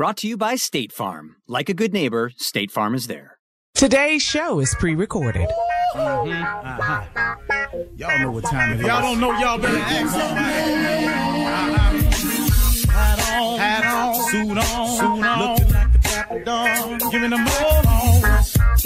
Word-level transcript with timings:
Brought 0.00 0.16
to 0.16 0.26
you 0.26 0.38
by 0.38 0.54
State 0.54 0.92
Farm. 0.92 1.36
Like 1.46 1.68
a 1.68 1.74
good 1.74 1.92
neighbor, 1.92 2.32
State 2.38 2.70
Farm 2.70 2.94
is 2.94 3.06
there. 3.06 3.36
Today's 3.74 4.22
show 4.22 4.58
is 4.58 4.74
pre 4.76 4.94
recorded. 4.94 5.46
Mm-hmm. 5.94 6.32
Uh-huh. 6.32 7.04
Y'all 7.96 8.18
know 8.18 8.30
what 8.30 8.44
time 8.44 8.72
it 8.72 8.80
is. 8.80 8.86
Y'all 8.86 9.02
don't 9.02 9.20
know, 9.20 9.38
y'all 9.38 9.58
better 9.58 9.76
ask 9.76 10.08
somebody. 10.08 11.04
Uh-huh. 12.88 12.90
Hat 12.90 13.42
on, 13.42 13.58
hat 13.58 13.84
on, 13.84 14.14
suit 14.30 14.56
on, 14.56 14.88
suit 14.88 15.22
on. 15.22 15.58
looking 15.58 15.74
like 15.74 15.92
the 15.92 15.98
dapper 15.98 16.44
dawn, 16.44 16.98
giving 17.10 17.28
them 17.28 17.46
all 17.46 17.82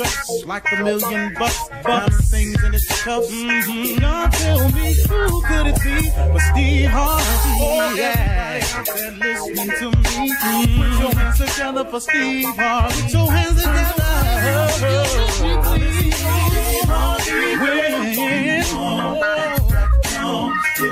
on. 0.01 0.49
Like 0.49 0.71
a 0.73 0.83
million 0.83 1.35
bucks, 1.35 1.69
bucks, 1.83 2.31
things 2.31 2.63
in 2.63 2.75
its 2.75 3.03
cuffs. 3.03 3.31
Mm-hmm. 3.31 4.01
Y'all 4.03 4.29
tell 4.29 4.69
me 4.73 4.95
who 5.09 5.43
could 5.43 5.67
it 5.69 5.83
be 5.83 6.11
but 6.15 6.41
Steve 6.41 6.91
Harvey? 6.91 7.59
Oh 7.61 7.95
yeah, 7.97 8.59
there 8.59 9.13
listening 9.19 9.71
to 9.79 9.91
me. 9.91 10.33
Mm-hmm. 10.33 10.83
Put 10.83 11.01
your 11.01 11.13
hands 11.15 11.39
together 11.39 11.85
for 11.85 12.01
Steve 12.01 12.57
Harvey. 12.57 13.03
Put 13.03 13.13
your 13.13 13.31
hands 13.31 13.57
together. 13.57 14.05
Steve 15.31 15.73
Harvey. 16.87 17.35
When, 17.57 17.95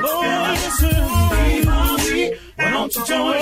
oh, 0.05 0.23
listen, 0.53 0.97
Steve 1.31 1.67
Harvey. 1.69 2.25
Why 2.57 2.71
don't 2.71 2.95
you 2.95 3.05
join? 3.07 3.42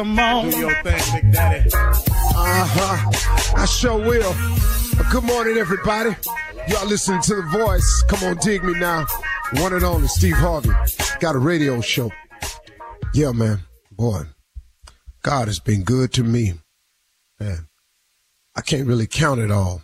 Come 0.00 0.18
on. 0.18 0.48
Do 0.48 0.56
your 0.56 0.82
thing, 0.82 1.02
Big 1.12 1.30
Daddy. 1.30 1.70
Uh 1.74 2.66
huh. 2.72 3.54
I 3.54 3.66
sure 3.66 3.98
will. 3.98 4.34
Good 5.12 5.24
morning, 5.24 5.58
everybody. 5.58 6.16
Y'all 6.68 6.86
listening 6.86 7.20
to 7.20 7.34
the 7.34 7.42
voice. 7.52 8.02
Come 8.08 8.26
on, 8.26 8.38
dig 8.38 8.64
me 8.64 8.72
now. 8.80 9.04
One 9.56 9.74
and 9.74 9.84
only 9.84 10.08
Steve 10.08 10.36
Harvey. 10.36 10.70
Got 11.20 11.34
a 11.34 11.38
radio 11.38 11.82
show. 11.82 12.10
Yeah, 13.12 13.32
man. 13.32 13.58
Boy, 13.92 14.22
God 15.20 15.48
has 15.48 15.60
been 15.60 15.82
good 15.82 16.14
to 16.14 16.24
me. 16.24 16.54
Man, 17.38 17.68
I 18.56 18.62
can't 18.62 18.88
really 18.88 19.06
count 19.06 19.38
it 19.38 19.50
all. 19.50 19.82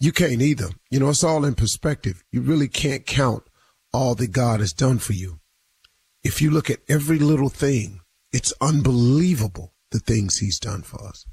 You 0.00 0.10
can't 0.10 0.40
either. 0.40 0.70
You 0.90 1.00
know, 1.00 1.10
it's 1.10 1.22
all 1.22 1.44
in 1.44 1.54
perspective. 1.54 2.24
You 2.32 2.40
really 2.40 2.68
can't 2.68 3.04
count 3.04 3.42
all 3.92 4.14
that 4.14 4.32
God 4.32 4.60
has 4.60 4.72
done 4.72 4.98
for 4.98 5.12
you. 5.12 5.38
If 6.24 6.40
you 6.40 6.50
look 6.50 6.70
at 6.70 6.80
every 6.88 7.18
little 7.18 7.50
thing, 7.50 8.00
it's 8.32 8.52
unbelievable 8.60 9.74
the 9.90 9.98
things 9.98 10.38
he's 10.38 10.58
done 10.58 10.82
for 10.82 11.02
us. 11.06 11.26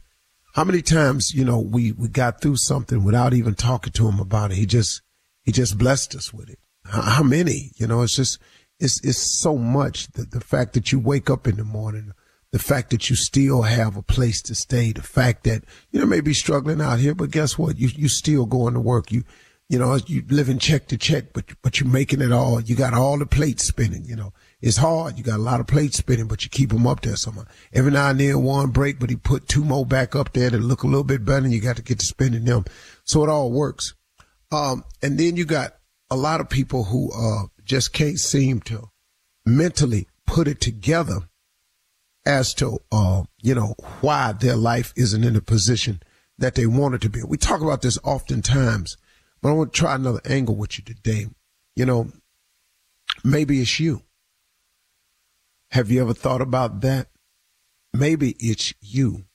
How 0.53 0.63
many 0.63 0.81
times, 0.81 1.33
you 1.33 1.43
know, 1.43 1.59
we, 1.59 1.91
we 1.91 2.07
got 2.07 2.41
through 2.41 2.57
something 2.57 3.03
without 3.03 3.33
even 3.33 3.55
talking 3.55 3.91
to 3.93 4.07
him 4.07 4.19
about 4.19 4.51
it. 4.51 4.55
He 4.55 4.65
just, 4.65 5.01
he 5.43 5.51
just 5.51 5.77
blessed 5.77 6.15
us 6.15 6.33
with 6.33 6.49
it. 6.49 6.59
How, 6.85 7.01
how 7.01 7.23
many, 7.23 7.71
you 7.75 7.87
know, 7.87 8.01
it's 8.03 8.15
just, 8.15 8.39
it's, 8.79 9.03
it's 9.03 9.41
so 9.41 9.57
much 9.57 10.07
that 10.13 10.31
the 10.31 10.39
fact 10.39 10.73
that 10.73 10.91
you 10.91 10.99
wake 10.99 11.29
up 11.29 11.47
in 11.47 11.57
the 11.57 11.65
morning, 11.65 12.13
the 12.51 12.59
fact 12.59 12.91
that 12.91 13.09
you 13.09 13.17
still 13.17 13.63
have 13.63 13.97
a 13.97 14.01
place 14.01 14.41
to 14.43 14.55
stay, 14.55 14.93
the 14.93 15.01
fact 15.01 15.43
that, 15.43 15.65
you 15.91 15.99
know, 15.99 16.05
maybe 16.05 16.33
struggling 16.33 16.79
out 16.79 16.99
here, 16.99 17.13
but 17.13 17.31
guess 17.31 17.57
what? 17.57 17.77
You, 17.77 17.89
you 17.89 18.07
still 18.07 18.45
going 18.45 18.75
to 18.75 18.79
work. 18.79 19.11
You, 19.11 19.25
you 19.67 19.77
know, 19.77 19.99
you 20.07 20.23
living 20.29 20.59
check 20.59 20.87
to 20.87 20.97
check, 20.97 21.33
but, 21.33 21.45
but 21.63 21.79
you're 21.81 21.89
making 21.89 22.21
it 22.21 22.31
all. 22.31 22.61
You 22.61 22.75
got 22.75 22.93
all 22.93 23.17
the 23.17 23.25
plates 23.25 23.65
spinning, 23.65 24.05
you 24.05 24.15
know. 24.15 24.31
It's 24.65 24.77
hard. 24.77 25.15
You 25.15 25.23
got 25.23 25.37
a 25.37 25.43
lot 25.43 25.59
of 25.59 25.67
plates 25.67 25.97
spinning, 25.97 26.25
but 26.25 26.43
you 26.43 26.49
keep 26.49 26.71
them 26.71 26.87
up 26.87 27.01
there 27.01 27.15
somehow. 27.15 27.43
Every 27.71 27.91
now 27.91 28.09
and 28.09 28.19
then 28.19 28.41
one 28.41 28.71
break, 28.71 28.97
but 28.97 29.11
he 29.11 29.15
put 29.15 29.47
two 29.47 29.63
more 29.63 29.85
back 29.85 30.15
up 30.15 30.33
there 30.33 30.49
to 30.49 30.57
look 30.57 30.81
a 30.81 30.87
little 30.87 31.03
bit 31.03 31.23
better 31.23 31.45
and 31.45 31.53
you 31.53 31.61
got 31.61 31.75
to 31.75 31.83
get 31.83 31.99
to 31.99 32.05
spinning 32.07 32.45
them. 32.45 32.65
So 33.03 33.23
it 33.23 33.29
all 33.29 33.51
works. 33.51 33.93
Um, 34.51 34.83
and 35.03 35.19
then 35.19 35.35
you 35.35 35.45
got 35.45 35.75
a 36.09 36.17
lot 36.17 36.41
of 36.41 36.49
people 36.49 36.85
who, 36.85 37.11
uh, 37.13 37.43
just 37.63 37.93
can't 37.93 38.17
seem 38.17 38.59
to 38.61 38.89
mentally 39.45 40.07
put 40.25 40.47
it 40.47 40.61
together 40.61 41.19
as 42.25 42.55
to, 42.55 42.79
uh, 42.91 43.21
you 43.43 43.53
know, 43.53 43.75
why 44.01 44.31
their 44.31 44.55
life 44.55 44.93
isn't 44.95 45.23
in 45.23 45.35
the 45.35 45.41
position 45.43 46.01
that 46.39 46.55
they 46.55 46.65
want 46.65 46.95
it 46.95 47.01
to 47.01 47.09
be. 47.09 47.21
We 47.21 47.37
talk 47.37 47.61
about 47.61 47.83
this 47.83 47.99
oftentimes, 48.03 48.97
but 49.43 49.49
I 49.49 49.51
want 49.51 49.73
to 49.73 49.79
try 49.79 49.93
another 49.93 50.21
angle 50.25 50.55
with 50.55 50.79
you 50.79 50.83
today. 50.83 51.27
You 51.75 51.85
know, 51.85 52.11
maybe 53.23 53.61
it's 53.61 53.79
you. 53.79 54.01
Have 55.75 55.91
you 55.91 55.99
ever 55.99 56.13
thought 56.13 56.39
about 56.39 56.79
that? 56.83 57.09
Maybe 57.93 58.37
it's 58.39 58.73
you. 58.79 59.25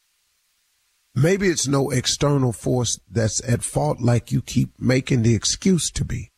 Maybe 1.15 1.49
it's 1.49 1.69
no 1.69 1.91
external 1.91 2.51
force 2.51 2.99
that's 3.11 3.47
at 3.47 3.63
fault 3.63 4.01
like 4.01 4.33
you 4.33 4.41
keep 4.41 4.71
making 4.81 5.21
the 5.21 5.35
excuse 5.35 5.91
to 5.91 6.03
be. 6.03 6.31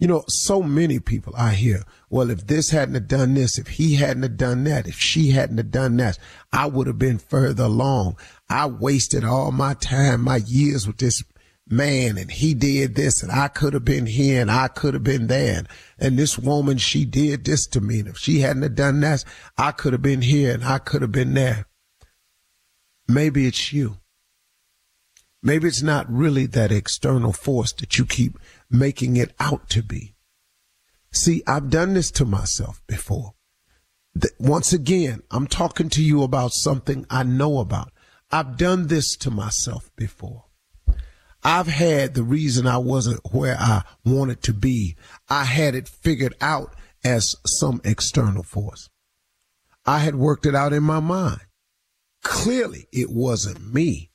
You 0.00 0.08
know, 0.08 0.24
so 0.26 0.64
many 0.64 0.98
people 0.98 1.32
I 1.36 1.52
hear, 1.52 1.84
well, 2.08 2.28
if 2.28 2.48
this 2.48 2.70
hadn't 2.70 2.94
have 2.94 3.06
done 3.06 3.34
this, 3.34 3.56
if 3.56 3.68
he 3.68 3.94
hadn't 3.94 4.24
have 4.24 4.36
done 4.36 4.64
that, 4.64 4.88
if 4.88 4.98
she 4.98 5.30
hadn't 5.30 5.58
have 5.58 5.70
done 5.70 5.96
that, 5.98 6.18
I 6.52 6.66
would 6.66 6.88
have 6.88 6.98
been 6.98 7.18
further 7.18 7.64
along. 7.64 8.16
I 8.48 8.66
wasted 8.66 9.22
all 9.22 9.52
my 9.52 9.74
time, 9.74 10.22
my 10.22 10.38
years 10.38 10.88
with 10.88 10.96
this 10.96 11.22
man 11.70 12.18
and 12.18 12.30
he 12.30 12.52
did 12.52 12.96
this 12.96 13.22
and 13.22 13.30
I 13.30 13.48
could 13.48 13.74
have 13.74 13.84
been 13.84 14.06
here 14.06 14.40
and 14.42 14.50
I 14.50 14.68
could 14.68 14.94
have 14.94 15.04
been 15.04 15.28
there. 15.28 15.64
And 15.98 16.18
this 16.18 16.38
woman, 16.38 16.78
she 16.78 17.04
did 17.04 17.44
this 17.44 17.66
to 17.68 17.80
me. 17.80 18.00
And 18.00 18.08
if 18.08 18.18
she 18.18 18.40
hadn't 18.40 18.62
have 18.62 18.74
done 18.74 19.00
that, 19.00 19.24
I 19.56 19.70
could 19.70 19.92
have 19.92 20.02
been 20.02 20.22
here 20.22 20.52
and 20.52 20.64
I 20.64 20.78
could 20.78 21.02
have 21.02 21.12
been 21.12 21.34
there. 21.34 21.66
Maybe 23.06 23.46
it's 23.46 23.72
you. 23.72 23.98
Maybe 25.42 25.68
it's 25.68 25.82
not 25.82 26.10
really 26.12 26.46
that 26.46 26.72
external 26.72 27.32
force 27.32 27.72
that 27.74 27.98
you 27.98 28.04
keep 28.04 28.38
making 28.68 29.16
it 29.16 29.32
out 29.40 29.68
to 29.70 29.82
be. 29.82 30.14
See, 31.12 31.42
I've 31.46 31.70
done 31.70 31.94
this 31.94 32.10
to 32.12 32.24
myself 32.24 32.82
before. 32.86 33.34
Once 34.38 34.72
again, 34.72 35.22
I'm 35.30 35.46
talking 35.46 35.88
to 35.90 36.02
you 36.02 36.22
about 36.22 36.52
something 36.52 37.06
I 37.08 37.22
know 37.22 37.58
about. 37.58 37.92
I've 38.30 38.56
done 38.56 38.88
this 38.88 39.16
to 39.18 39.30
myself 39.30 39.90
before. 39.96 40.44
I've 41.42 41.66
had 41.66 42.14
the 42.14 42.22
reason 42.22 42.66
I 42.66 42.78
wasn't 42.78 43.20
where 43.32 43.56
I 43.58 43.82
wanted 44.04 44.42
to 44.42 44.52
be. 44.52 44.96
I 45.28 45.44
had 45.44 45.74
it 45.74 45.88
figured 45.88 46.34
out 46.40 46.74
as 47.02 47.34
some 47.46 47.80
external 47.84 48.42
force. 48.42 48.90
I 49.86 50.00
had 50.00 50.16
worked 50.16 50.46
it 50.46 50.54
out 50.54 50.72
in 50.72 50.82
my 50.82 51.00
mind. 51.00 51.40
Clearly 52.22 52.86
it 52.92 53.10
wasn't 53.10 53.72
me 53.72 54.10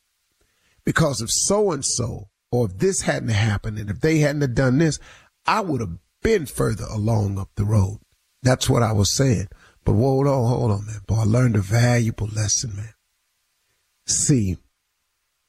because 0.86 1.22
if 1.22 1.31
so 1.31 1.72
and 1.72 1.83
so 1.83 2.30
or 2.51 2.68
if 2.68 2.77
this 2.77 3.01
hadn't 3.01 3.30
happened 3.30 3.80
and 3.80 3.89
if 3.89 4.00
they 4.00 4.19
hadn't 4.19 4.54
done 4.54 4.78
this, 4.78 5.00
I 5.48 5.62
would 5.62 5.81
have 5.81 5.98
been 6.21 6.45
further 6.45 6.86
along 6.86 7.39
up 7.39 7.50
the 7.56 7.66
road. 7.66 8.00
That's 8.44 8.69
what 8.69 8.83
I 8.83 8.92
was 8.92 9.16
saying. 9.16 9.48
But 9.83 9.94
hold 9.94 10.28
on, 10.28 10.48
hold 10.48 10.71
on, 10.71 10.86
man. 10.86 11.01
Boy, 11.07 11.16
I 11.16 11.24
learned 11.24 11.56
a 11.56 11.62
valuable 11.62 12.28
lesson, 12.28 12.75
man. 12.75 12.94
See, 14.07 14.57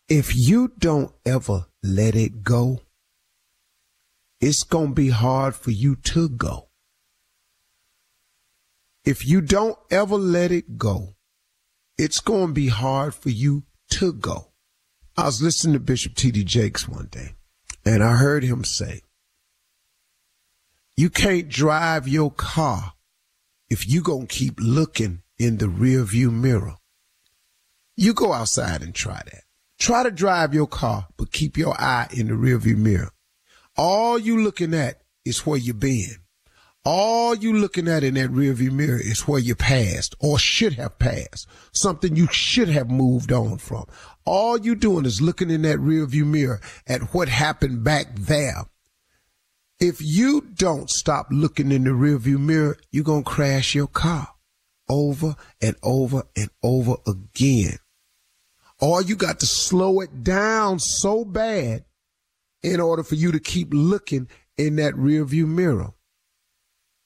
if 0.09 0.37
you 0.37 0.73
don't 0.79 1.13
ever 1.25 1.67
let 1.83 2.15
it 2.15 2.43
go, 2.45 2.81
it's 4.41 4.63
going 4.63 4.89
to 4.89 4.95
be 4.95 5.11
hard 5.11 5.55
for 5.55 5.71
you 5.71 5.97
to 5.97 6.29
go. 6.29 6.69
If 9.05 9.27
you 9.27 9.41
don't 9.41 9.79
ever 9.91 10.17
let 10.17 10.53
it 10.53 10.79
go, 10.79 11.15
it's 11.99 12.21
going 12.21 12.49
to 12.49 12.53
be 12.53 12.69
hard 12.69 13.15
for 13.15 13.31
you 13.31 13.65
to 13.91 14.13
go. 14.13 14.53
I 15.17 15.25
was 15.25 15.43
listening 15.43 15.75
to 15.75 15.81
Bishop 15.81 16.15
T.D. 16.15 16.45
Jakes 16.45 16.89
one 16.89 17.09
day, 17.11 17.35
and 17.85 18.03
I 18.03 18.17
heard 18.17 18.45
him 18.45 18.65
say, 18.65 19.01
You 20.97 21.09
can't 21.09 21.49
drive 21.49 22.07
your 22.07 22.31
car 22.31 22.93
if 23.71 23.89
you 23.89 24.03
going 24.03 24.27
to 24.27 24.35
keep 24.35 24.61
looking 24.61 25.23
in 25.39 25.57
the 25.57 25.67
rearview 25.67 26.31
mirror. 26.33 26.77
You 27.97 28.13
go 28.13 28.33
outside 28.33 28.83
and 28.83 28.95
try 28.95 29.23
that. 29.25 29.46
Try 29.79 30.03
to 30.03 30.11
drive 30.11 30.55
your 30.55 30.67
car, 30.67 31.09
but 31.17 31.33
keep 31.33 31.57
your 31.57 31.79
eye 31.81 32.09
in 32.13 32.29
the 32.29 32.35
rearview 32.35 32.77
mirror. 32.77 33.11
All 33.77 34.19
you 34.19 34.43
looking 34.43 34.73
at 34.75 35.03
is 35.25 35.45
where 35.45 35.59
you 35.59 35.75
been. 35.75 36.17
All 36.89 37.35
you 37.35 37.53
looking 37.53 37.89
at 37.89 38.05
in 38.05 38.15
that 38.15 38.31
rearview 38.31 38.71
mirror 38.71 39.01
is 39.01 39.27
where 39.27 39.41
you 39.41 39.57
passed 39.57 40.15
or 40.21 40.39
should 40.39 40.75
have 40.75 41.01
passed, 41.01 41.49
something 41.73 42.15
you 42.15 42.29
should 42.31 42.69
have 42.69 42.89
moved 42.89 43.33
on 43.33 43.59
from. 43.59 43.87
All 44.25 44.57
you 44.57 44.77
doing 44.77 45.05
is 45.05 45.21
looking 45.21 45.51
in 45.51 45.63
that 45.63 45.79
rearview 45.79 46.25
mirror 46.25 46.61
at 46.87 47.13
what 47.13 47.29
happened 47.29 47.83
back 47.83 48.15
there. 48.15 48.67
If 49.81 50.01
you 50.01 50.43
don't 50.55 50.89
stop 50.89 51.27
looking 51.33 51.73
in 51.73 51.83
the 51.83 51.91
rearview 51.91 52.39
mirror, 52.39 52.79
you're 52.93 53.03
going 53.03 53.25
to 53.25 53.31
crash 53.31 53.75
your 53.75 53.89
car 53.89 54.29
over 54.89 55.35
and 55.61 55.75
over 55.83 56.23
and 56.37 56.51
over 56.63 56.95
again. 57.05 57.79
Or 58.81 59.03
you 59.03 59.17
got 59.17 59.41
to 59.41 59.47
slow 59.47 60.01
it 60.01 60.23
down 60.23 60.79
so 60.79 61.25
bad 61.25 61.85
in 62.63 62.81
order 62.81 63.03
for 63.03 63.15
you 63.15 63.33
to 63.33 63.41
keep 63.41 63.69
looking 63.73 64.29
in 64.57 64.77
that 64.77 64.95
rearview 64.95 65.47
mirror 65.47 65.93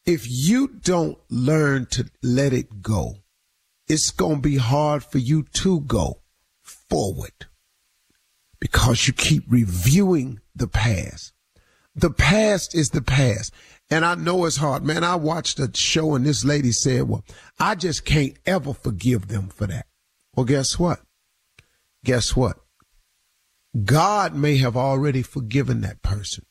if 0.06 0.26
you 0.28 0.69
don't 0.69 1.19
learn 1.31 1.87
to 1.87 2.11
let 2.22 2.52
it 2.52 2.82
go, 2.82 3.17
it's 3.88 4.11
going 4.11 4.37
to 4.37 4.40
be 4.40 4.56
hard 4.56 5.05
for 5.05 5.19
you 5.19 5.43
to 5.43 5.81
go 5.81 6.20
forward 6.62 7.46
because 8.61 9.06
you 9.06 9.12
keep 9.12 9.45
reviewing 9.49 10.40
the 10.54 10.68
past. 10.68 11.33
The 11.95 12.11
past 12.11 12.75
is 12.75 12.90
the 12.90 13.02
past. 13.02 13.52
And 13.90 14.04
I 14.04 14.14
know 14.14 14.45
it's 14.45 14.56
hard, 14.56 14.85
man. 14.85 15.02
I 15.02 15.16
watched 15.16 15.59
a 15.59 15.71
show 15.75 16.14
and 16.14 16.25
this 16.25 16.45
lady 16.45 16.71
said, 16.71 17.09
well, 17.09 17.25
I 17.59 17.75
just 17.75 18.04
can't 18.04 18.37
ever 18.47 18.73
forgive 18.73 19.28
them 19.28 19.49
for 19.49 19.66
that. 19.66 19.87
Well, 20.37 20.47
guess 20.47 20.78
what? 20.78 21.00
Guess 22.04 22.35
what? 22.37 22.59
God 23.85 24.35
may 24.35 24.57
have 24.59 24.76
already 24.76 25.23
forgiven 25.23 25.80
that 25.83 26.02
person. 26.02 26.45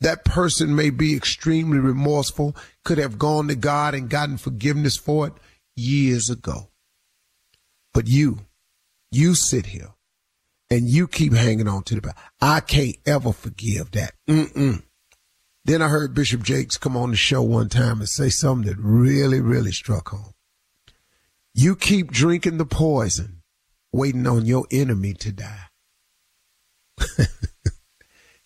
That 0.00 0.24
person 0.24 0.74
may 0.74 0.90
be 0.90 1.14
extremely 1.14 1.78
remorseful, 1.78 2.56
could 2.84 2.98
have 2.98 3.18
gone 3.18 3.48
to 3.48 3.54
God 3.54 3.94
and 3.94 4.10
gotten 4.10 4.36
forgiveness 4.36 4.96
for 4.96 5.28
it 5.28 5.32
years 5.76 6.28
ago. 6.28 6.70
But 7.94 8.08
you, 8.08 8.40
you 9.10 9.34
sit 9.34 9.66
here 9.66 9.94
and 10.70 10.88
you 10.88 11.06
keep 11.06 11.34
hanging 11.34 11.68
on 11.68 11.82
to 11.84 11.94
the 11.94 12.00
back. 12.00 12.18
I 12.40 12.60
can't 12.60 12.96
ever 13.06 13.32
forgive 13.32 13.92
that. 13.92 14.14
Mm-mm. 14.28 14.82
Then 15.64 15.82
I 15.82 15.88
heard 15.88 16.14
Bishop 16.14 16.42
Jakes 16.42 16.76
come 16.76 16.96
on 16.96 17.10
the 17.10 17.16
show 17.16 17.42
one 17.42 17.68
time 17.68 18.00
and 18.00 18.08
say 18.08 18.28
something 18.28 18.68
that 18.68 18.78
really, 18.78 19.40
really 19.40 19.70
struck 19.70 20.08
home. 20.08 20.32
You 21.54 21.76
keep 21.76 22.10
drinking 22.10 22.56
the 22.56 22.64
poison, 22.64 23.41
waiting 23.92 24.26
on 24.26 24.46
your 24.46 24.66
enemy 24.70 25.12
to 25.14 25.32
die. 25.32 25.66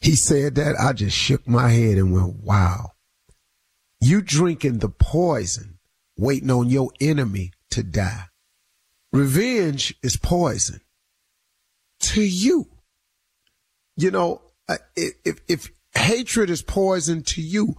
He 0.06 0.14
said 0.14 0.54
that. 0.54 0.78
I 0.78 0.92
just 0.92 1.16
shook 1.16 1.48
my 1.48 1.70
head 1.70 1.98
and 1.98 2.12
went, 2.12 2.36
wow. 2.36 2.92
You 4.00 4.22
drinking 4.22 4.78
the 4.78 4.88
poison, 4.88 5.78
waiting 6.16 6.50
on 6.50 6.68
your 6.68 6.90
enemy 7.00 7.50
to 7.70 7.82
die. 7.82 8.26
Revenge 9.12 9.96
is 10.04 10.16
poison 10.16 10.80
to 12.00 12.22
you. 12.22 12.68
You 13.96 14.12
know, 14.12 14.42
uh, 14.68 14.76
if, 14.94 15.40
if 15.48 15.70
hatred 15.94 16.50
is 16.50 16.62
poison 16.62 17.24
to 17.24 17.42
you, 17.42 17.74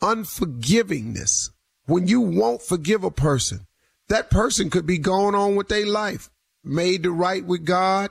unforgivingness, 0.00 1.50
when 1.86 2.06
you 2.06 2.20
won't 2.20 2.62
forgive 2.62 3.02
a 3.02 3.10
person, 3.10 3.66
that 4.08 4.30
person 4.30 4.70
could 4.70 4.86
be 4.86 4.98
going 4.98 5.34
on 5.34 5.56
with 5.56 5.66
their 5.66 5.86
life, 5.86 6.30
made 6.64 7.02
the 7.02 7.10
right 7.10 7.44
with 7.44 7.64
God, 7.64 8.10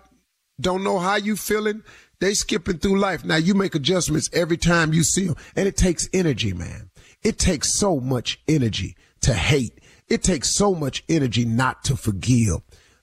don't 0.60 0.84
know 0.84 1.00
how 1.00 1.16
you 1.16 1.36
feeling, 1.36 1.84
they 2.20 2.34
skipping 2.34 2.78
through 2.78 3.00
life. 3.00 3.26
Now 3.26 3.38
you 3.38 3.54
make 3.54 3.76
adjustments 3.76 4.30
every 4.34 4.58
time 4.58 4.94
you 4.94 5.04
see 5.04 5.26
them 5.26 5.36
and 5.56 5.68
it 5.68 5.78
takes 5.78 6.08
energy, 6.14 6.54
man. 6.54 6.90
It 7.24 7.38
takes 7.40 7.78
so 7.78 8.00
much 8.00 8.40
energy 8.48 8.96
to 9.22 9.34
hate. 9.34 9.80
It 10.08 10.24
takes 10.24 10.56
so 10.56 10.76
much 10.76 11.04
energy 11.08 11.46
not 11.46 11.84
to 11.86 11.96
forgive, 11.96 12.62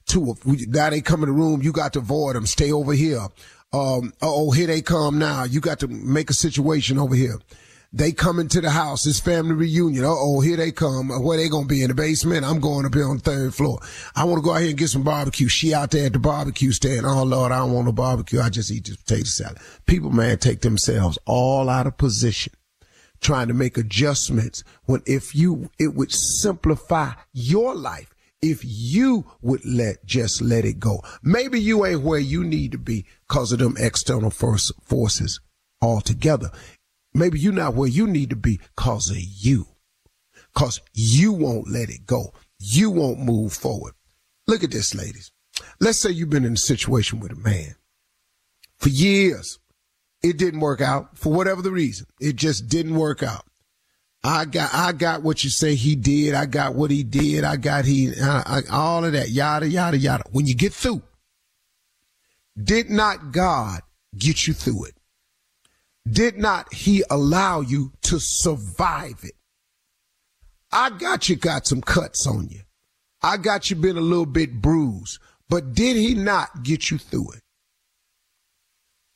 To 0.08 0.36
now 0.44 0.90
they 0.90 1.00
come 1.00 1.22
in 1.22 1.28
the 1.28 1.34
room. 1.34 1.62
You 1.62 1.72
got 1.72 1.94
to 1.94 2.00
avoid 2.00 2.36
them. 2.36 2.46
Stay 2.46 2.70
over 2.70 2.92
here. 2.92 3.26
Um, 3.72 4.12
oh, 4.22 4.50
here 4.50 4.66
they 4.66 4.82
come 4.82 5.18
now. 5.18 5.44
You 5.44 5.60
got 5.60 5.80
to 5.80 5.88
make 5.88 6.30
a 6.30 6.34
situation 6.34 6.98
over 6.98 7.14
here. 7.14 7.38
They 7.90 8.12
come 8.12 8.38
into 8.38 8.60
the 8.60 8.70
house. 8.70 9.06
It's 9.06 9.18
family 9.18 9.54
reunion. 9.54 10.04
oh, 10.06 10.40
here 10.40 10.58
they 10.58 10.72
come. 10.72 11.10
Uh, 11.10 11.20
where 11.20 11.38
they 11.38 11.48
gonna 11.48 11.66
be 11.66 11.82
in 11.82 11.88
the 11.88 11.94
basement? 11.94 12.44
I'm 12.44 12.60
going 12.60 12.84
up 12.84 12.94
here 12.94 13.08
on 13.08 13.16
the 13.16 13.22
third 13.22 13.54
floor. 13.54 13.78
I 14.14 14.24
want 14.24 14.38
to 14.38 14.42
go 14.42 14.52
out 14.52 14.60
here 14.60 14.68
and 14.68 14.78
get 14.78 14.88
some 14.90 15.04
barbecue. 15.04 15.48
She 15.48 15.72
out 15.72 15.90
there 15.90 16.06
at 16.06 16.12
the 16.12 16.18
barbecue 16.18 16.72
stand. 16.72 17.06
Oh 17.06 17.22
Lord, 17.22 17.50
I 17.50 17.58
don't 17.58 17.72
want 17.72 17.86
no 17.86 17.92
barbecue. 17.92 18.40
I 18.40 18.50
just 18.50 18.70
eat 18.70 18.86
this 18.86 18.96
potato 18.96 19.24
salad. 19.24 19.58
People, 19.86 20.10
man, 20.10 20.36
take 20.38 20.60
themselves 20.60 21.18
all 21.24 21.70
out 21.70 21.86
of 21.86 21.96
position 21.96 22.52
trying 23.20 23.48
to 23.48 23.54
make 23.54 23.76
adjustments 23.76 24.62
when 24.84 25.02
if 25.06 25.34
you, 25.34 25.70
it 25.78 25.94
would 25.94 26.12
simplify 26.12 27.12
your 27.32 27.74
life 27.74 28.14
if 28.40 28.60
you 28.64 29.24
would 29.42 29.64
let 29.64 30.04
just 30.06 30.40
let 30.40 30.64
it 30.64 30.78
go. 30.78 31.02
Maybe 31.22 31.60
you 31.60 31.84
ain't 31.84 32.02
where 32.02 32.20
you 32.20 32.44
need 32.44 32.72
to 32.72 32.78
be 32.78 33.06
because 33.28 33.52
of 33.52 33.58
them 33.58 33.76
external 33.78 34.30
force, 34.30 34.70
forces 34.84 35.40
altogether. 35.82 36.50
Maybe 37.18 37.38
you're 37.38 37.52
not 37.52 37.74
where 37.74 37.88
you 37.88 38.06
need 38.06 38.30
to 38.30 38.36
be 38.36 38.60
because 38.76 39.10
of 39.10 39.16
you. 39.18 39.66
Because 40.54 40.80
you 40.94 41.32
won't 41.32 41.70
let 41.70 41.90
it 41.90 42.06
go. 42.06 42.32
You 42.58 42.90
won't 42.90 43.18
move 43.18 43.52
forward. 43.52 43.94
Look 44.46 44.62
at 44.62 44.70
this, 44.70 44.94
ladies. 44.94 45.32
Let's 45.80 45.98
say 45.98 46.10
you've 46.10 46.30
been 46.30 46.44
in 46.44 46.54
a 46.54 46.56
situation 46.56 47.20
with 47.20 47.32
a 47.32 47.36
man 47.36 47.74
for 48.78 48.88
years. 48.88 49.58
It 50.22 50.38
didn't 50.38 50.60
work 50.60 50.80
out 50.80 51.18
for 51.18 51.32
whatever 51.32 51.62
the 51.62 51.70
reason. 51.70 52.06
It 52.20 52.36
just 52.36 52.68
didn't 52.68 52.94
work 52.94 53.22
out. 53.22 53.44
I 54.24 54.44
got, 54.46 54.70
I 54.74 54.92
got 54.92 55.22
what 55.22 55.44
you 55.44 55.50
say 55.50 55.74
he 55.74 55.94
did. 55.94 56.34
I 56.34 56.46
got 56.46 56.74
what 56.74 56.90
he 56.90 57.04
did. 57.04 57.44
I 57.44 57.56
got 57.56 57.84
he, 57.84 58.12
I, 58.20 58.42
I, 58.46 58.60
all 58.70 59.04
of 59.04 59.12
that, 59.12 59.30
yada, 59.30 59.68
yada, 59.68 59.96
yada. 59.96 60.24
When 60.32 60.46
you 60.46 60.54
get 60.54 60.72
through, 60.72 61.02
did 62.60 62.90
not 62.90 63.32
God 63.32 63.80
get 64.16 64.46
you 64.46 64.54
through 64.54 64.86
it? 64.86 64.97
Did 66.10 66.38
not 66.38 66.72
he 66.72 67.02
allow 67.10 67.60
you 67.60 67.92
to 68.02 68.18
survive 68.20 69.20
it? 69.22 69.32
I 70.70 70.90
got 70.90 71.28
you 71.28 71.36
got 71.36 71.66
some 71.66 71.80
cuts 71.80 72.26
on 72.26 72.48
you. 72.48 72.60
I 73.22 73.36
got 73.36 73.70
you 73.70 73.76
been 73.76 73.96
a 73.96 74.02
little 74.02 74.26
bit 74.26 74.60
bruised, 74.60 75.18
but 75.48 75.74
did 75.74 75.96
he 75.96 76.14
not 76.14 76.62
get 76.62 76.90
you 76.90 76.98
through 76.98 77.32
it? 77.32 77.40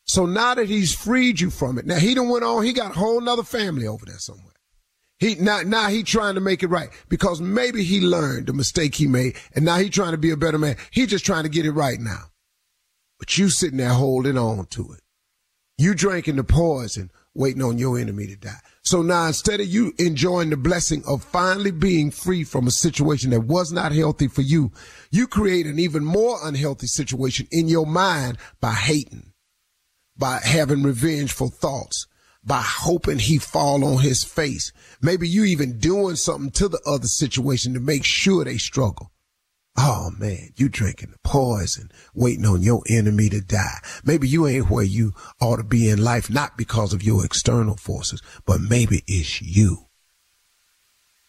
So 0.04 0.26
now 0.26 0.54
that 0.54 0.68
he's 0.68 0.94
freed 0.94 1.40
you 1.40 1.50
from 1.50 1.78
it, 1.78 1.86
now 1.86 1.98
he 1.98 2.14
done 2.14 2.28
went 2.28 2.44
on, 2.44 2.64
he 2.64 2.72
got 2.72 2.96
a 2.96 2.98
whole 2.98 3.20
nother 3.20 3.44
family 3.44 3.86
over 3.86 4.04
there 4.04 4.18
somewhere. 4.18 4.52
He 5.18 5.36
now 5.36 5.60
now 5.64 5.88
he 5.88 6.02
trying 6.02 6.34
to 6.34 6.40
make 6.40 6.64
it 6.64 6.66
right 6.66 6.88
because 7.08 7.40
maybe 7.40 7.84
he 7.84 8.00
learned 8.00 8.48
the 8.48 8.52
mistake 8.52 8.96
he 8.96 9.06
made 9.06 9.36
and 9.54 9.64
now 9.64 9.76
he 9.76 9.88
trying 9.88 10.10
to 10.10 10.18
be 10.18 10.30
a 10.30 10.36
better 10.36 10.58
man. 10.58 10.76
He 10.90 11.06
just 11.06 11.24
trying 11.24 11.44
to 11.44 11.48
get 11.48 11.64
it 11.64 11.70
right 11.70 12.00
now. 12.00 12.24
But 13.20 13.38
you 13.38 13.48
sitting 13.48 13.78
there 13.78 13.90
holding 13.90 14.36
on 14.36 14.66
to 14.66 14.92
it. 14.94 15.01
You 15.78 15.94
drinking 15.94 16.36
the 16.36 16.44
poison, 16.44 17.10
waiting 17.34 17.62
on 17.62 17.78
your 17.78 17.98
enemy 17.98 18.26
to 18.26 18.36
die. 18.36 18.60
So 18.82 19.00
now 19.00 19.26
instead 19.26 19.60
of 19.60 19.66
you 19.66 19.92
enjoying 19.98 20.50
the 20.50 20.56
blessing 20.56 21.02
of 21.06 21.22
finally 21.22 21.70
being 21.70 22.10
free 22.10 22.44
from 22.44 22.66
a 22.66 22.72
situation 22.72 23.30
that 23.30 23.42
was 23.42 23.72
not 23.72 23.92
healthy 23.92 24.28
for 24.28 24.42
you, 24.42 24.72
you 25.10 25.26
create 25.26 25.66
an 25.66 25.78
even 25.78 26.04
more 26.04 26.38
unhealthy 26.42 26.86
situation 26.86 27.46
in 27.50 27.68
your 27.68 27.86
mind 27.86 28.38
by 28.60 28.72
hating, 28.72 29.32
by 30.16 30.40
having 30.42 30.82
revengeful 30.82 31.48
thoughts, 31.48 32.06
by 32.44 32.60
hoping 32.60 33.20
he 33.20 33.38
fall 33.38 33.84
on 33.84 34.02
his 34.02 34.24
face. 34.24 34.72
Maybe 35.00 35.28
you 35.28 35.44
even 35.44 35.78
doing 35.78 36.16
something 36.16 36.50
to 36.52 36.68
the 36.68 36.80
other 36.84 37.06
situation 37.06 37.72
to 37.74 37.80
make 37.80 38.04
sure 38.04 38.44
they 38.44 38.58
struggle. 38.58 39.11
Oh 39.76 40.10
man, 40.18 40.50
you 40.56 40.68
drinking 40.68 41.12
the 41.12 41.18
poison, 41.24 41.90
waiting 42.14 42.44
on 42.44 42.62
your 42.62 42.82
enemy 42.88 43.28
to 43.30 43.40
die. 43.40 43.78
Maybe 44.04 44.28
you 44.28 44.46
ain't 44.46 44.70
where 44.70 44.84
you 44.84 45.12
ought 45.40 45.56
to 45.56 45.64
be 45.64 45.88
in 45.88 46.04
life, 46.04 46.28
not 46.28 46.58
because 46.58 46.92
of 46.92 47.02
your 47.02 47.24
external 47.24 47.76
forces, 47.76 48.20
but 48.44 48.60
maybe 48.60 49.02
it's 49.06 49.40
you. 49.40 49.86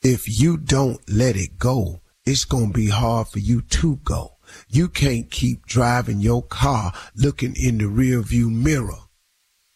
If 0.01 0.27
you 0.27 0.57
don't 0.57 0.99
let 1.09 1.37
it 1.37 1.57
go, 1.57 2.01
it's 2.25 2.43
going 2.43 2.67
to 2.67 2.73
be 2.73 2.89
hard 2.89 3.29
for 3.29 3.39
you 3.39 3.61
to 3.61 3.97
go. 4.03 4.37
You 4.67 4.89
can't 4.89 5.31
keep 5.31 5.65
driving 5.65 6.19
your 6.19 6.43
car 6.43 6.93
looking 7.15 7.55
in 7.55 7.77
the 7.77 7.87
rear 7.87 8.21
view 8.21 8.49
mirror. 8.49 8.99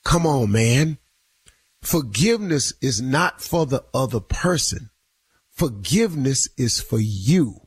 Come 0.03 0.25
on, 0.25 0.51
man. 0.51 0.97
Forgiveness 1.81 2.73
is 2.81 3.01
not 3.01 3.41
for 3.41 3.65
the 3.65 3.85
other 3.93 4.19
person. 4.19 4.89
Forgiveness 5.49 6.49
is 6.57 6.81
for 6.81 6.99
you. 6.99 7.66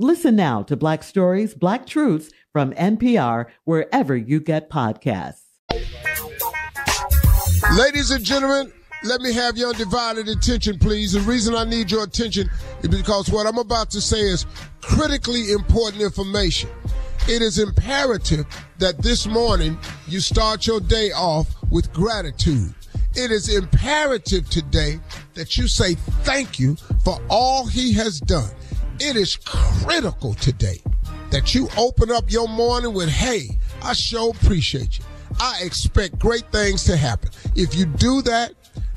Listen 0.00 0.36
now 0.36 0.62
to 0.62 0.76
Black 0.76 1.02
Stories, 1.02 1.56
Black 1.56 1.84
Truths 1.84 2.30
from 2.52 2.72
NPR, 2.74 3.46
wherever 3.64 4.16
you 4.16 4.38
get 4.38 4.70
podcasts. 4.70 5.40
Ladies 7.76 8.12
and 8.12 8.24
gentlemen, 8.24 8.72
let 9.02 9.20
me 9.20 9.32
have 9.32 9.56
your 9.56 9.70
undivided 9.70 10.28
attention, 10.28 10.78
please. 10.78 11.14
The 11.14 11.20
reason 11.22 11.56
I 11.56 11.64
need 11.64 11.90
your 11.90 12.04
attention 12.04 12.48
is 12.80 12.88
because 12.88 13.28
what 13.28 13.48
I'm 13.48 13.58
about 13.58 13.90
to 13.90 14.00
say 14.00 14.20
is 14.20 14.46
critically 14.80 15.50
important 15.50 16.00
information. 16.00 16.70
It 17.28 17.42
is 17.42 17.58
imperative 17.58 18.46
that 18.78 19.02
this 19.02 19.26
morning 19.26 19.76
you 20.06 20.20
start 20.20 20.64
your 20.64 20.78
day 20.78 21.10
off 21.10 21.48
with 21.70 21.92
gratitude. 21.92 22.72
It 23.16 23.32
is 23.32 23.52
imperative 23.52 24.48
today 24.48 25.00
that 25.34 25.58
you 25.58 25.66
say 25.66 25.94
thank 26.22 26.60
you 26.60 26.76
for 27.02 27.18
all 27.28 27.66
he 27.66 27.92
has 27.94 28.20
done. 28.20 28.50
It 29.00 29.16
is 29.16 29.36
critical 29.36 30.34
today 30.34 30.82
that 31.30 31.54
you 31.54 31.68
open 31.76 32.10
up 32.10 32.32
your 32.32 32.48
morning 32.48 32.94
with, 32.94 33.08
hey, 33.08 33.58
I 33.80 33.92
sure 33.92 34.30
appreciate 34.30 34.98
you. 34.98 35.04
I 35.38 35.60
expect 35.62 36.18
great 36.18 36.50
things 36.50 36.82
to 36.84 36.96
happen. 36.96 37.30
If 37.54 37.76
you 37.76 37.86
do 37.86 38.22
that, 38.22 38.54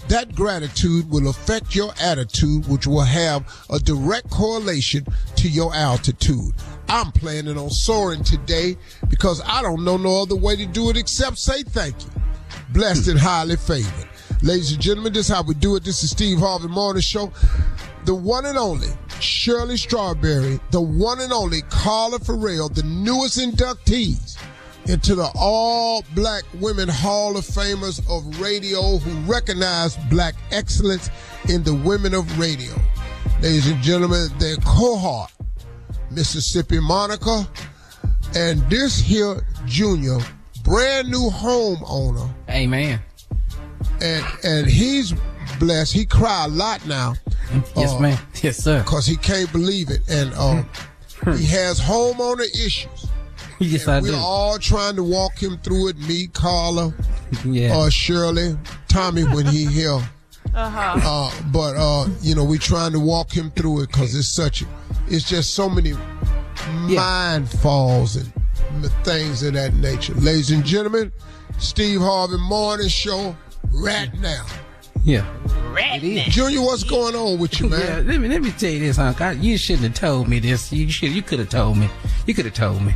that 0.07 0.33
gratitude 0.33 1.07
will 1.11 1.29
affect 1.29 1.75
your 1.75 1.93
attitude, 2.01 2.67
which 2.67 2.87
will 2.87 3.03
have 3.03 3.45
a 3.69 3.77
direct 3.77 4.31
correlation 4.31 5.05
to 5.35 5.47
your 5.47 5.73
altitude. 5.75 6.53
I'm 6.89 7.11
planning 7.11 7.57
on 7.57 7.69
soaring 7.69 8.23
today 8.23 8.77
because 9.07 9.39
I 9.45 9.61
don't 9.61 9.85
know 9.85 9.97
no 9.97 10.23
other 10.23 10.35
way 10.35 10.55
to 10.55 10.65
do 10.65 10.89
it 10.89 10.97
except 10.97 11.37
say 11.37 11.61
thank 11.61 12.03
you. 12.03 12.09
Blessed 12.73 13.07
and 13.07 13.19
highly 13.19 13.55
favored. 13.55 14.09
Ladies 14.41 14.71
and 14.71 14.81
gentlemen, 14.81 15.13
this 15.13 15.29
is 15.29 15.35
how 15.35 15.43
we 15.43 15.53
do 15.53 15.75
it. 15.75 15.83
This 15.83 16.03
is 16.03 16.09
Steve 16.09 16.39
Harvey 16.39 16.69
Morning 16.69 17.01
Show. 17.01 17.31
The 18.05 18.15
one 18.15 18.45
and 18.45 18.57
only 18.57 18.87
Shirley 19.19 19.77
Strawberry, 19.77 20.59
the 20.71 20.81
one 20.81 21.19
and 21.19 21.31
only 21.31 21.61
Carla 21.69 22.19
Ferrell, 22.19 22.69
the 22.69 22.83
newest 22.83 23.37
inductees 23.37 24.37
into 24.87 25.13
the 25.13 25.29
All 25.35 26.03
Black 26.15 26.43
Women 26.59 26.89
Hall 26.89 27.37
of 27.37 27.45
Famers 27.45 27.99
of 28.09 28.41
Radio 28.41 28.97
who 28.97 29.31
recognize 29.31 29.95
black 30.09 30.35
excellence 30.51 31.09
in 31.49 31.63
the 31.63 31.75
women 31.75 32.13
of 32.13 32.39
radio. 32.39 32.73
ladies 33.41 33.67
and 33.67 33.81
gentlemen, 33.81 34.27
their 34.39 34.55
cohort, 34.57 35.31
Mississippi 36.09 36.79
Monica, 36.79 37.47
and 38.35 38.67
this 38.69 38.99
here 38.99 39.45
Junior, 39.65 40.17
brand 40.63 41.09
new 41.09 41.29
homeowner. 41.29 42.29
Amen. 42.49 42.99
And 44.01 44.25
and 44.43 44.67
he's 44.67 45.13
blessed. 45.61 45.93
He 45.93 46.05
cry 46.05 46.45
a 46.45 46.47
lot 46.49 46.85
now. 46.87 47.13
Yes, 47.77 47.93
uh, 47.93 47.99
ma'am. 47.99 48.17
Yes, 48.41 48.57
sir. 48.57 48.83
Cause 48.85 49.05
he 49.07 49.15
can't 49.15 49.51
believe 49.51 49.89
it, 49.89 50.01
and 50.09 50.33
um, 50.33 50.67
he 51.37 51.45
has 51.45 51.79
homeowner 51.79 52.43
issues. 52.65 53.07
Yes, 53.59 53.83
And 53.83 53.91
I 53.91 53.99
we're 54.01 54.07
do. 54.11 54.17
all 54.17 54.57
trying 54.57 54.95
to 54.95 55.03
walk 55.03 55.37
him 55.37 55.57
through 55.59 55.89
it. 55.89 55.97
Me, 55.99 56.27
Carla, 56.33 56.93
Yeah. 57.45 57.77
uh, 57.77 57.89
Shirley, 57.89 58.57
Tommy 58.87 59.23
when 59.23 59.45
he 59.45 59.65
here. 59.79 60.01
Uh-huh. 60.53 60.99
Uh, 61.01 61.31
but 61.51 61.75
uh, 61.77 62.07
you 62.21 62.33
know, 62.35 62.43
we're 62.43 62.57
trying 62.59 62.91
to 62.93 62.99
walk 62.99 63.31
him 63.31 63.51
through 63.51 63.83
it 63.83 63.87
because 63.91 64.15
it's 64.15 64.27
such, 64.29 64.63
it's 65.07 65.29
just 65.29 65.53
so 65.53 65.69
many 65.69 65.93
mind 66.87 67.47
falls 67.49 68.15
and 68.15 68.31
things 69.03 69.43
of 69.43 69.53
that 69.53 69.73
nature. 69.75 70.13
Ladies 70.15 70.51
and 70.51 70.65
gentlemen, 70.65 71.11
Steve 71.59 72.01
Harvey 72.01 72.37
Morning 72.37 72.87
Show 72.89 73.35
right 73.71 74.11
now. 74.19 74.45
Yeah. 75.03 75.25
Junior, 76.29 76.61
what's 76.61 76.83
going 76.83 77.15
on 77.15 77.39
with 77.39 77.59
you, 77.59 77.69
man? 77.69 77.79
Yeah, 77.81 77.95
man? 77.97 78.07
let 78.07 78.19
me 78.21 78.27
let 78.29 78.41
me 78.41 78.51
tell 78.51 78.69
you 78.69 78.79
this, 78.79 78.99
Uncle. 78.99 79.25
I- 79.25 79.31
You 79.31 79.57
shouldn't 79.57 79.87
have 79.87 79.93
told 79.95 80.27
me 80.27 80.39
this. 80.39 80.71
You 80.71 80.89
should. 80.89 81.11
You 81.11 81.21
could 81.21 81.39
have 81.39 81.49
told 81.49 81.77
me. 81.77 81.89
You 82.27 82.33
could 82.33 82.45
have 82.45 82.53
told 82.53 82.81
me. 82.81 82.93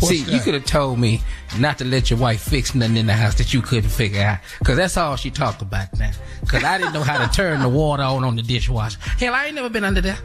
What's 0.00 0.08
See, 0.08 0.18
you 0.34 0.40
could 0.40 0.54
have 0.54 0.64
told 0.64 0.98
me 0.98 1.22
not 1.58 1.78
to 1.78 1.84
let 1.84 2.10
your 2.10 2.18
wife 2.18 2.40
fix 2.42 2.74
nothing 2.74 2.96
in 2.96 3.06
the 3.06 3.12
house 3.12 3.36
that 3.36 3.54
you 3.54 3.62
couldn't 3.62 3.90
figure 3.90 4.20
out. 4.22 4.38
Cause 4.64 4.76
that's 4.76 4.96
all 4.96 5.14
she 5.16 5.30
talk 5.30 5.62
about 5.62 5.96
now. 5.98 6.10
Cause 6.48 6.64
I 6.64 6.78
didn't 6.78 6.92
know 6.94 7.02
how 7.04 7.24
to 7.24 7.32
turn 7.34 7.60
the 7.60 7.68
water 7.68 8.02
on 8.02 8.24
on 8.24 8.34
the 8.36 8.42
dishwasher. 8.42 8.98
Hell, 9.00 9.34
I 9.34 9.46
ain't 9.46 9.54
never 9.54 9.68
been 9.70 9.84
under 9.84 10.00
there. 10.00 10.18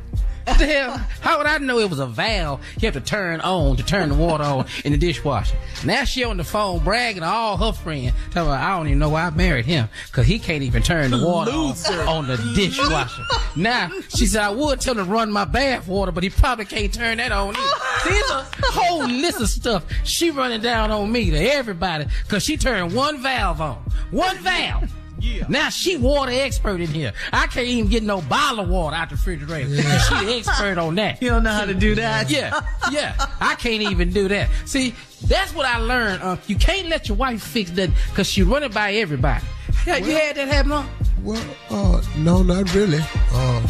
What 0.46 0.60
the 0.60 0.66
hell? 0.66 0.98
How 1.22 1.38
would 1.38 1.48
I 1.48 1.58
know 1.60 1.80
it 1.80 1.90
was 1.90 2.00
a 2.00 2.06
valve 2.06 2.62
you 2.80 2.88
have 2.88 2.94
to 2.96 3.00
turn 3.02 3.40
on 3.42 3.78
to 3.78 3.84
turn 3.84 4.10
the 4.10 4.16
water 4.16 4.44
on 4.44 4.66
in 4.84 4.92
the 4.92 4.98
dishwasher? 4.98 5.56
Now 5.86 6.04
she 6.04 6.24
on 6.24 6.38
the 6.38 6.44
phone 6.44 6.84
bragging 6.84 7.22
to 7.22 7.28
all 7.28 7.56
her 7.58 7.72
friends. 7.72 8.14
Tell 8.32 8.48
her 8.48 8.52
I 8.52 8.78
don't 8.78 8.88
even 8.88 9.00
know 9.00 9.10
why 9.10 9.24
I 9.24 9.30
married 9.30 9.66
him 9.66 9.88
because 10.08 10.28
he 10.28 10.40
can't 10.40 10.64
even 10.64 10.84
turn 10.84 11.12
the 11.12 11.26
water 11.26 11.52
on, 11.52 12.08
on 12.08 12.28
the 12.28 12.38
dishwasher. 12.56 13.24
now 13.56 13.90
she 14.10 14.26
said 14.26 14.44
I 14.44 14.50
would 14.50 14.82
tell 14.82 14.98
him 14.98 15.06
to 15.06 15.12
run 15.12 15.32
my 15.32 15.46
bath 15.46 15.88
water, 15.88 16.12
but 16.12 16.24
he 16.24 16.30
probably 16.30 16.66
can't 16.66 16.94
turn 16.94 17.18
that 17.18 17.32
on. 17.32 17.56
Either. 17.56 17.80
See, 18.04 18.22
a 18.30 18.72
whole 18.72 19.08
list 19.08 19.40
of 19.40 19.50
stuff 19.50 19.86
she 20.04 20.30
running 20.32 20.62
down 20.62 20.92
on 20.92 21.12
me 21.12 21.32
to 21.32 21.38
everybody 21.38 22.06
because 22.24 22.44
she 22.44 22.58
turned 22.58 22.94
one 22.94 23.22
valve 23.22 23.62
on, 23.62 23.78
one 24.12 24.38
valve. 24.40 24.92
Yeah. 25.24 25.46
Now 25.48 25.70
she 25.70 25.96
water 25.96 26.32
expert 26.34 26.82
in 26.82 26.88
here. 26.88 27.14
I 27.32 27.48
can't 27.48 27.66
even 27.68 27.90
get 27.90 28.04
no 28.04 28.20
bottle 28.22 28.60
of 28.66 28.70
water 28.70 28.96
out 28.96 29.10
the 29.10 29.16
refrigerator. 29.16 29.70
She 30.04 30.26
the 30.26 30.36
expert 30.36 30.78
on 30.78 30.96
that. 30.96 31.22
You 31.22 31.30
don't 31.30 31.44
know 31.44 31.52
how 31.54 31.64
to 31.66 31.74
do 31.74 31.96
that? 31.96 32.30
Yeah, 32.30 32.60
yeah. 32.92 33.16
I 33.40 33.56
can't 33.56 33.82
even 33.84 34.12
do 34.12 34.28
that. 34.28 34.50
See, 34.66 34.94
that's 35.28 35.56
what 35.56 35.66
I 35.66 35.78
learned. 35.78 36.22
Uh, 36.22 36.36
you 36.48 36.58
can't 36.58 36.90
let 36.90 37.08
your 37.08 37.16
wife 37.16 37.42
fix 37.42 37.72
that 37.72 37.90
because 38.10 38.28
she 38.30 38.44
running 38.44 38.72
by 38.72 38.94
everybody. 38.96 39.46
Yeah, 39.88 39.96
you 39.98 40.12
had 40.12 40.36
that 40.36 40.50
happen, 40.50 40.72
huh? 40.72 40.84
Well, 41.24 41.44
uh, 41.70 42.02
no, 42.18 42.44
not 42.44 42.74
really. 42.76 43.00
Uh, 43.32 43.66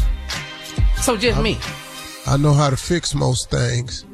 So 1.00 1.16
just 1.16 1.40
me. 1.40 1.56
I 2.26 2.36
know 2.36 2.52
how 2.52 2.70
to 2.70 2.76
fix 2.76 3.14
most 3.14 3.50
things. 3.50 4.04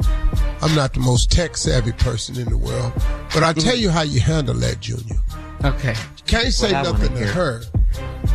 I'm 0.61 0.75
not 0.75 0.93
the 0.93 1.01
most 1.01 1.31
tech 1.31 1.57
savvy 1.57 1.93
person 1.93 2.39
in 2.39 2.51
the 2.51 2.59
world, 2.59 2.93
but 3.33 3.43
I 3.43 3.55
tell 3.55 3.77
you 3.77 3.89
how 3.89 4.03
you 4.03 4.21
handle 4.21 4.55
that, 4.57 4.81
Junior. 4.81 5.17
Okay. 5.65 5.93
You 5.95 6.25
can't 6.27 6.53
say 6.53 6.73
What 6.73 6.85
nothing 6.85 7.15
to 7.17 7.27
her, 7.27 7.63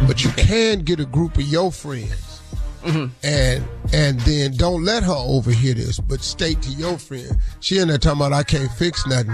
but 0.07 0.23
you 0.23 0.29
can 0.31 0.81
get 0.81 0.99
a 0.99 1.05
group 1.05 1.35
of 1.37 1.43
your 1.43 1.71
friends, 1.71 2.41
and 2.83 3.63
and 3.93 4.19
then 4.21 4.55
don't 4.55 4.83
let 4.83 5.03
her 5.03 5.13
overhear 5.15 5.73
this, 5.73 5.99
but 5.99 6.21
state 6.21 6.61
to 6.63 6.69
your 6.71 6.97
friend. 6.97 7.37
She 7.61 7.79
in 7.79 7.87
there 7.87 7.97
talking 7.97 8.19
about 8.21 8.33
I 8.33 8.43
can't 8.43 8.71
fix 8.71 9.05
nothing. 9.07 9.33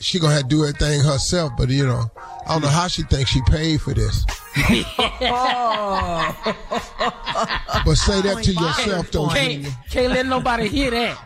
She 0.00 0.20
gonna 0.20 0.34
have 0.34 0.42
to 0.44 0.48
do 0.48 0.64
everything 0.64 1.00
herself, 1.00 1.52
but 1.58 1.68
you 1.68 1.86
know, 1.86 2.04
I 2.46 2.52
don't 2.52 2.62
know 2.62 2.68
how 2.68 2.86
she 2.88 3.02
thinks 3.02 3.30
she 3.30 3.42
paid 3.42 3.80
for 3.80 3.94
this. 3.94 4.24
But 7.84 7.94
say 7.94 8.20
that 8.22 8.42
to 8.42 8.54
oh 8.58 8.66
yourself, 8.66 9.10
though. 9.10 9.28
Can't, 9.28 9.66
can't 9.90 10.12
let 10.12 10.26
nobody 10.26 10.68
hear 10.68 10.90
that. 10.90 11.18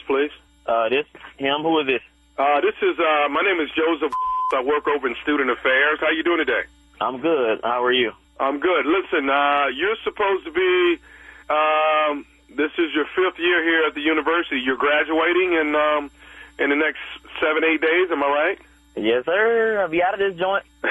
please. 0.07 0.31
Uh, 0.65 0.89
this 0.89 1.05
him? 1.37 1.61
Who 1.61 1.79
is 1.79 1.87
this? 1.87 2.01
Uh, 2.37 2.61
this 2.61 2.75
is 2.81 2.97
uh, 2.97 3.27
my 3.29 3.41
name 3.41 3.59
is 3.59 3.69
Joseph. 3.75 4.13
I 4.53 4.61
work 4.63 4.87
over 4.87 5.07
in 5.07 5.15
student 5.21 5.49
affairs. 5.49 5.99
How 5.99 6.11
you 6.11 6.23
doing 6.23 6.37
today? 6.37 6.61
I'm 7.01 7.19
good. 7.19 7.59
How 7.63 7.83
are 7.83 7.91
you? 7.91 8.13
I'm 8.39 8.59
good. 8.59 8.85
Listen, 8.85 9.29
uh, 9.29 9.65
you're 9.73 9.97
supposed 10.03 10.45
to 10.45 10.51
be. 10.51 11.01
Um, 11.49 12.25
this 12.55 12.71
is 12.77 12.93
your 12.93 13.05
fifth 13.05 13.39
year 13.39 13.63
here 13.63 13.85
at 13.87 13.93
the 13.93 14.01
university. 14.01 14.59
You're 14.59 14.77
graduating 14.77 15.53
in 15.53 15.75
um, 15.75 16.11
in 16.59 16.69
the 16.69 16.75
next 16.75 17.01
seven 17.39 17.63
eight 17.63 17.81
days. 17.81 18.11
Am 18.11 18.23
I 18.23 18.27
right? 18.27 18.59
Yes, 18.95 19.25
sir. 19.25 19.81
I'll 19.81 19.89
be 19.89 20.01
out 20.01 20.13
of 20.13 20.19
this 20.19 20.39
joint. 20.39 20.63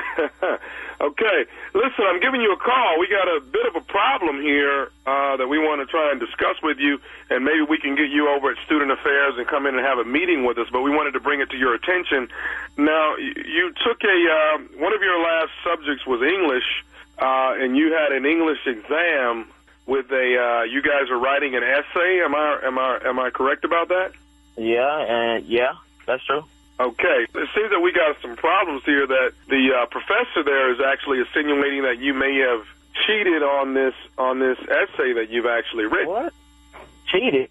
okay. 1.01 1.39
Listen, 1.73 2.05
I'm 2.05 2.21
giving 2.21 2.43
you 2.43 2.53
a 2.53 2.57
call. 2.57 3.01
We 3.01 3.09
got 3.09 3.29
a 3.29 3.41
bit 3.41 3.65
of 3.65 3.77
a 3.77 3.81
problem 3.81 4.43
here 4.43 4.91
uh, 5.07 5.39
that 5.39 5.49
we 5.49 5.59
want 5.59 5.81
to 5.81 5.87
try 5.87 6.11
and 6.11 6.21
discuss 6.21 6.61
with 6.63 6.77
you, 6.79 7.01
and 7.31 7.47
maybe 7.47 7.63
we 7.63 7.79
can 7.79 7.97
get 7.97 8.11
you 8.11 8.29
over 8.29 8.51
at 8.51 8.59
Student 8.67 8.91
Affairs 8.91 9.39
and 9.39 9.47
come 9.49 9.65
in 9.65 9.77
and 9.77 9.87
have 9.87 9.99
a 9.99 10.05
meeting 10.05 10.45
with 10.45 10.59
us. 10.59 10.69
But 10.71 10.83
we 10.83 10.91
wanted 10.91 11.13
to 11.13 11.21
bring 11.21 11.41
it 11.41 11.49
to 11.51 11.57
your 11.57 11.75
attention. 11.75 12.29
Now, 12.77 13.17
you 13.17 13.73
took 13.83 14.05
a 14.05 14.19
uh, 14.29 14.59
one 14.77 14.93
of 14.93 15.01
your 15.01 15.19
last 15.23 15.53
subjects 15.65 16.05
was 16.07 16.21
English, 16.21 16.85
uh, 17.19 17.57
and 17.57 17.75
you 17.75 17.95
had 17.95 18.13
an 18.13 18.27
English 18.27 18.67
exam 18.67 19.47
with 19.87 20.11
a. 20.11 20.39
Uh, 20.39 20.63
you 20.65 20.83
guys 20.83 21.11
are 21.11 21.19
writing 21.19 21.55
an 21.55 21.63
essay. 21.63 22.21
Am 22.25 22.35
I 22.35 22.61
am 22.65 22.79
I 22.79 22.99
am 23.05 23.19
I 23.19 23.31
correct 23.31 23.65
about 23.65 23.89
that? 23.89 24.13
Yeah, 24.57 24.99
and 24.99 25.45
yeah, 25.47 25.73
that's 26.07 26.25
true. 26.25 26.43
Okay. 26.81 27.27
It 27.35 27.49
seems 27.55 27.71
that 27.71 27.81
we 27.81 27.93
got 27.93 28.21
some 28.21 28.35
problems 28.37 28.83
here 28.85 29.07
that 29.07 29.33
the 29.49 29.71
uh, 29.75 29.87
professor 29.87 30.43
there 30.45 30.73
is 30.73 30.81
actually 30.81 31.21
insinuating 31.21 31.83
that 31.83 31.99
you 31.99 32.15
may 32.15 32.35
have 32.39 32.67
cheated 33.07 33.43
on 33.43 33.75
this 33.75 33.95
on 34.19 34.39
this 34.41 34.59
essay 34.59 35.13
that 35.15 35.29
you've 35.31 35.47
actually 35.47 35.85
written. 35.85 36.09
What? 36.09 36.33
Cheated? 37.07 37.51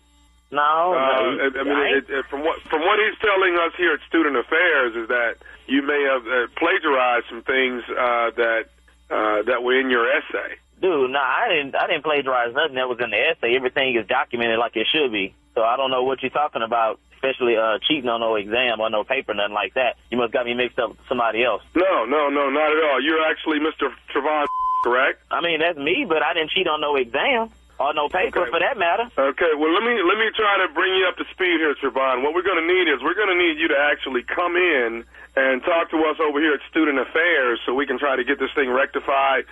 No, 0.52 0.93
Uh, 0.93 0.96
no. 0.96 1.52
I, 1.56 1.60
I 1.60 1.63
mean, 1.63 1.98
it, 1.98 2.10
it, 2.10 2.26
from 2.26 2.43
what 2.43 2.60
from 2.63 2.82
what 2.82 3.00
he's 3.00 3.17
telling 3.19 3.56
us 3.58 3.74
here 3.78 3.93
at 3.93 4.02
Student 4.08 4.36
Affairs 4.38 4.96
is 4.96 5.08
that 5.08 5.38
you 5.67 5.82
may 5.82 6.04
have 6.04 6.28
uh, 6.28 6.48
plagiarized 6.58 7.26
some 7.30 7.43
things 7.43 7.82
uh, 7.89 8.32
that 8.36 8.65
uh, 9.10 9.41
that 9.43 9.63
were 9.63 9.80
in 9.80 9.89
your 9.89 10.06
essay. 10.10 10.56
Dude, 10.84 11.12
nah, 11.12 11.24
I 11.24 11.48
didn't. 11.48 11.76
I 11.80 11.88
didn't 11.88 12.04
plagiarize 12.04 12.54
nothing 12.54 12.76
that 12.76 12.89
was 12.91 13.00
in 13.00 13.10
the 13.10 13.15
essay. 13.15 13.56
Everything 13.56 13.96
is 13.96 14.06
documented 14.06 14.60
like 14.60 14.76
it 14.76 14.86
should 14.91 15.13
be. 15.13 15.34
So 15.56 15.63
I 15.63 15.78
don't 15.78 15.89
know 15.89 16.04
what 16.04 16.19
you're 16.22 16.30
talking 16.36 16.62
about, 16.62 17.00
especially 17.15 17.56
uh, 17.56 17.80
cheating 17.88 18.10
on 18.12 18.19
no 18.19 18.36
exam 18.36 18.82
or 18.84 18.89
no 18.89 19.06
paper, 19.06 19.34
nothing 19.34 19.56
like 19.56 19.76
that. 19.76 19.96
You 20.12 20.17
must 20.17 20.34
got 20.34 20.43
me 20.46 20.54
mixed 20.54 20.78
up 20.80 20.89
with 20.91 21.00
somebody 21.08 21.39
else. 21.41 21.63
No, 21.74 22.04
no, 22.04 22.28
no, 22.28 22.50
not 22.52 22.67
at 22.76 22.84
all. 22.84 23.00
You're 23.00 23.24
actually 23.32 23.60
Mr. 23.63 23.96
Trevon, 24.12 24.43
correct? 24.84 25.22
I 25.32 25.39
mean, 25.39 25.62
that's 25.62 25.78
me, 25.80 26.04
but 26.04 26.19
I 26.22 26.34
didn't 26.34 26.52
cheat 26.52 26.67
on 26.67 26.82
no 26.82 26.98
exam 26.98 27.48
or 27.80 27.93
no 27.93 28.10
paper 28.10 28.41
Okay. 28.41 28.52
for 28.52 28.60
that 28.60 28.78
matter. 28.78 29.08
Okay, 29.17 29.52
well 29.56 29.72
let 29.72 29.84
me 29.88 29.96
let 30.04 30.19
me 30.19 30.28
try 30.36 30.67
to 30.67 30.74
bring 30.74 30.93
you 31.00 31.08
up 31.08 31.15
to 31.15 31.24
speed 31.32 31.63
here, 31.63 31.74
Trevon. 31.80 32.24
What 32.28 32.36
we're 32.36 32.43
going 32.43 32.60
to 32.60 32.67
need 32.67 32.91
is 32.91 33.00
we're 33.02 33.15
going 33.15 33.32
to 33.32 33.39
need 33.39 33.56
you 33.58 33.69
to 33.69 33.80
actually 33.80 34.24
come 34.24 34.58
in 34.58 35.06
and 35.38 35.63
talk 35.63 35.91
to 35.91 35.98
us 36.12 36.17
over 36.19 36.41
here 36.43 36.54
at 36.54 36.60
Student 36.69 37.00
Affairs 37.00 37.62
so 37.65 37.74
we 37.74 37.88
can 37.88 37.98
try 38.00 38.17
to 38.17 38.24
get 38.26 38.38
this 38.38 38.52
thing 38.54 38.69
rectified. 38.69 39.46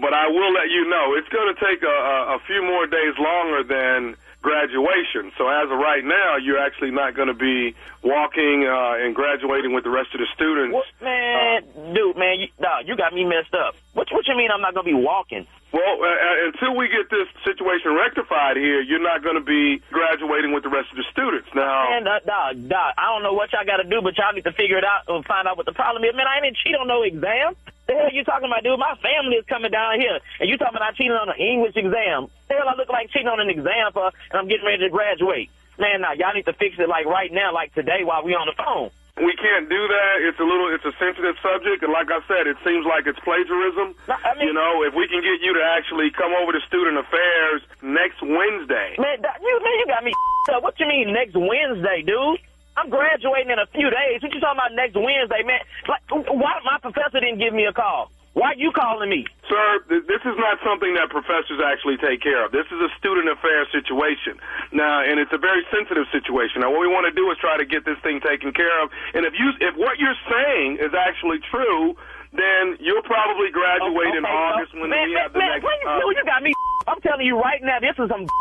But 0.00 0.14
I 0.14 0.28
will 0.28 0.52
let 0.52 0.70
you 0.70 0.88
know 0.88 1.14
it's 1.14 1.28
going 1.28 1.54
to 1.54 1.58
take 1.60 1.82
a, 1.82 1.86
a, 1.86 2.36
a 2.36 2.38
few 2.46 2.62
more 2.62 2.86
days 2.86 3.14
longer 3.18 3.62
than 3.62 4.16
graduation. 4.42 5.32
So 5.38 5.48
as 5.48 5.70
of 5.70 5.78
right 5.78 6.04
now, 6.04 6.36
you're 6.36 6.58
actually 6.58 6.90
not 6.90 7.14
going 7.14 7.28
to 7.28 7.34
be 7.34 7.74
walking 8.02 8.66
uh, 8.66 9.04
and 9.04 9.14
graduating 9.14 9.72
with 9.72 9.84
the 9.84 9.90
rest 9.90 10.10
of 10.14 10.20
the 10.20 10.26
students. 10.34 10.76
Man, 11.00 11.62
dude, 11.94 12.16
man, 12.16 12.40
you, 12.40 12.48
nah, 12.58 12.80
you 12.80 12.96
got 12.96 13.14
me 13.14 13.24
messed 13.24 13.54
up. 13.54 13.76
What, 13.94 14.08
what 14.10 14.26
you 14.26 14.36
mean 14.36 14.50
I'm 14.50 14.60
not 14.60 14.74
gonna 14.74 14.84
be 14.84 14.94
walking? 14.94 15.46
Well, 15.72 16.02
uh, 16.02 16.06
uh, 16.06 16.48
until 16.52 16.76
we 16.76 16.88
get 16.88 17.08
this 17.08 17.28
situation 17.44 17.94
rectified 17.94 18.56
here, 18.56 18.82
you're 18.82 19.02
not 19.02 19.22
going 19.22 19.36
to 19.36 19.44
be 19.44 19.80
graduating 19.90 20.52
with 20.52 20.64
the 20.64 20.68
rest 20.68 20.90
of 20.90 20.98
the 20.98 21.04
students. 21.10 21.48
Now, 21.54 21.88
Man, 21.88 22.06
uh, 22.06 22.20
dog, 22.26 22.68
dog, 22.68 22.92
I 22.98 23.08
don't 23.08 23.22
know 23.22 23.32
what 23.32 23.52
y'all 23.52 23.64
got 23.64 23.78
to 23.78 23.88
do, 23.88 24.02
but 24.02 24.18
y'all 24.18 24.34
need 24.34 24.44
to 24.44 24.52
figure 24.52 24.76
it 24.76 24.84
out 24.84 25.08
and 25.08 25.24
find 25.24 25.48
out 25.48 25.56
what 25.56 25.64
the 25.64 25.72
problem 25.72 26.04
is. 26.04 26.14
Man, 26.14 26.26
I 26.26 26.40
didn't 26.40 26.58
cheat 26.58 26.76
on 26.76 26.88
no 26.88 27.02
exam. 27.02 27.56
The 27.86 27.94
hell 27.94 28.12
you 28.12 28.22
talking 28.24 28.46
about, 28.46 28.62
dude? 28.62 28.78
My 28.78 28.94
family 29.02 29.36
is 29.36 29.46
coming 29.46 29.70
down 29.70 29.98
here, 29.98 30.18
and 30.38 30.48
you 30.48 30.56
talking 30.56 30.76
about 30.76 30.94
I 30.94 30.96
cheated 30.96 31.16
on 31.18 31.28
an 31.28 31.38
English 31.38 31.74
exam. 31.74 32.30
The 32.48 32.54
hell 32.54 32.68
I 32.68 32.74
look 32.78 32.88
like 32.88 33.10
cheating 33.10 33.28
on 33.28 33.40
an 33.40 33.50
exam 33.50 33.90
for, 33.92 34.06
and 34.30 34.36
I'm 34.38 34.46
getting 34.48 34.64
ready 34.66 34.86
to 34.86 34.90
graduate. 34.90 35.50
Man, 35.78 36.00
now 36.02 36.12
y'all 36.12 36.32
need 36.34 36.46
to 36.46 36.52
fix 36.54 36.78
it 36.78 36.88
like 36.88 37.06
right 37.06 37.32
now, 37.32 37.52
like 37.52 37.74
today, 37.74 38.04
while 38.04 38.22
we 38.22 38.34
on 38.38 38.46
the 38.46 38.54
phone. 38.54 38.90
we 39.18 39.34
can't 39.34 39.66
do 39.68 39.82
that. 39.88 40.14
It's 40.30 40.38
a 40.38 40.46
little, 40.46 40.70
it's 40.70 40.84
a 40.86 40.94
sensitive 41.00 41.34
subject, 41.42 41.82
and 41.82 41.90
like 41.92 42.06
I 42.12 42.22
said, 42.30 42.46
it 42.46 42.56
seems 42.62 42.86
like 42.86 43.06
it's 43.10 43.18
plagiarism. 43.26 43.96
you 44.38 44.52
know, 44.54 44.84
if 44.86 44.94
we 44.94 45.08
can 45.08 45.20
get 45.20 45.42
you 45.42 45.52
to 45.58 45.64
actually 45.74 46.10
come 46.14 46.32
over 46.38 46.52
to 46.52 46.60
Student 46.68 46.98
Affairs 47.02 47.62
next 47.82 48.22
Wednesday. 48.22 48.94
Man, 49.00 49.18
you 49.42 49.54
man, 49.58 49.74
you 49.82 49.86
got 49.90 50.04
me 50.04 50.12
up. 50.54 50.62
What 50.62 50.78
you 50.78 50.86
mean 50.86 51.12
next 51.12 51.34
Wednesday, 51.34 52.04
dude? 52.06 52.38
I'm 52.76 52.88
graduating 52.88 53.50
in 53.52 53.58
a 53.60 53.66
few 53.76 53.90
days. 53.90 54.22
What 54.22 54.32
you 54.32 54.40
talking 54.40 54.56
about 54.58 54.72
next 54.72 54.96
Wednesday, 54.96 55.42
man? 55.44 55.60
Like, 55.88 56.02
why 56.10 56.56
my 56.64 56.78
professor 56.80 57.20
didn't 57.20 57.38
give 57.38 57.52
me 57.52 57.64
a 57.68 57.72
call? 57.72 58.10
Why 58.32 58.56
are 58.56 58.60
you 58.60 58.72
calling 58.72 59.12
me? 59.12 59.28
Sir, 59.44 59.84
th- 59.92 60.08
this 60.08 60.24
is 60.24 60.36
not 60.40 60.56
something 60.64 60.96
that 60.96 61.12
professors 61.12 61.60
actually 61.60 62.00
take 62.00 62.24
care 62.24 62.40
of. 62.40 62.48
This 62.48 62.64
is 62.72 62.80
a 62.80 62.88
student 62.96 63.28
affairs 63.28 63.68
situation. 63.76 64.40
Now, 64.72 65.04
and 65.04 65.20
it's 65.20 65.32
a 65.36 65.42
very 65.42 65.60
sensitive 65.68 66.08
situation. 66.08 66.64
Now, 66.64 66.72
what 66.72 66.80
we 66.80 66.88
want 66.88 67.04
to 67.04 67.12
do 67.12 67.28
is 67.28 67.36
try 67.44 67.60
to 67.60 67.68
get 67.68 67.84
this 67.84 68.00
thing 68.00 68.24
taken 68.24 68.56
care 68.56 68.72
of. 68.80 68.88
And 69.12 69.28
if 69.28 69.36
you, 69.36 69.52
if 69.60 69.76
what 69.76 70.00
you're 70.00 70.16
saying 70.32 70.80
is 70.80 70.96
actually 70.96 71.44
true, 71.52 71.92
then 72.32 72.80
you'll 72.80 73.04
probably 73.04 73.52
graduate 73.52 74.16
in 74.16 74.24
Okay, 74.24 74.32
August 74.32 74.72
so- 74.72 74.80
when 74.80 74.88
man, 74.88 75.12
we 75.12 75.20
have 75.20 75.36
the 75.36 75.38
man, 75.44 75.60
next. 75.60 75.68
man, 75.68 75.76
you, 75.84 75.88
uh, 75.92 76.00
dude, 76.00 76.16
you 76.16 76.24
got 76.24 76.40
me. 76.42 76.52
I'm 76.88 77.00
telling 77.04 77.26
you 77.28 77.36
right 77.36 77.60
now, 77.60 77.84
this 77.84 77.96
is 78.00 78.08
some. 78.08 78.24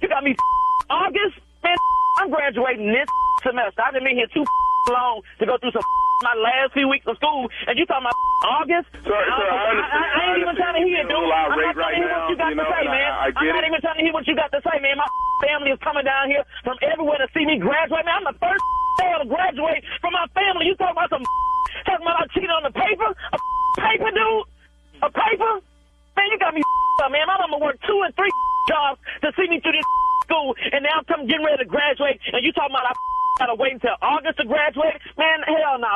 You 0.00 0.06
got 0.06 0.22
me. 0.22 0.38
August, 0.90 1.34
man. 1.66 1.74
I'm 2.22 2.30
graduating 2.30 2.86
this 2.94 3.10
semester. 3.44 3.82
I've 3.82 3.94
been 3.94 4.06
here 4.16 4.30
too 4.32 4.44
long 4.90 5.22
to 5.38 5.46
go 5.46 5.58
through 5.58 5.72
some 5.76 5.84
my 6.26 6.34
last 6.38 6.72
few 6.72 6.86
weeks 6.86 7.02
of 7.10 7.18
school, 7.18 7.50
and 7.66 7.74
you 7.78 7.84
talking 7.86 8.06
about 8.06 8.14
August? 8.62 8.90
I 8.94 9.10
I. 9.10 9.74
I 9.90 10.20
ain't 10.30 10.42
even 10.42 10.54
trying 10.54 10.78
to 10.78 10.84
hear, 10.86 11.02
dude. 11.02 11.18
I'm 11.18 11.50
not 11.58 11.74
trying 11.74 11.94
to 11.94 12.02
hear 12.02 12.10
what 12.14 12.30
you 12.30 12.36
got 12.38 12.50
to 12.54 12.62
say, 12.62 12.84
man. 12.86 13.10
I- 13.10 13.34
I'm 13.34 13.46
not 13.58 13.64
even 13.66 13.80
trying 13.82 13.98
to 13.98 14.04
hear 14.06 14.14
what 14.14 14.26
you 14.30 14.34
got 14.38 14.50
to 14.54 14.60
say, 14.62 14.76
man. 14.78 14.94
My 14.98 15.08
family 15.46 15.70
is 15.74 15.80
coming 15.82 16.06
down 16.06 16.30
here 16.30 16.42
from 16.62 16.78
everywhere 16.82 17.18
to 17.18 17.26
see 17.34 17.42
me 17.46 17.58
graduate, 17.58 18.06
man. 18.06 18.22
I'm 18.22 18.26
the 18.30 18.38
first 18.38 18.62
to 19.02 19.26
graduate 19.26 19.82
from 20.00 20.14
my 20.14 20.26
family. 20.30 20.66
You 20.70 20.74
talking 20.78 20.94
about 20.94 21.10
some 21.10 21.26
talking 21.86 22.06
about 22.06 22.22
I 22.22 22.26
cheated 22.30 22.50
on 22.54 22.62
the 22.62 22.70
paper? 22.70 23.10
A 23.10 23.38
paper, 23.82 24.10
dude? 24.14 24.46
A 25.02 25.10
paper? 25.10 25.52
Man, 26.14 26.26
you 26.30 26.38
got 26.38 26.54
me 26.54 26.62
up, 27.02 27.10
man. 27.10 27.26
My 27.26 27.34
mama 27.42 27.58
worked 27.58 27.82
two 27.82 27.98
and 28.06 28.14
three 28.14 28.30
jobs 28.70 29.00
to 29.26 29.32
see 29.34 29.48
me 29.50 29.58
through 29.58 29.74
this 29.74 29.86
school, 30.22 30.54
and 30.70 30.86
now 30.86 31.02
I'm 31.02 31.04
coming 31.10 31.26
getting 31.26 31.42
ready 31.42 31.64
to 31.64 31.68
graduate, 31.68 32.20
and 32.30 32.44
you 32.46 32.52
talking 32.54 32.70
about 32.70 32.86
I 32.86 32.94
gotta 33.38 33.54
wait 33.54 33.74
until 33.74 33.96
August 34.02 34.38
to 34.38 34.44
graduate? 34.44 35.00
Man, 35.16 35.42
hell 35.46 35.78
no. 35.78 35.94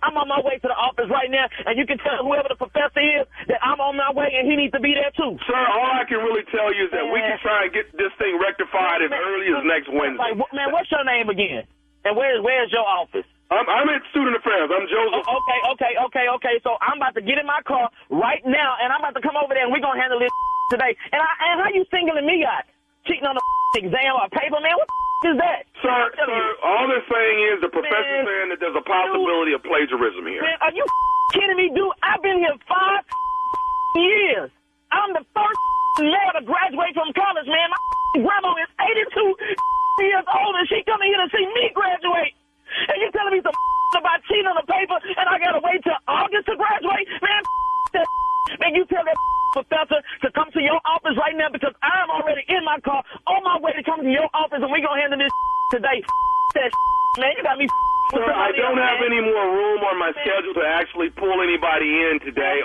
I'm 0.00 0.16
on 0.16 0.28
my 0.30 0.40
way 0.40 0.56
to 0.56 0.68
the 0.68 0.78
office 0.78 1.10
right 1.12 1.28
now, 1.28 1.44
and 1.66 1.76
you 1.76 1.84
can 1.84 1.98
tell 2.00 2.24
whoever 2.24 2.48
the 2.48 2.56
professor 2.56 3.02
is 3.02 3.28
that 3.50 3.60
I'm 3.60 3.76
on 3.82 3.98
my 3.98 4.08
way, 4.14 4.32
and 4.32 4.48
he 4.48 4.56
needs 4.56 4.72
to 4.72 4.80
be 4.80 4.96
there 4.96 5.12
too. 5.12 5.36
Sir, 5.44 5.58
all 5.58 5.92
I 5.92 6.08
can 6.08 6.24
really 6.24 6.46
tell 6.48 6.72
you 6.72 6.88
is 6.88 6.92
that 6.96 7.04
we 7.04 7.20
can 7.20 7.36
try 7.44 7.68
and 7.68 7.72
get 7.74 7.92
this 7.92 8.14
thing 8.16 8.38
rectified 8.40 9.04
as 9.04 9.12
early 9.12 9.52
as 9.52 9.60
next 9.68 9.92
Wednesday. 9.92 10.32
Like, 10.32 10.38
man, 10.56 10.72
what's 10.72 10.88
your 10.88 11.04
name 11.04 11.28
again? 11.28 11.68
And 12.08 12.16
where's 12.16 12.40
where's 12.40 12.72
your 12.72 12.86
office? 12.86 13.26
I'm, 13.52 13.68
I'm 13.68 13.88
at 13.92 14.00
Student 14.10 14.32
Affairs. 14.40 14.72
I'm 14.72 14.88
Joseph. 14.88 15.28
Oh, 15.28 15.38
okay, 15.44 15.60
okay, 15.76 15.92
okay, 16.08 16.26
okay. 16.40 16.56
So 16.64 16.80
I'm 16.80 16.96
about 16.96 17.12
to 17.20 17.22
get 17.22 17.36
in 17.36 17.44
my 17.44 17.60
car 17.68 17.92
right 18.08 18.40
now, 18.48 18.80
and 18.80 18.88
I'm 18.88 19.04
about 19.04 19.14
to 19.20 19.22
come 19.22 19.36
over 19.36 19.52
there, 19.52 19.68
and 19.68 19.72
we're 19.72 19.84
gonna 19.84 20.00
handle 20.00 20.18
this 20.18 20.32
today. 20.72 20.96
And 21.12 21.20
I, 21.20 21.30
and 21.52 21.56
how 21.60 21.68
you 21.68 21.84
singling 21.92 22.24
me 22.24 22.48
out? 22.48 22.64
Cheating 23.04 23.28
on 23.28 23.36
the 23.36 23.44
exam 23.84 24.16
or 24.16 24.26
paper, 24.32 24.56
man? 24.56 24.72
What 24.72 24.88
is 25.24 25.36
that? 25.38 25.66
Sir, 25.82 25.98
sir, 26.14 26.44
all 26.62 26.86
they're 26.90 27.06
saying 27.06 27.38
is 27.54 27.56
the 27.62 27.72
professor's 27.72 28.22
Man, 28.22 28.26
saying 28.26 28.48
that 28.54 28.58
there's 28.62 28.78
a 28.78 28.86
possibility 28.86 29.52
of 29.54 29.62
plagiarism 29.62 30.26
here. 30.26 30.42
Man, 30.42 30.58
are 30.62 30.74
you 30.74 30.86
kidding 31.34 31.58
me, 31.58 31.70
dude? 31.74 31.90
I've 32.02 32.22
been 32.22 32.38
here 32.38 32.54
five 32.66 33.02
years. 33.98 34.50
I'm 34.90 35.12
the 35.14 35.24
first 35.34 35.60
male 36.02 36.32
to 36.38 36.42
graduate 36.44 36.94
from 36.94 37.10
college, 37.14 37.48
man. 37.48 37.68
My 37.72 38.26
grandma 38.26 38.52
is 38.60 38.70
82 38.78 40.04
years 40.04 40.26
old, 40.26 40.54
and 40.58 40.66
she 40.68 40.82
coming 40.84 41.08
here 41.10 41.22
to 41.22 41.30
see 41.30 41.46
me 41.54 41.70
graduate. 41.74 42.34
And 42.88 42.96
you 43.00 43.08
telling 43.12 43.34
me 43.36 43.40
some 43.42 43.54
about 43.98 44.24
cheating 44.24 44.48
on 44.48 44.56
the 44.56 44.64
paper, 44.64 44.96
and 44.96 45.26
I 45.28 45.36
gotta 45.36 45.60
wait 45.60 45.84
till 45.84 45.96
August 46.08 46.48
to 46.48 46.56
graduate? 46.56 47.04
Man, 47.20 47.42
that 47.92 48.06
man, 48.60 48.74
you 48.74 48.84
tell 48.86 49.04
that 49.04 49.16
professor 49.52 50.00
to 50.24 50.28
come 50.32 50.48
to 50.52 50.60
your 50.60 50.80
office 50.88 51.16
right 51.20 51.36
now 51.36 51.52
because 51.52 51.76
I'm 51.84 52.08
already 52.08 52.42
in 52.48 52.64
my 52.64 52.80
car 52.80 53.04
on 53.28 53.44
my 53.44 53.60
way 53.60 53.72
to 53.76 53.82
come 53.84 54.00
to 54.00 54.10
your 54.10 54.28
office, 54.32 54.60
and 54.60 54.72
we 54.72 54.80
gonna 54.80 55.00
handle 55.00 55.20
this 55.20 55.32
today. 55.70 56.00
That 56.56 56.72
man, 57.20 57.32
you 57.36 57.42
got 57.44 57.58
me. 57.58 57.68
Sir, 58.12 58.28
I 58.28 58.52
don't 58.52 58.76
have 58.76 59.00
any 59.00 59.20
more 59.24 59.46
room 59.48 59.80
on 59.88 59.96
my 59.96 60.12
schedule 60.20 60.52
to 60.52 60.64
actually 60.68 61.08
pull 61.16 61.40
anybody 61.40 61.88
in 61.88 62.20
today. 62.20 62.60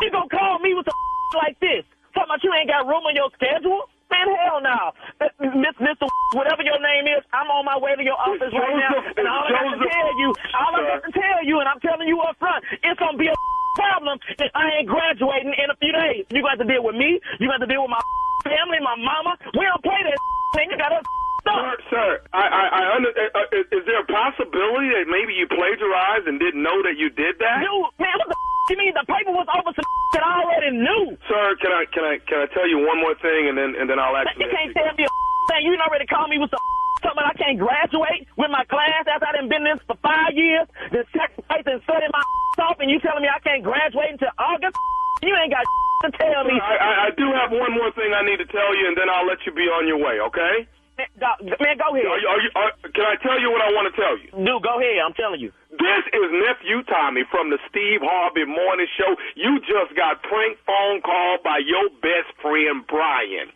You 0.00 0.10
gonna 0.10 0.28
call 0.28 0.58
me 0.60 0.72
with 0.72 0.88
some 0.88 0.96
like 1.36 1.60
this? 1.60 1.84
Talking 2.14 2.32
about 2.32 2.42
you 2.42 2.52
ain't 2.54 2.68
got 2.68 2.88
room 2.88 3.04
on 3.04 3.14
your 3.14 3.28
schedule? 3.36 3.88
Man, 4.10 4.26
hell 4.42 4.58
no. 4.58 4.90
Miss, 5.38 5.76
Mr. 5.78 6.08
Whatever 6.34 6.66
your 6.66 6.80
name 6.82 7.06
is, 7.06 7.22
I'm 7.32 7.46
on 7.46 7.64
my 7.64 7.78
way 7.78 7.94
to 7.94 8.02
your 8.02 8.18
office 8.18 8.50
right 8.50 8.74
now, 8.74 8.98
and 8.98 9.26
all 9.28 9.46
I 9.46 9.50
got 9.54 9.70
to 9.70 9.78
tell 9.78 10.10
you, 10.18 10.28
all 10.58 10.72
I 10.74 10.80
got 10.82 11.00
to 11.06 11.12
tell 11.12 11.40
you, 11.46 11.60
and 11.60 11.68
I'm 11.68 11.78
telling 11.78 12.08
you 12.08 12.18
up 12.26 12.34
front, 12.38 12.64
it's 12.82 12.98
gonna 12.98 13.18
be 13.18 13.28
a 13.28 13.34
problem 13.80 14.16
if 14.36 14.52
I 14.52 14.64
ain't 14.80 14.88
graduating 14.88 15.56
in 15.56 15.68
a 15.72 15.76
few 15.80 15.92
days. 15.96 16.28
You 16.28 16.44
got 16.44 16.60
to 16.60 16.68
deal 16.68 16.84
with 16.84 16.96
me. 16.96 17.16
You 17.40 17.48
got 17.48 17.64
to 17.64 17.68
deal 17.68 17.80
with 17.80 17.92
my 17.92 18.02
family, 18.44 18.78
my 18.84 18.96
mama. 19.00 19.40
We 19.56 19.64
don't 19.64 19.80
play 19.80 20.00
that 20.04 20.20
man. 20.56 20.68
You 20.68 20.76
got 20.76 20.92
us. 20.92 21.04
Sir, 21.40 21.72
sir, 21.88 22.08
I, 22.36 22.44
I, 22.44 22.64
I 22.68 22.82
under, 23.00 23.08
uh, 23.16 23.32
uh, 23.32 23.56
is, 23.56 23.64
is 23.72 23.82
there 23.88 24.04
a 24.04 24.08
possibility 24.12 24.92
that 24.92 25.08
maybe 25.08 25.32
you 25.32 25.48
plagiarized 25.48 26.28
and 26.28 26.36
didn't 26.36 26.60
know 26.60 26.84
that 26.84 27.00
you 27.00 27.08
did 27.08 27.40
that? 27.40 27.64
Dude, 27.64 27.96
man, 27.96 28.12
what 28.20 28.28
the 28.28 28.36
you 28.70 28.76
mean? 28.76 28.92
The 28.92 29.08
paper 29.08 29.32
was 29.32 29.48
over 29.48 29.72
some 29.72 29.88
that 30.12 30.20
I 30.20 30.44
already 30.44 30.76
knew. 30.76 31.16
Sir, 31.26 31.56
can 31.64 31.72
I 31.72 31.88
can 31.88 32.04
I 32.04 32.20
can 32.28 32.44
I 32.44 32.46
tell 32.52 32.68
you 32.68 32.84
one 32.84 33.00
more 33.00 33.16
thing 33.24 33.48
and 33.48 33.56
then 33.56 33.72
and 33.72 33.88
then 33.88 33.96
I'll 33.96 34.14
actually. 34.14 34.46
You 34.46 34.52
can't 34.52 34.70
tell 34.76 34.92
me 34.94 35.08
a 35.08 35.10
thing. 35.48 35.64
You 35.64 35.74
already 35.80 36.06
called 36.06 36.28
me 36.28 36.36
with 36.38 36.52
some 36.52 36.60
something 37.02 37.24
I 37.24 37.34
can't 37.36 37.58
graduate 37.58 38.28
with 38.36 38.50
my 38.52 38.64
class 38.68 39.04
after 39.08 39.26
I 39.26 39.32
done 39.36 39.48
been 39.48 39.66
in 39.66 39.76
this 39.76 39.82
for 39.88 39.96
five 40.00 40.32
years, 40.32 40.68
then 40.92 41.04
sacrifice 41.12 41.66
and 41.66 41.82
study 41.84 42.06
my 42.12 42.22
off, 42.64 42.76
and 42.80 42.90
you 42.92 43.00
telling 43.00 43.24
me 43.24 43.28
I 43.32 43.40
can't 43.40 43.64
graduate 43.64 44.16
until 44.16 44.32
August? 44.36 44.76
You 45.24 45.32
ain't 45.36 45.52
got 45.52 45.64
to 46.04 46.10
tell 46.16 46.44
me. 46.44 46.56
I, 46.60 46.76
I, 46.76 46.92
I 47.06 47.10
do 47.16 47.28
have 47.32 47.52
one 47.52 47.72
more 47.72 47.92
thing 47.92 48.12
I 48.12 48.24
need 48.24 48.38
to 48.38 48.48
tell 48.48 48.72
you, 48.76 48.88
and 48.88 48.96
then 48.96 49.08
I'll 49.08 49.26
let 49.26 49.44
you 49.44 49.52
be 49.52 49.68
on 49.68 49.88
your 49.88 50.00
way. 50.00 50.20
Okay? 50.20 50.68
Man, 51.00 51.80
go 51.80 51.96
ahead. 51.96 52.04
Are 52.04 52.20
you, 52.20 52.28
are 52.28 52.40
you, 52.44 52.50
are, 52.54 52.72
can 52.92 53.08
I 53.08 53.16
tell 53.24 53.40
you 53.40 53.48
what 53.50 53.64
I 53.64 53.72
want 53.72 53.88
to 53.88 53.94
tell 53.96 54.20
you? 54.20 54.28
Dude, 54.36 54.60
go 54.60 54.76
ahead. 54.76 55.00
I'm 55.00 55.16
telling 55.16 55.40
you. 55.40 55.48
This 55.70 56.04
is 56.12 56.28
nephew 56.28 56.82
Tommy 56.84 57.24
from 57.30 57.48
the 57.48 57.56
Steve 57.70 58.04
Harvey 58.04 58.44
Morning 58.44 58.86
Show. 58.98 59.16
You 59.34 59.60
just 59.60 59.96
got 59.96 60.20
prank 60.22 60.58
phone 60.66 61.00
called 61.00 61.40
by 61.42 61.64
your 61.64 61.88
best 62.04 62.36
friend 62.42 62.84
Brian. 62.86 63.48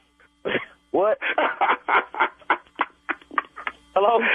What? 0.95 1.19
Hello? 3.95 4.19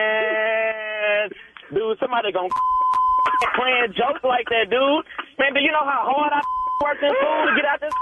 Man, 0.00 1.30
dude, 1.72 1.98
somebody 1.98 2.30
gonna 2.32 2.48
playing 3.56 3.92
jokes 3.96 4.20
like 4.22 4.46
that, 4.52 4.68
dude. 4.68 5.04
Man, 5.40 5.54
do 5.54 5.60
you 5.60 5.72
know 5.72 5.84
how 5.84 6.04
hard 6.12 6.32
I 6.32 6.40
worked 6.84 7.02
in 7.02 7.08
school 7.08 7.46
to 7.48 7.52
get 7.56 7.64
out 7.64 7.80
this 7.80 7.92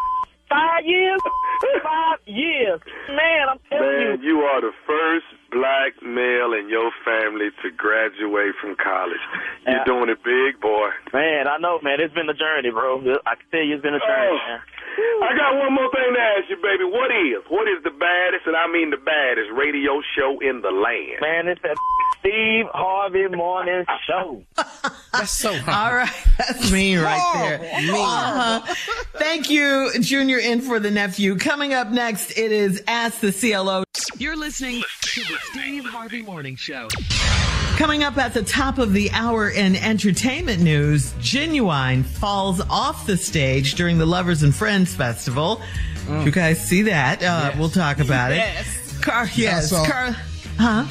five 0.50 0.84
years? 0.84 1.20
Five 1.82 2.18
years. 2.26 2.80
Man, 3.08 3.48
I'm 3.50 3.58
telling 3.70 3.86
you. 4.02 4.08
Man, 4.18 4.22
you 4.22 4.40
are 4.50 4.60
the 4.60 4.72
first 4.86 5.26
black 5.50 5.94
male 6.02 6.52
in 6.58 6.68
your 6.68 6.90
family 7.06 7.50
to 7.62 7.70
graduate 7.70 8.54
from 8.60 8.74
college. 8.76 9.22
You're 9.66 9.76
Yeah. 9.78 9.84
doing 9.86 10.08
it 10.10 10.18
big, 10.22 10.60
boy. 10.60 10.90
Man, 11.12 11.46
I 11.48 11.58
know, 11.58 11.78
man. 11.82 12.00
It's 12.00 12.14
been 12.14 12.28
a 12.28 12.34
journey, 12.34 12.70
bro. 12.70 12.98
I 13.26 13.34
can 13.38 13.46
tell 13.50 13.62
you 13.62 13.74
it's 13.74 13.82
been 13.82 13.94
a 13.94 14.00
journey, 14.02 14.38
Oh. 14.38 14.38
man. 14.48 14.60
I 14.98 15.30
got 15.36 15.56
one 15.58 15.74
more 15.74 15.90
thing 15.90 16.14
to 16.14 16.20
ask 16.20 16.50
you, 16.50 16.56
baby. 16.56 16.84
What 16.84 17.10
is, 17.10 17.44
what 17.48 17.68
is 17.68 17.82
the 17.84 17.90
baddest, 17.90 18.46
and 18.46 18.56
I 18.56 18.66
mean 18.70 18.90
the 18.90 18.96
baddest 18.96 19.50
radio 19.52 20.00
show 20.16 20.38
in 20.40 20.60
the 20.62 20.70
land? 20.70 21.20
Man, 21.20 21.48
it's 21.48 21.60
that 21.62 21.76
Steve 22.20 22.66
Harvey 22.72 23.28
Morning 23.28 23.84
Show. 24.06 24.42
That's 25.12 25.30
so 25.30 25.52
All 25.66 25.94
right, 25.94 26.12
that's 26.36 26.70
me 26.70 26.96
right 26.96 27.32
there. 27.34 27.82
Uh-huh. 27.90 28.74
Thank 29.14 29.48
you, 29.48 29.90
Junior, 30.00 30.38
in 30.38 30.60
for 30.60 30.78
the 30.78 30.90
nephew. 30.90 31.36
Coming 31.38 31.72
up 31.72 31.88
next, 31.90 32.36
it 32.36 32.52
is 32.52 32.82
Ask 32.86 33.20
the 33.20 33.32
CLO. 33.32 33.84
You're 34.18 34.36
listening 34.36 34.82
to 35.00 35.20
the 35.22 35.38
Steve 35.50 35.84
Harvey 35.86 36.22
Morning 36.22 36.56
Show. 36.56 36.88
Coming 37.78 38.02
up 38.02 38.16
at 38.18 38.34
the 38.34 38.42
top 38.42 38.78
of 38.78 38.92
the 38.92 39.08
hour 39.12 39.50
in 39.50 39.76
entertainment 39.76 40.60
news, 40.60 41.12
Ginuwine 41.20 42.04
falls 42.04 42.60
off 42.68 43.06
the 43.06 43.16
stage 43.16 43.74
during 43.76 43.98
the 43.98 44.04
Lovers 44.06 44.42
and 44.42 44.52
Friends 44.52 44.92
Festival. 44.96 45.60
Did 46.08 46.24
You 46.26 46.32
guys 46.32 46.60
see 46.66 46.82
that? 46.82 47.22
Uh, 47.22 47.52
We'll 47.56 47.68
talk 47.70 48.00
about 48.00 48.32
Yes. 48.32 48.66
it. 48.96 49.00
Car- 49.02 49.30
yes, 49.36 49.70
saw 49.70 49.84
it. 49.84 49.90
Car- 49.92 50.16
huh? 50.58 50.86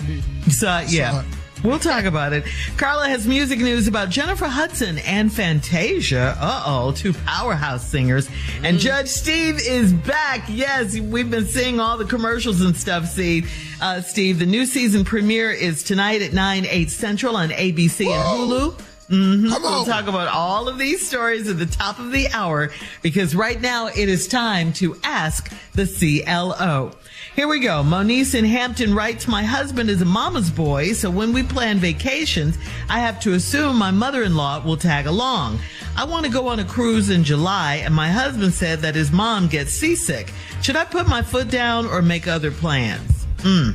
You 0.46 0.52
saw 0.54 0.80
it? 0.80 0.90
Yeah. 0.90 1.24
We'll 1.68 1.80
talk 1.80 2.06
about 2.06 2.32
it. 2.32 2.46
Carla 2.78 3.10
has 3.10 3.28
music 3.28 3.60
news 3.60 3.90
about 3.90 4.10
Jennifer 4.10 4.48
Hudson 4.48 5.00
and 5.00 5.32
Fantasia. 5.32 6.38
Uh 6.40 6.64
oh, 6.66 6.92
two 6.94 7.12
powerhouse 7.12 7.86
singers. 7.86 8.30
And 8.64 8.80
Judge 8.80 9.10
Steve 9.10 9.60
is 9.60 9.92
back. 9.92 10.46
Yes, 10.48 10.98
we've 10.98 11.30
been 11.30 11.46
seeing 11.46 11.82
all 11.82 11.98
the 11.98 12.06
commercials 12.06 12.62
and 12.62 12.74
stuff. 12.74 13.06
See, 13.08 13.44
uh, 13.82 14.00
Steve, 14.00 14.40
the 14.40 14.46
new 14.46 14.66
season 14.66 15.04
premiere 15.04 15.52
is 15.52 15.84
tonight 15.84 16.22
at 16.22 16.32
9, 16.32 16.66
8 16.66 16.90
Central 16.90 17.36
on 17.36 17.50
ABC 17.50 18.08
and 18.08 18.40
Hulu. 18.40 18.80
hmm 19.10 19.50
Come 19.50 19.62
We'll 19.62 19.84
talk 19.84 20.08
about 20.08 20.30
all 20.30 20.70
of 20.70 20.78
these 20.78 21.06
stories 21.06 21.50
at 21.50 21.60
the 21.60 21.66
top 21.66 22.00
of 22.00 22.14
the 22.14 22.30
hour 22.30 22.72
because 23.02 23.36
right 23.36 23.60
now 23.60 23.88
it 23.88 24.08
is 24.08 24.30
time 24.30 24.72
to 24.74 24.96
ask 25.04 25.52
the 25.74 25.86
CLO. 25.86 26.94
Here 27.38 27.48
we 27.48 27.60
go. 27.60 27.84
Monice 27.84 28.34
in 28.34 28.46
Hampton 28.46 28.96
writes, 28.96 29.28
My 29.28 29.44
husband 29.44 29.92
is 29.92 30.02
a 30.02 30.06
mama's 30.06 30.50
boy, 30.50 30.94
so 30.94 31.12
when 31.12 31.34
we 31.34 31.44
plan 31.44 31.78
vacations, 31.78 32.58
I 32.90 32.98
have 32.98 33.20
to 33.20 33.34
assume 33.34 33.78
my 33.78 33.92
mother 33.92 34.24
in 34.24 34.36
law 34.36 34.60
will 34.66 34.76
tag 34.76 35.06
along. 35.06 35.60
I 35.96 36.06
want 36.06 36.26
to 36.26 36.32
go 36.32 36.48
on 36.48 36.58
a 36.58 36.66
cruise 36.66 37.12
in 37.12 37.24
July, 37.24 37.76
and 37.76 37.94
my 37.94 38.10
husband 38.10 38.54
said 38.54 38.80
that 38.80 38.96
his 38.96 39.12
mom 39.12 39.50
gets 39.50 39.72
seasick. 39.72 40.34
Should 40.64 40.78
I 40.78 40.84
put 40.84 41.08
my 41.08 41.22
foot 41.22 41.52
down 41.52 41.86
or 41.86 42.02
make 42.02 42.28
other 42.28 42.50
plans? 42.50 43.28
Hmm. 43.42 43.70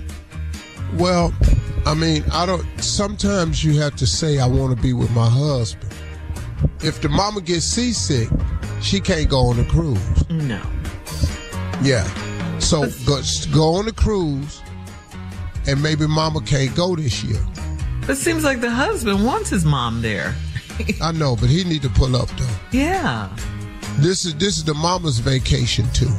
Well, 0.95 1.33
I 1.87 1.95
mean, 1.95 2.25
I 2.33 2.47
don't. 2.47 2.67
Sometimes 2.83 3.63
you 3.63 3.79
have 3.79 3.95
to 3.95 4.09
say, 4.09 4.41
"I 4.41 4.47
want 4.49 4.77
to 4.77 4.83
be 4.83 4.93
with 4.93 5.13
my 5.13 5.29
husband." 5.29 5.95
If 6.81 7.01
the 7.01 7.09
mama 7.09 7.41
gets 7.41 7.65
seasick, 7.65 8.29
she 8.81 8.99
can't 8.99 9.31
go 9.31 9.39
on 9.47 9.57
the 9.57 9.65
cruise. 9.67 10.29
No. 10.29 10.61
Yeah. 11.81 12.09
So 12.63 12.89
go, 13.07 13.21
go 13.53 13.75
on 13.75 13.85
the 13.87 13.93
cruise, 13.93 14.63
and 15.67 15.83
maybe 15.83 16.07
mama 16.07 16.41
can't 16.41 16.75
go 16.75 16.97
this 16.97 17.23
year. 17.23 17.41
It 18.09 18.17
seems 18.17 18.45
like 18.45 18.61
the 18.61 18.71
husband 18.71 19.25
wants 19.25 19.51
his 19.51 19.65
mom 19.65 20.01
there. 20.03 20.35
I 21.03 21.13
know, 21.13 21.37
but 21.37 21.51
he 21.51 21.65
need 21.65 21.83
to 21.83 21.91
pull 21.91 22.17
up 22.17 22.29
though. 22.31 22.49
Yeah. 22.73 23.29
This 23.99 24.25
is 24.25 24.35
this 24.37 24.57
is 24.57 24.65
the 24.65 24.75
mama's 24.75 25.19
vacation 25.19 25.87
too. 25.93 26.11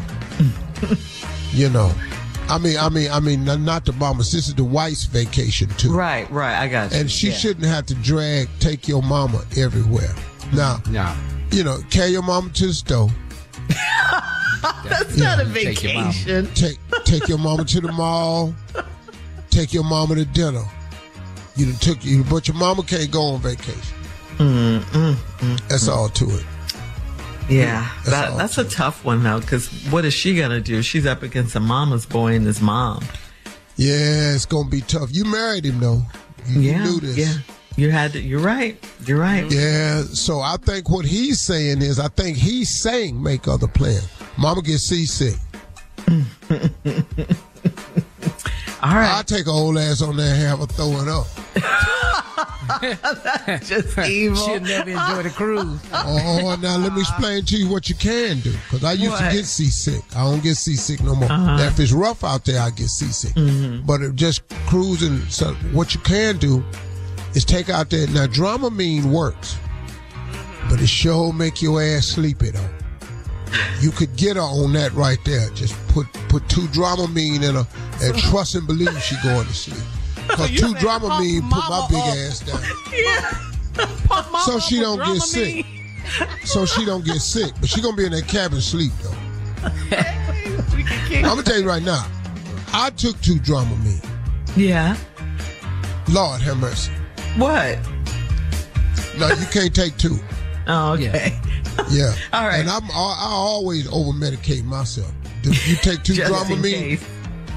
you 1.52 1.70
know, 1.70 1.92
I 2.50 2.58
mean, 2.60 2.78
I 2.78 2.90
mean, 2.90 3.10
I 3.10 3.20
mean, 3.20 3.44
not- 3.46 3.86
the 3.86 3.94
mama's. 3.94 4.32
This 4.32 4.48
is 4.48 4.54
the 4.54 4.64
wife's 4.64 5.06
vacation 5.06 5.70
too. 5.78 5.92
Right, 5.92 6.30
right. 6.30 6.56
I 6.62 6.68
got 6.68 6.92
you. 6.92 7.00
And 7.00 7.10
she 7.10 7.30
Yeah. 7.30 7.34
shouldn't 7.34 7.66
have 7.66 7.86
to 7.88 7.96
drag 7.96 8.48
take 8.60 8.88
your 8.88 9.02
mama 9.02 9.44
everywhere. 9.58 10.14
Now, 10.54 10.82
Nah. 10.90 11.16
you 11.52 11.64
know, 11.64 11.80
carry 11.90 12.12
your 12.12 12.22
mama 12.22 12.50
to 12.52 12.68
the 12.68 12.74
store. 12.74 13.10
That's 14.86 15.18
not 15.18 15.40
a 15.40 15.46
Take 15.46 15.84
your 15.84 15.94
vacation. 15.94 16.48
Take 16.54 16.78
take 17.04 17.28
your 17.28 17.38
mama 17.38 17.66
to 17.66 17.82
the 17.82 17.92
mall. 17.92 18.54
Take 19.50 19.74
your 19.74 19.84
mama 19.84 20.16
to 20.16 20.26
dinner. 20.26 20.64
You 21.56 21.66
done 21.68 21.76
took 21.76 22.04
you, 22.04 22.24
but 22.24 22.48
your 22.48 22.58
mama 22.58 22.84
can't 22.84 23.12
go 23.12 23.22
on 23.34 23.42
vacation. 23.42 23.98
Mm, 24.38 24.80
mm, 24.80 25.14
mm. 25.14 25.68
That's 25.68 25.88
all 25.88 26.10
to 26.10 26.26
it. 26.26 26.46
Yeah, 27.50 27.88
That's 27.98 28.10
that, 28.10 28.32
all 28.32 28.38
that's 28.38 28.58
a 28.58 28.64
tough 28.64 29.04
one 29.04 29.22
though, 29.22 29.42
because 29.42 29.68
what 29.92 30.06
is 30.06 30.14
she 30.14 30.36
gonna 30.36 30.62
do? 30.62 30.82
She's 30.82 31.06
up 31.06 31.24
against 31.24 31.56
a 31.56 31.60
mama's 31.60 32.06
boy 32.06 32.36
and 32.36 32.46
his 32.46 32.62
mom. 32.62 33.04
Yeah, 33.76 34.34
it's 34.34 34.46
gonna 34.46 34.70
be 34.70 34.82
tough. 34.82 35.10
You 35.12 35.26
married 35.26 35.66
him 35.66 35.80
though. 35.80 36.02
You, 36.48 36.62
you 36.62 36.72
yeah, 36.72 36.84
knew 36.84 37.00
this. 37.02 37.18
yeah. 37.18 37.34
You 37.76 37.90
had 37.90 38.14
to. 38.14 38.22
You're 38.22 38.40
right. 38.40 38.78
You're 39.06 39.20
right. 39.20 39.52
Yeah, 39.52 40.04
so 40.04 40.40
I 40.40 40.58
think 40.62 40.90
what 40.90 41.06
he's 41.06 41.42
saying 41.42 41.82
is, 41.82 42.00
I 42.00 42.08
think 42.08 42.38
he's 42.38 42.82
saying 42.82 43.22
make 43.22 43.48
other 43.48 43.68
plans. 43.68 44.08
Mama 44.38 44.62
gets 44.62 44.84
seasick. 44.84 45.36
All 48.84 48.96
right. 48.96 49.12
I'll 49.16 49.24
take 49.24 49.46
an 49.46 49.52
old 49.54 49.78
ass 49.78 50.02
on 50.02 50.18
there 50.18 50.34
and 50.34 50.42
have 50.44 50.60
her 50.60 50.66
throw 50.66 51.02
it 51.02 51.08
up. 51.08 51.28
Just 53.64 53.98
evil. 54.00 54.36
She'll 54.38 54.60
never 54.60 54.90
enjoy 54.90 55.24
the 55.24 55.30
cruise. 55.34 55.80
Oh, 55.94 56.58
now 56.62 56.78
let 56.78 56.94
me 56.94 57.00
explain 57.02 57.46
to 57.46 57.56
you 57.58 57.70
what 57.70 57.88
you 57.88 57.96
can 57.96 58.40
do. 58.42 58.52
Because 58.52 58.84
I 58.84 58.92
used 58.94 59.12
What? 59.12 59.30
to 59.30 59.36
get 59.38 59.46
seasick. 59.46 60.04
I 60.16 60.24
don't 60.26 60.44
get 60.44 60.56
seasick 60.56 61.02
no 61.02 61.16
more. 61.16 61.32
Uh-huh. 61.32 61.56
Now, 61.58 61.64
if 61.68 61.80
it's 61.80 61.92
rough 61.94 62.24
out 62.26 62.44
there, 62.46 62.60
I 62.62 62.72
get 62.72 62.90
seasick. 62.90 63.34
Mm-hmm. 63.36 63.86
But 63.86 64.02
if 64.02 64.16
just 64.16 64.42
cruising, 64.68 65.20
so 65.30 65.54
what 65.72 65.94
you 65.94 66.02
can 66.02 66.38
do 66.38 66.62
is 67.36 67.46
take 67.46 67.70
out 67.70 67.90
there. 67.90 68.08
Now, 68.08 68.28
Dramamine 68.28 69.06
works, 69.06 69.58
but 70.70 70.82
it 70.82 70.88
sure 70.88 71.32
make 71.32 71.62
your 71.62 71.82
ass 71.82 72.08
sleepy 72.08 72.50
though. 72.52 72.70
You 73.80 73.92
could 73.92 74.16
get 74.16 74.36
her 74.36 74.42
on 74.42 74.74
that 74.74 74.94
right 74.94 75.20
there. 75.26 75.50
Just 75.52 75.76
put 75.90 76.08
put 76.30 76.48
two 76.50 76.68
Dramamine 76.68 77.44
in 77.44 77.56
her 77.56 77.68
and 78.02 78.18
trust 78.30 78.56
and 78.56 78.66
believe 78.68 78.92
she 79.04 79.16
going 79.24 79.46
to 79.48 79.54
sleep. 79.54 79.84
Because 80.28 80.52
You 80.52 80.60
two 80.60 80.68
said 80.70 80.78
Dramamine 80.78 81.50
put 81.50 81.64
my 81.70 81.86
big 81.90 81.98
up. 82.00 82.08
ass 82.08 82.40
down 82.40 82.62
Yeah. 82.94 84.40
so 84.46 84.58
she 84.58 84.80
don't 84.80 84.98
get 85.06 85.22
sick. 85.22 85.66
So 86.46 86.66
she 86.66 86.86
don't 86.86 87.04
get 87.04 87.18
sick, 87.20 87.52
but 87.60 87.68
she 87.68 87.82
gonna 87.82 87.98
be 87.98 88.06
in 88.06 88.14
that 88.14 88.26
cabin 88.28 88.62
sleep 88.62 88.94
though. 89.02 89.14
I'm 91.18 91.24
gonna 91.24 91.44
tell 91.44 91.60
you 91.60 91.68
right 91.68 91.84
now. 91.84 92.06
I 92.74 92.90
took 92.92 93.20
two 93.22 93.36
Dramamine. 93.36 94.04
Yeah. 94.56 94.96
Lord 96.10 96.42
have 96.42 96.58
mercy. 96.58 96.92
What? 97.38 97.78
No, 99.20 99.28
you 99.28 99.46
can't 99.52 99.76
take 99.76 99.98
two. 99.98 100.18
Oh, 100.68 100.94
okay. 100.94 101.38
Yeah. 101.90 102.16
All 102.32 102.48
right. 102.48 102.60
And 102.62 102.70
I'm 102.70 102.84
I, 102.92 102.96
I 103.20 103.28
always 103.30 103.88
over 103.92 104.12
medicate 104.12 104.64
myself. 104.64 105.12
If 105.44 105.68
you 105.68 105.76
take 105.76 106.04
two 106.04 106.14
Just 106.16 106.50
in 106.50 106.58
Dramamine, 106.58 106.98
case. 107.00 107.06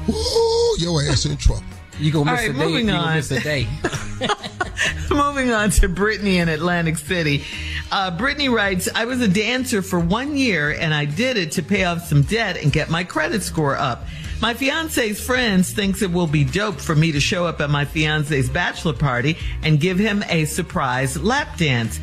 woo, 0.07 0.77
your 0.79 1.03
ass 1.03 1.25
in 1.25 1.37
trouble. 1.37 1.63
You 1.99 2.13
gonna 2.13 2.31
miss 2.33 2.41
right, 2.41 2.51
a 2.51 2.53
day. 2.53 2.59
moving 2.59 2.87
You 2.87 2.93
gonna 2.93 3.07
on. 3.09 3.15
miss 3.17 3.31
a 3.31 3.41
day. 3.41 3.67
Moving 5.11 5.51
on 5.53 5.71
to 5.71 5.89
Brittany 5.89 6.39
in 6.39 6.49
Atlantic 6.51 6.99
City. 6.99 7.45
Uh, 7.91 8.11
Brittany 8.17 8.49
writes, 8.51 8.89
I 8.95 9.05
was 9.07 9.21
a 9.21 9.29
dancer 9.29 9.81
for 9.81 9.99
one 9.99 10.37
year 10.37 10.71
and 10.73 10.93
I 10.93 11.05
did 11.07 11.37
it 11.39 11.53
to 11.53 11.63
pay 11.63 11.85
off 11.85 12.07
some 12.07 12.23
debt 12.23 12.57
and 12.59 12.71
get 12.73 12.91
my 12.91 13.05
credit 13.05 13.43
score 13.43 13.77
up. 13.77 14.05
My 14.43 14.53
fiance's 14.53 15.25
friends 15.25 15.73
thinks 15.73 16.03
it 16.03 16.13
will 16.13 16.27
be 16.27 16.45
dope 16.45 16.79
for 16.81 16.95
me 16.95 17.13
to 17.13 17.21
show 17.21 17.47
up 17.47 17.61
at 17.63 17.71
my 17.71 17.87
fiance's 17.87 18.51
bachelor 18.51 18.93
party 18.93 19.39
and 19.63 19.81
give 19.81 19.99
him 19.99 20.23
a 20.29 20.45
surprise 20.45 21.19
lap 21.19 21.57
dance. 21.57 21.99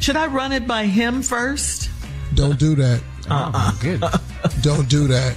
Should 0.00 0.16
I 0.16 0.26
run 0.26 0.52
it 0.52 0.66
by 0.66 0.84
him 0.86 1.22
first? 1.22 1.90
Don't 2.34 2.58
do 2.58 2.74
that. 2.76 3.02
Oh, 3.30 3.34
uh-uh. 3.34 3.50
Oh, 3.54 3.78
good. 3.82 4.00
Don't 4.62 4.88
do 4.88 5.06
that. 5.08 5.36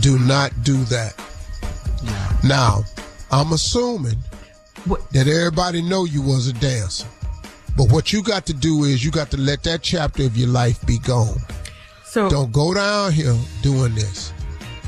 Do 0.00 0.18
not 0.18 0.52
do 0.62 0.76
that. 0.84 1.14
Now, 2.44 2.84
I'm 3.30 3.52
assuming 3.52 4.18
What? 4.84 5.10
that 5.12 5.26
everybody 5.26 5.82
know 5.82 6.04
you 6.04 6.22
was 6.22 6.46
a 6.48 6.52
dancer. 6.52 7.06
But 7.76 7.90
what 7.90 8.12
you 8.12 8.22
got 8.22 8.46
to 8.46 8.54
do 8.54 8.84
is 8.84 9.04
you 9.04 9.10
got 9.10 9.30
to 9.32 9.36
let 9.36 9.62
that 9.64 9.82
chapter 9.82 10.24
of 10.24 10.36
your 10.36 10.48
life 10.48 10.84
be 10.86 10.98
gone. 10.98 11.40
So 12.04 12.28
Don't 12.30 12.52
go 12.52 12.74
down 12.74 13.12
here 13.12 13.34
doing 13.62 13.94
this. 13.94 14.32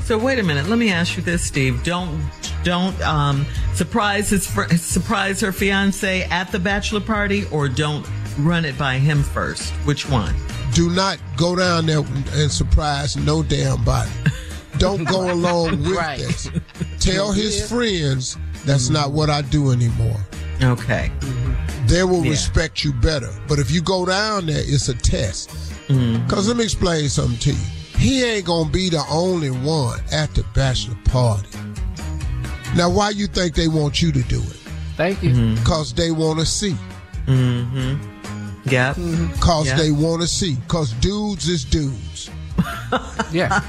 So 0.07 0.17
wait 0.17 0.39
a 0.39 0.43
minute. 0.43 0.67
Let 0.69 0.79
me 0.79 0.89
ask 0.89 1.17
you 1.17 1.21
this, 1.21 1.43
Steve. 1.43 1.83
Don't 1.83 2.23
don't 2.63 2.97
um, 3.01 3.45
surprise 3.73 4.29
his 4.29 4.47
fr- 4.47 4.73
surprise 4.77 5.41
her 5.41 5.51
fiance 5.51 6.23
at 6.23 6.49
the 6.49 6.59
bachelor 6.59 7.01
party, 7.01 7.43
or 7.51 7.67
don't 7.67 8.07
run 8.39 8.63
it 8.63 8.77
by 8.77 8.99
him 8.99 9.21
first. 9.21 9.73
Which 9.83 10.09
one? 10.09 10.33
Do 10.73 10.89
not 10.89 11.17
go 11.35 11.57
down 11.57 11.87
there 11.87 12.05
and 12.35 12.49
surprise 12.49 13.17
no 13.17 13.43
damn 13.43 13.83
body. 13.83 14.09
Don't 14.77 15.03
go 15.03 15.29
along 15.29 15.71
with 15.83 15.97
Right. 15.97 16.19
this. 16.19 16.51
Tell 17.01 17.33
his 17.33 17.69
friends 17.69 18.37
that's 18.63 18.85
mm-hmm. 18.85 18.93
not 18.93 19.11
what 19.11 19.29
I 19.29 19.41
do 19.41 19.71
anymore. 19.71 20.25
Okay. 20.63 21.11
Mm-hmm. 21.19 21.87
They 21.87 22.05
will 22.05 22.23
Yeah. 22.23 22.31
respect 22.31 22.81
you 22.81 22.93
better. 22.93 23.33
But 23.49 23.59
if 23.59 23.71
you 23.71 23.81
go 23.81 24.05
down 24.05 24.45
there, 24.45 24.63
it's 24.65 24.87
a 24.87 24.93
test. 24.93 25.49
Mm-hmm. 25.89 26.25
Because 26.25 26.47
let 26.47 26.55
me 26.55 26.63
explain 26.63 27.09
something 27.09 27.39
to 27.39 27.51
you. 27.51 27.67
He 27.97 28.23
ain't 28.23 28.45
going 28.45 28.67
to 28.67 28.71
be 28.71 28.89
the 28.89 29.03
only 29.09 29.49
one 29.49 29.99
at 30.11 30.33
the 30.35 30.43
bachelor 30.53 30.97
party. 31.05 31.47
Now, 32.75 32.89
why 32.89 33.09
you 33.11 33.27
think 33.27 33.55
they 33.55 33.67
want 33.67 34.01
you 34.01 34.11
to 34.11 34.21
do 34.23 34.39
it? 34.39 34.57
Thank 34.95 35.23
you. 35.23 35.31
Mm-hmm. 35.31 35.55
Because 35.55 35.93
they 35.93 36.11
want 36.11 36.39
to 36.39 36.45
see. 36.45 36.75
Mm-hmm. 37.25 38.69
Yeah. 38.69 38.93
Mm-hmm. 38.93 39.33
Cause 39.39 39.67
Yeah. 39.67 39.77
they 39.77 39.91
want 39.91 40.21
to 40.21 40.27
see. 40.27 40.57
Cause 40.67 40.93
dudes 40.93 41.47
is 41.47 41.63
dudes. 41.65 42.29
Yeah. 43.31 43.61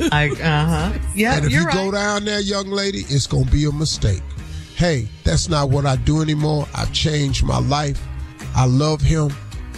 I, 0.12 0.28
uh 0.30 0.66
huh. 0.66 0.98
Yeah, 1.14 1.36
and 1.36 1.46
if 1.46 1.50
you're 1.52 1.62
you 1.62 1.66
right. 1.66 1.74
go 1.74 1.90
down 1.90 2.24
there, 2.24 2.40
young 2.40 2.68
lady, 2.70 2.98
it's 3.08 3.26
gonna 3.26 3.50
be 3.50 3.64
a 3.64 3.72
mistake. 3.72 4.22
Hey, 4.76 5.08
that's 5.24 5.48
not 5.48 5.70
what 5.70 5.86
I 5.86 5.96
do 5.96 6.20
anymore. 6.22 6.66
I've 6.74 6.92
changed 6.92 7.42
my 7.44 7.58
life. 7.58 8.00
I 8.54 8.66
love 8.66 9.00
him, 9.00 9.30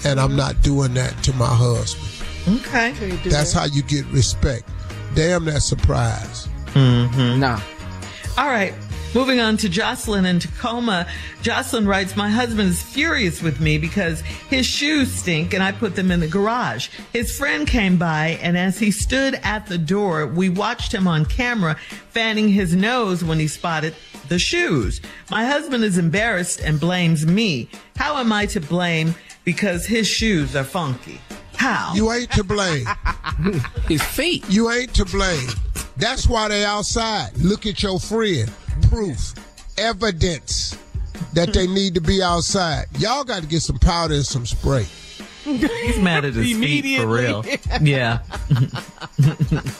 and 0.04 0.20
I'm 0.20 0.36
not 0.36 0.60
doing 0.62 0.92
that 0.94 1.16
to 1.24 1.32
my 1.34 1.46
husband. 1.46 2.06
Okay. 2.48 2.92
That's 3.24 3.52
how 3.52 3.66
you 3.66 3.82
get 3.82 4.04
respect. 4.06 4.68
Damn 5.14 5.44
that 5.44 5.62
surprise. 5.62 6.48
Mm-hmm. 6.74 7.40
Nah. 7.40 7.60
All 8.38 8.48
right. 8.48 8.74
Moving 9.14 9.40
on 9.40 9.58
to 9.58 9.68
Jocelyn 9.68 10.24
in 10.24 10.38
Tacoma. 10.38 11.06
Jocelyn 11.42 11.86
writes, 11.86 12.16
My 12.16 12.30
husband 12.30 12.70
is 12.70 12.82
furious 12.82 13.42
with 13.42 13.60
me 13.60 13.76
because 13.76 14.22
his 14.22 14.64
shoes 14.64 15.12
stink 15.12 15.52
and 15.52 15.62
I 15.62 15.70
put 15.70 15.96
them 15.96 16.10
in 16.10 16.20
the 16.20 16.26
garage. 16.26 16.88
His 17.12 17.36
friend 17.36 17.66
came 17.66 17.98
by 17.98 18.38
and 18.40 18.56
as 18.56 18.78
he 18.78 18.90
stood 18.90 19.34
at 19.42 19.66
the 19.66 19.76
door, 19.76 20.26
we 20.26 20.48
watched 20.48 20.94
him 20.94 21.06
on 21.06 21.26
camera 21.26 21.76
fanning 22.08 22.48
his 22.48 22.74
nose 22.74 23.22
when 23.22 23.38
he 23.38 23.48
spotted 23.48 23.94
the 24.28 24.38
shoes. 24.38 25.02
My 25.30 25.44
husband 25.44 25.84
is 25.84 25.98
embarrassed 25.98 26.62
and 26.62 26.80
blames 26.80 27.26
me. 27.26 27.68
How 27.96 28.16
am 28.16 28.32
I 28.32 28.46
to 28.46 28.60
blame 28.60 29.14
because 29.44 29.84
his 29.84 30.08
shoes 30.08 30.56
are 30.56 30.64
funky? 30.64 31.20
How? 31.56 31.92
You 31.94 32.10
ain't 32.12 32.30
to 32.32 32.44
blame. 32.44 32.86
His 33.88 34.02
feet. 34.02 34.44
You 34.48 34.70
ain't 34.70 34.94
to 34.94 35.04
blame. 35.04 35.48
That's 35.96 36.26
why 36.26 36.48
they 36.48 36.64
outside. 36.64 37.36
Look 37.38 37.66
at 37.66 37.82
your 37.82 38.00
friend. 38.00 38.50
Proof. 38.88 39.34
Evidence 39.78 40.76
that 41.34 41.52
they 41.52 41.66
need 41.78 41.94
to 41.94 42.00
be 42.00 42.22
outside. 42.22 42.86
Y'all 42.98 43.24
got 43.24 43.42
to 43.42 43.48
get 43.48 43.60
some 43.62 43.78
powder 43.78 44.14
and 44.14 44.26
some 44.26 44.46
spray. 44.46 44.86
He's 45.44 45.98
mad 45.98 46.24
at 46.24 46.34
his 46.34 46.56
feet 46.56 47.00
for 47.00 47.06
real. 47.08 47.44
Yeah. 47.80 48.20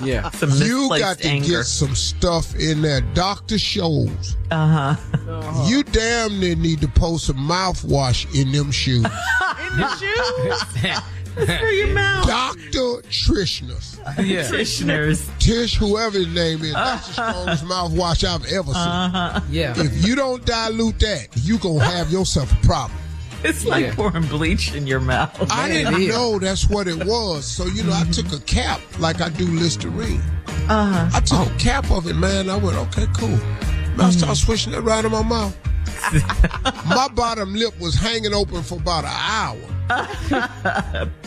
Yeah. 0.03 0.29
Some 0.31 0.51
You 0.51 0.89
got 0.89 1.19
to 1.19 1.29
anger. 1.29 1.47
get 1.49 1.65
some 1.67 1.95
stuff 1.95 2.55
in 2.57 2.83
there. 2.83 3.01
Doctor 3.01 3.55
Scholl's. 3.57 4.37
Uh 4.51 4.97
huh. 4.97 5.65
You 5.69 5.85
damn 5.85 6.41
near 6.41 6.57
need 6.57 6.81
to 6.81 6.89
post 6.89 7.27
some 7.27 7.37
mouthwash 7.37 8.27
in 8.35 8.51
them 8.51 8.73
shoes. 8.73 9.05
In 9.05 9.79
the 9.79 9.97
shoes? 9.99 11.03
For 11.35 11.71
your 11.71 11.89
mouth. 11.89 12.27
Dr. 12.27 13.03
Trishner's. 13.09 13.99
Yeah. 14.25 14.43
Petitioners. 14.49 15.29
Tish, 15.39 15.77
whoever 15.77 16.19
his 16.19 16.29
name 16.29 16.63
is, 16.63 16.73
that's 16.75 17.07
the 17.09 17.13
strongest 17.13 17.65
mouthwash 17.65 18.25
I've 18.25 18.45
ever 18.53 18.73
seen. 18.73 18.77
Uh-huh. 18.77 19.41
Yeah. 19.51 19.75
If 19.77 20.05
you 20.07 20.15
don't 20.15 20.45
dilute 20.45 20.99
that, 21.01 21.29
you 21.37 21.59
going 21.59 21.79
to 21.81 21.85
have 21.85 22.11
yourself 22.11 22.53
a 22.53 22.67
problem. 22.67 22.99
It's 23.45 23.65
like 23.65 23.85
Yeah. 23.87 23.95
pouring 23.97 24.27
bleach 24.27 24.73
in 24.75 24.87
your 24.87 25.01
mouth. 25.01 25.37
I 25.53 25.69
Man, 25.69 25.85
didn't 25.85 25.95
it 25.95 26.01
is. 26.09 26.09
know 26.15 26.39
that's 26.39 26.69
what 26.69 26.87
it 26.87 27.05
was. 27.05 27.45
So, 27.45 27.65
you 27.67 27.83
know, 27.83 27.93
I 27.93 28.05
took 28.13 28.31
a 28.33 28.41
cap 28.45 28.81
like 29.01 29.21
I 29.21 29.31
do 29.31 29.47
Listerine. 29.47 30.23
Uh-huh. 30.69 31.11
I 31.13 31.21
took 31.21 31.49
a 31.53 31.59
cap 31.59 31.91
of 31.91 32.07
it, 32.07 32.15
man. 32.15 32.49
I 32.49 32.57
went, 32.57 32.77
okay, 32.77 33.07
cool. 33.17 33.29
Man, 33.97 34.01
I 34.01 34.11
started 34.11 34.37
swishing 34.37 34.73
it 34.75 34.81
right 34.81 35.05
in 35.05 35.11
my 35.11 35.23
mouth. 35.23 35.57
my 36.87 37.09
bottom 37.15 37.55
lip 37.55 37.79
was 37.81 37.95
hanging 37.95 38.33
open 38.35 38.63
for 38.63 38.77
about 38.79 39.05
an 39.05 39.11
hour. 39.13 41.09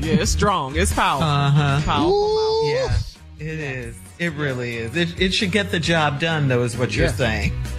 Yeah, 0.00 0.14
it's 0.14 0.30
strong. 0.30 0.76
It's 0.76 0.92
powerful. 0.92 1.26
Uh-huh. 1.26 1.80
Powerful. 1.86 2.12
Ooh. 2.12 2.68
Yeah, 2.68 2.98
it 3.38 3.58
is. 3.58 3.96
It 4.18 4.32
really 4.34 4.76
is. 4.76 4.94
It, 4.94 5.18
it 5.18 5.32
should 5.32 5.52
get 5.52 5.70
the 5.70 5.80
job 5.80 6.20
done, 6.20 6.48
though, 6.48 6.62
is 6.64 6.76
what 6.76 6.94
you're 6.94 7.06
Yeah. 7.06 7.12
saying. 7.12 7.52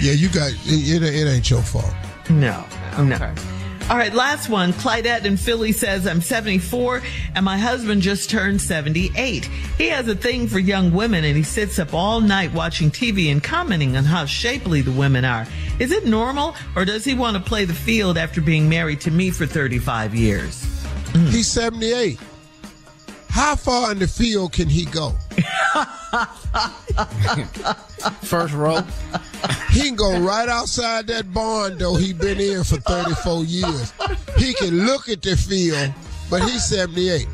Yeah, 0.00 0.12
you 0.12 0.28
got 0.28 0.52
it, 0.52 0.56
it, 0.66 1.02
it 1.02 1.28
ain't 1.28 1.50
your 1.50 1.62
fault. 1.62 1.92
No, 2.30 2.64
no. 2.98 3.16
Okay. 3.16 3.32
All 3.92 3.98
right, 3.98 4.14
last 4.14 4.48
one. 4.48 4.72
Clydette 4.72 5.26
in 5.26 5.36
Philly 5.36 5.70
says, 5.70 6.06
I'm 6.06 6.22
74 6.22 7.02
and 7.34 7.44
my 7.44 7.58
husband 7.58 8.00
just 8.00 8.30
turned 8.30 8.58
78. 8.58 9.44
He 9.44 9.88
has 9.88 10.08
a 10.08 10.14
thing 10.14 10.48
for 10.48 10.58
young 10.58 10.92
women 10.92 11.24
and 11.24 11.36
he 11.36 11.42
sits 11.42 11.78
up 11.78 11.92
all 11.92 12.22
night 12.22 12.54
watching 12.54 12.90
TV 12.90 13.30
and 13.30 13.44
commenting 13.44 13.94
on 13.98 14.04
how 14.04 14.24
shapely 14.24 14.80
the 14.80 14.92
women 14.92 15.26
are. 15.26 15.46
Is 15.78 15.92
it 15.92 16.06
normal 16.06 16.56
or 16.74 16.86
does 16.86 17.04
he 17.04 17.12
want 17.12 17.36
to 17.36 17.42
play 17.42 17.66
the 17.66 17.74
field 17.74 18.16
after 18.16 18.40
being 18.40 18.66
married 18.66 19.02
to 19.02 19.10
me 19.10 19.30
for 19.30 19.44
35 19.44 20.14
years? 20.14 20.66
He's 21.30 21.52
78. 21.52 22.18
How 23.32 23.56
far 23.56 23.90
in 23.92 23.98
the 23.98 24.06
field 24.06 24.52
can 24.52 24.68
he 24.68 24.84
go? 24.84 25.10
First 28.20 28.52
row. 28.52 28.82
He 29.70 29.80
can 29.80 29.96
go 29.96 30.20
right 30.20 30.50
outside 30.50 31.06
that 31.06 31.32
barn 31.32 31.78
though 31.78 31.94
he 31.94 32.12
been 32.12 32.38
in 32.38 32.62
for 32.62 32.76
34 32.76 33.44
years. 33.44 33.94
He 34.36 34.52
can 34.52 34.84
look 34.84 35.08
at 35.08 35.22
the 35.22 35.34
field, 35.34 35.94
but 36.28 36.42
he's 36.42 36.62
78. 36.66 37.26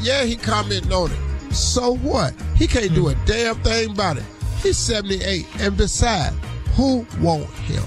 Yeah, 0.00 0.22
he 0.22 0.36
commenting 0.36 0.92
on 0.92 1.10
it. 1.10 1.52
So 1.52 1.96
what? 1.96 2.32
He 2.54 2.68
can't 2.68 2.94
do 2.94 3.08
a 3.08 3.14
hmm. 3.14 3.24
damn 3.24 3.56
thing 3.64 3.90
about 3.90 4.18
it. 4.18 4.24
He's 4.62 4.78
78. 4.78 5.48
And 5.58 5.76
besides, 5.76 6.36
who 6.76 7.04
want 7.20 7.50
him? 7.66 7.82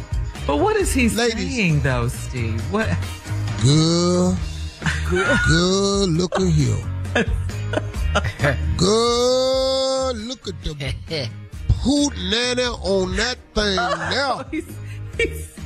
But 0.45 0.57
what 0.57 0.75
is 0.75 0.91
he 0.91 1.07
Ladies. 1.07 1.55
saying, 1.55 1.79
though, 1.79 2.09
Steve? 2.09 2.61
What? 2.73 2.89
Good, 3.61 4.35
good 5.47 6.09
look 6.09 6.35
at 6.35 6.41
him. 6.41 6.90
Good 8.77 10.15
look 10.15 10.47
at 10.47 10.63
the 10.63 11.29
hoot 11.81 12.13
nanny 12.29 12.63
on 12.63 13.15
that 13.17 13.37
thing 13.53 13.77
oh, 13.79 13.95
now. 14.09 14.45
He's, 14.49 15.57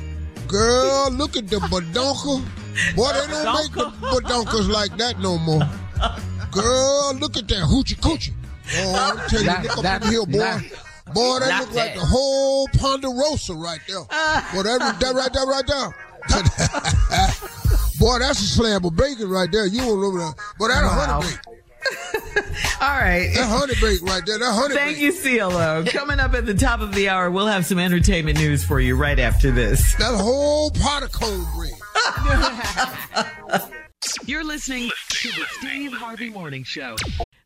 Girl, 0.48 1.10
look 1.12 1.36
at 1.36 1.48
the 1.48 1.56
badonka. 1.56 2.44
Boy, 2.96 3.12
they 3.12 3.26
don't 3.30 3.54
make 3.54 3.72
the 3.72 3.84
badonkas 4.06 4.68
like 4.68 4.96
that 4.96 5.20
no 5.20 5.38
more. 5.38 5.62
Girl, 6.50 7.14
look 7.14 7.36
at 7.36 7.46
that 7.48 7.62
hoochie 7.62 7.96
coochie. 7.96 8.32
Oh, 8.78 8.94
I'm 8.94 9.18
telling 9.28 9.64
you, 9.64 9.68
look 9.76 9.84
up 9.84 10.02
in 10.02 10.08
here, 10.08 10.26
boy. 10.26 10.38
not- 10.38 10.62
boy, 11.14 11.38
that 11.40 11.60
look 11.60 11.74
like 11.74 11.94
that. 11.94 11.94
the 11.94 12.00
whole 12.04 12.66
Ponderosa 12.68 13.54
right 13.54 13.80
there. 13.86 14.00
Boy, 14.00 14.62
that, 14.64 14.98
that 14.98 15.14
right 15.14 15.32
there, 15.32 15.46
right 15.46 15.66
there. 15.66 15.94
Boy, 17.98 18.18
that's 18.18 18.40
a 18.40 18.44
slab 18.46 18.84
of 18.86 18.96
bacon 18.96 19.28
right 19.28 19.50
there. 19.50 19.66
You 19.66 19.80
don't 19.80 20.00
know 20.00 20.16
that. 20.18 20.34
Boy, 20.58 20.68
that 20.68 20.82
a 20.82 20.86
Wow. 20.86 21.20
honey 21.20 21.34
bake. 21.36 21.40
all 22.80 22.88
right. 22.88 23.30
That 23.34 23.46
honey 23.48 23.74
bake 23.80 24.02
right 24.02 24.22
there. 24.26 24.38
That 24.38 24.52
honey 24.52 24.74
bake. 24.74 24.78
Thank 24.78 24.96
bake. 24.96 25.24
you, 25.24 25.38
CLO. 25.40 25.84
Coming 25.86 26.18
up 26.20 26.34
at 26.34 26.46
the 26.46 26.54
top 26.54 26.80
of 26.80 26.94
the 26.94 27.08
hour, 27.08 27.30
we'll 27.30 27.46
have 27.46 27.64
some 27.66 27.78
entertainment 27.78 28.38
news 28.38 28.64
for 28.64 28.80
you 28.80 28.96
right 28.96 29.18
after 29.18 29.50
this. 29.50 29.94
That 29.96 30.14
whole 30.16 30.70
pot 30.72 31.02
of 31.02 31.12
cornbread. 31.12 31.72
You're 34.26 34.44
listening 34.44 34.90
to 35.08 35.28
the 35.28 35.44
Steve 35.58 35.92
Harvey 35.92 36.28
Morning 36.30 36.64
Show. 36.64 36.96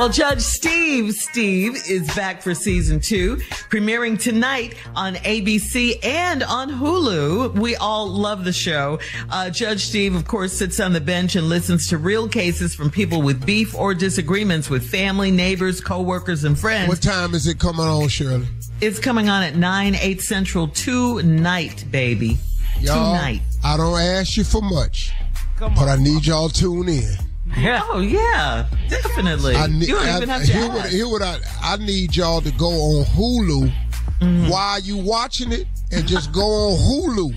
Well, 0.00 0.08
Judge 0.08 0.40
Steve 0.40 1.12
Steve 1.12 1.76
is 1.86 2.06
back 2.16 2.40
for 2.40 2.54
season 2.54 3.00
two, 3.00 3.36
premiering 3.68 4.18
tonight 4.18 4.74
on 4.96 5.16
ABC 5.16 6.02
and 6.02 6.42
on 6.42 6.70
Hulu. 6.70 7.52
We 7.52 7.76
all 7.76 8.08
love 8.08 8.46
the 8.46 8.52
show. 8.54 8.98
Uh, 9.28 9.50
Judge 9.50 9.84
Steve, 9.84 10.14
of 10.14 10.26
course, 10.26 10.54
sits 10.54 10.80
on 10.80 10.94
the 10.94 11.02
bench 11.02 11.36
and 11.36 11.50
listens 11.50 11.86
to 11.88 11.98
real 11.98 12.30
cases 12.30 12.74
from 12.74 12.90
people 12.90 13.20
with 13.20 13.44
beef 13.44 13.74
or 13.74 13.92
disagreements 13.92 14.70
with 14.70 14.88
family, 14.88 15.30
neighbors, 15.30 15.82
coworkers, 15.82 16.44
and 16.44 16.58
friends. 16.58 16.88
What 16.88 17.02
time 17.02 17.34
is 17.34 17.46
it 17.46 17.58
coming 17.58 17.84
on, 17.84 18.08
Shirley? 18.08 18.46
It's 18.80 18.98
coming 18.98 19.28
on 19.28 19.42
at 19.42 19.54
9, 19.54 19.96
8 19.96 20.22
central 20.22 20.68
tonight, 20.68 21.84
baby. 21.90 22.38
Y'all, 22.80 23.12
Tonight. 23.12 23.42
I 23.62 23.76
don't 23.76 24.00
ask 24.00 24.38
you 24.38 24.44
for 24.44 24.62
much, 24.62 25.12
but 25.58 25.88
I 25.90 25.96
need 25.96 26.24
y'all 26.24 26.48
tune 26.48 26.88
in. 26.88 27.29
Oh, 27.56 28.00
yeah, 28.00 28.66
definitely. 28.88 29.54
I 29.56 29.66
need, 29.66 29.88
you 29.88 29.94
don't 29.96 30.06
I- 30.06 30.16
even 30.16 30.28
have 30.28 30.44
to 30.44 30.52
here 30.52 30.62
ask. 30.64 30.72
what, 30.74 30.90
here 30.90 31.08
what 31.08 31.22
I, 31.22 31.38
I 31.62 31.76
need 31.76 32.16
y'all 32.16 32.40
to 32.40 32.50
go 32.52 32.68
on 32.68 33.04
Hulu 33.06 33.72
Mm-hmm. 34.20 34.50
while 34.50 34.78
you 34.80 34.98
watching 34.98 35.50
it 35.50 35.66
and 35.92 36.06
just 36.06 36.30
go 36.30 36.42
on 36.42 36.76
Hulu 36.78 37.34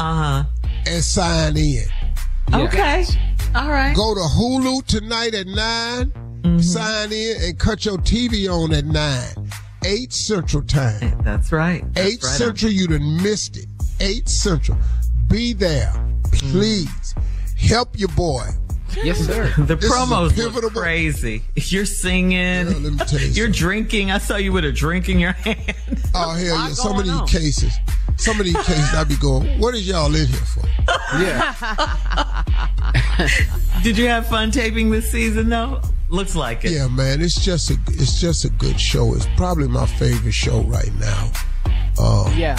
uh-huh. 0.00 0.44
and 0.86 1.04
sign 1.04 1.58
in. 1.58 1.84
Okay. 2.54 3.04
All 3.54 3.68
right. 3.68 3.94
Go 3.94 4.14
to 4.14 4.20
Hulu 4.20 4.86
tonight 4.86 5.34
at 5.34 5.46
9, 5.46 6.12
Mm-hmm. 6.42 6.58
sign 6.60 7.12
in 7.12 7.36
and 7.42 7.58
cut 7.58 7.84
your 7.84 7.98
TV 7.98 8.48
on 8.48 8.72
at 8.72 8.86
9. 8.86 9.48
8 9.84 10.12
Central 10.12 10.62
Time. 10.62 11.20
That's 11.22 11.52
right. 11.52 11.84
8 11.96 12.02
right 12.02 12.12
on. 12.14 12.30
Central, 12.30 12.72
you 12.72 12.88
done 12.88 13.22
missed 13.22 13.58
it. 13.58 13.66
8 14.00 14.26
Central. 14.28 14.78
Be 15.28 15.52
there. 15.52 15.92
Please. 16.32 17.14
Help 17.58 17.98
your 17.98 18.08
boy. 18.08 18.46
Yes, 19.02 19.18
sir. 19.18 19.52
The 19.58 19.76
This 19.76 19.90
promos 19.90 20.34
pivotal- 20.34 20.62
look 20.70 20.74
crazy. 20.74 21.42
You're 21.54 21.84
singing. 21.86 22.66
let 22.82 22.92
me 22.92 22.98
tell 22.98 23.20
you 23.20 23.26
You're 23.28 23.48
drinking. 23.48 24.10
I 24.10 24.18
saw 24.18 24.36
you 24.36 24.52
with 24.52 24.64
a 24.64 24.72
drink 24.72 25.08
in 25.08 25.18
your 25.18 25.32
hand. 25.44 25.74
Oh, 26.14 26.30
hell 26.34 26.38
yeah. 26.56 26.68
Some 26.68 26.98
of 26.98 27.04
these 27.04 27.20
cases, 27.40 27.72
some 28.16 28.38
of 28.38 28.46
these 28.46 28.56
cases, 28.56 28.94
I 28.94 29.04
be 29.04 29.16
going, 29.16 29.58
what 29.58 29.74
is 29.74 29.86
y'all 29.88 30.14
in 30.14 30.26
here 30.26 30.36
for? 30.46 30.66
Yeah. 31.18 32.42
Did 33.82 33.98
you 33.98 34.06
have 34.08 34.26
fun 34.28 34.50
taping 34.50 34.90
this 34.90 35.10
season 35.10 35.48
though? 35.48 35.80
Looks 36.08 36.36
like 36.36 36.64
it. 36.64 36.72
Yeah, 36.72 36.88
man, 36.88 37.20
it's 37.22 37.42
just 37.42 37.70
a 37.70 37.76
it's 37.88 38.20
just 38.20 38.44
a 38.44 38.50
good 38.50 38.78
show. 38.80 39.14
It's 39.14 39.26
probably 39.36 39.66
my 39.68 39.86
favorite 39.86 40.32
show 40.34 40.60
right 40.62 40.92
now. 41.00 41.30
Uh, 41.98 42.32
Yeah. 42.36 42.58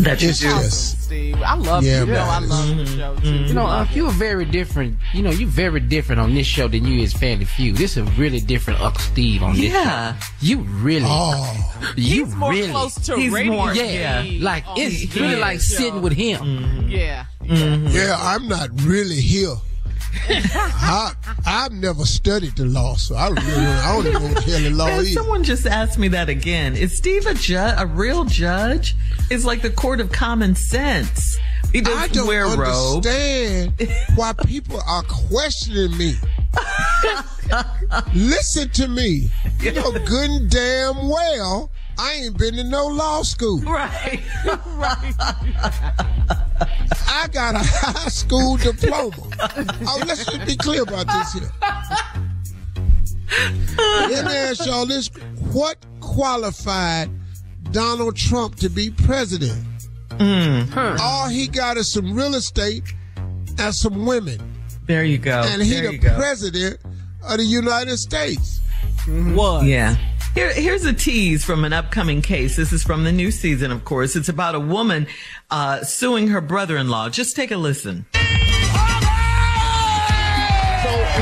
That 0.00 0.20
it's 0.22 0.40
just 0.40 1.02
Steve. 1.04 1.40
I 1.40 1.54
love 1.54 1.84
Yeah, 1.84 2.00
you. 2.00 2.06
You 2.06 2.12
know. 2.12 2.20
I 2.22 2.38
love 2.40 2.66
the 2.68 2.74
mm-hmm. 2.74 2.98
show 2.98 3.14
too. 3.16 3.20
Mm-hmm. 3.22 3.44
You 3.46 3.54
know, 3.54 3.66
Unc, 3.66 3.94
you 3.94 4.06
are 4.06 4.12
very 4.12 4.44
different. 4.44 4.98
You 5.12 5.22
know, 5.22 5.30
you're 5.30 5.48
very 5.48 5.78
different 5.80 6.20
on 6.20 6.34
this 6.34 6.46
show 6.46 6.66
than 6.66 6.84
you 6.84 7.00
is 7.02 7.12
Family 7.12 7.44
Feud. 7.44 7.76
This 7.76 7.92
is 7.96 7.98
a 7.98 8.10
really 8.12 8.40
different 8.40 8.80
Uncle 8.80 9.00
Steve 9.00 9.42
on 9.42 9.54
this 9.54 9.72
Yeah. 9.72 10.16
show. 10.18 10.26
You 10.40 10.58
really, 10.60 11.06
oh, 11.08 11.74
you 11.96 12.24
He's 12.24 12.34
more 12.34 12.50
really, 12.50 12.70
close 12.70 12.94
to 13.06 13.16
He's 13.16 13.32
radio. 13.32 13.52
more- 13.52 13.72
yeah, 13.74 14.22
Steve 14.22 14.42
like 14.42 14.64
it's 14.76 15.14
really 15.14 15.36
like 15.36 15.60
show. 15.60 15.76
sitting 15.76 16.02
with 16.02 16.14
him. 16.14 16.40
Mm-hmm. 16.40 16.88
Yeah. 16.88 17.26
yeah. 17.44 18.16
I'm 18.18 18.48
not 18.48 18.70
really 18.82 19.20
here. 19.20 19.54
I 20.28 21.12
I've 21.46 21.72
never 21.72 22.04
studied 22.04 22.56
the 22.56 22.64
law, 22.64 22.94
so 22.96 23.14
I 23.14 23.28
really 23.28 23.42
I 23.66 23.92
don't 23.94 24.06
even 24.06 24.22
know 24.22 24.28
what 24.34 24.44
the 24.44 24.50
hell 24.52 24.60
the 24.60 24.70
law 24.70 24.86
Man, 24.86 25.00
is. 25.00 25.14
someone 25.14 25.44
just 25.44 25.66
asked 25.66 25.98
me 25.98 26.08
that 26.08 26.28
again. 26.28 26.76
Is 26.76 26.96
Steve 26.96 27.26
a 27.26 27.34
judge? 27.34 27.74
A 27.78 27.86
real 27.86 28.24
judge? 28.24 28.94
Is 29.30 29.44
like 29.44 29.62
the 29.62 29.70
court 29.70 30.00
of 30.00 30.12
common 30.12 30.54
sense. 30.54 31.38
He 31.72 31.80
I 31.80 31.82
doesn't 31.82 32.14
don't 32.14 32.26
wear 32.28 32.44
robe. 32.46 33.04
understand 33.04 33.74
why 34.14 34.32
people 34.46 34.80
are 34.86 35.02
questioning 35.02 35.96
me. 35.98 36.14
Listen 38.14 38.68
to 38.70 38.88
me. 38.88 39.30
You 39.60 39.72
know 39.72 39.90
good 39.92 40.30
and 40.30 40.50
damn 40.50 41.08
well 41.08 41.70
I 41.98 42.12
ain't 42.24 42.36
been 42.38 42.54
to 42.56 42.64
no 42.64 42.86
law 42.86 43.22
school. 43.22 43.60
Right. 43.60 44.20
Right. 44.74 45.14
I 47.08 47.28
got 47.32 47.54
a 47.54 47.58
high 47.58 48.08
school 48.08 48.56
diploma. 48.56 49.14
oh, 49.86 50.02
let's 50.06 50.24
just 50.26 50.46
be 50.46 50.56
clear 50.56 50.82
about 50.82 51.06
this 51.06 51.32
here. 51.32 51.50
Let 53.78 54.24
me 54.26 54.32
ask 54.32 54.66
y'all 54.66 54.86
this. 54.86 55.08
What 55.52 55.76
qualified 56.00 57.10
Donald 57.70 58.16
Trump 58.16 58.56
to 58.56 58.68
be 58.68 58.90
president? 58.90 59.64
Hmm. 60.18 60.62
All 61.00 61.28
he 61.28 61.48
got 61.48 61.76
is 61.76 61.90
some 61.90 62.14
real 62.14 62.34
estate 62.34 62.82
and 63.58 63.74
some 63.74 64.04
women. 64.06 64.38
There 64.86 65.04
you 65.04 65.18
go. 65.18 65.42
and 65.44 65.62
he 65.62 65.80
there 65.80 65.92
the 65.92 65.98
president 66.16 66.80
of 67.22 67.38
the 67.38 67.44
United 67.44 67.96
States. 67.96 68.60
Was. 69.08 69.64
Yeah. 69.64 69.96
Here, 70.34 70.52
here's 70.52 70.84
a 70.84 70.92
tease 70.92 71.44
from 71.44 71.64
an 71.64 71.72
upcoming 71.72 72.20
case. 72.20 72.56
This 72.56 72.72
is 72.72 72.82
from 72.82 73.04
the 73.04 73.12
new 73.12 73.30
season, 73.30 73.70
of 73.70 73.84
course. 73.84 74.16
It's 74.16 74.28
about 74.28 74.56
a 74.56 74.60
woman 74.60 75.06
uh, 75.48 75.84
suing 75.84 76.26
her 76.26 76.40
brother-in-law. 76.40 77.10
Just 77.10 77.36
take 77.36 77.52
a 77.52 77.56
listen. 77.56 78.04
So 78.12 78.20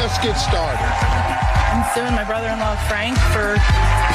let's 0.00 0.16
get 0.24 0.32
started. 0.40 0.80
I'm 0.80 1.84
suing 1.92 2.14
my 2.16 2.24
brother-in-law 2.24 2.76
Frank 2.88 3.18
for 3.36 3.60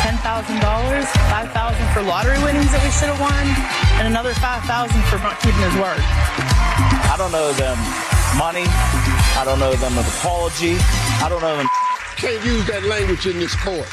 ten 0.01 0.17
thousand 0.25 0.61
dollars, 0.61 1.05
five 1.29 1.51
thousand 1.53 1.85
for 1.93 2.01
lottery 2.01 2.41
winnings 2.41 2.71
that 2.73 2.81
we 2.81 2.89
should 2.89 3.13
have 3.13 3.21
won, 3.21 3.45
and 4.01 4.07
another 4.09 4.33
five 4.41 4.63
thousand 4.65 4.97
for 5.13 5.21
not 5.21 5.37
keeping 5.45 5.61
his 5.61 5.77
word. 5.77 6.01
I 7.05 7.13
don't 7.21 7.31
know 7.31 7.53
them 7.53 7.77
money. 8.33 8.65
I 9.37 9.45
don't 9.45 9.59
know 9.59 9.77
them 9.77 9.93
an 9.93 10.05
apology. 10.17 10.73
I 11.21 11.29
don't 11.29 11.41
know 11.41 11.55
them. 11.55 11.69
Can't 12.17 12.43
use 12.43 12.65
that 12.65 12.81
language 12.89 13.27
in 13.27 13.37
this 13.37 13.53
court. 13.61 13.85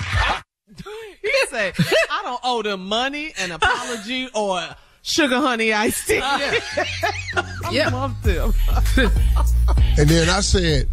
He 0.68 1.30
said, 1.50 1.74
I 2.10 2.20
don't 2.24 2.40
owe 2.42 2.62
them 2.62 2.86
money, 2.88 3.32
an 3.38 3.52
apology, 3.52 4.28
or 4.34 4.62
sugar 5.02 5.36
honey 5.38 5.72
iced 5.72 6.06
tea. 6.06 6.14
Yeah. 6.18 6.58
I 7.34 7.70
Yeah. 7.70 7.88
love 7.90 8.22
them. 8.22 8.54
And 9.96 10.08
then 10.08 10.28
I 10.28 10.40
said, 10.40 10.88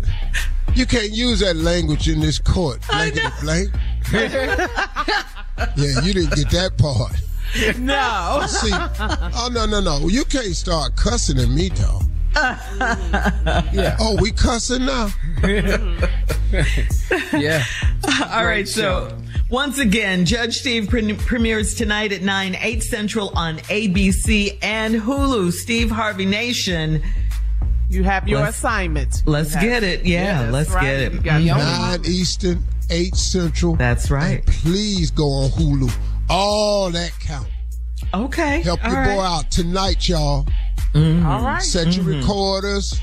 you 0.76 0.86
can't 0.86 1.12
use 1.12 1.40
that 1.40 1.56
language 1.56 2.08
in 2.08 2.20
this 2.20 2.38
court. 2.40 2.82
Blankety 2.88 3.42
blank. 3.42 3.70
yeah, 4.14 6.02
you 6.04 6.14
didn't 6.14 6.36
get 6.36 6.50
that 6.52 6.78
part. 6.78 7.14
No. 7.80 8.44
See, 8.48 8.70
oh 8.72 9.50
no, 9.52 9.66
no, 9.66 9.80
no. 9.82 10.08
You 10.08 10.24
can't 10.26 10.56
start 10.56 10.96
cussing 10.96 11.40
at 11.40 11.50
me, 11.50 11.70
dog. 11.70 12.04
Yeah, 13.74 13.98
Oh, 14.00 14.18
we 14.22 14.32
cussing 14.32 14.86
now? 14.86 15.10
yeah. 17.34 17.64
All 18.32 18.46
right, 18.46 18.68
so 18.68 19.18
once 19.50 19.80
again, 19.80 20.26
Judge 20.26 20.58
Steve 20.58 20.90
pre- 20.90 21.14
premieres 21.14 21.74
tonight 21.76 22.12
at 22.12 22.22
9, 22.22 22.56
8 22.60 22.84
Central 22.84 23.30
on 23.36 23.58
ABC 23.60 24.58
and 24.62 24.96
Hulu. 24.96 25.52
Steve 25.52 25.92
Harvey 25.92 26.26
Nation. 26.26 27.02
You 27.90 28.04
have 28.06 28.28
your 28.28 28.40
Let's- 28.42 28.58
assignment. 28.58 29.24
Let's 29.26 29.50
You 29.54 29.60
have- 29.60 29.70
get 29.70 29.84
it. 29.84 30.06
Yeah, 30.06 30.44
that's 30.44 30.54
let's 30.54 30.70
right. 30.72 30.84
get 30.84 31.00
it. 31.02 31.14
You 31.14 31.20
got 31.20 31.42
own- 31.42 31.58
Nine 31.58 32.02
Eastern, 32.06 32.64
eight 32.90 33.16
Central. 33.16 33.76
That's 33.76 34.10
right. 34.10 34.38
And 34.38 34.48
please 34.48 35.12
go 35.12 35.26
on 35.30 35.50
Hulu. 35.52 35.92
All 36.30 36.90
that 36.92 37.12
count. 37.20 37.48
Okay. 38.14 38.62
Help 38.62 38.84
all 38.84 38.92
your 38.92 39.00
right. 39.00 39.16
boy 39.16 39.22
out 39.22 39.52
tonight, 39.52 40.08
y'all. 40.08 40.46
Mm-hmm. 40.94 41.26
All 41.26 41.44
right. 41.44 41.62
Set 41.62 41.96
your 41.96 42.06
mm-hmm. 42.06 42.20
recorders. 42.22 43.00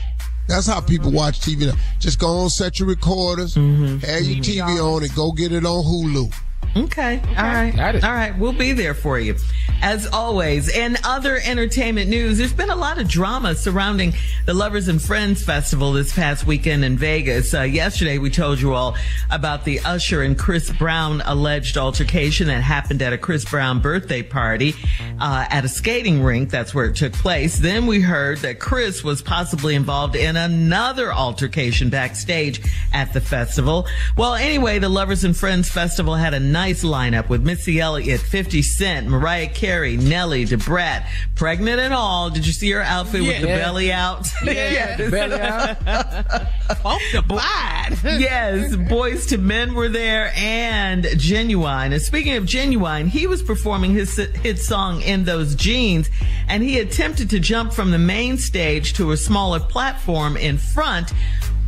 That's 0.48 0.66
how 0.66 0.80
people 0.80 1.12
watch 1.12 1.40
TV. 1.40 1.66
now. 1.66 1.74
Just 1.98 2.18
go 2.18 2.26
on, 2.28 2.50
set 2.50 2.78
your 2.78 2.88
recorders, 2.88 3.54
Mm-hmm. 3.54 3.98
have 3.98 4.22
your 4.22 4.42
TV 4.42 4.60
mm-hmm. 4.66 4.84
on, 4.84 5.02
and 5.02 5.14
go 5.14 5.32
get 5.32 5.52
it 5.52 5.64
on 5.66 5.84
Hulu. 5.84 6.32
Okay. 6.76 7.20
All 7.36 7.44
right. 7.44 7.78
All 8.04 8.12
right. 8.12 8.38
We'll 8.38 8.52
be 8.52 8.72
there 8.72 8.94
for 8.94 9.18
you. 9.18 9.36
As 9.80 10.06
always, 10.08 10.68
in 10.68 10.96
other 11.04 11.38
entertainment 11.44 12.10
news, 12.10 12.38
there's 12.38 12.52
been 12.52 12.70
a 12.70 12.76
lot 12.76 12.98
of 13.00 13.08
drama 13.08 13.54
surrounding 13.54 14.12
the 14.44 14.52
Lovers 14.52 14.88
and 14.88 15.00
Friends 15.00 15.44
Festival 15.44 15.92
this 15.92 16.12
past 16.12 16.46
weekend 16.46 16.84
in 16.84 16.98
Vegas. 16.98 17.54
Uh, 17.54 17.62
yesterday, 17.62 18.18
we 18.18 18.28
told 18.28 18.60
you 18.60 18.74
all 18.74 18.96
about 19.30 19.64
the 19.64 19.78
Usher 19.80 20.22
and 20.22 20.36
Chris 20.36 20.70
Brown 20.70 21.22
alleged 21.24 21.76
altercation 21.76 22.48
that 22.48 22.60
happened 22.60 23.02
at 23.02 23.12
a 23.12 23.18
Chris 23.18 23.44
Brown 23.44 23.80
birthday 23.80 24.22
party 24.22 24.74
uh, 25.20 25.46
at 25.48 25.64
a 25.64 25.68
skating 25.68 26.24
rink. 26.24 26.50
That's 26.50 26.74
where 26.74 26.86
it 26.86 26.96
took 26.96 27.12
place. 27.12 27.58
Then 27.58 27.86
we 27.86 28.00
heard 28.00 28.38
that 28.38 28.58
Chris 28.58 29.04
was 29.04 29.22
possibly 29.22 29.76
involved 29.76 30.16
in 30.16 30.36
another 30.36 31.12
altercation 31.12 31.88
backstage 31.88 32.60
at 32.92 33.12
the 33.12 33.20
festival. 33.20 33.86
Well, 34.16 34.34
anyway, 34.34 34.80
the 34.80 34.88
Lovers 34.88 35.22
and 35.22 35.36
Friends 35.36 35.70
Festival 35.70 36.16
had 36.16 36.34
a 36.34 36.40
nice 36.58 36.82
lineup 36.82 37.28
with 37.28 37.40
Missy 37.46 37.78
Elliott, 37.80 38.20
50 38.20 38.62
Cent, 38.62 39.06
Mariah 39.06 39.46
Carey, 39.48 39.96
Nelly, 39.96 40.44
Da 40.44 40.56
Brat, 40.56 41.08
pregnant 41.36 41.78
and 41.80 41.94
all. 41.94 42.30
Did 42.30 42.44
you 42.48 42.52
see 42.52 42.68
her 42.72 42.82
outfit 42.82 43.22
with 43.22 43.40
the 43.42 43.46
Yeah. 43.46 43.58
belly 43.58 43.92
out? 43.92 44.26
Yeah, 44.44 44.96
belly 45.08 45.40
out. 45.40 45.76
Off 46.84 47.00
the 47.12 47.22
Funkified. 47.22 48.18
yes, 48.20 48.74
Boyz 48.74 49.30
II 49.30 49.38
Men 49.38 49.74
were 49.74 49.88
there 49.88 50.32
and 50.36 51.04
Ginuwine. 51.04 51.92
And 51.92 52.02
speaking 52.02 52.34
of 52.34 52.42
Ginuwine, 52.44 53.06
he 53.08 53.28
was 53.28 53.40
performing 53.40 53.92
his 53.92 54.16
hit 54.16 54.58
song 54.58 55.00
In 55.02 55.24
Those 55.24 55.54
Jeans 55.54 56.10
and 56.48 56.60
he 56.64 56.80
attempted 56.80 57.30
to 57.30 57.38
jump 57.38 57.72
from 57.72 57.92
the 57.92 57.98
main 58.00 58.36
stage 58.36 58.94
to 58.94 59.12
a 59.12 59.16
smaller 59.16 59.60
platform 59.60 60.36
in 60.36 60.58
front. 60.58 61.12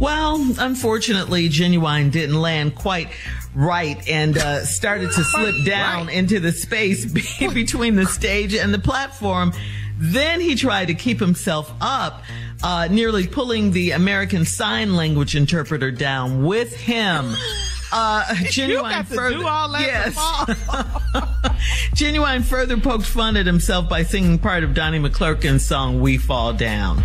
Well, 0.01 0.37
unfortunately, 0.59 1.51
Ginuwine 1.51 2.11
didn't 2.11 2.41
land 2.41 2.75
quite 2.75 3.09
right 3.55 4.09
and 4.09 4.37
uh, 4.39 4.65
started 4.65 5.13
to 5.13 5.23
slip 5.23 5.55
down 5.67 6.09
into 6.09 6.41
the 6.41 6.53
space 6.53 7.05
between 7.53 7.97
the 7.97 8.07
stage 8.07 8.55
and 8.55 8.73
the 8.73 8.79
platform. 8.79 9.53
Then 9.99 10.41
he 10.41 10.55
tried 10.55 10.87
to 10.87 10.95
keep 10.95 11.21
himself 11.21 11.71
up, 11.83 12.23
uh, 12.63 12.89
nearly 12.91 13.27
pulling 13.27 13.73
the 13.73 13.91
American 13.91 14.47
Sign 14.47 14.97
Language 14.97 15.37
interpreter 15.37 15.91
down 15.91 16.45
with 16.45 16.75
him. 16.75 17.35
Uh, 17.93 18.23
Ginuwine 18.45 19.05
further, 19.05 19.39
do 19.39 19.49
all 19.49 19.73
that 19.73 19.81
yes. 19.81 20.15
Ginuwine 21.97 22.45
further 22.45 22.77
poked 22.77 23.05
fun 23.05 23.37
at 23.37 23.47
himself 23.47 23.89
by 23.89 24.05
singing 24.05 24.39
part 24.39 24.63
of 24.63 24.75
Donnie 24.75 25.01
McClurkin's 25.01 25.67
song 25.67 26.01
"We 26.01 26.17
Fall 26.17 26.53
Down." 26.53 27.03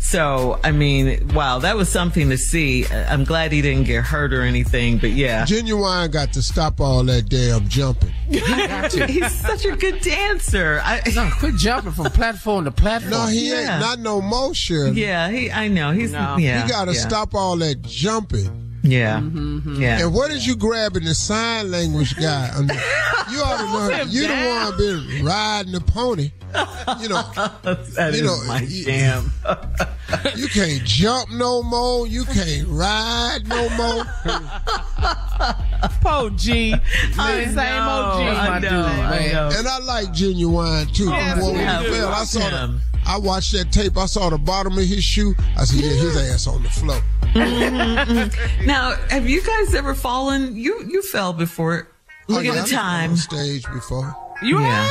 So, 0.00 0.58
I 0.64 0.70
mean, 0.70 1.28
wow, 1.34 1.58
that 1.58 1.76
was 1.76 1.88
something 1.88 2.30
to 2.30 2.38
see. 2.38 2.86
Uh, 2.86 3.12
I'm 3.12 3.24
glad 3.24 3.52
he 3.52 3.60
didn't 3.60 3.84
get 3.84 4.04
hurt 4.04 4.32
or 4.32 4.42
anything, 4.42 4.98
but 4.98 5.10
yeah. 5.10 5.44
Ginuwine 5.44 6.10
got 6.10 6.32
to 6.34 6.42
stop 6.42 6.80
all 6.80 7.02
that 7.04 7.28
damn 7.28 7.68
jumping. 7.68 8.12
Got 8.30 8.90
to. 8.92 9.06
He's 9.06 9.32
such 9.32 9.64
a 9.64 9.74
good 9.74 10.00
dancer. 10.02 10.80
I, 10.84 11.00
No, 11.14 11.30
quit 11.38 11.56
jumping 11.56 11.92
from 11.92 12.06
platform 12.06 12.64
to 12.66 12.70
platform. 12.70 13.10
No, 13.10 13.26
he 13.26 13.50
Yeah. 13.50 13.72
ain't 13.72 13.80
not 13.80 13.98
no 14.00 14.20
more, 14.20 14.54
Shirley. 14.54 15.00
yeah, 15.00 15.30
he, 15.30 15.50
I 15.50 15.68
know. 15.68 15.92
He's, 15.92 16.12
No. 16.12 16.36
yeah. 16.36 16.62
You 16.62 16.68
got 16.70 16.84
to 16.86 16.92
yeah. 16.92 17.00
stop 17.00 17.34
all 17.34 17.56
that 17.56 17.80
jumping. 17.82 18.67
Yeah. 18.82 19.18
Mm-hmm, 19.20 19.80
Yeah. 19.82 20.00
And 20.02 20.14
what 20.14 20.30
is 20.30 20.46
you 20.46 20.56
grabbing 20.56 21.04
the 21.04 21.14
sign 21.14 21.70
language 21.70 22.16
guy? 22.16 22.50
I 22.54 22.58
mean, 22.60 22.68
you 23.30 23.40
ought 23.42 23.58
to 23.58 23.64
know. 23.64 23.88
him 24.02 24.08
You 24.10 24.22
the 24.22 24.28
down. 24.28 24.68
one 24.70 24.78
been 24.78 25.24
riding 25.24 25.72
the 25.72 25.80
pony. 25.80 26.30
You 27.00 27.08
know, 27.08 27.22
That 27.62 28.14
you 28.14 28.20
is 28.20 28.22
know, 28.22 28.38
my 28.46 28.60
you- 28.62 28.84
jam. 28.86 29.30
you 30.36 30.48
can't 30.48 30.82
jump 30.84 31.30
no 31.32 31.62
more. 31.62 32.06
You 32.06 32.24
can't 32.24 32.66
ride 32.68 33.40
no 33.46 33.68
more. 33.70 34.04
Po 36.02 36.30
G. 36.30 36.74
I 37.18 37.44
Same 37.44 37.54
know, 37.54 37.60
OG. 37.60 38.20
I 38.20 38.48
my 38.48 38.58
know, 38.58 38.68
dude, 38.68 38.70
I 38.72 39.10
man. 39.10 39.32
know. 39.32 39.50
And 39.58 39.68
I 39.68 39.78
like 39.78 40.08
Ginuwine 40.08 40.94
too. 40.94 41.04
Yes, 41.10 41.42
when 41.42 41.54
we 41.54 41.60
yeah, 41.60 41.82
fell, 41.82 42.08
I 42.08 42.18
love 42.18 42.26
saw 42.26 42.40
the, 42.50 42.56
him. 42.56 42.80
I 43.06 43.18
watched 43.18 43.52
that 43.52 43.72
tape. 43.72 43.96
I 43.96 44.06
saw 44.06 44.30
the 44.30 44.38
bottom 44.38 44.72
of 44.78 44.84
his 44.84 45.04
shoe. 45.04 45.34
I 45.56 45.64
said, 45.64 45.80
yeah, 45.80 45.90
his 45.90 46.16
ass 46.16 46.46
on 46.46 46.62
the 46.62 46.70
floor. 46.70 47.00
Mm-hmm. 47.34 48.66
Now, 48.66 48.94
have 49.10 49.28
you 49.28 49.42
guys 49.42 49.74
ever 49.74 49.94
fallen? 49.94 50.56
You 50.56 50.84
you 50.88 51.02
fell 51.02 51.32
before. 51.32 51.88
Oh, 52.28 52.34
Look 52.34 52.38
Oh, 52.38 52.42
yeah, 52.42 52.50
at 52.50 52.54
done 52.56 52.64
the 52.64 52.70
time. 52.70 53.10
on 53.12 53.16
stage 53.16 53.64
before. 53.72 54.14
You 54.42 54.60
Yeah. 54.60 54.82
have? 54.82 54.90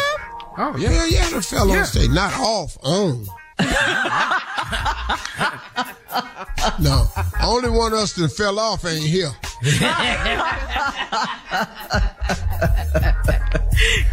Oh, 0.59 0.71
oh 0.73 0.77
yeah. 0.77 0.89
Yeah, 0.91 1.05
yeah, 1.05 1.37
I 1.37 1.41
fell 1.41 1.67
Yeah. 1.69 1.79
on 1.79 1.85
stage, 1.85 2.09
not 2.09 2.33
off, 2.39 2.77
on. 2.83 3.25
no, 6.79 7.05
only 7.41 7.69
one 7.69 7.93
of 7.93 7.99
us 7.99 8.13
that 8.13 8.29
fell 8.29 8.59
off 8.59 8.85
ain't 8.85 9.03
here. 9.03 9.31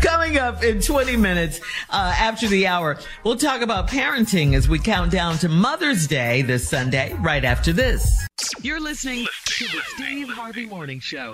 Coming 0.00 0.38
up 0.38 0.62
in 0.62 0.80
20 0.80 1.16
minutes 1.16 1.60
uh, 1.90 2.14
after 2.16 2.46
the 2.48 2.66
hour, 2.66 2.98
we'll 3.24 3.36
talk 3.36 3.62
about 3.62 3.88
parenting 3.88 4.54
as 4.54 4.68
we 4.68 4.78
count 4.78 5.10
down 5.10 5.38
to 5.38 5.48
Mother's 5.48 6.06
Day 6.06 6.42
this 6.42 6.68
Sunday, 6.68 7.14
right 7.20 7.44
after 7.44 7.72
this. 7.72 8.26
You're 8.60 8.80
listening 8.80 9.26
to 9.46 9.64
the 9.64 9.80
Steve 9.94 10.28
Harvey 10.28 10.66
Morning 10.66 11.00
Show. 11.00 11.32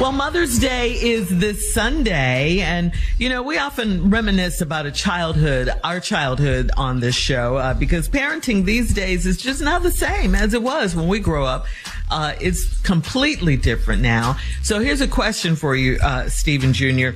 Well, 0.00 0.12
Mother's 0.12 0.58
Day 0.58 0.92
is 0.92 1.38
this 1.38 1.72
Sunday, 1.72 2.60
and 2.60 2.92
you 3.18 3.28
know, 3.28 3.42
we 3.42 3.58
often 3.58 4.10
reminisce 4.10 4.60
about 4.60 4.86
a 4.86 4.92
childhood, 4.92 5.70
our 5.84 6.00
childhood 6.00 6.70
on 6.76 7.00
this 7.00 7.14
show, 7.14 7.56
uh, 7.56 7.74
because 7.74 8.08
parenting 8.08 8.64
these 8.64 8.92
days 8.92 9.24
is 9.26 9.36
just 9.38 9.62
not 9.62 9.75
the 9.78 9.90
same 9.90 10.34
as 10.34 10.54
it 10.54 10.62
was 10.62 10.94
when 10.96 11.08
we 11.08 11.18
grow 11.20 11.44
up. 11.44 11.66
Uh, 12.10 12.34
it's 12.40 12.80
completely 12.82 13.56
different 13.56 14.00
now. 14.00 14.36
So 14.62 14.78
here's 14.78 15.00
a 15.00 15.08
question 15.08 15.56
for 15.56 15.74
you, 15.74 15.98
uh, 16.02 16.28
Stephen 16.28 16.72
Jr. 16.72 17.10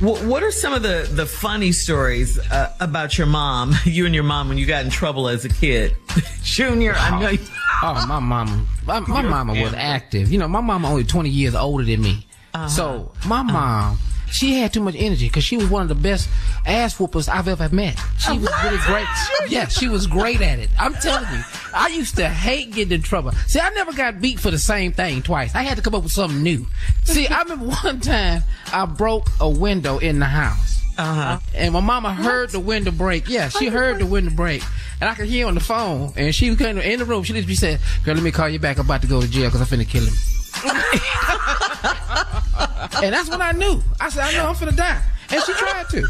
W- 0.00 0.28
what 0.28 0.42
are 0.42 0.50
some 0.50 0.72
of 0.72 0.82
the, 0.82 1.08
the 1.12 1.26
funny 1.26 1.70
stories 1.70 2.38
uh, 2.50 2.74
about 2.80 3.16
your 3.16 3.28
mom, 3.28 3.74
you 3.84 4.04
and 4.04 4.14
your 4.14 4.24
mom, 4.24 4.48
when 4.48 4.58
you 4.58 4.66
got 4.66 4.84
in 4.84 4.90
trouble 4.90 5.28
as 5.28 5.44
a 5.44 5.48
kid? 5.48 5.94
Junior, 6.42 6.94
I 6.96 7.20
know 7.20 7.28
you. 7.30 7.38
Oh, 7.84 7.94
my 8.06 8.20
mama. 8.20 8.64
My, 8.86 9.00
my 9.00 9.22
mama 9.22 9.60
was 9.60 9.74
active. 9.74 10.30
You 10.30 10.38
know, 10.38 10.46
my 10.46 10.60
mama 10.60 10.88
only 10.88 11.02
20 11.02 11.28
years 11.28 11.56
older 11.56 11.82
than 11.82 12.00
me. 12.00 12.24
So, 12.68 13.10
my 13.26 13.42
mom, 13.42 13.98
she 14.32 14.54
had 14.54 14.72
too 14.72 14.80
much 14.80 14.94
energy 14.96 15.28
because 15.28 15.44
she 15.44 15.56
was 15.56 15.68
one 15.68 15.82
of 15.82 15.88
the 15.88 15.94
best 15.94 16.28
ass 16.66 16.96
whoopers 16.96 17.28
I've 17.28 17.48
ever 17.48 17.68
met. 17.74 17.98
She 18.18 18.32
was 18.38 18.50
really 18.64 18.78
great. 18.78 19.06
Yeah, 19.48 19.68
she 19.68 19.88
was 19.88 20.06
great 20.06 20.40
at 20.40 20.58
it. 20.58 20.70
I'm 20.78 20.94
telling 20.94 21.32
you. 21.32 21.42
I 21.74 21.88
used 21.88 22.16
to 22.16 22.28
hate 22.28 22.72
getting 22.72 22.92
in 22.92 23.02
trouble. 23.02 23.32
See, 23.46 23.60
I 23.60 23.70
never 23.70 23.92
got 23.92 24.20
beat 24.20 24.40
for 24.40 24.50
the 24.50 24.58
same 24.58 24.92
thing 24.92 25.22
twice. 25.22 25.54
I 25.54 25.62
had 25.62 25.76
to 25.76 25.82
come 25.82 25.94
up 25.94 26.02
with 26.02 26.12
something 26.12 26.42
new. 26.42 26.66
See, 27.04 27.26
I 27.26 27.42
remember 27.42 27.66
one 27.66 28.00
time 28.00 28.42
I 28.72 28.86
broke 28.86 29.28
a 29.40 29.48
window 29.48 29.98
in 29.98 30.18
the 30.18 30.26
house. 30.26 30.80
Uh-huh. 30.98 31.38
And 31.54 31.72
my 31.72 31.80
mama 31.80 32.12
heard 32.12 32.50
the 32.50 32.60
window 32.60 32.90
break. 32.90 33.28
Yeah, 33.28 33.48
she 33.48 33.68
heard 33.68 33.98
the 33.98 34.06
window 34.06 34.30
break. 34.30 34.62
And 35.00 35.08
I 35.08 35.14
could 35.14 35.26
hear 35.26 35.46
on 35.46 35.54
the 35.54 35.60
phone. 35.60 36.12
And 36.16 36.34
she 36.34 36.54
came 36.54 36.78
in 36.78 36.98
the 36.98 37.04
room. 37.04 37.22
She 37.24 37.32
literally 37.32 37.54
said, 37.54 37.80
Girl, 38.04 38.14
let 38.14 38.22
me 38.22 38.30
call 38.30 38.48
you 38.48 38.58
back. 38.58 38.78
I'm 38.78 38.84
about 38.84 39.02
to 39.02 39.08
go 39.08 39.20
to 39.20 39.28
jail 39.28 39.50
because 39.50 39.60
I'm 39.60 39.78
finna 39.78 39.88
kill 39.88 40.04
him. 40.04 40.14
and 43.02 43.12
that's 43.12 43.28
when 43.30 43.42
I 43.42 43.52
knew. 43.52 43.82
I 44.00 44.08
said, 44.10 44.24
I 44.24 44.32
know 44.32 44.46
I'm 44.46 44.54
finna 44.54 44.76
die. 44.76 45.02
And 45.30 45.42
she 45.42 45.52
tried 45.54 45.88
to. 45.90 46.06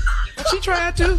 She 0.51 0.61
tried 0.61 0.97
to. 0.97 1.19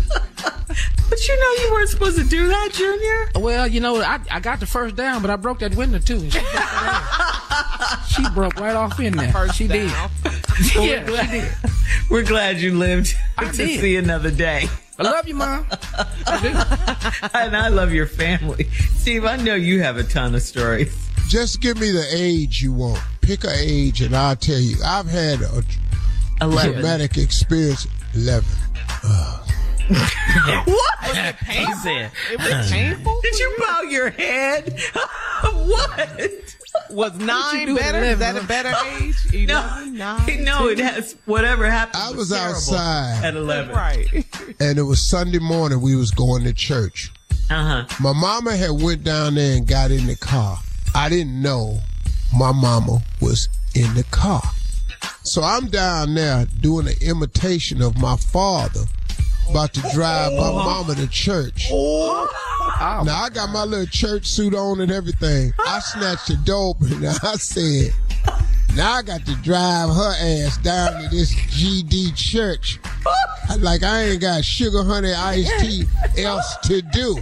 But 1.09 1.27
you 1.27 1.39
know 1.39 1.63
you 1.63 1.71
weren't 1.71 1.89
supposed 1.89 2.17
to 2.17 2.23
do 2.25 2.47
that, 2.47 2.69
Junior. 2.73 3.29
Well, 3.35 3.67
you 3.67 3.79
know, 3.79 4.01
I, 4.01 4.19
I 4.31 4.39
got 4.39 4.59
the 4.59 4.65
first 4.65 4.95
down, 4.95 5.21
but 5.21 5.31
I 5.31 5.35
broke 5.35 5.59
that 5.59 5.75
window 5.75 5.99
too. 5.99 6.29
She 6.29 6.39
broke. 6.39 8.07
She 8.07 8.29
broke 8.33 8.55
right 8.59 8.75
off 8.75 8.99
in 8.99 9.15
there. 9.15 9.31
First 9.31 9.55
she 9.55 9.67
did. 9.67 9.89
down. 9.89 10.09
yeah, 10.75 11.05
she 11.05 11.39
did. 11.39 11.51
We're 12.09 12.23
glad 12.23 12.57
you 12.57 12.77
lived 12.77 13.15
I 13.37 13.45
to 13.45 13.51
did. 13.57 13.79
see 13.79 13.95
another 13.95 14.31
day. 14.31 14.67
I 14.99 15.03
love 15.03 15.27
you, 15.27 15.35
mom. 15.35 15.65
and 17.33 17.55
I 17.57 17.67
love 17.69 17.93
your 17.93 18.07
family. 18.07 18.65
Steve, 18.95 19.25
I 19.25 19.37
know 19.37 19.55
you 19.55 19.81
have 19.81 19.97
a 19.97 20.03
ton 20.03 20.35
of 20.35 20.41
stories. 20.41 20.93
Just 21.33 21.61
give 21.61 21.79
me 21.79 21.89
the 21.89 22.05
age 22.15 22.61
you 22.61 22.71
want. 22.71 23.01
Pick 23.21 23.43
a 23.43 23.49
age, 23.51 24.01
and 24.01 24.15
I'll 24.15 24.35
tell 24.35 24.59
you. 24.59 24.75
I've 24.85 25.07
had 25.07 25.41
a 25.41 25.63
11. 26.43 26.73
dramatic 26.73 27.17
experience. 27.17 27.87
Eleven. 28.13 28.47
What? 29.89 31.35
He 31.47 31.73
said, 31.81 32.11
It 32.31 32.37
was 32.37 32.71
painful. 32.71 33.19
Did 33.23 33.39
you 33.39 33.55
bow 33.59 33.81
your 33.81 34.11
head? 34.11 34.79
what? 35.43 36.55
Was 36.91 37.17
nine 37.17 37.65
do 37.65 37.79
at 37.79 37.81
better? 37.81 38.03
Is 38.03 38.19
that 38.19 38.35
a 38.35 38.45
better 38.45 38.71
age? 39.01 39.47
No, 39.47 39.59
11, 39.59 39.97
nine, 39.97 40.43
no, 40.43 40.67
it 40.67 40.77
has 40.77 41.15
whatever 41.25 41.67
happened. 41.67 41.97
I 41.97 42.11
was 42.11 42.29
terrible 42.29 42.53
outside. 42.57 43.21
at 43.25 43.35
eleven. 43.35 43.73
Right. 43.75 44.07
and 44.59 44.77
it 44.77 44.83
was 44.83 45.01
Sunday 45.01 45.39
morning. 45.39 45.81
We 45.81 45.95
was 45.95 46.11
going 46.11 46.43
to 46.43 46.53
church. 46.53 47.11
Uh 47.49 47.85
huh. 47.85 47.95
My 47.99 48.13
mama 48.13 48.55
had 48.55 48.79
went 48.83 49.03
down 49.03 49.33
there 49.33 49.57
and 49.57 49.65
got 49.67 49.89
in 49.89 50.05
the 50.05 50.15
car. 50.15 50.59
I 50.95 51.09
didn't 51.09 51.41
know 51.41 51.79
my 52.37 52.51
mama 52.51 53.01
was 53.21 53.49
in 53.75 53.93
the 53.93 54.03
car. 54.05 54.41
So 55.23 55.41
I'm 55.41 55.67
down 55.67 56.13
there 56.15 56.45
doing 56.61 56.87
an 56.87 56.95
imitation 57.01 57.81
of 57.81 57.97
my 57.97 58.17
father, 58.17 58.81
about 59.49 59.73
to 59.73 59.81
drive 59.93 60.33
my 60.33 60.51
mama 60.51 60.95
to 60.95 61.07
church. 61.07 61.69
Now 61.71 63.23
I 63.23 63.29
got 63.33 63.49
my 63.49 63.63
little 63.63 63.85
church 63.85 64.27
suit 64.27 64.53
on 64.53 64.81
and 64.81 64.91
everything. 64.91 65.53
I 65.59 65.79
snatched 65.79 66.27
the 66.27 66.37
dope 66.43 66.81
open 66.81 67.03
and 67.03 67.05
I 67.23 67.35
said, 67.35 67.93
now 68.75 68.93
I 68.93 69.01
got 69.01 69.25
to 69.25 69.35
drive 69.37 69.89
her 69.89 70.13
ass 70.19 70.57
down 70.57 71.01
to 71.01 71.09
this 71.09 71.33
GD 71.33 72.15
church. 72.15 72.79
Like 73.59 73.83
I 73.83 74.03
ain't 74.03 74.21
got 74.21 74.43
sugar 74.43 74.83
honey 74.83 75.13
iced 75.13 75.59
tea 75.59 75.85
else 76.17 76.57
to 76.63 76.81
do. 76.81 77.17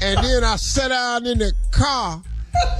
And 0.00 0.24
then 0.24 0.44
I 0.44 0.56
sat 0.56 0.88
down 0.88 1.26
in 1.26 1.38
the 1.38 1.52
car 1.70 2.22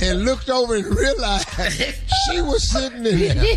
and 0.03 0.25
looked 0.25 0.49
over 0.49 0.77
and 0.77 0.85
realized 0.87 1.49
she 2.31 2.41
was 2.41 2.67
sitting 2.69 3.05
in 3.07 3.39
there. 3.39 3.57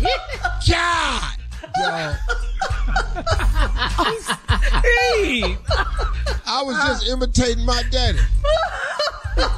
God, 0.68 1.36
dog. 1.82 2.16
Hey, 4.82 5.56
I 6.46 6.62
was 6.62 6.76
just 6.76 7.08
imitating 7.08 7.64
my 7.64 7.82
daddy. 7.90 8.18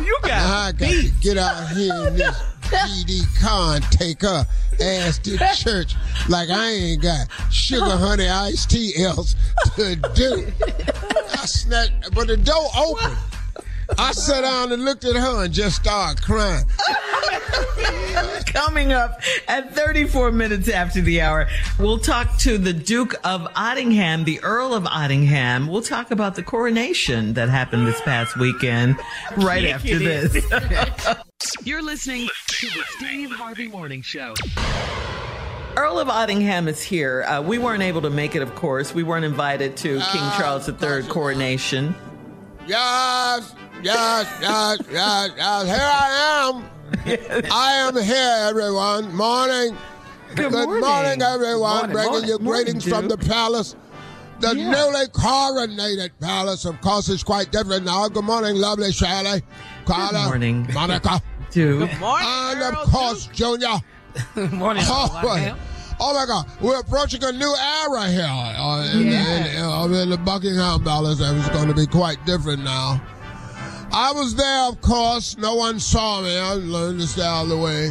you 0.01 0.19
Now 0.25 0.59
I 0.59 0.73
got 0.73 0.79
got 0.79 0.91
to 0.91 1.11
get 1.21 1.39
out 1.39 1.69
here 1.71 2.09
in 2.09 2.17
this 2.17 2.43
GD 2.67 3.41
car 3.41 3.77
and 3.77 3.85
take 3.85 4.23
her 4.23 4.47
ass 4.81 5.19
to 5.19 5.39
church 5.55 5.95
like 6.29 6.49
I 6.51 6.71
ain't 6.71 7.03
got 7.03 7.29
sugar 7.51 7.85
honey 7.85 8.29
iced 8.29 8.71
tea 8.71 8.95
else 9.03 9.35
to 9.77 9.97
do. 10.15 10.47
I 11.33 11.47
snatched, 11.47 12.15
but 12.15 12.29
the 12.29 12.37
door 12.37 12.67
opened. 12.77 13.17
I 13.99 14.12
sat 14.12 14.43
down 14.43 14.72
and 14.72 14.84
looked 14.84 15.05
at 15.05 15.16
her 15.16 15.45
and 15.45 15.53
just 15.53 15.76
started 15.76 16.22
crying. 16.22 16.64
Coming 18.47 18.93
up 18.93 19.20
at 19.49 19.74
34 19.74 20.32
minutes 20.32 20.68
after 20.68 21.01
the 21.01 21.20
hour, 21.20 21.47
we'll 21.78 21.99
talk 21.99 22.37
to 22.39 22.59
the 22.59 22.72
Duke 22.72 23.14
of 23.22 23.43
Ottingham, 23.55 24.24
the 24.24 24.41
Earl 24.43 24.74
of 24.74 24.84
Ottingham. 24.84 25.68
We'll 25.68 25.82
talk 25.82 26.11
about 26.11 26.34
the 26.34 26.43
coronation 26.43 27.34
that 27.34 27.49
happened 27.49 27.87
this 27.87 28.01
past 28.01 28.37
weekend 28.39 28.97
right 29.37 29.62
Kick 29.62 29.74
after 29.74 29.99
this. 29.99 31.16
You're 31.64 31.82
listening 31.82 32.28
to 32.47 32.66
the 32.66 32.82
Steve 32.97 33.30
Harvey 33.30 33.68
Morning 33.68 34.01
Show. 34.03 34.34
Earl 35.76 35.99
of 35.99 36.09
Ottingham 36.09 36.68
is 36.68 36.82
here. 36.82 37.24
Uh, 37.24 37.43
we 37.43 37.59
weren't 37.59 37.82
able 37.82 38.01
to 38.03 38.11
make 38.11 38.34
it, 38.34 38.41
of 38.41 38.55
course. 38.55 38.95
We 38.95 39.03
weren't 39.03 39.26
invited 39.26 39.76
to 39.78 40.01
King 40.01 40.30
Charles 40.39 40.66
III 40.68 41.03
coronation. 41.09 41.95
Yes, 42.66 43.55
yes, 43.83 44.27
yes, 44.41 44.79
yes, 44.91 45.31
yes. 45.37 45.64
Here 45.66 45.77
I 45.81 46.49
am. 46.55 46.70
I 47.53 47.72
am 47.87 47.97
here, 48.03 48.37
everyone. 48.49 49.14
Morning. 49.14 49.77
Good 50.35 50.53
morning, 50.53 50.81
morning. 50.81 51.22
everyone. 51.22 51.61
Morning, 51.61 51.93
Bringing 51.93 52.11
morning, 52.12 52.29
you 52.29 52.39
morning, 52.39 52.64
greetings 52.64 52.89
from 52.89 53.09
the 53.09 53.16
palace. 53.16 53.77
The 54.41 54.55
Yeah. 54.55 54.70
newly 54.70 55.07
coronated 55.09 56.11
palace, 56.20 56.64
of 56.64 56.81
course, 56.81 57.09
is 57.09 57.22
quite 57.22 57.51
different 57.53 57.85
now. 57.87 58.09
Good 58.09 58.24
morning, 58.24 58.57
lovely 58.57 58.93
Shirley. 58.93 59.43
Carla, 59.87 60.24
morning. 60.27 60.68
Monica. 60.74 61.22
Duke. 61.51 61.91
And 62.03 62.62
of 62.62 62.74
course, 62.91 63.27
Junior. 63.33 63.81
morning, 64.53 64.83
Oh, 64.87 65.20
boy. 65.22 65.55
Oh 65.99 66.12
my 66.12 66.27
God, 66.27 66.47
we're 66.61 66.79
approaching 66.79 67.24
a 67.24 67.33
new 67.33 67.55
era 67.57 68.07
here 68.11 68.27
uh, 68.29 68.91
in, 68.93 69.07
in, 69.09 69.57
uh, 69.62 69.85
in 70.03 70.11
the 70.11 70.18
Buckingham 70.18 70.85
Palace, 70.85 71.20
and 71.22 71.39
it's 71.39 71.49
going 71.49 71.68
to 71.68 71.74
be 71.74 71.87
quite 71.87 72.22
different 72.27 72.62
now. 72.62 73.01
I 73.93 74.12
was 74.12 74.34
there, 74.34 74.68
of 74.68 74.80
course. 74.80 75.37
No 75.39 75.55
one 75.55 75.78
saw 75.80 76.20
me. 76.22 76.37
I 76.37 76.55
learned 76.55 77.01
to 77.01 77.07
stay 77.07 77.22
out 77.22 77.45
of 77.45 77.49
the 77.49 77.57
way. 77.59 77.89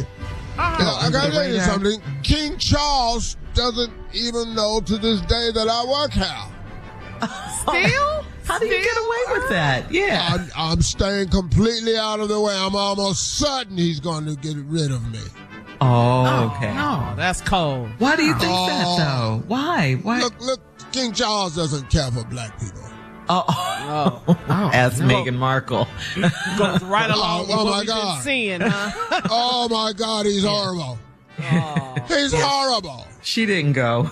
Uh-huh. 0.58 0.76
Yeah, 0.80 1.06
I 1.06 1.10
gotta 1.10 1.32
tell 1.32 1.48
you 1.48 1.60
something. 1.60 2.00
King 2.22 2.56
Charles 2.58 3.36
doesn't 3.54 3.92
even 4.12 4.54
know 4.54 4.80
to 4.80 4.96
this 4.98 5.20
day 5.22 5.50
that 5.52 5.68
I 5.68 5.84
work 5.84 6.12
here. 6.12 6.26
Still? 7.60 8.24
How 8.44 8.58
do 8.58 8.66
you 8.66 8.80
get 8.82 8.96
away 8.96 9.40
with 9.40 9.48
that? 9.50 9.90
Yeah. 9.90 10.28
I'm, 10.30 10.48
I'm 10.56 10.82
staying 10.82 11.30
completely 11.30 11.96
out 11.96 12.20
of 12.20 12.28
the 12.28 12.40
way. 12.40 12.54
I'm 12.56 12.76
almost 12.76 13.38
certain 13.38 13.76
he's 13.76 13.98
going 14.00 14.24
to 14.26 14.36
get 14.36 14.56
rid 14.66 14.92
of 14.92 15.10
me. 15.10 15.18
Oh, 15.80 16.24
oh, 16.26 16.54
okay. 16.56 16.72
No, 16.74 17.12
that's 17.16 17.40
cold. 17.42 17.88
Why 17.98 18.14
do 18.16 18.22
you 18.24 18.32
think 18.38 18.50
Oh. 18.54 18.66
that, 18.68 18.96
though? 19.04 19.42
Why? 19.48 19.94
Why? 20.02 20.20
Look, 20.20 20.40
look, 20.40 20.60
King 20.92 21.12
Charles 21.12 21.56
doesn't 21.56 21.90
care 21.90 22.10
for 22.12 22.24
black 22.24 22.58
people. 22.60 22.80
Oh, 23.28 23.44
Oh, 23.48 24.22
oh. 24.28 24.70
ask 24.72 25.00
no. 25.00 25.06
Meghan 25.06 25.34
Markle. 25.36 25.86
Goes 26.58 26.82
right 26.82 27.10
oh 27.10 27.16
along 27.16 27.46
Oh, 27.48 27.54
oh 27.60 27.64
what 27.64 27.70
my 27.70 27.78
we've 27.80 27.86
God. 27.88 28.14
been 28.16 28.22
seeing, 28.24 28.60
huh? 28.60 29.20
Oh 29.30 29.68
my 29.70 29.92
God, 29.92 30.26
he's 30.26 30.44
horrible. 30.44 30.98
Oh. 31.40 31.94
He's 32.08 32.32
horrible. 32.34 33.06
She 33.22 33.44
didn't 33.46 33.72
go. 33.74 34.10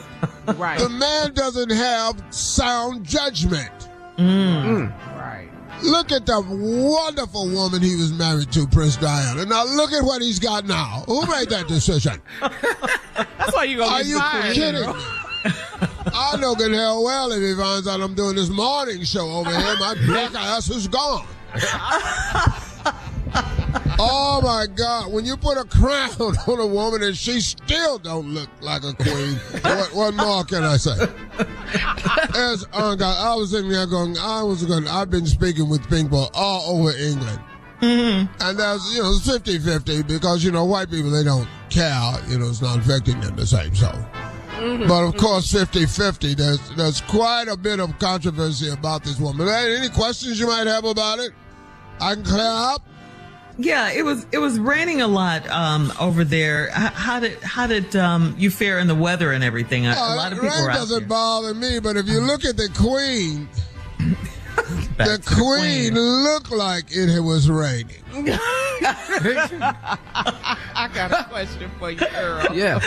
Right. 0.57 0.79
The 0.79 0.89
man 0.89 1.33
doesn't 1.35 1.71
have 1.71 2.23
sound 2.31 3.05
judgment. 3.05 3.71
Mm. 4.19 4.65
Mm. 4.93 5.17
Right. 5.17 5.49
Look 5.83 6.12
at 6.12 6.27
the 6.27 6.41
wonderful 6.41 7.49
woman 7.51 7.83
he 7.83 7.97
was 7.97 8.12
married 8.12 8.53
to, 8.53 8.67
Prince 8.69 8.97
Diana. 8.97 9.45
Now 9.45 9.65
look 9.65 9.93
at 9.93 10.03
what 10.05 10.23
he's 10.23 10.39
got 10.39 10.67
now. 10.67 11.03
Who 11.07 11.27
made 11.27 11.49
that 11.51 11.67
decision? 11.69 12.21
That's 12.41 13.53
why 13.55 13.65
you're 13.65 13.79
going 13.79 13.93
Are 13.93 14.03
be 14.03 14.09
you 14.09 14.19
fired. 14.19 14.55
kidding 14.55 14.81
me? 14.87 14.95
I 15.45 16.36
know 16.40 16.55
good 16.55 16.72
hell 16.72 17.05
well 17.05 17.32
if 17.32 17.40
he 17.40 17.55
finds 17.55 17.86
out 17.86 18.01
I'm 18.01 18.14
doing 18.14 18.36
this 18.36 18.51
morning 18.51 19.05
show 19.05 19.28
over 19.30 19.51
here, 19.51 19.76
my 19.78 19.95
black 20.07 20.34
ass 20.34 20.70
is 20.70 20.88
gone. 20.88 21.26
Oh 23.99 24.40
my 24.42 24.66
God! 24.74 25.12
When 25.12 25.24
you 25.24 25.36
put 25.36 25.57
a 25.57 25.64
crown 25.64 26.11
on 26.20 26.61
a 26.61 26.66
woman 26.66 27.03
and 27.03 27.16
she 27.16 27.40
still 27.40 27.99
don't 27.99 28.28
look 28.28 28.49
like 28.61 28.82
a 28.82 28.92
queen, 28.95 29.36
what, 29.62 29.95
what 29.95 30.14
more 30.14 30.45
can 30.45 30.64
I 30.64 30.76
say? 30.76 30.97
As 32.36 32.66
oh, 32.72 32.97
God, 32.97 33.16
I 33.18 33.34
was 33.36 33.53
sitting 33.53 33.70
there 33.70 33.86
going, 33.86 34.18
I 34.18 34.42
was 34.42 34.64
going. 34.64 34.88
I've 34.88 35.11
been 35.11 35.26
speaking 35.26 35.68
with 35.68 35.88
people 35.88 36.30
all 36.34 36.76
over 36.76 36.90
England, 36.90 37.38
mm-hmm. 37.80 38.42
and 38.42 38.59
there's 38.59 38.95
you 38.95 39.03
know 39.03 39.11
it's 39.11 39.28
50-50 39.28 40.07
because 40.09 40.42
you 40.42 40.51
know 40.51 40.64
white 40.64 40.90
people 40.90 41.11
they 41.11 41.24
don't 41.24 41.49
care. 41.70 42.14
You 42.28 42.38
know 42.38 42.49
it's 42.49 42.62
not 42.62 42.78
affecting 42.78 43.20
them 43.20 43.36
the 43.36 43.47
same. 43.47 43.74
So, 43.74 43.92
but 44.89 45.03
of 45.05 45.17
course 45.17 45.53
50-50. 45.53 46.37
There's 46.37 46.71
there's 46.77 47.01
quite 47.03 47.49
a 47.49 47.57
bit 47.57 47.81
of 47.81 47.99
controversy 47.99 48.71
about 48.71 49.05
this 49.05 49.19
woman. 49.19 49.49
Any 49.49 49.89
questions 49.89 50.39
you 50.41 50.47
might 50.47 50.67
have 50.67 50.85
about 50.85 51.19
it? 51.19 51.33
I 52.01 52.15
can 52.15 52.25
clear 52.25 52.41
up. 52.45 52.83
Yeah, 53.57 53.93
it 53.93 54.05
was 54.05 54.27
it 54.33 54.39
was 54.39 54.59
raining 54.59 55.01
a 55.01 55.07
lot 55.07 55.49
um, 55.49 55.93
over 56.01 56.25
there. 56.25 56.67
H- 56.69 56.93
how 56.95 57.21
did 57.21 57.41
how 57.43 57.69
did 57.69 57.95
um, 57.95 58.35
you 58.37 58.51
fare 58.51 58.81
in 58.81 58.89
the 58.89 58.97
weather 58.97 59.31
and 59.31 59.45
everything? 59.45 59.87
A, 59.87 59.91
a 59.91 59.93
Uh, 59.93 60.17
lot 60.17 60.33
of 60.33 60.41
people 60.41 60.57
rain 60.57 60.71
out 60.71 60.75
doesn't 60.75 60.99
there. 61.01 61.09
bother 61.09 61.55
me, 61.55 61.79
but 61.79 61.97
if 61.97 62.09
you 62.09 62.21
look 62.21 62.45
at 62.45 62.57
the 62.57 62.69
queen, 62.75 63.49
the 64.97 65.22
queen 65.26 65.95
looked 65.95 66.51
like 66.51 66.84
it 66.90 67.20
was 67.20 67.51
raining. 67.51 68.03
I 70.76 70.90
got 70.92 71.12
a 71.12 71.24
question 71.30 71.70
for 71.78 71.90
you, 71.90 72.07
Earl. 72.14 72.55
Yeah. 72.55 72.80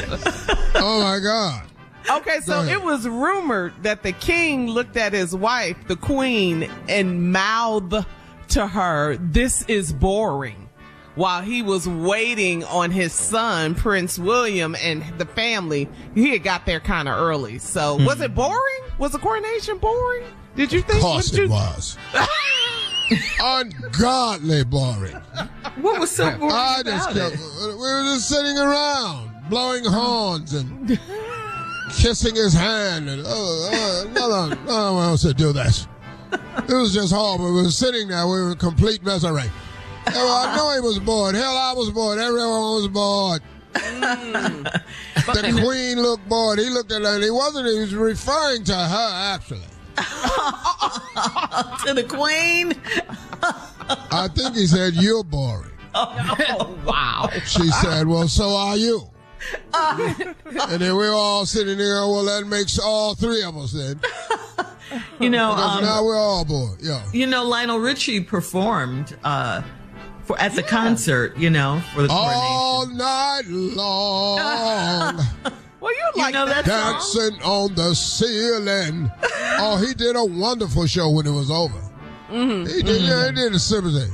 Oh 0.76 1.02
my 1.02 1.20
God! 1.20 1.68
Okay, 2.10 2.40
so 2.42 2.64
Go 2.64 2.72
it 2.72 2.82
was 2.84 3.08
rumored 3.08 3.74
that 3.84 4.04
the 4.04 4.14
king 4.14 4.68
looked 4.68 4.96
at 4.96 5.14
his 5.14 5.36
wife, 5.36 5.78
the 5.88 5.96
queen, 5.96 6.70
and 6.88 7.32
mouthed 7.32 8.06
to 8.50 8.68
her, 8.68 9.18
This 9.18 9.64
is 9.64 9.92
boring. 9.92 10.70
While 11.16 11.42
he 11.42 11.64
was 11.64 11.88
waiting 11.88 12.64
on 12.66 12.92
his 12.92 13.12
son, 13.12 13.74
Prince 13.74 14.20
William, 14.20 14.76
and 14.80 15.04
the 15.18 15.26
family, 15.26 15.90
he 16.14 16.30
had 16.30 16.44
got 16.44 16.68
there 16.68 16.80
kind 16.80 17.08
of 17.10 17.20
early. 17.20 17.58
So, 17.58 17.96
was 17.96 18.18
hmm. 18.18 18.24
it 18.24 18.36
boring? 18.36 18.84
Was 19.00 19.14
the 19.14 19.20
coronation 19.20 19.80
boring? 19.80 20.26
Did 20.58 20.74
you 20.74 20.82
think? 20.82 20.96
Of 20.98 21.02
course 21.02 21.32
what 21.32 21.40
it 21.40 21.44
you- 21.44 21.50
was. 21.50 21.98
Ungodly 23.40 24.66
boring. 24.66 25.16
What 25.80 26.00
was 26.00 26.12
so 26.12 26.30
boring 26.38 26.52
I 26.54 26.82
just 26.84 27.12
about 27.12 27.32
kept, 27.32 27.42
it? 27.42 27.68
we 27.68 27.78
were 27.78 28.04
just 28.14 28.28
sitting 28.28 28.58
around, 28.58 29.50
blowing 29.50 29.86
horns 29.86 30.54
and 30.54 31.00
kissing 31.96 32.36
his 32.36 32.54
hand, 32.54 33.08
and 33.08 33.24
oh, 33.26 34.04
uh, 34.06 34.12
no, 34.12 34.28
no, 34.50 34.64
no 34.66 34.94
one 34.96 35.04
else 35.10 35.22
to 35.22 35.34
do 35.34 35.54
this. 35.54 35.88
It 36.34 36.74
was 36.74 36.94
just 36.94 37.14
horrible. 37.14 37.46
We 37.56 37.62
were 37.64 37.72
sitting 37.72 38.10
there, 38.10 38.26
we 38.26 38.34
were 38.42 38.52
in 38.52 38.58
complete 38.58 39.02
misery. 39.04 39.50
Oh, 40.10 40.46
I 40.46 40.56
know 40.58 40.74
he 40.74 40.80
was 40.82 41.00
bored. 41.00 41.36
Hell, 41.36 41.58
I 41.58 41.74
was 41.74 41.90
bored. 41.92 42.18
Everyone 42.20 42.76
was 42.76 42.88
bored. 42.90 43.42
the 43.74 45.62
queen 45.64 46.02
looked 46.02 46.28
bored. 46.28 46.60
He 46.60 46.70
looked 46.70 46.92
at 46.92 47.02
her, 47.04 47.16
and 47.16 47.24
he 47.24 47.32
wasn't. 47.32 47.68
He 47.68 47.80
was 47.80 47.94
referring 47.96 48.64
to 48.66 48.76
her 48.76 49.12
actually. 49.36 49.62
to 51.86 51.94
the 51.94 52.04
queen. 52.08 52.74
I 54.12 54.28
think 54.34 54.56
he 54.56 54.68
said, 54.68 54.94
"You're 54.96 55.24
boring." 55.24 55.72
Oh, 56.00 56.78
wow. 56.86 57.30
She 57.46 57.68
said, 57.70 58.06
"Well, 58.08 58.28
so 58.28 58.50
are 58.56 58.78
you." 58.78 59.10
and 59.74 60.80
then 60.82 60.96
we're 60.96 61.14
all 61.14 61.46
sitting 61.46 61.78
there. 61.78 61.96
Well, 62.02 62.24
that 62.26 62.46
makes 62.46 62.78
all 62.78 63.16
three 63.16 63.42
of 63.44 63.58
us 63.58 63.72
then. 63.74 64.00
You 65.20 65.30
know, 65.30 65.50
Because 65.54 65.78
um, 65.80 65.84
now 65.84 66.02
we're 66.06 66.16
all 66.16 66.46
bored. 66.46 66.80
Yeah. 66.82 67.04
you 67.12 67.28
know, 67.28 67.44
Lionel 67.44 67.80
Richie 67.80 68.22
performed 68.22 69.18
uh, 69.22 69.62
for 70.24 70.40
at 70.40 70.54
the 70.54 70.64
concert. 70.64 71.36
You 71.36 71.50
know, 71.50 71.82
for 71.94 72.04
the 72.04 72.08
coronation. 72.08 72.42
All 72.42 72.88
night 72.88 73.42
long, 73.48 75.18
Well, 75.82 75.92
you 75.94 76.22
like 76.22 76.34
know 76.34 76.46
that, 76.46 76.64
that 76.64 77.02
song? 77.02 77.30
dancing 77.32 77.42
on 77.44 77.76
the 77.76 77.94
ceiling. 77.96 79.12
Oh, 79.60 79.78
he 79.78 79.94
did 79.94 80.16
a 80.16 80.24
wonderful 80.24 80.86
show 80.86 81.10
when 81.10 81.26
it 81.26 81.32
was 81.32 81.50
over. 81.50 81.80
Mm-hmm. 82.30 82.68
He 82.68 82.82
did, 82.84 83.02
yeah, 83.02 83.28
he 83.28 83.32
did 83.32 83.54
a 83.54 83.60
sympathy. 83.60 84.12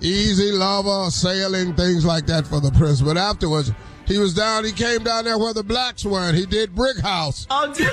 Easy 0.00 0.50
lover, 0.52 1.10
sailing, 1.10 1.74
things 1.74 2.04
like 2.04 2.26
that 2.26 2.46
for 2.46 2.60
the 2.60 2.70
prince. 2.72 3.00
But 3.00 3.16
afterwards, 3.16 3.72
he 4.06 4.18
was 4.18 4.34
down, 4.34 4.64
he 4.64 4.72
came 4.72 5.04
down 5.04 5.24
there 5.24 5.38
where 5.38 5.54
the 5.54 5.62
blacks 5.62 6.04
were, 6.04 6.20
and 6.20 6.36
he 6.36 6.44
did 6.44 6.74
Brick 6.74 6.98
House. 7.00 7.46
Oh, 7.50 7.72
did 7.72 7.88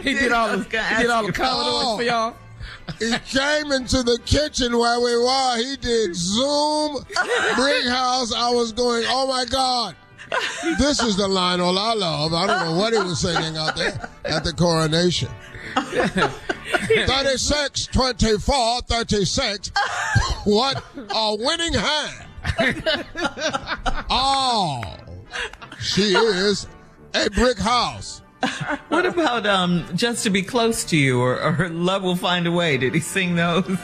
he 0.00 0.12
did 0.18 0.32
all 0.32 0.48
the, 0.48 0.64
he 0.64 1.02
did 1.02 1.10
all 1.10 1.24
the 1.24 1.32
Commodores 1.32 1.96
for 1.96 2.02
y'all. 2.02 2.34
He 2.98 3.12
came 3.30 3.70
into 3.72 4.02
the 4.02 4.18
kitchen 4.24 4.76
where 4.76 5.00
we 5.00 5.16
were. 5.16 5.56
He 5.58 5.76
did 5.76 6.14
Zoom, 6.14 6.96
Brick 7.54 7.84
House. 7.86 8.32
I 8.34 8.50
was 8.50 8.72
going, 8.72 9.04
oh 9.06 9.26
my 9.26 9.44
God. 9.44 9.94
This 10.78 11.02
is 11.02 11.16
the 11.16 11.26
Lionel 11.26 11.78
I 11.78 11.94
love. 11.94 12.34
I 12.34 12.46
don't 12.46 12.66
know 12.66 12.78
what 12.78 12.92
he 12.92 12.98
was 12.98 13.20
singing 13.20 13.56
out 13.56 13.76
there 13.76 14.10
at 14.24 14.44
the 14.44 14.52
coronation. 14.52 15.30
36, 17.06 17.86
24, 17.86 18.80
36. 18.82 19.70
What 20.44 20.82
a 20.96 21.36
winning 21.38 21.74
hand. 21.74 22.26
Oh, 24.10 24.82
she 25.80 26.14
is 26.14 26.66
a 27.14 27.30
brick 27.30 27.58
house. 27.58 28.22
What 28.88 29.04
about 29.04 29.46
um 29.46 29.84
just 29.94 30.22
to 30.24 30.30
be 30.30 30.42
close 30.42 30.84
to 30.84 30.96
you 30.96 31.20
or, 31.20 31.40
or 31.40 31.68
love 31.70 32.02
will 32.04 32.16
find 32.16 32.46
a 32.46 32.52
way? 32.52 32.78
Did 32.78 32.94
he 32.94 33.00
sing 33.00 33.34
those? 33.34 33.76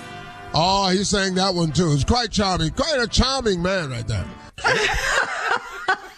Oh, 0.55 0.89
he 0.91 1.03
sang 1.03 1.35
that 1.35 1.55
one 1.55 1.73
too. 1.73 1.93
It's 1.93 2.05
quite 2.05 2.31
charming. 2.31 2.71
Quite 2.71 3.01
a 3.01 3.09
charming 3.09 3.61
man 3.63 3.91
right 3.91 4.07
there. 4.07 4.25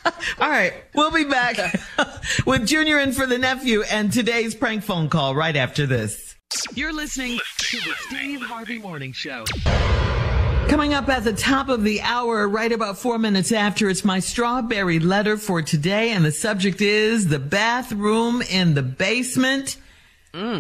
All 0.41 0.49
right, 0.49 0.73
we'll 0.95 1.11
be 1.11 1.25
back 1.25 1.57
with 2.47 2.67
Junior 2.67 3.01
in 3.01 3.13
for 3.13 3.27
the 3.27 3.39
nephew 3.39 3.83
and 3.91 4.13
today's 4.13 4.55
prank 4.55 4.85
phone 4.85 5.09
call 5.09 5.35
right 5.35 5.57
after 5.57 5.87
this. 5.87 6.37
You're 6.75 6.93
listening 6.93 7.39
to 7.59 7.77
the 7.79 7.93
Steve 8.09 8.41
Harvey 8.43 8.79
Morning 8.79 9.13
Show. 9.13 9.45
Coming 10.69 10.95
up 10.95 11.09
at 11.09 11.25
the 11.25 11.33
top 11.33 11.69
of 11.69 11.83
the 11.83 12.01
hour, 12.03 12.49
right 12.49 12.71
about 12.71 12.99
four 12.99 13.19
minutes 13.19 13.51
after, 13.51 13.89
it's 13.89 14.05
my 14.05 14.21
strawberry 14.21 15.01
letter 15.01 15.37
for 15.37 15.61
today, 15.63 16.11
and 16.11 16.25
the 16.25 16.33
subject 16.33 16.81
is 16.81 17.29
the 17.29 17.39
bathroom 17.39 18.43
in 18.43 18.75
the 18.75 18.83
basement. 18.83 19.77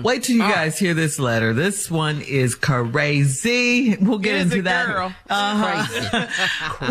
Wait 0.03 0.23
till 0.23 0.37
you 0.37 0.43
guys 0.43 0.79
hear 0.79 0.95
this 0.95 1.19
letter. 1.19 1.53
This 1.53 1.91
one 1.91 2.23
is 2.23 2.55
crazy. 2.55 3.97
We'll 3.97 4.19
get 4.19 4.35
Is 4.37 4.43
into 4.53 4.63
that. 4.63 5.13
Uh-huh. 5.29 6.77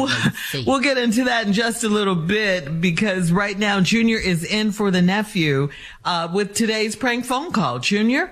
we'll, 0.54 0.66
we'll 0.66 0.80
get 0.82 0.98
into 0.98 1.24
that 1.26 1.48
in 1.48 1.54
just 1.54 1.84
a 1.84 1.90
little 1.90 2.16
bit 2.16 2.82
because 2.82 3.32
right 3.32 3.58
now 3.58 3.82
Junior 3.82 4.18
is 4.18 4.44
in 4.44 4.72
for 4.72 4.92
the 4.92 5.02
nephew 5.02 5.70
uh, 6.04 6.28
with 6.34 6.54
today's 6.54 6.96
prank 6.96 7.26
phone 7.26 7.52
call. 7.52 7.80
Junior, 7.80 8.32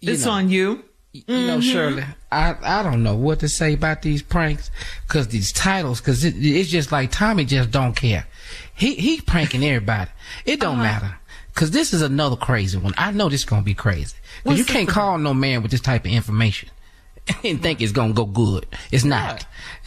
You 0.00 0.12
it's 0.14 0.24
know. 0.24 0.32
on 0.32 0.48
you. 0.48 0.84
You 1.12 1.24
know, 1.28 1.58
Mhm. 1.58 1.62
Shirley, 1.72 2.04
I, 2.30 2.54
I 2.62 2.82
don't 2.82 3.02
know 3.02 3.14
what 3.16 3.40
to 3.40 3.48
say 3.50 3.74
about 3.74 4.00
these 4.00 4.22
pranks, 4.22 4.70
cause 5.08 5.28
these 5.28 5.52
titles, 5.52 6.00
cause 6.00 6.24
it, 6.24 6.34
it's 6.38 6.70
just 6.70 6.90
like 6.90 7.10
Tommy 7.10 7.44
just 7.44 7.70
don't 7.70 7.94
care. 7.94 8.26
He 8.74 8.94
he 8.94 9.20
pranking 9.20 9.62
everybody. 9.62 10.10
It 10.46 10.58
don't 10.58 10.76
Uh-huh. 10.80 10.82
matter, 10.84 11.18
cause 11.54 11.70
this 11.70 11.92
is 11.92 12.02
another 12.02 12.36
crazy 12.36 12.78
one. 12.78 12.94
I 12.96 13.10
know 13.12 13.28
this 13.28 13.40
is 13.40 13.44
gonna 13.44 13.62
be 13.62 13.74
crazy. 13.74 14.16
Cause 14.44 14.44
What's 14.44 14.58
you 14.58 14.64
can't 14.64 14.88
call 14.88 15.18
no 15.18 15.34
man 15.34 15.62
with 15.62 15.70
this 15.70 15.80
type 15.80 16.04
of 16.04 16.10
information 16.10 16.70
and 17.44 17.62
think 17.62 17.80
it's 17.80 17.92
gonna 17.92 18.12
go 18.12 18.24
good. 18.24 18.66
It's 18.90 19.04
not. 19.04 19.46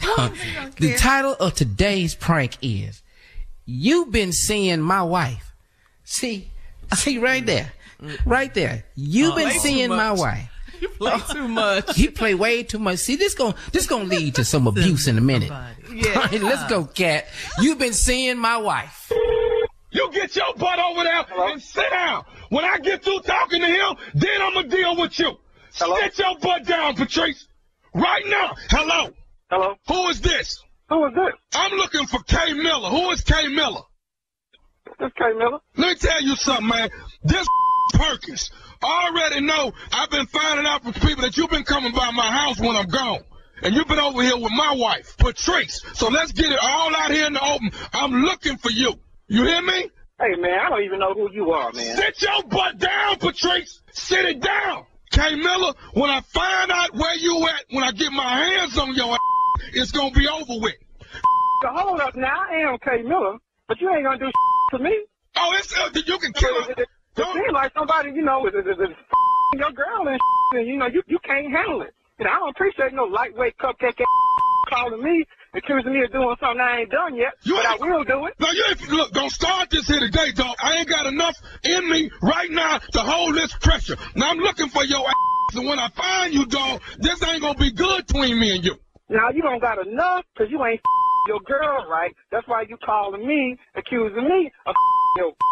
the 0.78 0.96
title 0.98 1.34
of 1.34 1.54
today's 1.54 2.14
prank 2.14 2.56
is 2.62 3.02
"You've 3.64 4.10
been 4.10 4.32
seeing 4.32 4.80
my 4.80 5.02
wife." 5.02 5.52
See, 6.04 6.50
see 6.94 7.18
right 7.18 7.42
mm. 7.42 7.46
there, 7.46 7.72
mm. 8.02 8.18
right 8.24 8.52
there. 8.54 8.84
You've 8.94 9.32
Oh, 9.32 9.36
been 9.36 9.50
seeing 9.58 9.90
my 9.90 10.12
wife. 10.12 10.50
You 10.80 10.88
play 10.88 11.18
too 11.30 11.48
much. 11.48 11.96
He 11.96 12.08
play 12.08 12.34
way 12.34 12.62
too 12.62 12.78
much. 12.78 12.98
See, 12.98 13.16
this 13.16 13.34
going 13.34 13.54
this 13.72 13.86
gonna 13.86 14.04
lead 14.04 14.34
to 14.36 14.44
some 14.44 14.66
abuse 14.66 15.08
in 15.08 15.16
a 15.16 15.22
minute. 15.22 15.50
Yeah. 15.92 16.28
Let's 16.32 16.68
go, 16.70 16.84
cat. 16.84 17.26
You've 17.60 17.78
been 17.78 17.94
seeing 17.94 18.38
my 18.38 18.58
wife. 18.58 19.10
You 19.96 20.10
get 20.12 20.36
your 20.36 20.54
butt 20.58 20.78
over 20.78 21.04
there 21.04 21.24
and 21.48 21.62
sit 21.62 21.88
down. 21.90 22.22
When 22.50 22.66
I 22.66 22.76
get 22.78 23.02
through 23.02 23.20
talking 23.20 23.62
to 23.62 23.66
him, 23.66 23.96
then 24.14 24.42
I'm 24.42 24.52
gonna 24.52 24.68
deal 24.68 24.94
with 24.94 25.18
you. 25.18 25.38
Sit 25.70 26.18
your 26.18 26.38
butt 26.38 26.66
down, 26.66 26.96
Patrice. 26.96 27.48
Right 27.94 28.24
now. 28.26 28.54
Hello. 28.68 29.10
Hello. 29.48 29.74
Who 29.88 30.08
is 30.08 30.20
this? 30.20 30.62
Who 30.90 31.06
is 31.06 31.14
this? 31.14 31.32
I'm 31.54 31.72
looking 31.78 32.06
for 32.08 32.22
Kay 32.24 32.52
Miller. 32.52 32.90
Who 32.90 33.10
is 33.10 33.22
Kay 33.22 33.48
Miller? 33.48 33.80
This 35.00 35.12
Kay 35.16 35.32
Miller. 35.34 35.60
Let 35.78 35.88
me 35.88 35.94
tell 35.94 36.22
you 36.22 36.36
something, 36.36 36.68
man. 36.68 36.90
This 37.24 37.46
Perkins. 37.94 38.50
Already 38.82 39.40
know 39.40 39.72
I've 39.92 40.10
been 40.10 40.26
finding 40.26 40.66
out 40.66 40.82
from 40.82 40.92
people 40.92 41.22
that 41.22 41.38
you've 41.38 41.48
been 41.48 41.64
coming 41.64 41.92
by 41.92 42.10
my 42.10 42.30
house 42.30 42.60
when 42.60 42.76
I'm 42.76 42.88
gone. 42.88 43.20
And 43.62 43.74
you've 43.74 43.88
been 43.88 43.98
over 43.98 44.22
here 44.22 44.36
with 44.36 44.52
my 44.54 44.74
wife, 44.76 45.16
Patrice. 45.16 45.80
So 45.94 46.08
let's 46.08 46.32
get 46.32 46.52
it 46.52 46.58
all 46.62 46.94
out 46.94 47.10
here 47.10 47.26
in 47.26 47.32
the 47.32 47.42
open. 47.42 47.70
I'm 47.94 48.12
looking 48.12 48.58
for 48.58 48.70
you. 48.70 48.92
You 49.28 49.44
hear 49.44 49.60
me? 49.60 49.90
Hey 50.20 50.40
man, 50.40 50.58
I 50.58 50.68
don't 50.70 50.84
even 50.84 51.00
know 51.00 51.12
who 51.12 51.30
you 51.32 51.50
are, 51.50 51.72
man. 51.72 51.96
Sit 51.96 52.22
your 52.22 52.42
butt 52.44 52.78
down, 52.78 53.16
Patrice. 53.18 53.82
Sit 53.92 54.24
it 54.24 54.40
down. 54.40 54.86
Kay 55.10 55.34
Miller, 55.34 55.72
when 55.94 56.10
I 56.10 56.20
find 56.20 56.70
out 56.70 56.94
where 56.94 57.16
you 57.16 57.46
at, 57.48 57.64
when 57.70 57.84
I 57.84 57.92
get 57.92 58.12
my 58.12 58.22
hands 58.22 58.78
on 58.78 58.94
your 58.94 59.14
ass, 59.14 59.18
it's 59.72 59.90
gonna 59.90 60.12
be 60.12 60.28
over 60.28 60.60
with. 60.60 60.76
So 61.62 61.68
hold 61.70 62.00
up 62.00 62.14
now, 62.14 62.44
I 62.50 62.70
am 62.70 62.78
Kay 62.78 63.02
Miller, 63.02 63.38
but 63.66 63.80
you 63.80 63.90
ain't 63.92 64.04
gonna 64.04 64.18
do 64.18 64.30
to 64.70 64.78
me. 64.78 65.04
Oh, 65.36 65.52
it's 65.58 65.76
uh, 65.76 65.90
you 65.92 66.18
can 66.18 66.32
kill 66.32 66.56
it. 66.62 66.78
It, 66.78 66.88
it 67.16 67.26
seems 67.34 67.52
like 67.52 67.72
somebody, 67.74 68.12
you 68.12 68.22
know, 68.22 68.46
is, 68.46 68.54
is, 68.54 68.64
is, 68.64 68.90
is 68.90 68.96
your 69.58 69.72
girl 69.72 70.06
and, 70.06 70.20
and 70.52 70.66
you 70.66 70.76
know, 70.76 70.86
you 70.86 71.02
you 71.06 71.18
can't 71.24 71.50
handle 71.50 71.82
it. 71.82 71.94
Know, 72.20 72.30
I 72.30 72.38
don't 72.38 72.50
appreciate 72.50 72.94
no 72.94 73.04
lightweight 73.04 73.58
cupcake 73.58 74.02
calling 74.70 75.02
me, 75.02 75.24
accusing 75.56 75.92
me 75.92 76.04
of 76.04 76.12
doing 76.12 76.36
something 76.40 76.60
I 76.60 76.80
ain't 76.80 76.90
done 76.90 77.16
yet. 77.16 77.32
You 77.42 77.54
but 77.56 77.66
I 77.66 77.76
will 77.80 78.04
do 78.04 78.26
it. 78.26 78.34
Now 78.38 78.50
you 78.52 78.64
ain't, 78.68 78.88
look, 78.90 79.12
don't 79.12 79.30
start 79.30 79.70
this 79.70 79.88
here 79.88 80.00
today, 80.00 80.32
dog. 80.32 80.56
I 80.62 80.78
ain't 80.78 80.88
got 80.88 81.06
enough 81.06 81.36
in 81.62 81.90
me 81.90 82.10
right 82.22 82.50
now 82.50 82.78
to 82.78 82.98
hold 83.00 83.34
this 83.34 83.52
pressure. 83.54 83.96
Now 84.14 84.30
I'm 84.30 84.38
looking 84.38 84.68
for 84.68 84.84
your 84.84 85.06
ass, 85.06 85.56
and 85.56 85.66
when 85.66 85.78
I 85.78 85.88
find 85.88 86.34
you, 86.34 86.46
dog, 86.46 86.82
this 86.98 87.22
ain't 87.26 87.42
gonna 87.42 87.58
be 87.58 87.72
good 87.72 88.06
between 88.06 88.38
me 88.38 88.56
and 88.56 88.64
you. 88.64 88.76
Now 89.08 89.30
you 89.30 89.42
don't 89.42 89.60
got 89.60 89.84
enough 89.86 90.24
because 90.34 90.50
you 90.50 90.64
ain't 90.64 90.80
your 91.28 91.40
girl 91.40 91.86
right. 91.88 92.14
That's 92.30 92.46
why 92.46 92.64
you 92.68 92.76
calling 92.84 93.26
me, 93.26 93.56
accusing 93.74 94.24
me 94.24 94.52
of 94.66 94.74
your. 95.16 95.32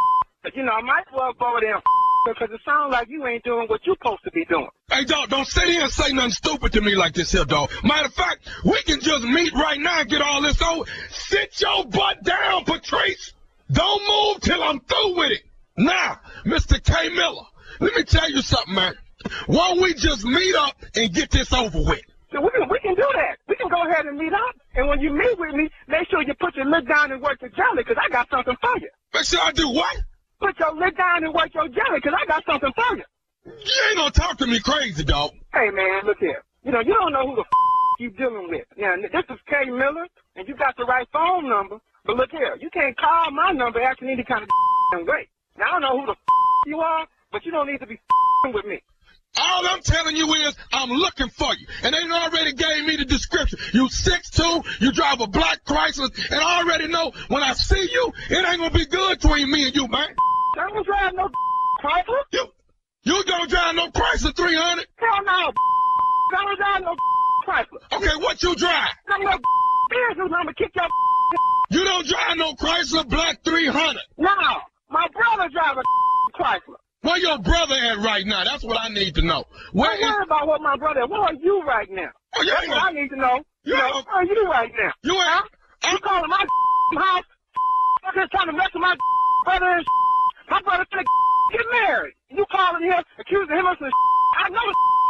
You 0.55 0.63
know, 0.63 0.73
I 0.73 0.83
might 0.83 1.05
as 1.09 1.15
well 1.17 1.33
go 1.41 1.57
there 1.59 1.81
because 2.25 2.49
it 2.53 2.61
sounds 2.65 2.93
like 2.93 3.09
you 3.09 3.27
ain't 3.27 3.45
doing 3.45 3.69
what 3.69 3.81
you're 3.85 3.97
supposed 3.97 4.25
to 4.25 4.31
be 4.31 4.45
doing. 4.47 4.69
Hey, 4.91 5.05
dog, 5.05 5.29
don't 5.31 5.47
sit 5.47 5.69
here 5.69 5.83
and 5.83 5.93
say 5.93 6.13
nothing 6.13 6.31
stupid 6.31 6.73
to 6.73 6.81
me 6.81 6.95
like 6.95 7.15
this 7.15 7.33
here, 7.33 7.45
dog. 7.45 7.71
Matter 7.83 8.07
of 8.07 8.15
fact, 8.15 8.49
we 8.65 8.83
can 8.83 9.01
just 9.01 9.25
meet 9.25 9.53
right 9.55 9.81
now 9.81 10.01
and 10.01 10.09
get 10.09 10.23
all 10.23 10.43
this 10.43 10.61
over. 10.63 10.85
Sit 11.11 11.61
your 11.61 11.85
butt 11.87 12.23
down, 12.23 12.65
Patrice. 12.65 13.33
Don't 13.71 14.03
move 14.09 14.41
till 14.43 14.63
I'm 14.63 14.81
through 14.81 15.17
with 15.17 15.33
it. 15.33 15.43
Now, 15.77 16.21
Mr. 16.45 16.83
K. 16.83 17.09
Miller, 17.11 17.43
let 17.81 17.95
me 17.95 18.05
tell 18.05 18.31
you 18.31 18.43
something, 18.43 18.75
man. 18.75 18.95
Why 19.47 19.69
don't 19.69 19.83
we 19.83 19.95
just 19.95 20.25
meet 20.25 20.55
up 20.55 20.77
and 20.95 21.13
get 21.13 21.31
this 21.31 21.53
over 21.53 21.79
with? 21.79 22.03
So 22.33 22.41
we 22.41 22.51
can 22.51 22.69
we 22.69 22.79
can 22.81 22.95
do 22.95 23.09
that. 23.15 23.39
We 23.49 23.57
can 23.57 23.69
go 23.69 23.83
ahead 23.89 24.07
and 24.07 24.19
meet 24.19 24.33
up. 24.33 24.57
And 24.75 24.89
when 24.89 25.01
you 25.01 25.11
meet 25.11 25.39
with 25.39 25.55
me, 25.55 25.71
make 25.89 26.09
sure 26.11 26.23
you 26.23 26.35
put 26.41 26.55
your 26.57 26.67
lid 26.67 26.87
down 26.89 27.13
and 27.13 27.23
work 27.23 27.41
your 27.41 27.51
jelly 27.51 27.79
because 27.79 27.97
I 27.99 28.11
got 28.11 28.29
something 28.29 28.57
for 28.61 28.79
you. 28.81 28.91
Make 29.15 29.25
sure 29.25 29.41
I 29.41 29.53
do 29.53 29.69
what? 29.69 29.97
Put 30.45 30.59
your 30.59 30.75
lid 30.77 30.95
down 30.95 31.25
and 31.25 31.33
work 31.33 31.55
your 31.55 31.69
jelly 31.69 32.01
because 32.05 32.13
I 32.21 32.27
got 32.27 32.45
something 32.45 32.71
for 32.77 32.97
you. 32.97 33.05
You 33.47 33.83
ain't 33.89 33.97
gonna 33.97 34.11
talk 34.11 34.37
to 34.39 34.47
me 34.47 34.61
crazy, 34.61 35.03
dog. 35.03 35.31
Hey 35.55 35.71
man, 35.71 36.05
look 36.05 36.19
here. 36.21 36.45
You 36.63 36.71
know 36.71 36.81
you 36.81 36.93
don't 36.93 37.13
know 37.13 37.27
who 37.27 37.37
the 37.37 37.41
f- 37.41 37.99
you 37.99 38.11
dealing 38.11 38.51
with. 38.51 38.67
Now, 38.77 38.95
this 38.97 39.25
is 39.31 39.39
Kay 39.49 39.71
Miller, 39.71 40.07
and 40.37 40.47
you 40.47 40.55
got 40.55 40.77
the 40.77 40.85
right 40.85 41.09
phone 41.15 41.49
number. 41.49 41.79
But 42.05 42.17
look 42.17 42.31
here, 42.31 42.59
you 42.61 42.69
can't 42.69 42.95
call 42.99 43.31
my 43.31 43.53
number 43.53 43.81
asking 43.81 44.11
any 44.11 44.23
kind 44.23 44.43
of 44.43 45.07
way. 45.07 45.29
Now 45.57 45.65
I 45.65 45.71
don't 45.71 45.81
know 45.81 46.01
who 46.01 46.07
the 46.07 46.13
f- 46.13 46.19
you 46.67 46.79
are, 46.81 47.07
but 47.33 47.47
you 47.47 47.51
don't 47.51 47.67
need 47.67 47.79
to 47.79 47.87
be 47.87 47.95
f- 48.45 48.55
with 48.55 48.67
me. 48.67 48.83
All 49.41 49.67
I'm 49.67 49.81
telling 49.81 50.15
you 50.15 50.31
is 50.35 50.55
I'm 50.75 50.91
looking 50.91 51.31
for 51.31 51.55
you. 51.55 51.67
And 51.85 51.95
they 51.95 52.03
already 52.03 52.53
gave 52.53 52.85
me 52.85 52.97
the 52.97 53.07
description. 53.07 53.59
You 53.73 53.89
6'2", 53.89 54.83
you 54.83 54.93
drive 54.93 55.23
a 55.23 55.27
black 55.27 55.65
Chrysler, 55.65 56.11
and 56.31 56.39
I 56.39 56.61
already 56.61 56.89
know 56.89 57.13
when 57.29 57.43
I 57.43 57.55
see 57.55 57.89
you, 57.91 58.13
it 58.29 58.47
ain't 58.47 58.59
gonna 58.59 58.71
be 58.71 58.85
good 58.85 59.21
between 59.21 59.51
me 59.51 59.67
and 59.69 59.75
you, 59.75 59.89
man. 59.89 60.15
I 60.57 60.69
don't 60.71 60.87
drive 60.87 61.15
no 61.15 61.29
Chrysler. 61.83 62.23
You, 62.33 62.47
you 63.03 63.25
don't 63.25 63.51
drive 63.51 63.75
no 63.75 63.89
Chrysler 63.91 64.35
300. 64.37 64.87
Hell 64.97 65.25
no. 65.25 65.53
I 66.33 66.45
don't 66.45 66.57
drive 66.59 66.83
no 66.83 66.97
Chrysler. 67.47 67.97
Okay, 67.99 68.17
what 68.23 68.43
you 68.43 68.55
drive? 68.57 68.89
I'm 69.09 69.23
no 69.23 69.31
business. 69.33 70.19
I'm 70.19 70.29
gonna 70.31 70.55
kick 70.55 70.71
your 70.75 70.87
You 71.71 71.85
don't 71.85 72.07
drive 72.07 72.37
no 72.37 72.55
Chrysler 72.55 73.09
Black 73.09 73.43
300. 73.45 74.01
No, 74.19 74.31
my 74.91 75.07
brother 75.13 75.51
drive 75.53 75.77
a 75.79 75.83
Chrysler. 76.43 76.77
Where 77.03 77.19
your 77.19 77.39
brother 77.39 77.75
at 77.75 77.99
right 77.99 78.25
now? 78.27 78.45
That's 78.45 78.65
what 78.65 78.79
I 78.81 78.89
need 78.89 79.15
to 79.17 79.23
know. 79.23 79.45
Where 79.73 79.91
Don't 79.91 79.99
is? 80.01 80.09
worry 80.11 80.25
about 80.25 80.47
what 80.47 80.61
my 80.63 80.77
brother. 80.77 81.07
Where 81.07 81.21
are 81.21 81.35
you 81.35 81.63
right 81.65 81.89
now? 81.91 82.09
Oh, 82.37 82.43
you 82.43 82.51
That's 82.51 82.67
what 82.69 82.83
I 82.83 82.93
need 82.93 83.09
to 83.11 83.17
know. 83.17 83.43
You 83.65 83.75
You 83.75 83.83
know, 83.83 84.03
where 84.07 84.15
are 84.17 84.25
you 84.25 84.49
right 84.51 84.73
now? 84.79 84.93
You 85.03 85.13
ain't. 85.21 85.93
You 85.93 85.99
calling 85.99 86.31
my 86.31 86.39
house? 86.97 87.25
I'm 88.07 88.15
just 88.15 88.31
trying 88.33 88.47
to 88.47 88.53
mess 88.55 88.69
with 88.73 88.81
my 88.81 88.97
brother 89.45 89.67
and 89.67 89.87
my 90.51 90.61
brother 90.63 90.87
finna 90.93 91.05
get 91.53 91.67
married. 91.73 92.15
You 92.31 92.45
calling 92.51 92.83
him, 92.85 93.03
accusing 93.19 93.57
him 93.57 93.67
of 93.67 93.77
some 93.79 93.91
I 94.37 94.49
know 94.49 94.61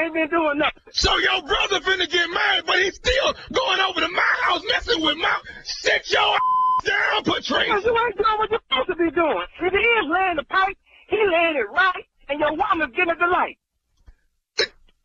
ain't 0.03 0.15
been 0.15 0.29
doing 0.29 0.59
nothing. 0.59 0.83
So 0.93 1.17
your 1.19 1.43
brother 1.43 1.81
finna 1.81 2.11
get 2.11 2.29
married, 2.31 2.65
but 2.67 2.79
he's 2.83 2.97
still 2.97 3.35
going 3.53 3.81
over 3.81 4.01
to 4.01 4.09
my 4.09 4.35
house 4.43 4.63
messing 4.69 5.03
with 5.03 5.17
my. 5.17 5.41
Sit 5.63 6.11
your 6.11 6.37
down, 6.85 7.25
Patrice. 7.25 7.65
Because 7.65 7.85
you 7.85 7.97
ain't 7.97 8.17
doing 8.17 8.39
what 8.39 8.51
you're 8.51 8.61
supposed 8.69 8.89
to 8.89 8.97
be 8.97 9.11
doing. 9.11 9.47
If 9.61 9.73
he 9.73 9.79
is 9.79 10.07
laying 10.11 10.37
the 10.37 10.45
pipe, 10.45 10.77
he 11.09 11.17
laying 11.17 11.57
it 11.57 11.71
right, 11.71 12.05
and 12.29 12.41
your 12.41 12.53
woman's 12.53 12.95
getting 12.95 13.15
the 13.19 13.27
light. 13.27 13.59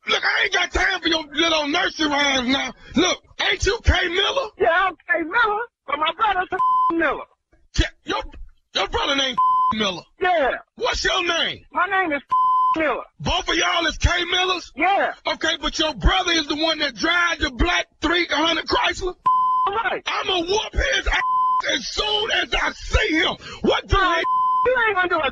Look, 0.08 0.24
I 0.26 0.44
ain't 0.44 0.54
got 0.54 0.72
time 0.72 1.02
for 1.02 1.08
your 1.08 1.24
little 1.32 1.68
nursery 1.68 2.08
rhymes 2.08 2.50
now. 2.50 2.74
Look, 2.96 3.24
ain't 3.48 3.64
you 3.64 3.80
K 3.84 4.08
Miller? 4.08 4.50
Yeah, 4.58 4.70
I'm 4.72 4.96
K 4.96 5.22
Miller, 5.22 5.62
but 5.86 6.00
my 6.00 6.12
brother's 6.18 6.50
Miller. 6.94 7.26
Yeah, 7.78 7.86
your, 8.06 8.24
your 8.76 8.88
brother 8.88 9.16
named 9.16 9.38
Miller. 9.74 10.02
Yeah. 10.22 10.52
What's 10.76 11.04
your 11.04 11.26
name? 11.26 11.66
My 11.72 11.88
name 11.88 12.12
is 12.12 12.22
Miller. 12.78 13.04
Both 13.20 13.50
of 13.50 13.56
y'all 13.56 13.86
is 13.88 13.98
K 13.98 14.10
Millers? 14.26 14.72
Yeah. 14.76 15.14
Okay, 15.28 15.58
but 15.62 15.78
your 15.80 15.94
brother 15.96 16.32
is 16.32 16.48
the 16.48 16.56
one 16.56 16.80
that 16.80 16.96
drives 16.96 17.42
the 17.42 17.52
black 17.52 17.88
300 18.02 18.66
Chrysler? 18.66 19.16
Right. 19.68 20.04
I'ma 20.06 20.40
whoop 20.40 20.74
his 20.74 21.08
ass 21.12 21.22
as 21.74 21.88
soon 21.88 22.32
as 22.32 22.54
I 22.54 22.72
see 22.72 23.16
him. 23.18 23.36
What 23.62 23.88
the? 23.88 24.26
You 24.66 24.76
ain't 24.88 24.96
gonna 24.96 25.10
do 25.10 25.20
a 25.20 25.32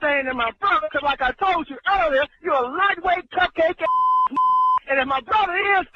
thing 0.00 0.24
to 0.26 0.34
my 0.34 0.50
brother, 0.60 0.88
cause 0.92 1.02
like 1.02 1.20
I 1.20 1.32
told 1.32 1.68
you 1.68 1.76
earlier, 1.88 2.24
you're 2.42 2.54
a 2.54 2.68
lightweight 2.76 3.30
cupcake 3.30 3.84
and 4.90 4.98
if 4.98 5.06
my 5.06 5.20
brother 5.20 5.54
is 5.54 5.86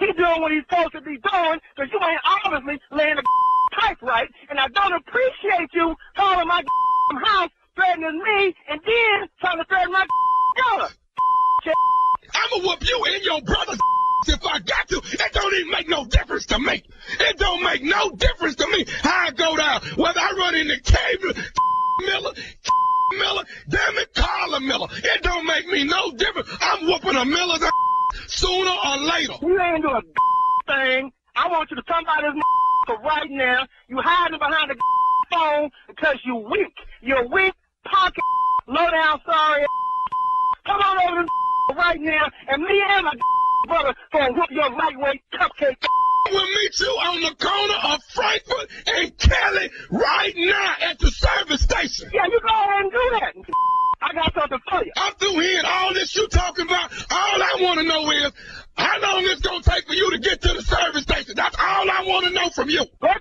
he 0.00 0.12
doing 0.12 0.40
what 0.40 0.50
he's 0.50 0.64
supposed 0.68 0.92
to 0.92 1.00
be 1.00 1.18
doing, 1.20 1.58
cause 1.76 1.88
you 1.92 2.00
ain't 2.00 2.20
obviously 2.44 2.80
laying 2.90 3.16
the 3.16 3.22
pipe 3.72 4.02
right, 4.02 4.28
and 4.48 4.58
I 4.58 4.66
don't 4.68 4.94
appreciate 4.94 5.70
you 5.72 5.94
calling 6.16 6.48
my 6.48 6.62
house 7.24 7.50
threatening 7.76 8.18
me 8.18 8.54
and 8.68 8.80
then 8.84 9.28
trying 9.40 9.58
to 9.58 9.64
threaten 9.64 9.92
my 9.92 10.06
daughter. 10.56 10.94
I'ma 12.32 12.66
whoop 12.66 12.86
you 12.86 13.04
and 13.08 13.24
your 13.24 13.42
brother 13.42 13.76
if 14.28 14.46
I 14.46 14.58
got 14.60 14.88
to. 14.88 14.96
It 14.96 15.32
don't 15.32 15.54
even 15.54 15.70
make 15.70 15.88
no 15.88 16.04
difference 16.04 16.46
to 16.46 16.58
me. 16.58 16.82
It 17.18 17.38
don't 17.38 17.62
make 17.62 17.82
no 17.82 18.10
difference 18.10 18.56
to 18.56 18.66
me 18.68 18.84
how 19.02 19.26
I 19.26 19.30
go 19.30 19.56
down. 19.56 19.82
Whether 19.96 20.20
I 20.20 20.32
run 20.38 20.54
into 20.54 20.78
cable, 20.80 21.42
Miller, 22.00 22.32
Miller, 23.18 23.44
damn 23.68 23.98
it, 23.98 24.14
Carla 24.14 24.60
Miller. 24.60 24.88
It 24.92 25.22
don't 25.22 25.46
make 25.46 25.66
me 25.66 25.84
no 25.84 26.12
difference. 26.12 26.48
I'm 26.60 26.86
whooping 26.86 27.16
a 27.16 27.24
Miller's 27.24 27.62
sooner 28.40 28.72
or 28.72 28.96
later. 28.96 29.34
You 29.42 29.60
ain't 29.60 29.82
doing 29.82 29.96
a 29.96 30.72
thing. 30.72 31.12
I 31.36 31.48
want 31.48 31.70
you 31.70 31.76
to 31.76 31.82
come 31.82 32.04
by 32.04 32.20
this 32.22 32.32
right 33.04 33.30
now. 33.30 33.66
You 33.88 34.00
hiding 34.00 34.38
behind 34.38 34.70
the 34.70 34.76
phone 35.32 35.70
because 35.88 36.16
you 36.24 36.36
weak. 36.36 36.74
You're 37.02 37.28
weak, 37.28 37.54
pocket, 37.84 38.24
low 38.66 38.90
down, 38.90 39.20
sorry. 39.26 39.66
Come 40.66 40.80
on 40.80 41.10
over 41.10 41.22
to 41.22 41.74
right 41.76 42.00
now, 42.00 42.30
and 42.48 42.62
me 42.62 42.82
and 42.88 43.04
my 43.04 43.14
brother 43.66 43.94
gonna 44.12 44.32
whoop 44.32 44.50
your 44.50 44.70
lightweight 44.70 45.22
cupcake. 45.34 45.86
We'll 46.28 46.46
meet 46.46 46.78
you 46.78 46.86
on 46.86 47.22
the 47.22 47.34
corner 47.34 47.94
of 47.94 48.02
Frankfurt 48.04 48.68
and 48.86 49.18
Kelly 49.18 49.70
right 49.90 50.34
now 50.36 50.74
at 50.82 50.98
the 50.98 51.10
service 51.10 51.62
station. 51.62 52.10
Yeah, 52.12 52.26
you 52.26 52.40
go 52.40 52.48
ahead 52.48 52.82
and 52.82 52.92
do 52.92 53.10
that. 53.12 53.34
I 54.02 54.12
got 54.14 54.34
something 54.34 54.58
for 54.68 54.84
you. 54.84 54.92
I'm 54.96 55.14
through 55.14 55.40
hearing 55.40 55.64
all 55.66 55.92
this 55.94 56.14
you 56.16 56.26
talking 56.28 56.66
about. 56.66 56.92
All 57.10 57.42
I 57.42 57.56
want 57.60 57.80
to 57.80 57.86
know 57.86 58.10
is 58.10 58.32
how 58.76 59.00
long 59.00 59.24
it's 59.24 59.40
gonna 59.40 59.62
take 59.62 59.86
for 59.86 59.94
you 59.94 60.10
to 60.12 60.18
get 60.18 60.40
to 60.42 60.52
the 60.54 60.62
service 60.62 61.02
station. 61.02 61.34
That's 61.36 61.56
all 61.58 61.90
I 61.90 62.04
want 62.06 62.26
to 62.26 62.32
know 62.32 62.48
from 62.50 62.70
you. 62.70 62.80
All 62.80 63.18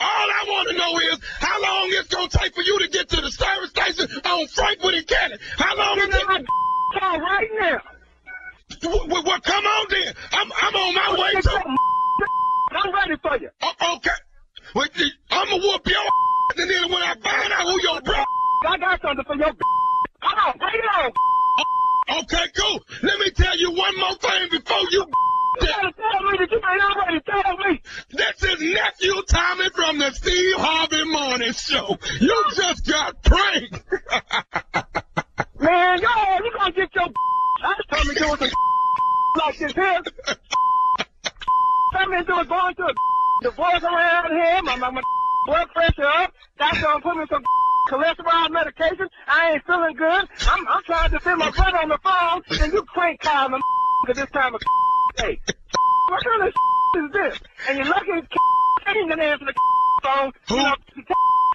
I 0.00 0.44
want 0.48 0.68
to 0.68 0.76
know 0.76 0.98
is 1.12 1.18
how 1.40 1.60
long 1.60 1.88
it's 1.90 2.08
gonna 2.08 2.28
take 2.28 2.54
for 2.54 2.62
you 2.62 2.78
to 2.78 2.88
get 2.88 3.08
to 3.10 3.20
the 3.20 3.30
service 3.30 3.70
station 3.70 4.08
on 4.24 4.46
Frankfurt 4.46 4.94
and 4.94 5.06
Kelly. 5.06 5.36
How 5.58 5.76
long 5.76 5.98
is 5.98 6.14
it? 6.14 6.46
Call 6.98 7.20
right 7.20 7.48
now. 7.60 7.80
Well, 8.84 9.08
well, 9.08 9.24
well, 9.24 9.40
come 9.40 9.64
on 9.64 9.86
then. 9.90 10.14
I'm 10.32 10.52
I'm 10.62 10.74
on 10.76 10.94
my 10.94 11.20
way 11.20 11.40
to. 11.40 11.76
I'm 12.70 12.94
ready 12.94 13.16
for 13.22 13.36
you. 13.38 13.50
Uh, 13.62 13.96
okay. 13.96 14.10
Well, 14.74 14.86
I'm 15.30 15.48
gonna 15.48 15.62
whoop 15.62 15.86
your 15.86 16.02
and 16.56 16.70
then 16.70 16.90
when 16.90 17.02
I 17.02 17.14
find 17.22 17.52
out 17.52 17.62
who 17.62 17.82
your 17.82 18.00
bro. 18.02 18.24
I 18.66 18.76
got 18.78 19.00
something 19.00 19.24
for 19.24 19.36
your. 19.36 19.52
Come 19.52 20.38
on, 20.46 20.58
bring 20.58 20.74
it 20.74 20.84
on. 20.98 21.12
Okay, 22.20 22.44
cool. 22.56 22.82
Let 23.02 23.18
me 23.20 23.30
tell 23.30 23.56
you 23.58 23.70
one 23.70 23.98
more 23.98 24.14
thing 24.14 24.48
before 24.50 24.80
you. 24.90 25.06
You 25.60 25.66
gotta 25.66 25.92
tell 25.92 26.22
me 26.30 26.38
that 26.38 26.50
you 26.50 26.56
ain't 26.56 26.82
already 26.96 27.20
tell 27.20 27.56
me. 27.58 27.82
This 28.10 28.42
is 28.42 28.60
nephew 28.74 29.22
Tommy 29.28 29.68
from 29.74 29.98
the 29.98 30.10
Steve 30.12 30.56
Harvey 30.56 31.04
Morning 31.04 31.52
Show. 31.52 31.98
You 32.20 32.44
just 32.54 32.86
got 32.86 33.22
pranked. 33.22 33.82
Man, 35.60 36.04
ahead. 36.04 36.40
You 36.44 36.52
gonna 36.56 36.72
get 36.72 36.94
your. 36.94 37.08
I 37.62 37.74
just 37.76 37.88
told 37.90 38.06
me 38.06 38.14
doing 38.14 38.36
some 38.36 38.50
like 39.36 39.58
this 39.58 39.72
here. 39.72 40.00
Tell 41.98 42.08
me 42.08 42.22
doing 42.24 42.46
going 42.46 42.74
through 42.76 42.90
a 42.90 42.94
divorce 43.42 43.82
around 43.82 44.30
here. 44.30 44.62
My, 44.62 44.76
my, 44.76 44.90
my 44.90 45.02
blood 45.46 45.68
pressure 45.74 46.04
up. 46.04 46.32
Doctor 46.58 46.80
gonna 46.82 47.00
put 47.00 47.16
me 47.16 47.24
some 47.28 47.42
cholesterol 47.88 48.50
medication. 48.50 49.08
I 49.26 49.52
ain't 49.52 49.66
feeling 49.66 49.96
good. 49.96 50.28
I'm, 50.46 50.68
I'm 50.68 50.82
trying 50.84 51.10
to 51.10 51.16
defend 51.18 51.38
my 51.38 51.50
brother 51.50 51.78
on 51.78 51.88
the 51.88 51.98
phone, 51.98 52.42
and 52.62 52.72
you 52.72 52.82
crank 52.84 53.20
calling 53.20 53.54
him 53.54 53.62
at 54.08 54.14
this 54.14 54.30
time 54.30 54.54
of 54.54 54.60
day. 55.16 55.40
What 56.08 56.22
kind 56.24 56.42
of 56.42 56.48
is 56.48 57.12
this? 57.12 57.38
And 57.68 57.78
you're 57.78 57.88
lucky 57.88 58.28
King 58.86 59.08
didn't 59.08 59.20
answer 59.20 59.44
the 59.46 59.54
phone. 60.02 60.32
Who? 60.48 60.56
You 60.56 60.62
know, 60.62 60.74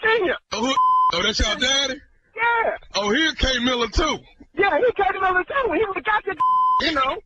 senior. 0.04 0.36
Oh, 0.52 0.66
who? 0.66 0.74
oh, 1.14 1.24
that's 1.24 1.40
your 1.40 1.56
daddy? 1.56 2.02
Yeah. 2.36 2.78
Oh, 2.96 3.10
here's 3.12 3.34
K 3.36 3.60
Miller 3.60 3.88
too. 3.88 4.18
Yeah, 4.56 4.78
he 4.78 4.92
came 4.92 5.22
Miller 5.22 5.44
too. 5.44 5.74
He 5.74 5.86
would 5.86 5.96
have 5.96 6.04
got 6.04 6.26
your, 6.26 6.36
you 6.82 6.92
know, 6.92 7.18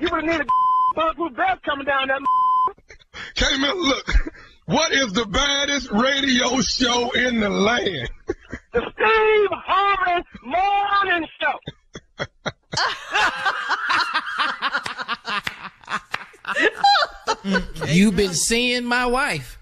you 0.00 0.08
would 0.10 0.24
have 0.24 0.24
needed 0.24 0.48
bulletproof 0.98 1.32
vest 1.34 1.62
coming 1.64 1.86
down 1.86 2.08
that. 2.08 2.20
K 3.34 3.46
Miller, 3.58 3.74
look. 3.74 4.06
What 4.66 4.92
is 4.92 5.12
the 5.12 5.24
baddest 5.24 5.90
radio 5.90 6.60
show 6.60 7.10
in 7.12 7.40
the 7.40 7.48
land? 7.48 8.10
The 8.72 8.80
Steve 8.80 9.48
Harvey 9.64 10.24
Morning 10.44 11.26
Show. 11.40 11.58
You've 17.86 18.16
been 18.16 18.34
seeing 18.34 18.84
my 18.84 19.06
wife. 19.06 19.58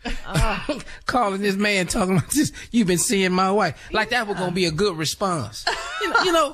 Calling 1.07 1.43
this 1.43 1.57
man 1.57 1.87
talking 1.87 2.17
about 2.17 2.31
this. 2.31 2.51
You've 2.73 2.89
been 2.89 2.99
seeing 2.99 3.33
my 3.33 3.51
wife. 3.53 3.81
Like 3.93 4.11
that 4.11 4.27
was 4.27 4.39
gonna 4.39 4.53
be 4.53 4.65
a 4.65 4.73
good 4.73 4.97
response. 4.97 5.65
You 6.01 6.11
know, 6.11 6.23
you 6.25 6.33
know, 6.33 6.53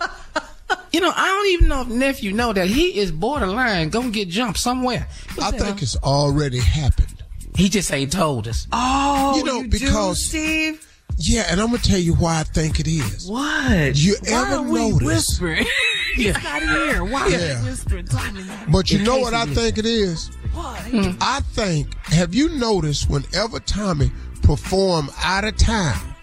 you 0.93 1.01
know, 1.01 1.13
I 1.15 1.27
don't 1.27 1.47
even 1.49 1.69
know 1.69 1.81
if 1.83 1.89
nephew 1.89 2.33
know 2.33 2.53
that 2.53 2.67
he 2.69 2.99
is 2.99 3.11
borderline 3.13 3.89
gonna 3.91 4.11
get 4.11 4.29
jumped 4.29 4.59
somewhere. 4.59 5.07
I 5.41 5.51
think 5.53 5.83
it's 5.83 5.97
already 5.97 6.59
happened. 6.61 7.09
He 7.57 7.69
just 7.69 7.93
ain't 7.93 8.13
told 8.13 8.49
us. 8.49 8.67
Oh, 8.73 9.35
you 9.37 9.45
know 9.45 9.61
you 9.61 9.69
because 9.69 10.19
do, 10.19 10.25
Steve. 10.29 10.89
Yeah, 11.19 11.45
and 11.51 11.61
I'm 11.61 11.67
gonna 11.67 11.79
tell 11.79 11.99
you 11.99 12.15
why 12.15 12.41
I 12.41 12.43
think 12.43 12.81
it 12.81 12.89
is. 12.89 13.29
What? 13.29 13.97
You 13.97 14.17
Why 14.23 14.31
ever 14.33 14.55
are 14.57 14.63
we 14.63 14.91
notice? 14.91 15.07
whispering? 15.07 15.67
He's 16.15 16.33
not 16.35 16.63
here. 16.63 17.05
Why 17.05 17.27
Yeah. 17.29 17.59
are 17.61 17.63
we 17.63 17.71
whispering? 17.71 18.07
Tell 18.07 18.33
me. 18.33 18.45
But 18.71 18.91
you 18.91 18.99
know 19.01 19.19
what 19.19 19.35
I 19.35 19.45
is. 19.45 19.55
think 19.57 19.77
it 19.79 19.85
is? 19.87 20.29
What? 20.55 20.81
I 21.21 21.41
think. 21.53 21.95
Have 22.07 22.35
you 22.35 22.49
noticed 22.51 23.11
whenever 23.11 23.61
Tommy 23.61 24.11
perform 24.43 25.11
out 25.23 25.45
of 25.45 25.57
town, 25.59 26.15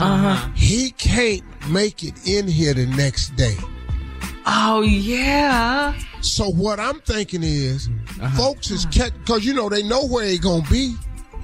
Uh-huh. 0.00 0.48
he 0.54 0.90
can't 0.92 1.42
make 1.68 2.02
it 2.02 2.14
in 2.26 2.48
here 2.48 2.72
the 2.74 2.86
next 2.86 3.36
day. 3.36 3.56
Oh 4.46 4.82
yeah. 4.82 5.94
So 6.20 6.48
what 6.50 6.78
I'm 6.80 7.00
thinking 7.00 7.42
is, 7.42 7.88
Uh-huh. 8.20 8.36
folks 8.36 8.70
is 8.70 8.86
catch 8.86 9.12
because 9.20 9.44
you 9.44 9.54
know 9.54 9.68
they 9.68 9.82
know 9.82 10.04
where 10.06 10.26
he 10.26 10.38
gonna 10.38 10.66
be 10.70 10.94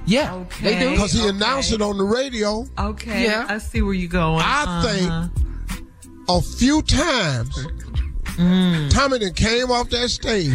Yeah, 0.05 0.33
Okay. 0.33 0.63
they 0.75 0.79
do. 0.79 0.91
because 0.91 1.11
he 1.11 1.19
Okay. 1.21 1.29
announced 1.29 1.71
it 1.71 1.81
on 1.81 1.97
the 1.97 2.03
radio. 2.03 2.65
Okay. 2.77 3.23
Yeah. 3.25 3.45
I 3.47 3.57
see 3.59 3.81
where 3.81 3.93
you're 3.93 4.09
going. 4.09 4.41
I 4.43 4.63
Uh-huh. 4.63 4.81
think 4.87 5.31
a 6.29 6.41
few 6.41 6.81
times 6.81 7.55
Tommy 8.93 9.19
then 9.19 9.33
came 9.33 9.69
off 9.71 9.89
that 9.89 10.09
stage. 10.09 10.51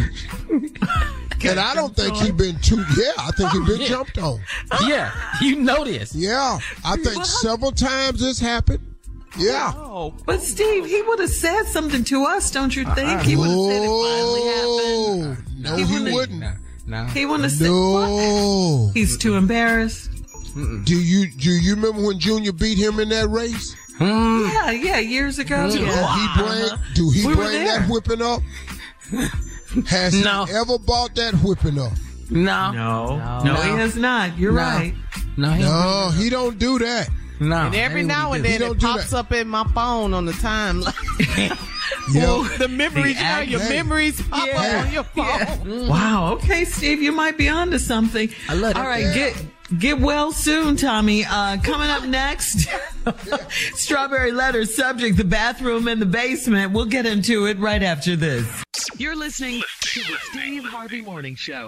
and 0.49 1.59
I 1.59 1.73
don't 1.75 1.95
think 1.95 2.15
he 2.17 2.31
been 2.31 2.59
too 2.59 2.83
yeah, 2.97 3.11
I 3.17 3.31
think 3.31 3.51
he 3.51 3.59
been 3.65 3.81
Yeah. 3.81 3.87
jumped 3.87 4.17
on. 4.17 4.41
Yeah, 4.85 5.11
you 5.41 5.55
know 5.57 5.85
this. 5.85 6.13
Yeah. 6.15 6.59
I 6.83 6.97
think 6.97 7.23
several 7.25 7.71
times 7.71 8.19
this 8.21 8.39
happened. 8.39 8.79
Yeah. 9.37 9.73
Oh, 9.75 10.13
but 10.25 10.41
Steve, 10.41 10.85
he 10.85 11.01
would 11.01 11.19
have 11.19 11.29
said 11.29 11.63
something 11.65 12.03
to 12.05 12.23
us, 12.25 12.51
don't 12.51 12.75
you 12.75 12.85
think? 12.95 13.21
He 13.21 13.35
would 13.35 13.49
have 13.49 13.65
said 13.65 13.83
it 13.83 13.89
uh-uh. 13.89 14.03
finally 14.03 15.35
happened. 15.35 15.63
No, 15.63 15.75
He 15.75 15.83
he, 15.83 15.93
wouldn't- 15.93 16.13
wouldn't. 16.13 16.39
No, 16.39 16.53
no. 17.03 17.05
He 17.09 17.25
wouldn't 17.25 17.43
have 17.43 17.51
said 17.53 17.67
No. 17.67 18.91
He's 18.93 19.17
too 19.17 19.35
embarrassed. 19.35 20.09
Do 20.85 20.95
you 20.99 21.29
do 21.31 21.51
you 21.51 21.75
remember 21.75 22.01
when 22.07 22.19
Junior 22.19 22.51
beat 22.51 22.77
him 22.79 22.99
in 22.99 23.09
that 23.09 23.27
race? 23.29 23.75
Hmm. 23.97 24.47
Yeah, 24.51 24.71
yeah, 24.71 24.97
years 24.99 25.37
ago. 25.39 25.69
Do 25.71 25.79
Yeah. 25.79 25.85
he 25.85 26.41
bring 26.41 26.51
uh-huh. 26.63 26.77
do 26.95 27.09
he 27.11 27.25
We 27.27 27.35
bring 27.35 27.63
that 27.65 27.87
whipping 27.89 28.21
up? 28.21 28.41
Has 29.87 30.13
No. 30.23 30.45
he 30.45 30.53
ever 30.53 30.79
bought 30.79 31.13
that 31.15 31.33
whipping 31.43 31.79
up? 31.79 31.91
No, 32.29 32.71
No, 32.71 33.43
no, 33.43 33.55
he 33.55 33.69
has 33.71 33.95
not. 33.95 34.37
You're 34.37 34.51
No. 34.51 34.57
right. 34.61 34.93
no, 35.37 35.51
he 35.51 35.63
No, 35.63 36.11
he 36.17 36.29
don't 36.29 36.57
do 36.59 36.77
that. 36.79 37.09
No. 37.39 37.55
And 37.67 37.75
every 37.75 38.03
now 38.03 38.33
and 38.33 38.45
he 38.45 38.51
He 38.53 38.57
then 38.57 38.71
it 38.71 38.79
pops 38.79 39.13
up 39.13 39.31
in 39.31 39.47
my 39.47 39.63
phone 39.73 40.13
on 40.13 40.25
the 40.25 40.33
timeline. 40.33 41.57
Well, 42.13 42.43
the 42.57 42.67
memories, 42.69 43.17
The 43.17 43.23
you 43.23 43.29
know, 43.29 43.39
your 43.41 43.61
act- 43.61 43.69
memories 43.69 44.21
pop 44.21 44.47
Yeah. 44.47 44.61
up 44.79 44.85
on 44.87 44.93
your 44.93 45.03
phone. 45.65 45.87
Wow. 45.89 46.33
Okay, 46.33 46.63
Steve, 46.65 47.01
you 47.01 47.11
might 47.11 47.37
be 47.37 47.49
onto 47.49 47.79
something. 47.79 48.29
I 48.47 48.53
love 48.53 48.75
All 48.77 48.83
that. 48.83 48.87
right, 48.89 49.13
get 49.13 49.45
get 49.77 49.99
well 49.99 50.31
soon, 50.31 50.75
Tommy. 50.77 51.25
Uh, 51.25 51.57
coming 51.61 51.89
up 51.89 52.03
next, 52.05 52.67
strawberry 53.75 54.31
letter 54.31 54.65
subject: 54.65 55.17
the 55.17 55.23
bathroom 55.25 55.87
in 55.87 55.99
the 55.99 56.05
basement. 56.05 56.71
We'll 56.73 56.85
get 56.85 57.05
into 57.05 57.45
it 57.45 57.57
right 57.59 57.83
after 57.83 58.15
this. 58.15 58.63
You're 58.97 59.15
listening 59.15 59.61
to 59.81 59.99
the 60.01 60.17
Steve 60.31 60.63
Harvey 60.65 61.01
Morning 61.01 61.35
Show. 61.35 61.67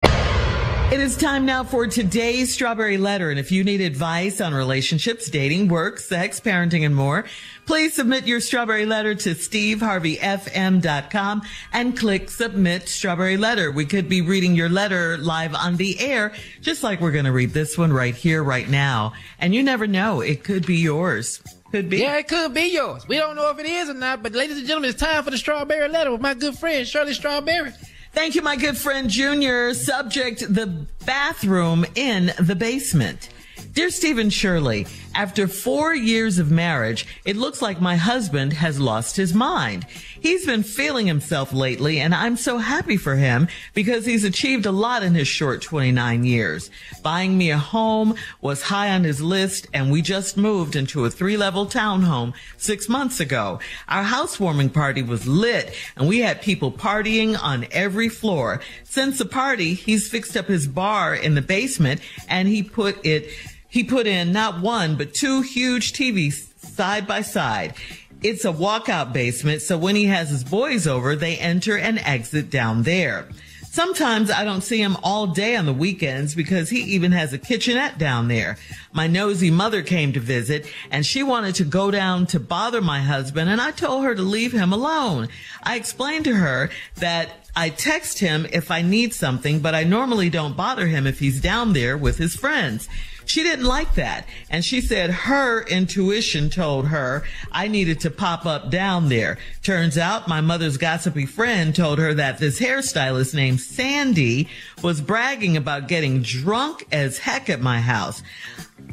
It 0.91 0.99
is 0.99 1.15
time 1.15 1.45
now 1.45 1.63
for 1.63 1.87
today's 1.87 2.53
strawberry 2.53 2.97
letter. 2.97 3.29
And 3.29 3.39
if 3.39 3.49
you 3.49 3.63
need 3.63 3.79
advice 3.79 4.41
on 4.41 4.53
relationships, 4.53 5.29
dating, 5.29 5.69
work, 5.69 5.99
sex, 5.99 6.41
parenting, 6.41 6.85
and 6.85 6.93
more, 6.93 7.23
please 7.65 7.93
submit 7.93 8.27
your 8.27 8.41
strawberry 8.41 8.85
letter 8.85 9.15
to 9.15 9.29
steveharveyfm.com 9.29 11.41
and 11.71 11.97
click 11.97 12.29
submit 12.29 12.89
strawberry 12.89 13.37
letter. 13.37 13.71
We 13.71 13.85
could 13.85 14.09
be 14.09 14.19
reading 14.19 14.53
your 14.53 14.67
letter 14.67 15.17
live 15.17 15.55
on 15.55 15.77
the 15.77 15.97
air, 15.97 16.33
just 16.59 16.83
like 16.83 16.99
we're 16.99 17.11
going 17.11 17.23
to 17.23 17.31
read 17.31 17.51
this 17.51 17.77
one 17.77 17.93
right 17.93 18.13
here, 18.13 18.43
right 18.43 18.67
now. 18.67 19.13
And 19.39 19.55
you 19.55 19.63
never 19.63 19.87
know. 19.87 20.19
It 20.19 20.43
could 20.43 20.65
be 20.65 20.75
yours. 20.75 21.41
Could 21.71 21.89
be. 21.89 21.99
Yeah, 21.99 22.17
it 22.17 22.27
could 22.27 22.53
be 22.53 22.73
yours. 22.73 23.07
We 23.07 23.15
don't 23.15 23.37
know 23.37 23.49
if 23.49 23.57
it 23.59 23.65
is 23.65 23.89
or 23.89 23.93
not, 23.93 24.21
but 24.21 24.33
ladies 24.33 24.57
and 24.57 24.67
gentlemen, 24.67 24.89
it's 24.89 24.99
time 24.99 25.23
for 25.23 25.31
the 25.31 25.37
strawberry 25.37 25.87
letter 25.87 26.11
with 26.11 26.19
my 26.19 26.33
good 26.33 26.57
friend 26.57 26.85
Shirley 26.85 27.13
Strawberry. 27.13 27.71
Thank 28.13 28.35
you, 28.35 28.41
my 28.41 28.57
good 28.57 28.77
friend 28.77 29.09
Junior. 29.09 29.73
Subject 29.73 30.41
the 30.53 30.85
bathroom 31.05 31.85
in 31.95 32.33
the 32.39 32.55
basement. 32.55 33.29
Dear 33.71 33.89
Stephen 33.89 34.29
Shirley, 34.29 34.85
after 35.13 35.47
four 35.47 35.93
years 35.93 36.39
of 36.39 36.51
marriage, 36.51 37.05
it 37.25 37.35
looks 37.35 37.61
like 37.61 37.81
my 37.81 37.95
husband 37.95 38.53
has 38.53 38.79
lost 38.79 39.15
his 39.17 39.33
mind. 39.33 39.85
He's 40.19 40.45
been 40.45 40.63
feeling 40.63 41.07
himself 41.07 41.51
lately, 41.51 41.99
and 41.99 42.13
I'm 42.13 42.37
so 42.37 42.59
happy 42.59 42.97
for 42.97 43.15
him 43.15 43.47
because 43.73 44.05
he's 44.05 44.23
achieved 44.23 44.65
a 44.65 44.71
lot 44.71 45.03
in 45.03 45.15
his 45.15 45.27
short 45.27 45.61
29 45.61 46.23
years. 46.23 46.69
Buying 47.01 47.37
me 47.37 47.51
a 47.51 47.57
home 47.57 48.15
was 48.39 48.61
high 48.61 48.91
on 48.91 49.03
his 49.03 49.21
list, 49.21 49.67
and 49.73 49.91
we 49.91 50.01
just 50.01 50.37
moved 50.37 50.75
into 50.75 51.05
a 51.05 51.09
three 51.09 51.37
level 51.37 51.65
townhome 51.65 52.33
six 52.57 52.87
months 52.87 53.19
ago. 53.19 53.59
Our 53.87 54.03
housewarming 54.03 54.69
party 54.69 55.01
was 55.01 55.27
lit, 55.27 55.73
and 55.97 56.07
we 56.07 56.19
had 56.19 56.41
people 56.41 56.71
partying 56.71 57.37
on 57.41 57.67
every 57.71 58.09
floor. 58.09 58.61
Since 58.83 59.17
the 59.17 59.25
party, 59.25 59.73
he's 59.73 60.09
fixed 60.09 60.37
up 60.37 60.47
his 60.47 60.67
bar 60.67 61.15
in 61.15 61.35
the 61.35 61.41
basement, 61.41 62.01
and 62.29 62.47
he 62.47 62.63
put 62.63 63.05
it 63.05 63.31
he 63.71 63.85
put 63.85 64.05
in 64.05 64.33
not 64.33 64.59
one, 64.61 64.97
but 64.97 65.13
two 65.13 65.41
huge 65.41 65.93
TVs 65.93 66.53
side 66.59 67.07
by 67.07 67.21
side. 67.21 67.73
It's 68.21 68.43
a 68.43 68.51
walkout 68.51 69.13
basement, 69.13 69.61
so 69.61 69.77
when 69.77 69.95
he 69.95 70.05
has 70.05 70.29
his 70.29 70.43
boys 70.43 70.85
over, 70.85 71.15
they 71.15 71.37
enter 71.37 71.77
and 71.77 71.97
exit 71.99 72.49
down 72.49 72.83
there. 72.83 73.29
Sometimes 73.63 74.29
I 74.29 74.43
don't 74.43 74.61
see 74.61 74.81
him 74.81 74.97
all 75.01 75.27
day 75.27 75.55
on 75.55 75.65
the 75.65 75.71
weekends 75.71 76.35
because 76.35 76.69
he 76.69 76.81
even 76.81 77.13
has 77.13 77.31
a 77.31 77.37
kitchenette 77.37 77.97
down 77.97 78.27
there. 78.27 78.57
My 78.91 79.07
nosy 79.07 79.49
mother 79.49 79.81
came 79.81 80.11
to 80.11 80.19
visit 80.19 80.67
and 80.91 81.05
she 81.05 81.23
wanted 81.23 81.55
to 81.55 81.63
go 81.63 81.89
down 81.89 82.25
to 82.27 82.39
bother 82.41 82.81
my 82.81 82.99
husband 82.99 83.49
and 83.49 83.61
I 83.61 83.71
told 83.71 84.03
her 84.03 84.13
to 84.13 84.21
leave 84.21 84.51
him 84.51 84.73
alone. 84.73 85.29
I 85.63 85.77
explained 85.77 86.25
to 86.25 86.35
her 86.35 86.69
that 86.95 87.47
I 87.55 87.69
text 87.69 88.19
him 88.19 88.45
if 88.51 88.71
I 88.71 88.81
need 88.81 89.13
something, 89.13 89.61
but 89.61 89.73
I 89.73 89.85
normally 89.85 90.29
don't 90.29 90.57
bother 90.57 90.87
him 90.87 91.07
if 91.07 91.19
he's 91.19 91.39
down 91.39 91.71
there 91.71 91.97
with 91.97 92.17
his 92.17 92.35
friends. 92.35 92.89
She 93.31 93.43
didn't 93.43 93.63
like 93.63 93.95
that. 93.95 94.27
And 94.49 94.65
she 94.65 94.81
said 94.81 95.09
her 95.09 95.61
intuition 95.61 96.49
told 96.49 96.89
her 96.89 97.23
I 97.49 97.69
needed 97.69 98.01
to 98.01 98.11
pop 98.11 98.45
up 98.45 98.69
down 98.69 99.07
there. 99.07 99.37
Turns 99.63 99.97
out 99.97 100.27
my 100.27 100.41
mother's 100.41 100.75
gossipy 100.75 101.25
friend 101.25 101.73
told 101.73 101.97
her 101.99 102.13
that 102.13 102.39
this 102.39 102.59
hairstylist 102.59 103.33
named 103.33 103.61
Sandy 103.61 104.49
was 104.83 104.99
bragging 104.99 105.55
about 105.55 105.87
getting 105.87 106.21
drunk 106.21 106.85
as 106.91 107.19
heck 107.19 107.49
at 107.49 107.61
my 107.61 107.79
house. 107.79 108.21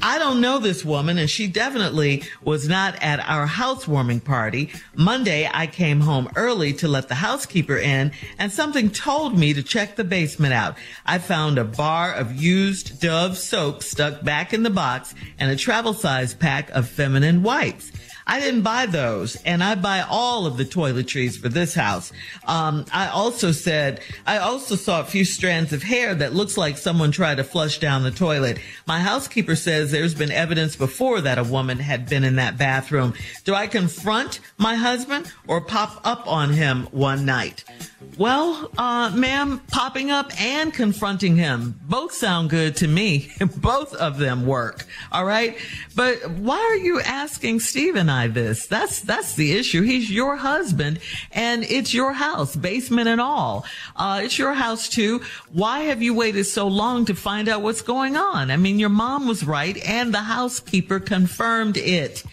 I 0.02 0.18
don't 0.18 0.40
know 0.40 0.58
this 0.58 0.84
woman 0.84 1.18
and 1.18 1.28
she 1.28 1.46
definitely 1.46 2.22
was 2.42 2.68
not 2.68 2.96
at 3.02 3.20
our 3.20 3.46
housewarming 3.46 4.20
party. 4.20 4.70
Monday, 4.94 5.48
I 5.52 5.66
came 5.66 6.00
home 6.00 6.28
early 6.36 6.72
to 6.74 6.88
let 6.88 7.08
the 7.08 7.14
housekeeper 7.16 7.76
in 7.76 8.12
and 8.38 8.52
something 8.52 8.90
told 8.90 9.38
me 9.38 9.54
to 9.54 9.62
check 9.62 9.96
the 9.96 10.04
basement 10.04 10.52
out. 10.52 10.76
I 11.04 11.18
found 11.18 11.58
a 11.58 11.64
bar 11.64 12.12
of 12.12 12.32
used 12.32 13.00
Dove 13.00 13.36
soap 13.36 13.82
stuck 13.82 14.22
back 14.22 14.52
in 14.52 14.62
the 14.62 14.70
box 14.70 15.14
and 15.38 15.50
a 15.50 15.56
travel 15.56 15.94
size 15.94 16.34
pack 16.34 16.70
of 16.70 16.88
feminine 16.88 17.42
wipes. 17.42 17.90
I 18.28 18.40
didn't 18.40 18.60
buy 18.60 18.84
those, 18.84 19.36
and 19.36 19.64
I 19.64 19.74
buy 19.74 20.02
all 20.02 20.44
of 20.44 20.58
the 20.58 20.64
toiletries 20.66 21.38
for 21.38 21.48
this 21.48 21.74
house. 21.74 22.12
Um, 22.46 22.84
I 22.92 23.08
also 23.08 23.52
said 23.52 24.02
I 24.26 24.36
also 24.36 24.76
saw 24.76 25.00
a 25.00 25.04
few 25.04 25.24
strands 25.24 25.72
of 25.72 25.82
hair 25.82 26.14
that 26.14 26.34
looks 26.34 26.58
like 26.58 26.76
someone 26.76 27.10
tried 27.10 27.36
to 27.36 27.44
flush 27.44 27.78
down 27.78 28.02
the 28.02 28.10
toilet. 28.10 28.58
My 28.86 29.00
housekeeper 29.00 29.56
says 29.56 29.90
there's 29.90 30.14
been 30.14 30.30
evidence 30.30 30.76
before 30.76 31.22
that 31.22 31.38
a 31.38 31.44
woman 31.44 31.78
had 31.78 32.06
been 32.06 32.22
in 32.22 32.36
that 32.36 32.58
bathroom. 32.58 33.14
Do 33.44 33.54
I 33.54 33.66
confront 33.66 34.40
my 34.58 34.74
husband 34.74 35.32
or 35.46 35.62
pop 35.62 35.98
up 36.04 36.30
on 36.30 36.52
him 36.52 36.86
one 36.90 37.24
night? 37.24 37.64
Well, 38.18 38.70
uh, 38.76 39.10
ma'am, 39.14 39.60
popping 39.68 40.10
up 40.10 40.38
and 40.40 40.72
confronting 40.74 41.36
him 41.36 41.78
both 41.82 42.12
sound 42.12 42.50
good 42.50 42.76
to 42.76 42.88
me. 42.88 43.30
both 43.56 43.94
of 43.94 44.18
them 44.18 44.44
work. 44.46 44.86
All 45.12 45.24
right. 45.24 45.56
But 45.94 46.30
why 46.30 46.58
are 46.58 46.76
you 46.76 47.00
asking 47.00 47.60
Steve 47.60 47.96
and 47.96 48.10
this? 48.26 48.66
That's, 48.66 49.00
that's 49.00 49.34
the 49.34 49.52
issue. 49.52 49.82
He's 49.82 50.10
your 50.10 50.36
husband 50.36 50.98
and 51.30 51.62
it's 51.62 51.94
your 51.94 52.12
house, 52.12 52.56
basement 52.56 53.08
and 53.08 53.20
all. 53.20 53.64
Uh, 53.94 54.22
it's 54.24 54.38
your 54.38 54.54
house 54.54 54.88
too. 54.88 55.22
Why 55.52 55.80
have 55.82 56.02
you 56.02 56.14
waited 56.14 56.44
so 56.44 56.66
long 56.66 57.04
to 57.04 57.14
find 57.14 57.48
out 57.48 57.62
what's 57.62 57.82
going 57.82 58.16
on? 58.16 58.50
I 58.50 58.56
mean, 58.56 58.78
your 58.78 58.88
mom 58.88 59.28
was 59.28 59.44
right 59.44 59.76
and 59.86 60.12
the 60.12 60.18
housekeeper 60.18 60.98
confirmed 60.98 61.76
it. 61.76 62.24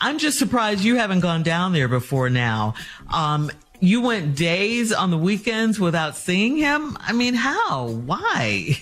I'm 0.00 0.18
just 0.18 0.36
surprised 0.36 0.82
you 0.82 0.96
haven't 0.96 1.20
gone 1.20 1.44
down 1.44 1.72
there 1.72 1.86
before 1.86 2.28
now. 2.28 2.74
Um, 3.08 3.52
you 3.82 4.00
went 4.00 4.36
days 4.36 4.92
on 4.92 5.10
the 5.10 5.18
weekends 5.18 5.80
without 5.80 6.14
seeing 6.16 6.56
him? 6.56 6.96
I 7.00 7.12
mean, 7.12 7.34
how? 7.34 7.88
Why? 7.88 8.78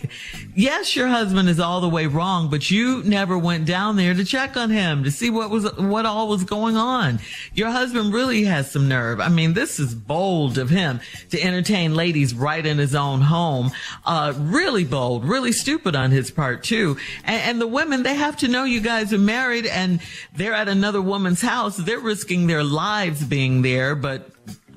Yes, 0.54 0.94
your 0.94 1.08
husband 1.08 1.48
is 1.48 1.58
all 1.58 1.80
the 1.80 1.88
way 1.88 2.06
wrong, 2.06 2.50
but 2.50 2.70
you 2.70 3.02
never 3.04 3.38
went 3.38 3.64
down 3.64 3.96
there 3.96 4.12
to 4.12 4.24
check 4.24 4.58
on 4.58 4.68
him 4.68 5.04
to 5.04 5.10
see 5.10 5.30
what 5.30 5.48
was, 5.48 5.72
what 5.76 6.04
all 6.04 6.28
was 6.28 6.44
going 6.44 6.76
on. 6.76 7.18
Your 7.54 7.70
husband 7.70 8.12
really 8.12 8.44
has 8.44 8.70
some 8.70 8.88
nerve. 8.88 9.20
I 9.20 9.30
mean, 9.30 9.54
this 9.54 9.80
is 9.80 9.94
bold 9.94 10.58
of 10.58 10.68
him 10.68 11.00
to 11.30 11.42
entertain 11.42 11.94
ladies 11.94 12.34
right 12.34 12.66
in 12.66 12.76
his 12.76 12.94
own 12.94 13.22
home. 13.22 13.70
Uh, 14.04 14.34
really 14.36 14.84
bold, 14.84 15.24
really 15.24 15.52
stupid 15.52 15.96
on 15.96 16.10
his 16.10 16.30
part 16.30 16.62
too. 16.62 16.98
And, 17.24 17.42
and 17.42 17.60
the 17.60 17.66
women, 17.66 18.02
they 18.02 18.16
have 18.16 18.36
to 18.38 18.48
know 18.48 18.64
you 18.64 18.82
guys 18.82 19.14
are 19.14 19.18
married 19.18 19.64
and 19.64 20.00
they're 20.34 20.52
at 20.52 20.68
another 20.68 21.00
woman's 21.00 21.40
house. 21.40 21.78
They're 21.78 22.00
risking 22.00 22.48
their 22.48 22.64
lives 22.64 23.24
being 23.24 23.62
there, 23.62 23.94
but 23.94 24.30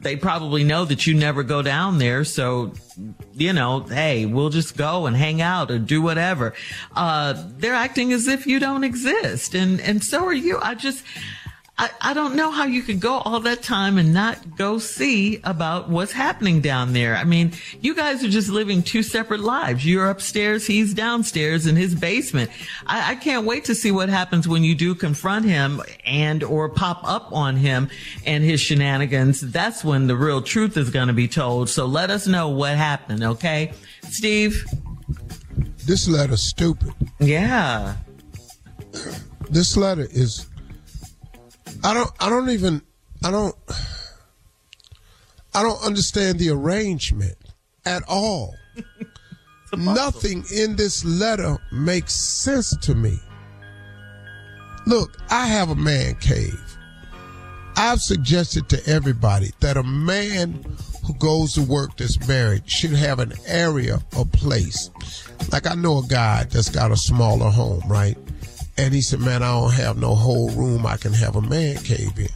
they 0.03 0.15
probably 0.15 0.63
know 0.63 0.85
that 0.85 1.07
you 1.07 1.13
never 1.13 1.43
go 1.43 1.61
down 1.61 1.97
there. 1.97 2.23
So, 2.23 2.73
you 3.33 3.53
know, 3.53 3.81
hey, 3.81 4.25
we'll 4.25 4.49
just 4.49 4.77
go 4.77 5.05
and 5.05 5.15
hang 5.15 5.41
out 5.41 5.71
or 5.71 5.79
do 5.79 6.01
whatever. 6.01 6.53
Uh, 6.95 7.41
they're 7.57 7.73
acting 7.73 8.13
as 8.13 8.27
if 8.27 8.45
you 8.45 8.59
don't 8.59 8.83
exist. 8.83 9.55
And, 9.55 9.79
and 9.81 10.03
so 10.03 10.25
are 10.25 10.33
you. 10.33 10.59
I 10.61 10.75
just, 10.75 11.03
I, 11.75 11.89
I 12.01 12.13
don't 12.13 12.35
know 12.35 12.51
how 12.51 12.65
you 12.65 12.83
could 12.83 12.99
go 12.99 13.15
all 13.15 13.39
that 13.41 13.63
time 13.63 13.97
and 13.97 14.13
not 14.13 14.57
go 14.57 14.77
see 14.77 15.41
about 15.43 15.89
what's 15.89 16.11
happening 16.11 16.61
down 16.61 16.93
there. 16.93 17.15
I 17.15 17.23
mean, 17.23 17.53
you 17.81 17.95
guys 17.95 18.23
are 18.23 18.29
just 18.29 18.49
living 18.49 18.83
two 18.83 19.01
separate 19.01 19.39
lives. 19.39 19.83
You're 19.83 20.09
upstairs, 20.09 20.67
he's 20.67 20.93
downstairs 20.93 21.65
in 21.65 21.75
his 21.75 21.95
basement. 21.95 22.51
I, 22.85 23.11
I 23.11 23.15
can't 23.15 23.45
wait 23.45 23.65
to 23.65 23.75
see 23.75 23.91
what 23.91 24.09
happens 24.09 24.47
when 24.47 24.63
you 24.63 24.75
do 24.75 24.93
confront 24.93 25.45
him 25.45 25.81
and 26.05 26.43
or 26.43 26.69
pop 26.69 27.01
up 27.05 27.33
on 27.33 27.55
him 27.55 27.89
and 28.23 28.43
his 28.43 28.61
shenanigans. 28.61 29.41
That's 29.41 29.83
when 29.83 30.05
the 30.05 30.15
real 30.15 30.43
truth 30.43 30.77
is 30.77 30.91
going 30.91 31.07
to 31.07 31.13
be 31.13 31.27
told. 31.27 31.69
So 31.69 31.87
let 31.87 32.11
us 32.11 32.27
know 32.27 32.49
what 32.49 32.77
happened, 32.77 33.23
okay? 33.23 33.73
Steve? 34.09 34.63
This 35.85 36.07
letter's 36.07 36.43
stupid. 36.43 36.93
Yeah. 37.19 37.95
This 39.49 39.75
letter 39.75 40.07
is 40.11 40.47
I 41.83 41.93
don't 41.93 42.11
I 42.19 42.29
don't 42.29 42.49
even 42.49 42.81
I 43.23 43.31
don't 43.31 43.55
I 45.55 45.61
don't 45.61 45.83
understand 45.83 46.39
the 46.39 46.49
arrangement 46.49 47.37
at 47.85 48.03
all. 48.07 48.55
Nothing 49.77 50.43
in 50.53 50.75
this 50.75 51.03
letter 51.03 51.57
makes 51.71 52.13
sense 52.13 52.75
to 52.81 52.95
me. 52.95 53.19
Look, 54.85 55.17
I 55.29 55.47
have 55.47 55.69
a 55.69 55.75
man 55.75 56.15
cave. 56.15 56.59
I've 57.75 58.01
suggested 58.01 58.69
to 58.69 58.87
everybody 58.87 59.51
that 59.61 59.77
a 59.77 59.83
man 59.83 60.63
who 61.05 61.13
goes 61.15 61.53
to 61.53 61.61
work 61.61 61.97
that's 61.97 62.27
married 62.27 62.69
should 62.69 62.91
have 62.91 63.19
an 63.19 63.33
area 63.47 63.99
a 64.15 64.25
place. 64.25 64.89
Like 65.51 65.67
I 65.67 65.75
know 65.75 65.99
a 65.99 66.07
guy 66.07 66.43
that's 66.45 66.69
got 66.69 66.91
a 66.91 66.97
smaller 66.97 67.49
home, 67.49 67.83
right? 67.87 68.17
And 68.77 68.93
he 68.93 69.01
said, 69.01 69.19
Man, 69.19 69.43
I 69.43 69.51
don't 69.51 69.73
have 69.73 69.97
no 69.97 70.15
whole 70.15 70.49
room 70.51 70.85
I 70.85 70.97
can 70.97 71.13
have 71.13 71.35
a 71.35 71.41
man 71.41 71.77
cave 71.77 72.17
in. 72.17 72.27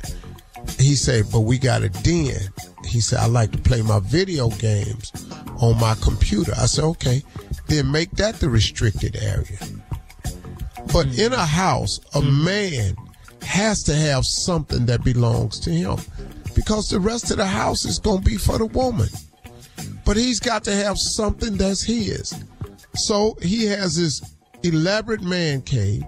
He 0.80 0.96
said, 0.96 1.26
But 1.32 1.42
we 1.42 1.58
got 1.58 1.84
a 1.84 1.90
den. 1.90 2.40
He 2.86 3.00
said, 3.00 3.20
I 3.20 3.28
like 3.28 3.52
to 3.52 3.58
play 3.58 3.82
my 3.82 4.00
video 4.00 4.50
games 4.50 5.12
on 5.62 5.80
my 5.80 5.96
computer. 6.02 6.54
I 6.58 6.68
said, 6.68 6.84
Okay, 6.84 7.24
then 7.68 7.92
make 7.92 8.12
that 8.12 8.36
the 8.36 8.50
restricted 8.50 9.16
area. 9.16 9.58
But 10.94 11.18
in 11.18 11.34
a 11.34 11.46
house, 11.46 12.00
a 12.14 12.22
mm-hmm. 12.22 12.46
man 12.46 12.96
has 13.42 13.84
to 13.84 13.96
have 13.96 14.26
something 14.26 14.86
that 14.86 15.04
belongs 15.04 15.60
to 15.62 15.70
him 15.70 15.98
because 16.54 16.90
the 16.90 17.00
rest 17.00 17.32
of 17.32 17.38
the 17.38 17.46
house 17.46 17.86
is 17.86 18.00
going 18.00 18.24
to 18.24 18.30
be 18.30 18.38
for 18.38 18.58
the 18.58 18.66
woman. 18.66 19.10
But 20.06 20.18
he's 20.18 20.40
got 20.40 20.64
to 20.66 20.72
have 20.72 20.98
something 20.98 21.58
that's 21.58 21.84
his. 21.84 22.34
So 22.96 23.38
he 23.42 23.66
has 23.66 23.96
this 23.96 24.22
elaborate 24.64 25.22
man 25.22 25.62
cave 25.62 26.04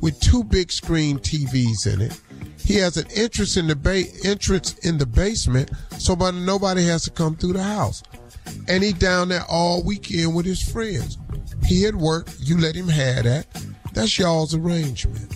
with 0.00 0.18
two 0.20 0.44
big 0.44 0.72
screen 0.72 1.18
TVs 1.18 1.92
in 1.92 2.00
it. 2.00 2.20
He 2.58 2.74
has 2.76 2.96
an 2.96 3.06
entrance 3.14 3.56
in 3.56 3.66
the 3.66 3.76
ba- 3.76 4.04
entrance 4.24 4.74
in 4.78 4.98
the 4.98 5.06
basement, 5.06 5.70
so 5.98 6.14
but 6.14 6.34
nobody 6.34 6.84
has 6.86 7.04
to 7.04 7.10
come 7.10 7.36
through 7.36 7.54
the 7.54 7.62
house. 7.62 8.02
And 8.68 8.82
he 8.82 8.92
down 8.92 9.28
there 9.28 9.44
all 9.48 9.82
weekend 9.82 10.34
with 10.34 10.46
his 10.46 10.62
friends. 10.62 11.18
He 11.66 11.86
at 11.86 11.94
work, 11.94 12.28
you 12.38 12.58
let 12.58 12.74
him 12.74 12.88
have 12.88 13.24
that. 13.24 13.46
That's 13.92 14.18
y'all's 14.18 14.54
arrangement. 14.54 15.30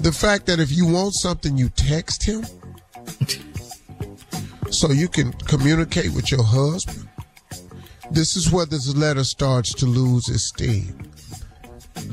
The 0.00 0.12
fact 0.12 0.46
that 0.46 0.60
if 0.60 0.70
you 0.70 0.86
want 0.86 1.14
something, 1.14 1.56
you 1.56 1.68
text 1.70 2.24
him, 2.24 2.44
so 4.70 4.92
you 4.92 5.08
can 5.08 5.32
communicate 5.32 6.12
with 6.12 6.30
your 6.30 6.42
husband. 6.42 7.08
This 8.10 8.36
is 8.36 8.52
where 8.52 8.66
this 8.66 8.94
letter 8.94 9.24
starts 9.24 9.74
to 9.74 9.86
lose 9.86 10.28
its 10.28 10.44
steam. 10.44 11.05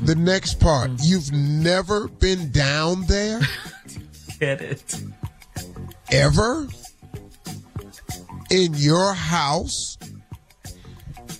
The 0.04 0.14
next 0.14 0.60
part, 0.60 0.90
mm-hmm. 0.90 1.02
you've 1.02 1.32
never 1.32 2.08
been 2.08 2.50
down 2.50 3.06
there? 3.06 3.40
Get 4.40 4.60
it. 4.60 5.02
Ever? 6.10 6.68
In 8.50 8.74
your 8.74 9.14
house? 9.14 9.96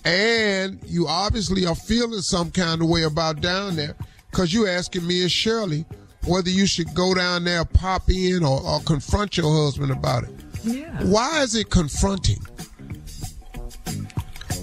And 0.04 0.80
you 0.84 1.08
obviously 1.08 1.66
are 1.66 1.74
feeling 1.74 2.20
some 2.20 2.50
kind 2.50 2.82
of 2.82 2.88
way 2.88 3.04
about 3.04 3.40
down 3.40 3.76
there 3.76 3.96
because 4.30 4.52
you're 4.52 4.68
asking 4.68 5.06
me 5.06 5.22
and 5.22 5.30
Shirley 5.30 5.86
whether 6.26 6.50
you 6.50 6.66
should 6.66 6.94
go 6.94 7.14
down 7.14 7.44
there, 7.44 7.64
pop 7.64 8.10
in, 8.10 8.44
or, 8.44 8.62
or 8.62 8.80
confront 8.80 9.36
your 9.36 9.64
husband 9.64 9.90
about 9.90 10.24
it. 10.24 10.30
Yeah. 10.62 11.04
Why 11.04 11.42
is 11.42 11.54
it 11.54 11.70
confronting? 11.70 12.40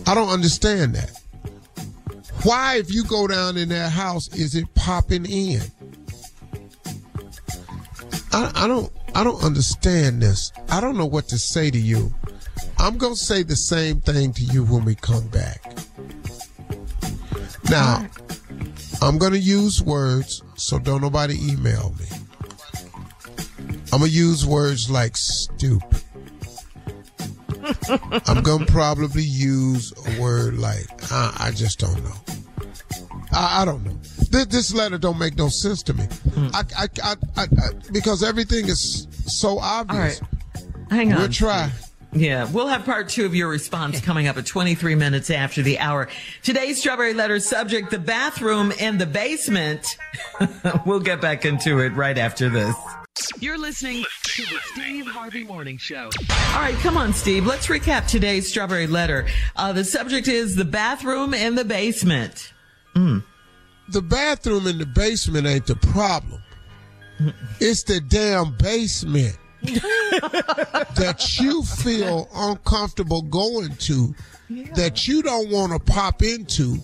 I 0.07 0.15
don't 0.15 0.29
understand 0.29 0.95
that. 0.95 1.20
Why, 2.43 2.77
if 2.77 2.93
you 2.93 3.03
go 3.03 3.27
down 3.27 3.57
in 3.57 3.69
that 3.69 3.91
house, 3.91 4.27
is 4.35 4.55
it 4.55 4.73
popping 4.73 5.25
in? 5.25 5.61
I, 8.33 8.51
I 8.55 8.67
don't. 8.67 8.91
I 9.13 9.25
don't 9.25 9.43
understand 9.43 10.21
this. 10.21 10.53
I 10.69 10.79
don't 10.79 10.97
know 10.97 11.05
what 11.05 11.27
to 11.29 11.37
say 11.37 11.69
to 11.69 11.77
you. 11.77 12.13
I'm 12.79 12.97
gonna 12.97 13.15
say 13.15 13.43
the 13.43 13.57
same 13.57 13.99
thing 13.99 14.31
to 14.33 14.43
you 14.45 14.63
when 14.63 14.85
we 14.85 14.95
come 14.95 15.27
back. 15.27 15.61
Now, 17.69 18.07
I'm 19.01 19.17
gonna 19.17 19.35
use 19.37 19.83
words, 19.83 20.41
so 20.55 20.79
don't 20.79 21.01
nobody 21.01 21.35
email 21.51 21.93
me. 21.99 22.05
I'm 23.91 23.99
gonna 23.99 24.07
use 24.07 24.45
words 24.45 24.89
like 24.89 25.17
stupid. 25.17 26.01
I'm 28.27 28.43
gonna 28.43 28.65
probably 28.65 29.23
use 29.23 29.93
a 30.05 30.21
word 30.21 30.57
like 30.57 30.87
I, 31.11 31.35
I 31.39 31.51
just 31.51 31.79
don't 31.79 32.03
know. 32.03 32.15
I, 33.31 33.61
I 33.61 33.65
don't 33.65 33.83
know. 33.83 33.97
This, 34.29 34.45
this, 34.47 34.73
letter 34.73 34.97
don't 34.97 35.19
make 35.19 35.37
no 35.37 35.49
sense 35.49 35.83
to 35.83 35.93
me. 35.93 36.03
Hmm. 36.03 36.47
I, 36.53 36.63
I, 37.03 37.15
I, 37.37 37.47
because 37.91 38.23
everything 38.23 38.67
is 38.67 39.07
so 39.25 39.59
obvious. 39.59 40.21
All 40.21 40.27
right. 40.27 40.61
Hang 40.89 41.13
on. 41.13 41.19
We'll 41.19 41.29
try. 41.29 41.71
Yeah, 42.13 42.49
we'll 42.51 42.67
have 42.67 42.83
part 42.83 43.07
two 43.07 43.25
of 43.25 43.33
your 43.33 43.47
response 43.47 44.01
coming 44.01 44.27
up 44.27 44.35
at 44.35 44.45
23 44.45 44.95
minutes 44.95 45.29
after 45.29 45.61
the 45.61 45.79
hour. 45.79 46.09
Today's 46.43 46.79
Strawberry 46.79 47.13
Letter 47.13 47.39
subject, 47.39 47.89
the 47.89 47.99
bathroom 47.99 48.73
and 48.81 48.99
the 48.99 49.05
basement. 49.05 49.97
we'll 50.85 50.99
get 50.99 51.21
back 51.21 51.45
into 51.45 51.79
it 51.79 51.93
right 51.93 52.17
after 52.17 52.49
this. 52.49 52.75
You're 53.39 53.57
listening 53.57 54.03
to 54.35 54.43
the 54.43 54.59
Steve 54.63 55.07
Harvey 55.07 55.43
Morning 55.43 55.77
Show. 55.77 56.09
All 56.29 56.61
right, 56.61 56.75
come 56.75 56.95
on, 56.95 57.11
Steve. 57.11 57.45
Let's 57.45 57.67
recap 57.67 58.07
today's 58.07 58.47
Strawberry 58.47 58.87
Letter. 58.87 59.27
Uh, 59.57 59.73
the 59.73 59.83
subject 59.83 60.29
is 60.29 60.55
the 60.55 60.63
bathroom 60.63 61.33
in 61.33 61.55
the 61.55 61.65
basement. 61.65 62.53
Mm. 62.95 63.25
The 63.89 64.01
bathroom 64.01 64.67
in 64.67 64.77
the 64.77 64.85
basement 64.85 65.47
ain't 65.47 65.65
the 65.65 65.75
problem. 65.75 66.41
It's 67.59 67.83
the 67.83 67.99
damn 67.99 68.55
basement 68.55 69.37
that 69.63 71.37
you 71.41 71.63
feel 71.63 72.29
uncomfortable 72.33 73.23
going 73.23 73.75
to, 73.75 74.15
yeah. 74.47 74.71
that 74.75 75.09
you 75.09 75.23
don't 75.23 75.51
want 75.51 75.73
to 75.73 75.79
pop 75.91 76.23
into, 76.23 76.77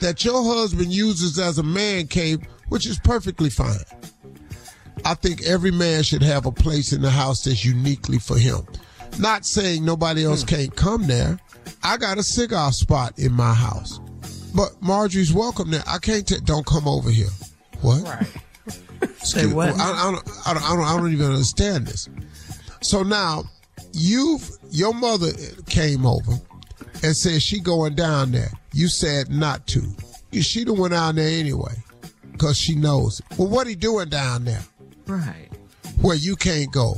that 0.00 0.22
your 0.22 0.42
husband 0.42 0.92
uses 0.92 1.38
as 1.38 1.56
a 1.56 1.62
man 1.62 2.08
cave, 2.08 2.40
which 2.68 2.86
is 2.86 2.98
perfectly 2.98 3.48
fine. 3.48 3.78
I 5.04 5.14
think 5.14 5.42
every 5.42 5.70
man 5.70 6.02
should 6.02 6.22
have 6.22 6.46
a 6.46 6.52
place 6.52 6.92
in 6.92 7.02
the 7.02 7.10
house 7.10 7.44
that's 7.44 7.64
uniquely 7.64 8.18
for 8.18 8.38
him. 8.38 8.66
Not 9.18 9.44
saying 9.44 9.84
nobody 9.84 10.24
else 10.24 10.42
hmm. 10.42 10.48
can't 10.48 10.76
come 10.76 11.06
there. 11.06 11.38
I 11.82 11.96
got 11.96 12.18
a 12.18 12.22
cigar 12.22 12.72
spot 12.72 13.18
in 13.18 13.32
my 13.32 13.54
house. 13.54 14.00
But 14.54 14.80
Marjorie's 14.80 15.32
welcome 15.32 15.70
there. 15.70 15.82
I 15.86 15.98
can't 15.98 16.26
t- 16.26 16.40
don't 16.44 16.66
come 16.66 16.88
over 16.88 17.10
here. 17.10 17.28
What? 17.80 18.02
Right. 18.02 19.14
Say 19.18 19.46
what? 19.46 19.70
I, 19.78 19.92
I, 19.92 20.12
don't, 20.12 20.28
I, 20.46 20.54
don't, 20.54 20.70
I, 20.70 20.76
don't, 20.76 20.84
I 20.84 20.96
don't 20.96 21.12
even 21.12 21.26
understand 21.26 21.86
this. 21.86 22.08
So 22.82 23.02
now, 23.02 23.44
you've 23.92 24.50
your 24.70 24.94
mother 24.94 25.30
came 25.66 26.06
over 26.06 26.32
and 27.02 27.16
said 27.16 27.42
she 27.42 27.60
going 27.60 27.94
down 27.94 28.32
there. 28.32 28.50
You 28.72 28.88
said 28.88 29.30
not 29.30 29.66
to. 29.68 29.82
She 30.40 30.64
done 30.64 30.78
went 30.78 30.92
down 30.92 31.16
there 31.16 31.28
anyway 31.28 31.74
because 32.32 32.58
she 32.58 32.74
knows. 32.74 33.20
Well, 33.36 33.48
what 33.48 33.66
he 33.66 33.74
doing 33.74 34.08
down 34.08 34.44
there? 34.44 34.62
Right. 35.10 35.48
Where 36.00 36.16
you 36.16 36.36
can't 36.36 36.72
go. 36.72 36.96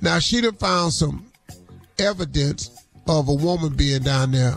Now 0.00 0.18
she 0.18 0.40
done 0.40 0.54
found 0.56 0.92
some 0.92 1.26
evidence 1.98 2.70
of 3.08 3.28
a 3.28 3.34
woman 3.34 3.74
being 3.74 4.02
down 4.02 4.32
there. 4.32 4.56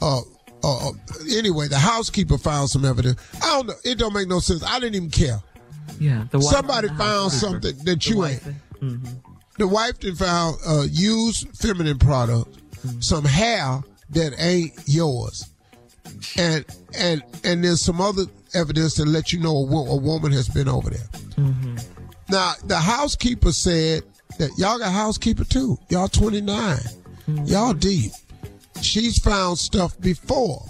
Uh, 0.00 0.20
uh, 0.64 0.88
uh, 0.88 0.92
anyway, 1.30 1.68
the 1.68 1.78
housekeeper 1.78 2.38
found 2.38 2.68
some 2.70 2.84
evidence. 2.84 3.20
I 3.42 3.46
don't 3.48 3.66
know. 3.68 3.74
It 3.84 3.98
don't 3.98 4.12
make 4.12 4.28
no 4.28 4.40
sense. 4.40 4.62
I 4.64 4.78
didn't 4.80 4.94
even 4.96 5.10
care. 5.10 5.40
Yeah, 6.00 6.24
Somebody 6.40 6.88
found 6.88 7.32
something 7.32 7.76
that 7.84 8.00
The 8.00 8.10
you 8.10 8.18
wife 8.18 8.46
ain't. 8.46 8.56
mhm. 8.80 9.16
The 9.58 9.68
wife 9.68 10.00
then 10.00 10.14
found 10.16 10.56
uh, 10.66 10.86
used 10.90 11.46
feminine 11.56 11.98
product, 11.98 12.58
some 13.00 13.24
hair 13.24 13.80
that 14.10 14.32
ain't 14.38 14.72
yours, 14.86 15.48
and 16.36 16.64
and 16.98 17.22
and 17.44 17.62
there's 17.62 17.80
some 17.82 18.00
other 18.00 18.24
evidence 18.54 18.94
to 18.94 19.04
let 19.04 19.32
you 19.32 19.38
know 19.40 19.56
a, 19.56 19.62
wo- 19.66 19.86
a 19.86 19.96
woman 19.96 20.32
has 20.32 20.48
been 20.48 20.68
over 20.68 20.90
there. 20.90 21.06
Now 22.28 22.54
the 22.64 22.78
housekeeper 22.78 23.52
said 23.52 24.02
that 24.38 24.50
y'all 24.56 24.78
got 24.78 24.92
housekeeper 24.92 25.44
too. 25.44 25.78
Y'all 25.88 26.08
29. 26.08 26.78
Hmm. 27.26 27.44
Y'all 27.44 27.74
deep. 27.74 28.12
She's 28.80 29.18
found 29.18 29.58
stuff 29.58 29.98
before. 30.00 30.64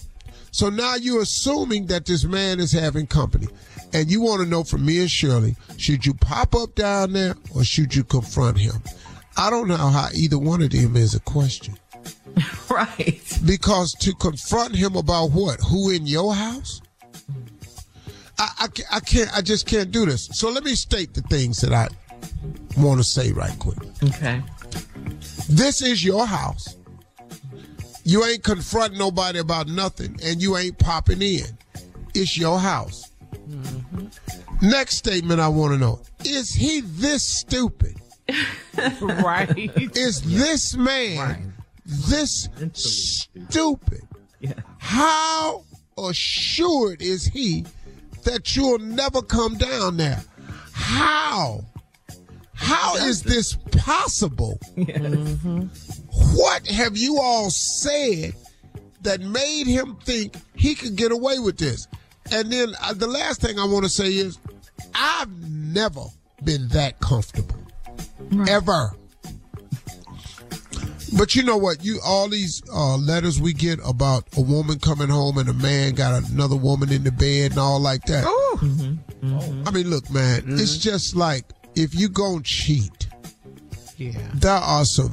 So 0.50 0.68
now 0.68 0.96
you're 0.96 1.22
assuming 1.22 1.86
that 1.86 2.04
this 2.04 2.24
man 2.24 2.60
is 2.60 2.72
having 2.72 3.06
company. 3.06 3.48
And 3.94 4.10
you 4.10 4.20
want 4.20 4.42
to 4.42 4.48
know 4.48 4.64
from 4.64 4.84
me 4.86 5.00
and 5.00 5.10
Shirley, 5.10 5.56
should 5.76 6.04
you 6.06 6.14
pop 6.14 6.54
up 6.54 6.74
down 6.74 7.12
there 7.12 7.34
or 7.54 7.64
should 7.64 7.94
you 7.94 8.04
confront 8.04 8.58
him? 8.58 8.74
I 9.36 9.50
don't 9.50 9.68
know 9.68 9.76
how 9.76 10.08
either 10.14 10.38
one 10.38 10.62
of 10.62 10.70
them 10.70 10.96
is 10.96 11.14
a 11.14 11.20
question. 11.20 11.74
right. 12.70 13.20
Because 13.44 13.92
to 14.00 14.14
confront 14.14 14.74
him 14.74 14.96
about 14.96 15.30
what? 15.30 15.60
Who 15.60 15.90
in 15.90 16.06
your 16.06 16.34
house? 16.34 16.80
I, 18.43 18.48
I, 18.59 18.97
I 18.97 19.01
can't, 19.01 19.32
I 19.36 19.40
just 19.40 19.66
can't 19.69 19.93
do 19.93 20.05
this. 20.05 20.28
So 20.32 20.51
let 20.51 20.64
me 20.64 20.74
state 20.74 21.14
the 21.14 21.20
things 21.23 21.60
that 21.60 21.73
I 21.73 21.86
want 22.77 22.98
to 22.98 23.05
say 23.05 23.31
right 23.31 23.56
quick. 23.60 23.78
Okay. 24.02 24.43
This 25.48 25.81
is 25.81 26.05
your 26.05 26.27
house. 26.27 26.77
You 28.05 28.24
ain't 28.24 28.43
confronting 28.43 28.98
nobody 28.98 29.39
about 29.39 29.69
nothing, 29.69 30.19
and 30.24 30.43
you 30.43 30.56
ain't 30.56 30.77
popping 30.77 31.23
in. 31.23 31.44
It's 32.14 32.36
your 32.36 32.59
house. 32.59 33.12
Mm-hmm. 33.48 34.69
Next 34.69 34.97
statement 34.97 35.40
I 35.40 35.47
want 35.47 35.74
to 35.74 35.78
know 35.78 36.01
is 36.24 36.52
he 36.52 36.81
this 36.81 37.23
stupid? 37.23 37.94
right. 39.01 39.56
Is 39.97 40.23
this 40.23 40.74
man 40.74 41.52
this 41.85 42.48
stupid? 42.73 44.02
Yeah. 44.40 44.55
How 44.78 45.64
assured 45.97 47.02
is 47.02 47.24
he 47.27 47.66
that 48.24 48.56
you'll 48.56 48.78
never 48.78 49.22
come 49.22 49.56
down 49.56 49.96
there? 49.96 50.22
How? 50.72 51.64
How 52.54 52.96
is 52.96 53.22
this 53.22 53.56
possible? 53.72 54.58
What 56.34 56.66
have 56.66 56.96
you 56.96 57.18
all 57.18 57.50
said 57.50 58.34
that 59.02 59.20
made 59.20 59.66
him 59.66 59.96
think 60.04 60.36
he 60.54 60.74
could 60.74 60.96
get 60.96 61.10
away 61.12 61.38
with 61.38 61.58
this? 61.58 61.88
And 62.30 62.52
then 62.52 62.74
uh, 62.82 62.94
the 62.94 63.08
last 63.08 63.40
thing 63.40 63.58
I 63.58 63.64
want 63.64 63.84
to 63.84 63.88
say 63.88 64.12
is 64.12 64.38
I've 64.94 65.30
never 65.50 66.04
been 66.44 66.68
that 66.68 67.00
comfortable. 67.00 67.56
Ever. 68.48 68.92
But 71.16 71.34
you 71.34 71.43
know 71.43 71.56
what? 71.56 71.84
You 71.84 72.01
all 72.05 72.28
these 72.28 72.62
uh, 72.72 72.97
letters 72.97 73.40
we 73.40 73.52
get 73.52 73.78
about 73.86 74.24
a 74.36 74.40
woman 74.40 74.78
coming 74.78 75.09
home 75.09 75.39
and 75.39 75.48
a 75.48 75.52
man 75.52 75.94
got 75.94 76.30
another 76.30 76.56
woman 76.56 76.90
in 76.90 77.05
the 77.05 77.12
bed 77.12 77.52
and 77.52 77.60
all 77.60 77.80
like 77.80 78.05
that. 78.05 78.24
Mm-hmm. 78.24 79.26
Mm-hmm. 79.26 79.68
I 79.68 79.70
mean, 79.70 79.90
look, 79.90 80.10
man, 80.10 80.43
mm-hmm. 80.43 80.55
it's 80.55 80.78
just 80.78 81.14
like 81.14 81.44
if 81.74 81.94
you 81.94 82.09
gon' 82.09 82.43
cheat, 82.43 83.09
Yeah. 83.97 84.12
there 84.34 84.52
are 84.52 84.84
some 84.84 85.12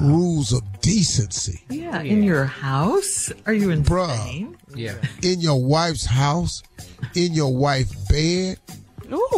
rules 0.00 0.52
of 0.52 0.62
decency. 0.80 1.60
Yeah, 1.70 2.02
in 2.02 2.22
your 2.22 2.44
house? 2.44 3.32
Are 3.46 3.52
you 3.52 3.70
insane? 3.70 3.84
Bruh. 3.96 4.56
Yeah. 4.74 4.96
In 5.22 5.40
your 5.40 5.62
wife's 5.64 6.04
house, 6.04 6.62
in 7.14 7.32
your 7.32 7.54
wife's 7.54 7.94
bed. 8.06 8.58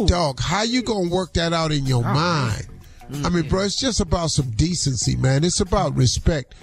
Dog, 0.07 0.41
how 0.41 0.63
you 0.63 0.83
gonna 0.83 1.11
work 1.11 1.35
that 1.35 1.53
out 1.53 1.73
in 1.73 1.85
your 1.87 2.01
oh, 2.01 2.15
mind? 2.15 2.67
Mm-hmm. 3.11 3.27
I 3.27 3.29
mean, 3.29 3.49
bro, 3.49 3.63
it's 3.63 3.79
just 3.79 4.01
about 4.01 4.31
some 4.31 4.51
decency, 4.51 5.17
man. 5.17 5.45
It's 5.45 5.61
about 5.61 5.97
respect. 5.97 6.55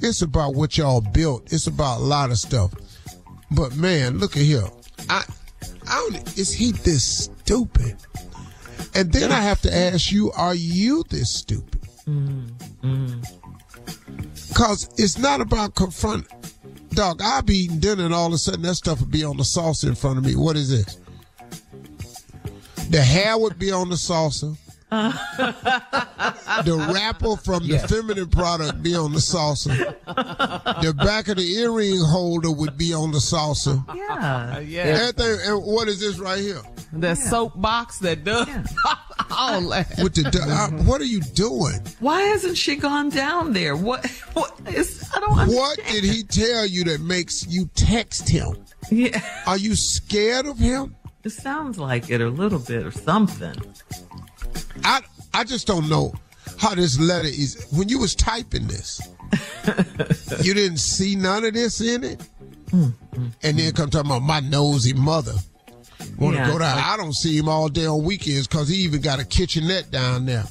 It's 0.00 0.22
about 0.22 0.54
what 0.54 0.76
y'all 0.76 1.00
built. 1.00 1.52
It's 1.52 1.66
about 1.66 2.00
a 2.00 2.02
lot 2.02 2.30
of 2.30 2.38
stuff. 2.38 2.72
But 3.50 3.76
man, 3.76 4.18
look 4.18 4.36
at 4.36 4.42
here. 4.42 4.64
I, 5.08 5.24
I 5.88 6.08
don't. 6.10 6.38
Is 6.38 6.52
he 6.52 6.72
this 6.72 7.24
stupid? 7.24 7.96
And 8.94 9.12
then 9.12 9.32
I 9.32 9.40
have 9.40 9.60
to 9.62 9.74
ask 9.74 10.12
you, 10.12 10.32
are 10.32 10.54
you 10.54 11.04
this 11.08 11.32
stupid? 11.32 11.80
Mm-hmm. 12.06 12.86
Mm-hmm. 12.86 14.54
Cause 14.54 14.88
it's 14.98 15.18
not 15.18 15.40
about 15.40 15.74
confront. 15.74 16.26
Dog, 16.90 17.22
I'll 17.22 17.42
be 17.42 17.56
eating 17.56 17.78
dinner 17.78 18.04
and 18.04 18.12
all 18.12 18.26
of 18.26 18.32
a 18.34 18.38
sudden 18.38 18.62
that 18.62 18.74
stuff 18.74 19.00
would 19.00 19.10
be 19.10 19.24
on 19.24 19.38
the 19.38 19.44
saucer 19.44 19.88
in 19.88 19.94
front 19.94 20.18
of 20.18 20.24
me. 20.24 20.36
What 20.36 20.56
is 20.56 20.68
this? 20.68 20.98
The 22.90 23.00
hair 23.00 23.38
would 23.38 23.58
be 23.58 23.70
on 23.72 23.88
the 23.88 23.96
saucer. 23.96 24.52
the 26.64 26.92
wrapper 26.92 27.36
from 27.36 27.66
the 27.66 27.78
feminine 27.88 28.28
product 28.28 28.82
be 28.82 28.94
on 28.94 29.12
the 29.12 29.20
saucer. 29.22 29.74
The 30.06 30.94
back 30.98 31.28
of 31.28 31.38
the 31.38 31.52
earring 31.54 31.98
holder 31.98 32.50
would 32.50 32.76
be 32.76 32.92
on 32.92 33.10
the 33.10 33.20
saucer. 33.20 33.82
Yeah. 33.94 34.58
yeah. 34.58 34.82
Everything. 34.82 35.38
And 35.44 35.64
what 35.64 35.88
is 35.88 36.00
this 36.00 36.18
right 36.18 36.40
here? 36.40 36.60
The 36.92 37.14
soap 37.14 37.58
box 37.58 38.00
that 38.00 38.24
does 38.24 38.46
all 39.30 39.66
that. 39.70 39.98
With 40.02 40.14
the, 40.14 40.28
uh, 40.28 40.68
what 40.84 41.00
are 41.00 41.04
you 41.04 41.22
doing? 41.22 41.80
Why 42.00 42.20
hasn't 42.22 42.58
she 42.58 42.76
gone 42.76 43.08
down 43.08 43.54
there? 43.54 43.74
What? 43.74 44.06
What 44.34 44.60
is? 44.74 45.10
I 45.14 45.20
don't 45.20 45.38
understand. 45.38 45.58
What 45.58 45.78
did 45.86 46.04
he 46.04 46.22
tell 46.22 46.66
you 46.66 46.84
that 46.84 47.00
makes 47.00 47.46
you 47.46 47.70
text 47.74 48.28
him? 48.28 48.56
Yeah. 48.90 49.22
Are 49.46 49.56
you 49.56 49.74
scared 49.74 50.44
of 50.44 50.58
him? 50.58 50.96
It 51.24 51.30
sounds 51.30 51.78
like 51.78 52.10
it 52.10 52.20
a 52.20 52.28
little 52.28 52.58
bit 52.58 52.84
or 52.84 52.90
something. 52.90 53.54
I 54.84 55.00
I 55.34 55.44
just 55.44 55.66
don't 55.66 55.88
know 55.88 56.12
how 56.58 56.74
this 56.74 56.98
letter 56.98 57.28
is. 57.28 57.66
When 57.70 57.88
you 57.88 57.98
was 57.98 58.14
typing 58.14 58.66
this, 58.66 59.00
you 60.42 60.54
didn't 60.54 60.78
see 60.78 61.16
none 61.16 61.44
of 61.44 61.54
this 61.54 61.80
in 61.80 62.04
it, 62.04 62.20
mm-hmm. 62.70 63.26
and 63.42 63.58
then 63.58 63.72
come 63.72 63.90
talking 63.90 64.10
about 64.10 64.22
my 64.22 64.40
nosy 64.40 64.92
mother. 64.92 65.34
Want 66.18 66.34
to 66.36 66.42
Yeah, 66.42 66.46
go 66.52 66.58
down? 66.58 66.76
like- 66.76 66.84
I 66.84 66.96
don't 66.96 67.14
see 67.14 67.36
him 67.36 67.48
all 67.48 67.68
day 67.68 67.86
on 67.86 68.02
weekends 68.04 68.46
because 68.48 68.68
he 68.68 68.76
even 68.78 69.00
got 69.00 69.20
a 69.20 69.24
kitchenette 69.24 69.90
down 69.90 70.26
there. 70.26 70.44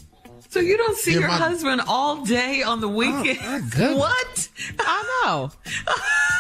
So 0.50 0.60
you 0.60 0.78
don't 0.78 0.98
see 0.98 1.14
Yeah, 1.14 1.20
your 1.20 1.28
my- 1.30 1.36
husband 1.38 1.82
all 1.88 2.26
day 2.26 2.62
on 2.64 2.80
the 2.82 2.88
oh, 2.90 2.94
weekend? 2.94 3.40
goodness. 3.72 3.98
what? 3.98 4.50
I 4.80 5.22
know. 5.26 5.52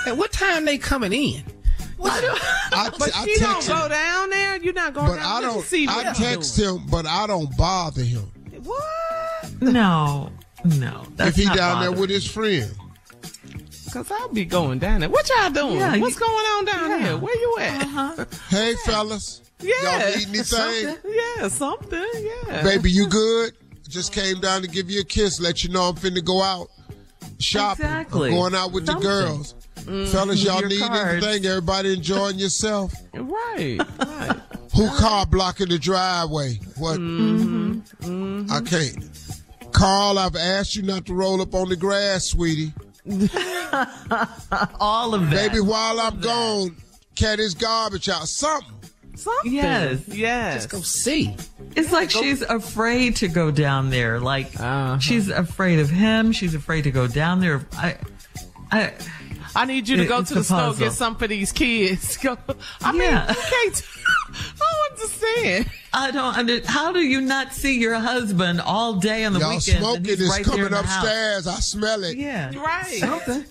At 0.11 0.17
what 0.17 0.31
time 0.31 0.65
they 0.65 0.77
coming 0.77 1.13
in? 1.13 1.43
I, 2.03 2.89
But 2.99 3.11
I 3.15 3.25
she 3.25 3.35
don't 3.39 3.67
go 3.67 3.87
down 3.89 4.29
there. 4.29 4.57
You're 4.57 4.73
not 4.73 4.93
going 4.93 5.07
but 5.07 5.15
down 5.17 5.25
I 5.25 5.41
there 5.41 5.49
to 5.49 5.55
don't. 5.55 5.65
see 5.65 5.87
what 5.87 6.05
I 6.05 6.09
he's 6.13 6.17
text 6.17 6.57
him, 6.59 6.85
but 6.89 7.05
I 7.05 7.27
don't 7.27 7.55
bother 7.57 8.03
him 8.03 8.31
What? 8.63 9.61
No, 9.61 10.29
no. 10.65 11.03
That's 11.15 11.31
if 11.31 11.35
he 11.35 11.45
not 11.45 11.57
down 11.57 11.81
there 11.81 11.91
with 11.91 12.09
his 12.09 12.25
friend. 12.29 12.71
Cause 13.93 14.09
I'll 14.09 14.29
be 14.29 14.45
going 14.45 14.79
down 14.79 15.01
there. 15.01 15.09
What 15.09 15.29
y'all 15.29 15.49
doing? 15.49 15.75
Yeah, 15.77 15.97
What's 15.97 16.15
you- 16.15 16.21
going 16.21 16.33
on 16.33 16.65
down 16.65 16.89
Yeah. 16.91 16.99
here? 17.07 17.17
Where 17.17 17.35
you 17.35 17.57
at? 17.59 17.81
Uh-huh. 17.83 18.25
Hey, 18.49 18.73
fellas, 18.85 19.41
Yeah. 19.59 19.73
y'all 19.83 20.07
need 20.17 20.27
anything? 20.29 20.43
Something. 20.45 20.95
Yeah, 21.37 21.47
something. 21.49 22.05
Yeah. 22.47 22.63
Baby, 22.63 22.89
you 22.89 23.07
good? 23.07 23.53
Just 23.89 24.13
came 24.13 24.39
down 24.39 24.61
to 24.61 24.69
give 24.69 24.89
you 24.89 25.01
a 25.01 25.03
kiss, 25.03 25.41
let 25.41 25.65
you 25.65 25.69
know 25.71 25.83
I'm 25.89 25.95
finna 25.95 26.23
go 26.23 26.41
out 26.41 26.69
shopping. 27.39 27.85
Exactly. 27.85 28.29
I'm 28.29 28.35
going 28.35 28.55
out 28.55 28.71
with 28.71 28.85
Something. 28.85 29.03
the 29.03 29.09
girls. 29.09 29.55
Fellas, 30.11 30.43
y'all 30.43 30.61
need 30.61 30.79
cards. 30.81 31.25
anything? 31.25 31.45
Everybody 31.45 31.93
enjoying 31.93 32.37
yourself? 32.39 32.93
Right. 33.13 33.77
Right. 33.99 34.39
Who 34.75 34.87
car 34.97 35.25
blocking 35.25 35.67
the 35.69 35.77
driveway? 35.79 36.55
What? 36.77 36.95
I 38.51 38.61
can't. 38.61 39.09
Carl, 39.73 40.17
I've 40.19 40.35
asked 40.35 40.75
you 40.75 40.81
not 40.83 41.05
to 41.07 41.13
roll 41.13 41.41
up 41.41 41.53
on 41.55 41.69
the 41.69 41.75
grass, 41.75 42.25
sweetie. 42.27 42.73
all 44.79 45.13
of 45.13 45.29
that. 45.29 45.35
Maybe 45.51 45.59
while 45.59 45.99
I'm 45.99 46.19
gone, 46.19 46.75
cat 47.15 47.39
his 47.39 47.53
garbage 47.53 48.09
out. 48.09 48.27
Something. 48.27 48.73
Something. 49.15 49.53
Yes. 49.53 50.07
Yes. 50.07 50.53
Just 50.55 50.69
go 50.69 50.81
see. 50.81 51.35
It's 51.75 51.91
like 51.91 52.09
she's 52.11 52.41
afraid 52.41 53.15
to 53.17 53.27
go 53.27 53.51
down 53.51 53.89
there. 53.89 54.19
Like 54.19 54.47
Uh-huh. 54.59 54.99
she's 54.99 55.29
afraid 55.29 55.79
of 55.79 55.89
him. 55.89 56.31
She's 56.31 56.55
afraid 56.55 56.83
to 56.83 56.91
go 56.91 57.07
down 57.07 57.39
there. 57.41 57.65
I, 57.73 57.97
I, 58.71 58.93
I 59.55 59.65
need 59.65 59.87
you 59.89 59.97
to 59.97 60.03
It- 60.03 60.07
go 60.07 60.23
to 60.23 60.33
the 60.33 60.39
a 60.41 60.43
store 60.43 60.57
puzzle. 60.59 60.85
get 60.85 60.93
some 60.93 61.15
for 61.15 61.27
these 61.27 61.51
kids. 61.51 62.17
Go. 62.23 62.37
I 62.81 62.91
mean, 62.91 63.01
Yeah. 63.01 63.27
you 63.29 63.35
can't. 63.49 63.83
I 64.33 64.43
don't 64.59 64.91
understand. 65.01 65.69
I 65.93 66.11
don't 66.11 66.37
under. 66.37 66.65
How 66.67 66.91
do 66.93 66.99
you 66.99 67.19
not 67.21 67.53
see 67.53 67.77
your 67.79 67.95
husband 67.99 68.61
all 68.61 68.93
day 68.95 69.25
on 69.25 69.33
the 69.33 69.39
Y'all 69.39 69.49
weekend? 69.55 69.77
and 69.77 69.85
smoking 69.85 70.05
is 70.23 70.29
right 70.29 70.45
coming 70.45 70.65
in 70.67 70.71
the 70.71 70.77
house? 70.81 71.03
upstairs. 71.03 71.47
I 71.47 71.55
smell 71.59 72.03
it. 72.05 72.17
Yeah. 72.17 72.51
Right. 72.55 72.99
Something. 72.99 73.45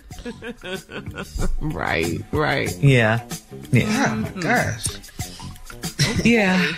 right. 1.61 2.19
Right. 2.31 2.75
Yeah. 2.79 3.27
Yeah. 3.71 4.05
Oh 4.11 4.15
my 4.15 4.29
gosh. 4.41 4.85
Yeah. 6.23 6.73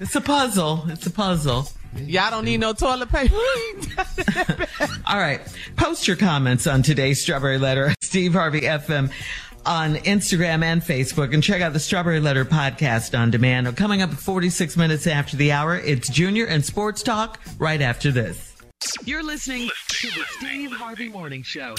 It's 0.00 0.14
a 0.16 0.20
puzzle. 0.20 0.84
It's 0.88 1.06
a 1.06 1.10
puzzle. 1.10 1.68
Y'all 1.96 2.30
don't 2.30 2.44
need 2.44 2.60
no 2.60 2.72
toilet 2.72 3.08
paper. 3.08 3.34
All 5.06 5.18
right. 5.18 5.40
Post 5.76 5.94
Post 5.94 6.08
your 6.08 6.16
comments 6.16 6.66
on 6.66 6.82
today's 6.82 7.22
Strawberry 7.22 7.56
Letter, 7.56 7.94
Steve 8.00 8.32
Harvey 8.32 8.62
FM 8.62 9.12
on 9.64 9.94
Instagram 9.94 10.64
and 10.64 10.82
Facebook 10.82 11.32
and 11.32 11.40
check 11.40 11.62
out 11.62 11.72
the 11.72 11.78
Strawberry 11.78 12.18
Letter 12.18 12.44
podcast 12.44 13.16
on 13.16 13.30
demand. 13.30 13.76
Coming 13.76 14.02
up 14.02 14.12
46 14.12 14.76
minutes 14.76 15.06
after 15.06 15.36
the 15.36 15.52
hour, 15.52 15.76
it's 15.76 16.08
Junior 16.08 16.46
and 16.46 16.64
Sports 16.64 17.04
Talk 17.04 17.38
right 17.60 17.80
after 17.80 18.10
this. 18.10 18.56
You're 19.04 19.22
listening 19.22 19.70
to 19.86 20.08
the 20.08 20.24
Steve 20.30 20.72
Harvey 20.72 21.08
Morning 21.08 21.44
Show. 21.44 21.76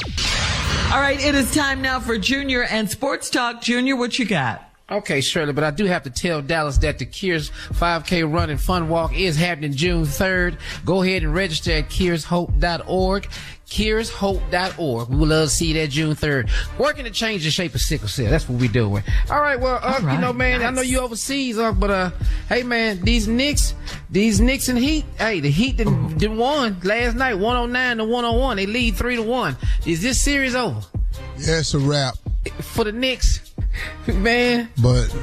All 0.94 1.02
right, 1.02 1.22
it 1.22 1.36
is 1.36 1.54
time 1.54 1.82
now 1.82 2.00
for 2.00 2.18
Junior 2.18 2.64
and 2.64 2.90
Sports 2.90 3.30
Talk. 3.30 3.62
Junior, 3.62 3.98
what 3.98 4.18
you 4.18 4.26
got? 4.26 4.64
Okay, 4.90 5.20
Shirley, 5.20 5.52
but 5.52 5.64
I 5.64 5.72
do 5.72 5.86
have 5.86 6.04
to 6.04 6.12
tell 6.12 6.44
Dallas 6.44 6.78
that 6.80 7.00
the 7.00 7.08
Cures 7.08 7.50
5K 7.50 8.32
Run 8.32 8.52
and 8.52 8.62
Fun 8.62 8.88
Walk 8.88 9.16
is 9.16 9.36
happening 9.36 9.74
June 9.74 10.04
3rd. 10.04 10.60
Go 10.86 11.02
ahead 11.02 11.24
and 11.24 11.34
register 11.34 11.72
at 11.72 11.90
cureshope.org. 11.90 13.28
CuresHope.org. 13.66 15.10
We 15.10 15.16
would 15.16 15.30
love 15.30 15.50
to 15.50 15.56
see 15.56 15.70
you 15.70 15.74
there 15.74 15.88
June 15.88 16.14
3rd. 16.14 16.52
Working 16.78 17.06
to 17.06 17.10
change 17.10 17.44
the 17.44 17.50
shape 17.50 17.74
of 17.74 17.82
sickle 17.82 18.08
cell. 18.08 18.30
That's 18.30 18.48
what 18.48 18.62
we're 18.62 18.70
doing. 18.72 19.04
All 19.32 19.42
right, 19.42 19.60
well, 19.60 19.80
uh, 19.82 20.02
right, 20.04 20.14
you 20.14 20.22
know, 20.22 20.32
man, 20.32 20.60
nice. 20.60 20.68
I 20.68 20.72
know 20.72 20.82
you 20.82 21.00
overseas, 21.00 21.58
uh, 21.58 21.72
but 21.72 21.90
uh, 21.90 22.12
hey, 22.48 22.62
man, 22.62 23.02
these 23.02 23.28
Knicks, 23.28 23.74
these 24.12 24.40
Knicks 24.40 24.70
and 24.70 24.78
Heat, 24.78 25.04
hey, 25.18 25.40
the 25.40 25.50
Heat 25.50 25.78
didn't, 25.78 26.20
didn't 26.20 26.38
won 26.38 26.80
last 26.84 27.16
night, 27.16 27.34
109 27.34 27.98
to 27.98 28.04
101. 28.04 28.58
They 28.58 28.68
lead 28.68 28.96
3 28.96 29.16
to 29.16 29.24
1. 29.24 29.58
Is 29.88 30.04
this 30.04 30.22
series 30.22 30.54
over? 30.54 30.82
Yeah, 31.40 31.60
it's 31.60 31.74
a 31.74 31.80
wrap. 31.80 32.16
For 32.62 32.84
the 32.84 32.92
Knicks, 32.92 33.54
man. 34.08 34.70
But 34.82 35.14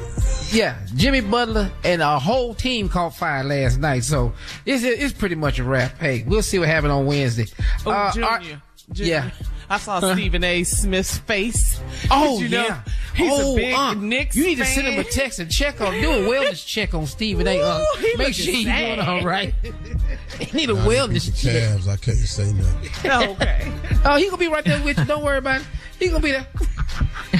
yeah, 0.51 0.77
Jimmy 0.95 1.21
Butler 1.21 1.71
and 1.83 2.01
our 2.01 2.19
whole 2.19 2.53
team 2.53 2.89
caught 2.89 3.15
fire 3.15 3.43
last 3.43 3.79
night, 3.79 4.03
so 4.03 4.33
it's 4.65 4.83
it's 4.83 5.13
pretty 5.13 5.35
much 5.35 5.59
a 5.59 5.63
wrap. 5.63 5.97
Hey, 5.99 6.23
we'll 6.27 6.43
see 6.43 6.59
what 6.59 6.67
happens 6.67 6.91
on 6.91 7.05
Wednesday. 7.05 7.45
Oh, 7.85 7.91
uh, 7.91 8.11
Junior, 8.11 8.29
our, 8.29 8.39
Junior. 8.39 8.59
Yeah. 8.93 9.29
I 9.69 9.77
saw 9.77 10.13
Stephen 10.13 10.43
A. 10.43 10.63
Smith's 10.63 11.17
face. 11.19 11.79
Oh, 12.11 12.39
you 12.39 12.49
know, 12.49 12.65
yeah. 12.65 12.81
He's 13.15 13.31
oh, 13.31 13.53
a 13.53 13.55
big 13.55 13.73
uh, 13.73 13.93
Knicks 13.93 14.35
You 14.35 14.45
need 14.45 14.57
fan. 14.57 14.67
to 14.67 14.71
send 14.73 14.87
him 14.87 14.99
a 14.99 15.03
text 15.03 15.39
and 15.39 15.49
check 15.51 15.81
on, 15.81 15.93
do 15.93 16.11
a 16.11 16.15
wellness 16.29 16.65
check 16.65 16.93
on 16.93 17.05
Stephen 17.05 17.47
A. 17.47 17.61
Uh, 17.61 17.79
Ooh, 17.79 18.17
make 18.17 18.33
sure 18.33 18.53
he's 18.53 18.65
doing 18.65 18.99
all 18.99 19.23
right. 19.23 19.53
he 20.39 20.57
need 20.57 20.69
a 20.69 20.73
I 20.73 20.85
wellness 20.87 21.25
check. 21.35 21.53
Cavs, 21.53 21.87
I 21.87 21.95
can't 21.95 22.17
say 22.17 22.51
nothing. 22.53 23.09
No, 23.09 23.31
okay. 23.31 23.71
Oh, 24.05 24.17
he 24.17 24.25
gonna 24.25 24.37
be 24.37 24.49
right 24.49 24.65
there 24.65 24.83
with 24.83 24.97
you. 24.97 25.05
Don't 25.05 25.23
worry 25.23 25.37
about 25.37 25.61
it. 25.61 25.67
He 25.97 26.09
gonna 26.09 26.19
be 26.19 26.31
there. 26.31 26.45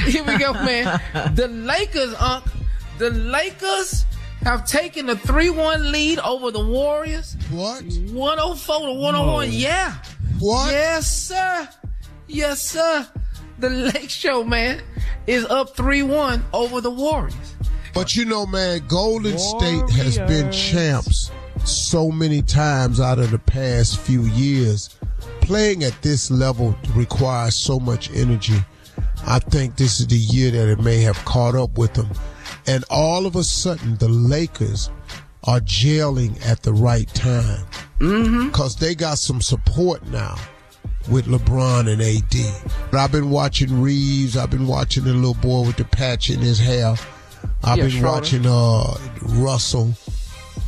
Here 0.05 0.23
we 0.23 0.37
go, 0.37 0.53
man. 0.53 1.01
The 1.35 1.49
Lakers, 1.49 2.13
Unc. 2.13 2.45
The 2.99 3.09
Lakers 3.09 4.05
have 4.43 4.65
taken 4.65 5.09
a 5.09 5.15
3-1 5.15 5.91
lead 5.91 6.19
over 6.19 6.51
the 6.51 6.65
Warriors. 6.65 7.35
What? 7.49 7.83
104 7.83 8.79
to 8.79 8.93
101. 8.93 9.49
Yeah. 9.51 9.95
What? 10.39 10.71
Yes, 10.71 11.11
sir. 11.11 11.67
Yes, 12.33 12.67
sir. 12.67 13.07
The 13.59 13.69
Lake 13.69 14.09
Show, 14.09 14.43
man, 14.43 14.81
is 15.27 15.45
up 15.45 15.75
3-1 15.75 16.41
over 16.51 16.81
the 16.81 16.89
Warriors. 16.89 17.55
But 17.93 18.15
you 18.15 18.25
know, 18.25 18.47
man, 18.47 18.81
Golden 18.87 19.37
State 19.37 19.87
has 19.91 20.17
been 20.17 20.51
champs 20.51 21.29
so 21.63 22.09
many 22.09 22.41
times 22.41 22.99
out 22.99 23.19
of 23.19 23.29
the 23.29 23.37
past 23.37 23.99
few 23.99 24.23
years. 24.23 24.97
Playing 25.41 25.83
at 25.83 26.01
this 26.01 26.31
level 26.31 26.75
requires 26.95 27.53
so 27.53 27.79
much 27.79 28.11
energy. 28.15 28.57
I 29.27 29.37
think 29.37 29.75
this 29.75 29.99
is 29.99 30.07
the 30.07 30.17
year 30.17 30.49
that 30.49 30.69
it 30.69 30.79
may 30.79 31.01
have 31.01 31.23
caught 31.25 31.53
up 31.53 31.77
with 31.77 31.93
them. 31.93 32.09
And 32.65 32.83
all 32.89 33.27
of 33.27 33.35
a 33.35 33.43
sudden, 33.43 33.97
the 33.97 34.09
Lakers 34.09 34.89
are 35.43 35.59
gelling 35.59 36.43
at 36.43 36.63
the 36.63 36.73
right 36.73 37.07
time. 37.13 37.63
Mm-hmm. 37.99 38.47
Because 38.47 38.75
they 38.75 38.95
got 38.95 39.19
some 39.19 39.39
support 39.39 40.03
now 40.07 40.35
with 41.09 41.25
LeBron 41.25 41.91
and 41.91 42.01
AD. 42.01 42.71
But 42.91 42.99
I've 42.99 43.11
been 43.11 43.29
watching 43.29 43.81
Reeves. 43.81 44.37
I've 44.37 44.49
been 44.49 44.67
watching 44.67 45.03
the 45.03 45.13
little 45.13 45.33
boy 45.35 45.65
with 45.67 45.77
the 45.77 45.85
patch 45.85 46.29
in 46.29 46.39
his 46.39 46.59
hair. 46.59 46.95
I've 47.63 47.77
Yeah, 47.77 47.83
been 47.83 47.91
Schroeder. 47.91 48.07
watching 48.07 48.45
uh, 48.45 48.95
Russell, 49.41 49.93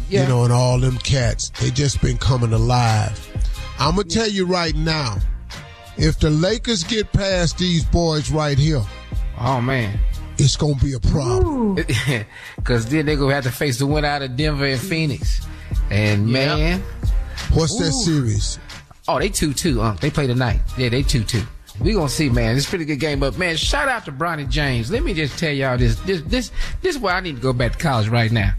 Yeah. 0.10 0.24
you 0.24 0.28
know, 0.30 0.44
and 0.44 0.52
all 0.53 0.80
them 0.80 0.98
cats. 0.98 1.52
They 1.60 1.72
just 1.72 2.02
been 2.02 2.18
coming 2.18 2.53
alive. 2.53 3.20
I'm 3.80 3.95
gonna 3.95 4.03
tell 4.07 4.28
you 4.30 4.45
right 4.45 4.76
now, 4.76 5.18
if 5.98 6.20
the 6.20 6.30
Lakers 6.30 6.84
get 6.84 7.12
past 7.14 7.57
these 7.57 7.84
boys 7.86 8.30
right 8.32 8.57
here, 8.57 8.82
Oh, 9.40 9.60
man. 9.62 9.99
it's 10.38 10.56
gonna 10.57 10.76
be 10.76 10.94
a 10.94 10.99
problem. 10.99 11.76
Because 12.56 12.86
then 12.88 13.06
they're 13.06 13.16
going 13.16 13.30
to 13.30 13.36
have 13.36 13.44
to 13.44 13.52
face 13.52 13.78
the 13.80 13.86
winner 13.86 14.07
out 14.07 14.22
of 14.22 14.36
Denver 14.36 14.66
and 14.66 14.80
Phoenix. 14.82 15.45
And, 15.91 16.26
man. 16.28 16.82
What's 17.53 17.78
that 17.78 17.90
Ooh. 17.90 18.03
series? 18.03 18.57
Oh, 19.07 19.19
they 19.19 19.30
2 19.30 19.53
2, 19.53 19.82
Unc. 19.82 19.98
Uh, 19.98 20.02
they 20.02 20.10
play 20.10 20.27
tonight. 20.27 20.61
Yeah, 20.77 20.90
they 20.90 21.03
2 21.03 21.23
2. 21.23 21.41
We 21.82 21.94
gonna 21.94 22.07
see, 22.07 22.30
man. 22.30 22.56
It's 22.56 22.65
a 22.65 22.69
pretty 22.69 22.86
good 22.86 23.02
game, 23.02 23.19
but 23.19 23.38
man, 23.38 23.57
shout 23.57 23.90
out 23.90 24.06
to 24.06 24.11
Bronny 24.11 24.49
James. 24.49 24.90
Let 24.90 25.03
me 25.03 25.14
just 25.14 25.38
tell 25.38 25.52
y'all 25.52 25.77
this. 25.77 25.95
This, 26.02 26.22
this, 26.22 26.52
this 26.82 26.95
is 26.95 27.02
why 27.02 27.14
I 27.14 27.19
need 27.19 27.36
to 27.36 27.41
go 27.41 27.52
back 27.52 27.73
to 27.73 27.77
college 27.77 28.07
right 28.07 28.32
now. 28.32 28.53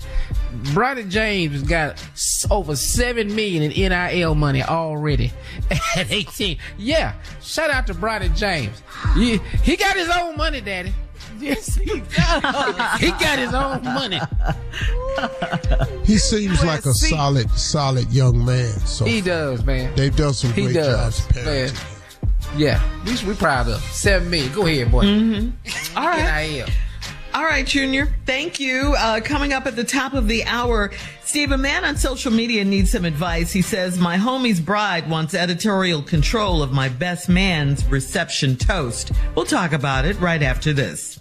Bronny 0.74 1.09
James 1.09 1.52
has 1.52 1.62
got 1.62 2.02
over 2.51 2.77
seven 2.77 3.35
million 3.35 3.73
in 3.73 3.90
NIL 3.90 4.35
money 4.35 4.62
already 4.62 5.32
at 5.97 6.10
18. 6.10 6.59
Yeah, 6.77 7.14
shout 7.43 7.70
out 7.70 7.86
to 7.86 7.94
Bronny 7.94 8.35
James. 8.36 8.82
He 9.14 9.77
got 9.77 9.97
his 9.97 10.10
own 10.10 10.36
money, 10.36 10.60
Daddy. 10.60 10.93
Yes, 11.38 11.74
he 11.76 12.01
does. 12.01 13.01
he 13.01 13.10
got 13.10 13.38
his 13.38 13.52
own 13.55 13.82
money. 13.84 14.20
He 16.05 16.18
seems 16.18 16.59
Well, 16.59 16.66
like 16.68 16.86
a 16.86 16.93
see- 16.94 17.09
solid, 17.10 17.51
solid 17.52 18.10
young 18.12 18.44
man. 18.44 18.72
So 18.86 19.05
He 19.05 19.20
does, 19.20 19.64
man. 19.64 19.94
they've 19.97 20.14
done 20.14 20.34
some 20.34 20.52
He 20.52 20.62
great 20.64 20.74
does, 20.74 21.26
jobs 21.26 21.44
man. 21.44 21.70
Yeah, 22.56 22.80
we 23.05 23.12
we 23.26 23.34
proud 23.34 23.66
of 23.68 23.74
him. 23.74 23.90
seven 23.93 24.30
million. 24.30 24.52
Go 24.52 24.66
ahead, 24.66 24.90
boy. 24.90 25.05
Mm-hmm. 25.05 25.98
All 25.98 26.06
right. 26.06 26.48
NIL. 26.51 26.66
All 27.36 27.44
right, 27.44 27.66
Junior. 27.66 28.08
Thank 28.24 28.58
you. 28.60 28.94
Uh, 28.96 29.20
coming 29.20 29.52
up 29.52 29.66
at 29.66 29.76
the 29.76 29.84
top 29.84 30.14
of 30.14 30.26
the 30.26 30.42
hour, 30.44 30.90
Steve, 31.22 31.52
a 31.52 31.58
man 31.58 31.84
on 31.84 31.98
social 31.98 32.32
media 32.32 32.64
needs 32.64 32.92
some 32.92 33.04
advice. 33.04 33.52
He 33.52 33.60
says, 33.60 33.98
My 33.98 34.16
homie's 34.16 34.58
bride 34.58 35.10
wants 35.10 35.34
editorial 35.34 36.00
control 36.00 36.62
of 36.62 36.72
my 36.72 36.88
best 36.88 37.28
man's 37.28 37.84
reception 37.88 38.56
toast. 38.56 39.12
We'll 39.34 39.44
talk 39.44 39.74
about 39.74 40.06
it 40.06 40.18
right 40.18 40.42
after 40.42 40.72
this. 40.72 41.20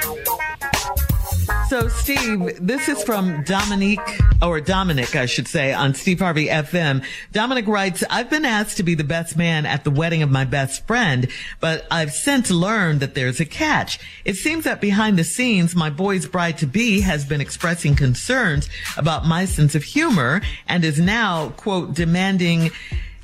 So, 1.71 1.87
Steve, 1.87 2.57
this 2.59 2.89
is 2.89 3.01
from 3.01 3.45
Dominique, 3.45 4.01
or 4.41 4.59
Dominic, 4.59 5.15
I 5.15 5.25
should 5.25 5.47
say, 5.47 5.71
on 5.71 5.93
Steve 5.93 6.19
Harvey 6.19 6.47
FM. 6.47 7.01
Dominic 7.31 7.65
writes, 7.65 8.03
I've 8.09 8.29
been 8.29 8.43
asked 8.43 8.75
to 8.75 8.83
be 8.83 8.93
the 8.93 9.05
best 9.05 9.37
man 9.37 9.65
at 9.65 9.85
the 9.85 9.89
wedding 9.89 10.21
of 10.21 10.29
my 10.29 10.43
best 10.43 10.85
friend, 10.85 11.29
but 11.61 11.87
I've 11.89 12.11
since 12.11 12.51
learned 12.51 12.99
that 12.99 13.15
there's 13.15 13.39
a 13.39 13.45
catch. 13.45 13.99
It 14.25 14.33
seems 14.33 14.65
that 14.65 14.81
behind 14.81 15.17
the 15.17 15.23
scenes, 15.23 15.73
my 15.73 15.89
boy's 15.89 16.27
bride 16.27 16.57
to 16.57 16.67
be 16.67 16.99
has 16.99 17.23
been 17.23 17.39
expressing 17.39 17.95
concerns 17.95 18.67
about 18.97 19.25
my 19.25 19.45
sense 19.45 19.73
of 19.73 19.85
humor 19.85 20.41
and 20.67 20.83
is 20.83 20.99
now, 20.99 21.51
quote, 21.51 21.93
demanding 21.93 22.71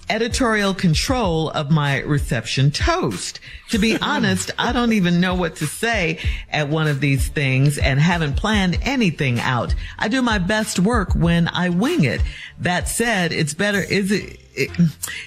editorial 0.09 0.73
control 0.73 1.49
of 1.51 1.71
my 1.71 1.99
reception 2.01 2.71
toast. 2.71 3.39
To 3.69 3.79
be 3.79 3.97
honest, 4.01 4.51
I 4.57 4.71
don't 4.71 4.93
even 4.93 5.19
know 5.19 5.35
what 5.35 5.57
to 5.57 5.67
say 5.67 6.19
at 6.49 6.69
one 6.69 6.87
of 6.87 6.99
these 6.99 7.27
things 7.27 7.77
and 7.77 7.99
haven't 7.99 8.35
planned 8.35 8.79
anything 8.81 9.39
out. 9.39 9.73
I 9.99 10.07
do 10.07 10.21
my 10.21 10.37
best 10.37 10.79
work 10.79 11.13
when 11.13 11.47
I 11.49 11.69
wing 11.69 12.03
it. 12.03 12.21
That 12.59 12.87
said, 12.87 13.31
it's 13.31 13.53
better, 13.53 13.79
is 13.79 14.11
it, 14.11 14.39
it, 14.55 14.71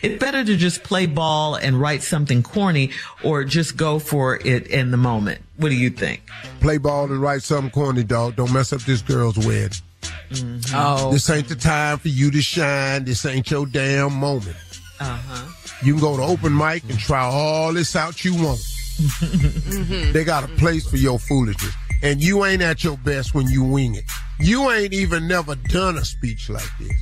it's 0.02 0.19
better 0.19 0.44
to 0.44 0.57
just 0.57 0.82
play 0.82 1.07
ball 1.07 1.55
and 1.55 1.81
write 1.81 2.02
something 2.02 2.43
corny 2.43 2.90
or 3.23 3.44
just 3.44 3.77
go 3.77 3.98
for 3.98 4.36
it 4.36 4.66
in 4.66 4.90
the 4.90 4.97
moment. 4.97 5.43
What 5.57 5.69
do 5.69 5.77
you 5.77 5.90
think? 5.90 6.23
Play 6.61 6.78
ball 6.78 7.05
and 7.05 7.20
write 7.20 7.43
something 7.43 7.70
corny, 7.70 8.02
dog. 8.02 8.36
Don't 8.36 8.52
mess 8.52 8.73
up 8.73 8.81
this 8.82 9.02
girl's 9.02 9.39
wedding. 9.39 9.78
Mm-hmm. 10.31 10.74
Oh. 10.74 11.12
This 11.12 11.28
ain't 11.28 11.48
the 11.48 11.57
time 11.57 11.98
for 11.98 12.09
you 12.09 12.31
to 12.31 12.40
shine. 12.40 13.05
This 13.05 13.27
ain't 13.27 13.51
your 13.51 13.66
damn 13.66 14.15
moment. 14.15 14.57
Uh-huh. 15.01 15.52
You 15.82 15.94
can 15.94 16.02
go 16.02 16.16
to 16.16 16.22
open 16.22 16.56
mic 16.56 16.82
and 16.89 16.98
try 16.98 17.22
all 17.22 17.72
this 17.72 17.97
out 17.97 18.24
you 18.24 18.35
want. 18.35 18.60
Mm-hmm. 19.01 20.12
They 20.12 20.24
got 20.24 20.44
a 20.44 20.48
place 20.48 20.86
for 20.89 20.98
your 20.98 21.18
foolishness. 21.18 21.74
And 22.02 22.22
you 22.22 22.44
ain't 22.44 22.62
at 22.62 22.85
your 22.85 22.97
best 22.98 23.35
when 23.35 23.48
you 23.48 23.64
wing 23.64 23.94
it. 23.94 24.05
You 24.39 24.70
ain't 24.70 24.93
even 24.93 25.27
never 25.28 25.55
done 25.55 25.97
a 25.98 26.05
speech 26.05 26.48
like 26.48 26.70
this. 26.78 26.93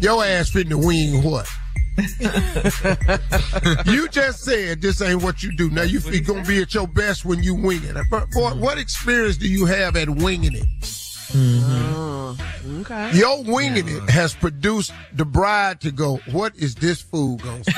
Your 0.00 0.24
ass 0.24 0.50
fitting 0.50 0.70
to 0.70 0.78
wing 0.78 1.22
what? 1.22 1.48
you 3.86 4.06
just 4.08 4.44
said 4.44 4.82
this 4.82 5.00
ain't 5.00 5.22
what 5.22 5.42
you 5.42 5.56
do. 5.56 5.70
Now 5.70 5.82
you 5.82 6.00
feel 6.00 6.22
gonna 6.22 6.46
be 6.46 6.60
at 6.60 6.74
your 6.74 6.86
best 6.86 7.24
when 7.24 7.42
you 7.42 7.54
wing 7.54 7.82
it. 7.82 7.96
But 8.10 8.30
boy, 8.32 8.50
mm-hmm. 8.50 8.60
what 8.60 8.76
experience 8.76 9.38
do 9.38 9.48
you 9.48 9.64
have 9.64 9.96
at 9.96 10.10
winging 10.10 10.54
it? 10.54 10.66
Oh, 11.34 12.05
okay. 12.80 13.12
Your 13.16 13.42
winging 13.44 13.88
it 13.88 14.10
has 14.10 14.34
produced 14.34 14.92
the 15.12 15.24
bride 15.24 15.80
to 15.82 15.90
go, 15.90 16.16
what 16.32 16.54
is 16.56 16.74
this 16.74 17.00
fool 17.00 17.36
gonna 17.38 17.64
say? 17.64 17.72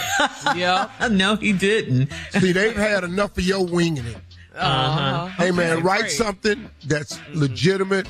Yep. 0.56 0.90
no, 1.12 1.36
he 1.36 1.52
didn't. 1.52 2.10
See, 2.40 2.52
they've 2.52 2.76
had 2.76 3.04
enough 3.04 3.36
of 3.38 3.44
your 3.44 3.64
winging 3.66 4.06
it. 4.06 4.16
Uh-huh. 4.56 5.26
Hey 5.26 5.50
man, 5.52 5.74
Okay, 5.74 5.82
write 5.82 6.00
great. 6.00 6.10
something 6.12 6.70
that's 6.86 7.18
legitimate, 7.32 8.08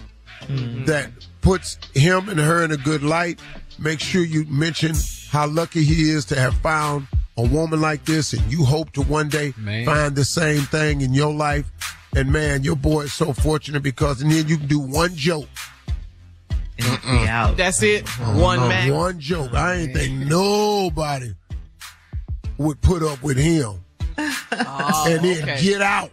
that 0.86 1.10
puts 1.42 1.78
him 1.94 2.28
and 2.28 2.38
her 2.40 2.62
in 2.64 2.70
a 2.72 2.76
good 2.76 3.02
light. 3.02 3.40
Make 3.78 4.00
sure 4.00 4.22
you 4.24 4.44
mention 4.46 4.94
how 5.30 5.46
lucky 5.46 5.84
he 5.84 6.10
is 6.10 6.24
to 6.26 6.38
have 6.40 6.54
found 6.58 7.06
a 7.36 7.42
woman 7.46 7.80
like 7.80 8.04
this, 8.04 8.32
and 8.32 8.50
you 8.50 8.64
hope 8.64 8.92
to 8.92 9.02
one 9.02 9.28
day 9.28 9.52
Man. 9.58 9.84
find 9.86 10.16
the 10.16 10.24
same 10.24 10.62
thing 10.62 11.02
in 11.02 11.12
your 11.14 11.32
life. 11.32 11.70
And 12.16 12.32
man, 12.32 12.64
your 12.64 12.74
boy 12.76 13.02
is 13.02 13.12
so 13.12 13.32
fortunate 13.32 13.82
because, 13.82 14.22
and 14.22 14.32
then 14.32 14.48
you 14.48 14.56
can 14.56 14.66
do 14.66 14.78
one 14.80 15.14
joke. 15.14 15.46
And 16.78 17.02
be 17.02 17.28
out. 17.28 17.56
That's 17.56 17.82
it. 17.82 18.08
One 18.18 18.60
No, 18.60 18.68
man. 18.68 18.94
One 18.94 19.20
joke. 19.20 19.52
I 19.54 19.74
ain't 19.74 19.94
think 19.94 20.26
nobody 20.26 21.34
would 22.56 22.80
put 22.80 23.02
up 23.02 23.22
with 23.22 23.36
him 23.36 23.84
Oh, 24.18 25.04
and 25.08 25.24
then 25.24 25.42
okay. 25.42 25.62
get 25.62 25.80
out. 25.82 26.10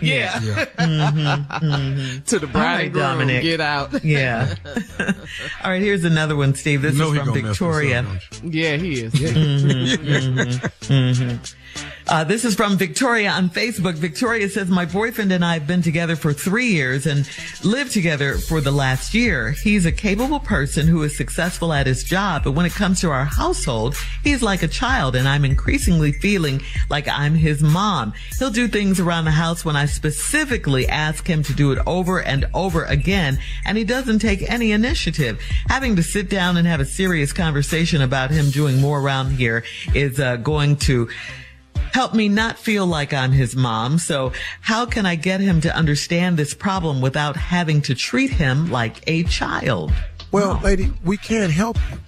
Yeah. 0.00 0.38
Mm-hmm, 0.76 2.22
to 2.24 2.38
the 2.38 2.46
bride 2.46 2.60
All 2.62 2.62
right, 2.76 2.84
and 2.84 2.92
groom, 2.92 3.04
Dominic. 3.04 3.42
get 3.42 3.60
out. 3.60 4.04
Yeah. 4.04 4.54
All 5.64 5.70
right, 5.70 5.80
here's 5.80 6.04
another 6.04 6.36
one, 6.36 6.54
Steve. 6.54 6.82
This 6.82 6.92
You 6.94 6.98
know 7.00 7.12
is 7.12 7.18
from 7.18 7.28
gonna 7.28 7.42
mess 7.42 7.58
this 7.58 7.62
up, 7.62 7.68
Victoria. 7.72 8.02
don't 8.42 8.54
Yeah, 8.54 8.76
he 8.76 8.92
is. 9.04 9.12
Mhm, 9.14 9.96
mhm, 9.96 10.60
mhm. 10.80 11.54
Uh, 12.08 12.22
this 12.22 12.44
is 12.44 12.54
from 12.54 12.76
Victoria 12.76 13.30
on 13.30 13.50
Facebook. 13.50 13.94
Victoria 13.94 14.48
says, 14.48 14.68
my 14.68 14.84
boyfriend 14.84 15.32
and 15.32 15.44
I 15.44 15.54
have 15.54 15.66
been 15.66 15.82
together 15.82 16.14
for 16.14 16.32
three 16.32 16.68
years 16.68 17.04
and 17.04 17.28
lived 17.64 17.90
together 17.90 18.38
for 18.38 18.60
the 18.60 18.70
last 18.70 19.12
year. 19.12 19.50
He's 19.50 19.86
a 19.86 19.92
capable 19.92 20.38
person 20.38 20.86
who 20.86 21.02
is 21.02 21.16
successful 21.16 21.72
at 21.72 21.88
his 21.88 22.04
job, 22.04 22.44
but 22.44 22.52
when 22.52 22.64
it 22.64 22.72
comes 22.72 23.00
to 23.00 23.10
our 23.10 23.24
household, 23.24 23.96
he's 24.22 24.40
like 24.40 24.62
a 24.62 24.68
child 24.68 25.16
and 25.16 25.26
I'm 25.26 25.44
increasingly 25.44 26.12
feeling 26.12 26.62
like 26.88 27.08
I'm 27.08 27.34
his 27.34 27.60
mom. 27.60 28.12
He'll 28.38 28.50
do 28.50 28.68
things 28.68 29.00
around 29.00 29.24
the 29.24 29.32
house 29.32 29.64
when 29.64 29.74
I 29.74 29.86
specifically 29.86 30.86
ask 30.86 31.26
him 31.26 31.42
to 31.42 31.54
do 31.54 31.72
it 31.72 31.78
over 31.88 32.22
and 32.22 32.48
over 32.54 32.84
again 32.84 33.40
and 33.64 33.76
he 33.76 33.82
doesn't 33.82 34.20
take 34.20 34.48
any 34.48 34.70
initiative. 34.70 35.40
Having 35.68 35.96
to 35.96 36.04
sit 36.04 36.30
down 36.30 36.56
and 36.56 36.68
have 36.68 36.78
a 36.80 36.84
serious 36.84 37.32
conversation 37.32 38.00
about 38.00 38.30
him 38.30 38.50
doing 38.50 38.80
more 38.80 39.00
around 39.00 39.32
here 39.32 39.64
is 39.92 40.20
uh, 40.20 40.36
going 40.36 40.76
to 40.76 41.08
help 41.92 42.14
me 42.14 42.28
not 42.28 42.58
feel 42.58 42.86
like 42.86 43.12
I'm 43.12 43.32
his 43.32 43.56
mom. 43.56 43.98
So 43.98 44.32
how 44.60 44.86
can 44.86 45.06
I 45.06 45.14
get 45.14 45.40
him 45.40 45.60
to 45.62 45.74
understand 45.74 46.36
this 46.36 46.54
problem 46.54 47.00
without 47.00 47.36
having 47.36 47.82
to 47.82 47.94
treat 47.94 48.30
him 48.30 48.70
like 48.70 49.02
a 49.06 49.24
child? 49.24 49.92
Well, 50.32 50.60
lady, 50.62 50.92
we 51.04 51.16
can't 51.16 51.52
help 51.52 51.76
you 51.90 51.98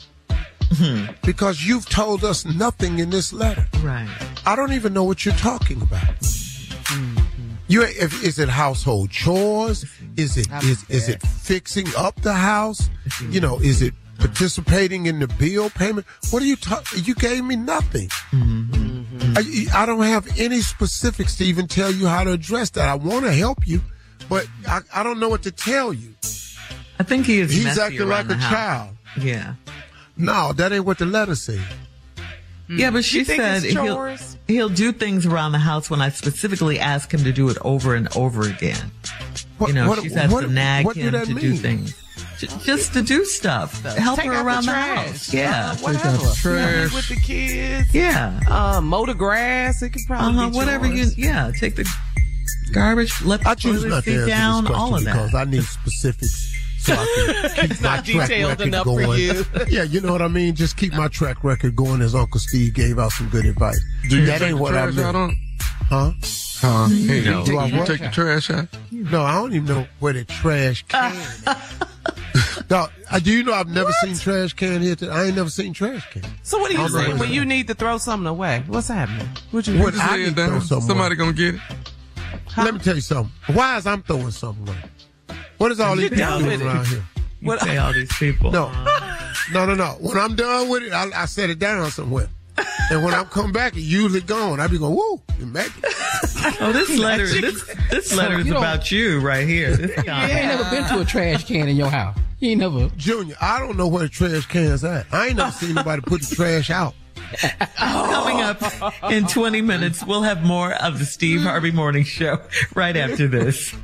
Mm-hmm. 0.69 1.13
because 1.25 1.65
you've 1.65 1.89
told 1.89 2.25
us 2.25 2.45
nothing 2.45 2.99
in 2.99 3.09
this 3.09 3.33
letter. 3.33 3.67
Right. 3.81 4.07
I 4.45 4.55
don't 4.55 4.75
even 4.75 4.93
know 4.93 5.03
what 5.05 5.25
you're 5.25 5.35
talking 5.37 5.81
about. 5.81 6.01
Mm-hmm. 6.21 7.55
You, 7.69 7.85
if, 7.85 8.23
is 8.23 8.39
it 8.39 8.51
household 8.51 9.11
chores? 9.11 9.85
Mm-hmm. 9.85 10.13
Is 10.19 10.37
it 10.37 10.47
is, 10.65 10.85
is 10.91 11.09
it 11.09 11.23
fixing 11.23 11.87
up 11.97 12.21
the 12.21 12.35
house? 12.35 12.91
Mm-hmm. 13.07 13.33
You 13.33 13.41
know, 13.41 13.59
is 13.61 13.81
it 13.81 13.95
participating 14.19 15.07
in 15.07 15.21
the 15.21 15.29
bill 15.29 15.71
payment? 15.71 16.07
What 16.31 16.43
are 16.43 16.47
you 16.47 16.57
talking? 16.57 17.03
You 17.03 17.15
gave 17.15 17.45
me 17.45 17.57
nothing. 17.57 18.11
I, 19.37 19.67
I 19.83 19.87
don't 19.87 20.03
have 20.03 20.39
any 20.39 20.61
specifics 20.61 21.37
to 21.37 21.45
even 21.45 21.67
tell 21.69 21.91
you 21.93 22.07
how 22.07 22.25
to 22.25 22.33
address 22.33 22.71
that. 22.71 22.89
I 22.89 22.95
want 22.95 23.25
to 23.25 23.33
help 23.33 23.67
you, 23.67 23.83
but 24.29 24.47
I, 24.67 24.81
I 24.95 25.03
don't 25.03 25.19
know 25.21 25.29
what 25.29 25.43
to 25.45 25.51
tell 25.51 25.93
you. 25.93 26.15
I 27.01 27.05
think 27.05 27.27
he 27.27 27.41
is 27.41 27.51
He's 27.53 27.79
acting 27.79 28.09
like 28.09 28.29
a 28.29 28.35
house. 28.35 28.53
child. 28.53 28.97
Yeah. 29.21 29.55
No, 30.17 30.53
that 30.53 30.73
ain't 30.73 30.85
what 30.85 30.99
the 30.99 31.07
letter 31.07 31.35
said. 31.35 31.63
Yeah, 32.69 32.91
but 32.91 33.05
she 33.05 33.25
said 33.25 33.63
he'll, 33.63 34.17
he'll 34.47 34.69
do 34.69 34.93
things 34.93 35.25
around 35.25 35.53
the 35.53 35.59
house 35.59 35.89
when 35.89 36.03
I 36.03 36.11
specifically 36.11 36.79
ask 36.79 37.13
him 37.13 37.25
to 37.25 37.33
do 37.33 37.49
it 37.49 37.57
over 37.63 37.95
and 37.95 38.15
over 38.17 38.43
again. 38.43 38.91
What- 39.57 39.69
you 39.69 39.75
know, 39.75 39.89
what- 39.89 40.03
she's 40.03 40.13
had 40.15 40.31
what- 40.31 40.43
to 40.43 40.49
nag 40.49 40.85
what 40.85 40.97
him 40.97 41.13
that 41.13 41.27
to 41.29 41.35
do 41.35 41.55
things. 41.57 41.95
J- 42.39 42.47
Just 42.62 42.93
to 42.94 43.02
do 43.02 43.24
stuff. 43.24 43.82
Help 43.82 44.19
Take 44.20 44.27
her 44.31 44.43
around 44.47 44.65
the, 44.66 44.73
the, 44.73 44.77
house. 44.78 45.35
Yeah. 45.35 45.73
Uh, 45.73 45.77
whatever. 45.78 46.19
trash. 46.35 46.40
Play 46.43 46.82
with 46.85 47.09
the 47.09 47.16
kids. 47.16 47.94
Yeah. 47.94 48.39
Uh, 48.48 48.81
mow 48.81 49.05
the 49.06 49.15
grass. 49.15 49.82
It 49.82 49.90
could 49.90 50.02
probably 50.06 50.39
Uh-huh, 50.39 50.51
be 50.51 50.56
whatever 50.56 50.86
you, 50.86 51.06
yeah, 51.16 51.51
take 51.59 51.74
the 51.77 51.89
garbage, 52.73 53.12
let 53.24 53.43
the 53.43 53.48
I 53.51 53.55
choose 53.55 53.85
not 53.85 54.05
to 54.05 54.12
answer 54.12 54.27
down, 54.27 54.65
this 54.65 54.73
all 54.73 54.89
question 54.90 55.09
of 55.09 55.15
because 55.15 55.32
that. 55.32 55.47
I 55.47 55.51
need 55.51 55.62
specifics 55.65 56.55
so 56.81 56.93
I 56.94 57.51
can 57.56 57.69
keep 57.69 57.81
my 57.81 57.97
not 57.97 58.05
track 58.05 58.28
detailed 58.28 58.51
record 58.51 58.66
enough 58.69 58.85
for 58.85 59.01
going. 59.02 59.20
you. 59.20 59.44
yeah, 59.69 59.82
you 59.82 60.01
know 60.01 60.12
what 60.12 60.23
I 60.23 60.28
mean. 60.28 60.55
Just 60.55 60.77
keep 60.77 60.93
my 60.94 61.09
track 61.09 61.43
record 61.43 61.74
going, 61.77 62.02
as 62.02 62.15
Uncle 62.15 62.39
Steve 62.40 62.74
gave 62.74 62.98
out 62.98 63.10
some 63.12 63.28
good 63.31 63.47
advice. 63.47 63.82
Do 64.09 64.19
you 64.20 64.27
that 64.27 64.43
ain't 64.43 64.59
what 64.59 64.74
I 64.74 64.82
trash 64.85 64.94
meant. 64.94 65.06
out 65.09 65.15
on? 65.16 65.36
Huh? 65.90 66.12
Huh? 66.61 66.89
Hey, 66.89 67.23
No. 67.25 67.45
do 67.45 67.53
Do 67.53 67.59
I 67.59 67.67
you 67.67 67.79
what? 67.79 67.87
take 67.87 68.01
the 68.01 68.09
trash 68.09 68.51
out? 68.51 68.69
No, 68.91 69.23
I 69.23 69.33
don't 69.35 69.53
even 69.55 69.67
know 69.67 69.87
where 70.01 70.13
the 70.13 70.25
trash 70.25 70.85
can. 70.89 71.17
no, 72.71 72.89
uh, 73.11 73.19
do 73.21 73.31
you 73.33 73.43
know 73.45 73.53
I've 73.53 73.69
never 73.69 73.93
seen 74.03 74.17
trash 74.17 74.53
can 74.55 74.83
here? 74.83 74.97
Today? 74.97 75.13
I 75.13 75.25
ain't 75.27 75.37
never 75.37 75.51
seen 75.51 75.73
trash 75.73 76.11
can. 76.11 76.23
So 76.43 76.59
what 76.59 76.71
do 76.71 76.79
I 76.79 76.83
you 76.83 76.89
don't 76.89 77.03
know 77.11 77.15
say 77.15 77.21
when 77.21 77.31
you 77.33 77.45
need 77.45 77.69
to 77.69 77.75
throw 77.75 77.99
something 77.99 78.27
away? 78.27 78.65
What's 78.67 78.89
happening? 78.89 79.29
What 79.51 79.67
you 79.67 79.79
What 79.79 79.95
Just 79.95 80.05
I 80.05 80.17
lay 80.17 80.25
need 80.25 80.35
throw 80.35 80.47
down. 80.49 80.61
something 80.63 80.89
Somebody 80.89 81.15
away. 81.15 81.25
gonna 81.25 81.33
get 81.33 81.55
it. 81.55 81.61
Let 82.57 82.75
me 82.75 82.81
tell 82.81 82.97
you 82.97 83.01
something. 83.03 83.33
Why 83.55 83.77
is 83.77 83.87
I'm 83.87 84.03
throwing 84.03 84.31
something 84.33 84.67
away? 84.69 85.39
What 85.59 85.71
is 85.73 85.81
all 85.81 85.95
these 85.97 86.11
people 86.11 86.39
doing 86.41 86.63
around 86.63 86.87
here? 86.87 87.05
You 87.41 87.57
say 87.61 87.77
all 87.77 87.93
these 87.93 88.13
people. 88.17 88.51
No, 88.51 88.69
no, 89.53 89.65
no, 89.65 89.75
no. 89.77 89.91
When 90.01 90.19
I'm 90.19 90.35
done 90.35 90.69
with 90.69 90.83
it, 90.83 90.93
I, 90.93 91.09
I 91.23 91.27
set 91.27 91.51
it 91.51 91.61
down 91.61 91.89
somewhere. 91.93 92.29
And 92.91 93.05
when 93.05 93.15
I 93.15 93.23
come 93.23 93.53
back, 93.53 93.77
it's 93.77 93.85
usually 93.87 94.23
gone. 94.23 94.59
I 94.59 94.67
be 94.67 94.77
going, 94.77 94.97
woo, 94.97 95.23
you 95.39 95.47
make 95.47 95.71
it. 95.81 95.95
Oh, 96.61 96.73
this 96.73 96.99
letter, 96.99 97.27
this, 97.27 97.62
this 97.90 98.15
letter 98.15 98.39
is 98.39 98.47
you 98.47 98.57
about 98.57 98.90
you 98.90 99.20
right 99.20 99.47
here. 99.47 99.77
This 99.77 99.90
You 100.05 100.11
ain't 100.12 100.47
never 100.47 100.69
been 100.70 100.85
to 100.89 101.01
a 101.01 101.05
trash 101.05 101.45
can 101.45 101.69
in 101.69 101.77
your 101.77 101.89
house. 101.89 102.16
You 102.40 102.51
ain't 102.51 102.61
never. 102.61 102.89
Junior, 102.97 103.36
I 103.40 103.59
don't 103.61 103.77
know 103.77 103.86
where 103.86 104.05
the 104.05 104.09
trash 104.09 104.47
can's 104.47 104.82
at. 104.85 105.07
I 105.12 105.28
ain't 105.28 105.36
never 105.36 105.51
seen 105.53 105.74
nobody 105.74 106.03
put 106.03 106.23
the 106.23 106.35
trash 106.35 106.70
out. 106.70 106.95
Coming 107.77 108.40
up 108.40 108.62
in 109.11 109.27
20 109.27 109.61
minutes, 109.62 110.05
we'll 110.05 110.23
have 110.23 110.43
more 110.43 110.73
of 110.74 110.99
the 110.99 111.05
Steve 111.05 111.43
Harvey 111.43 111.70
Morning 111.70 112.05
Show 112.05 112.39
right 112.74 112.97
after 112.97 113.28
this. 113.28 113.74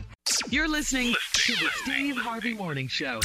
You're 0.49 0.69
listening 0.69 1.15
to 1.35 1.53
the 1.53 1.69
Steve 1.83 2.17
Harvey 2.17 2.55
Morning 2.55 2.89
Show. 2.89 3.21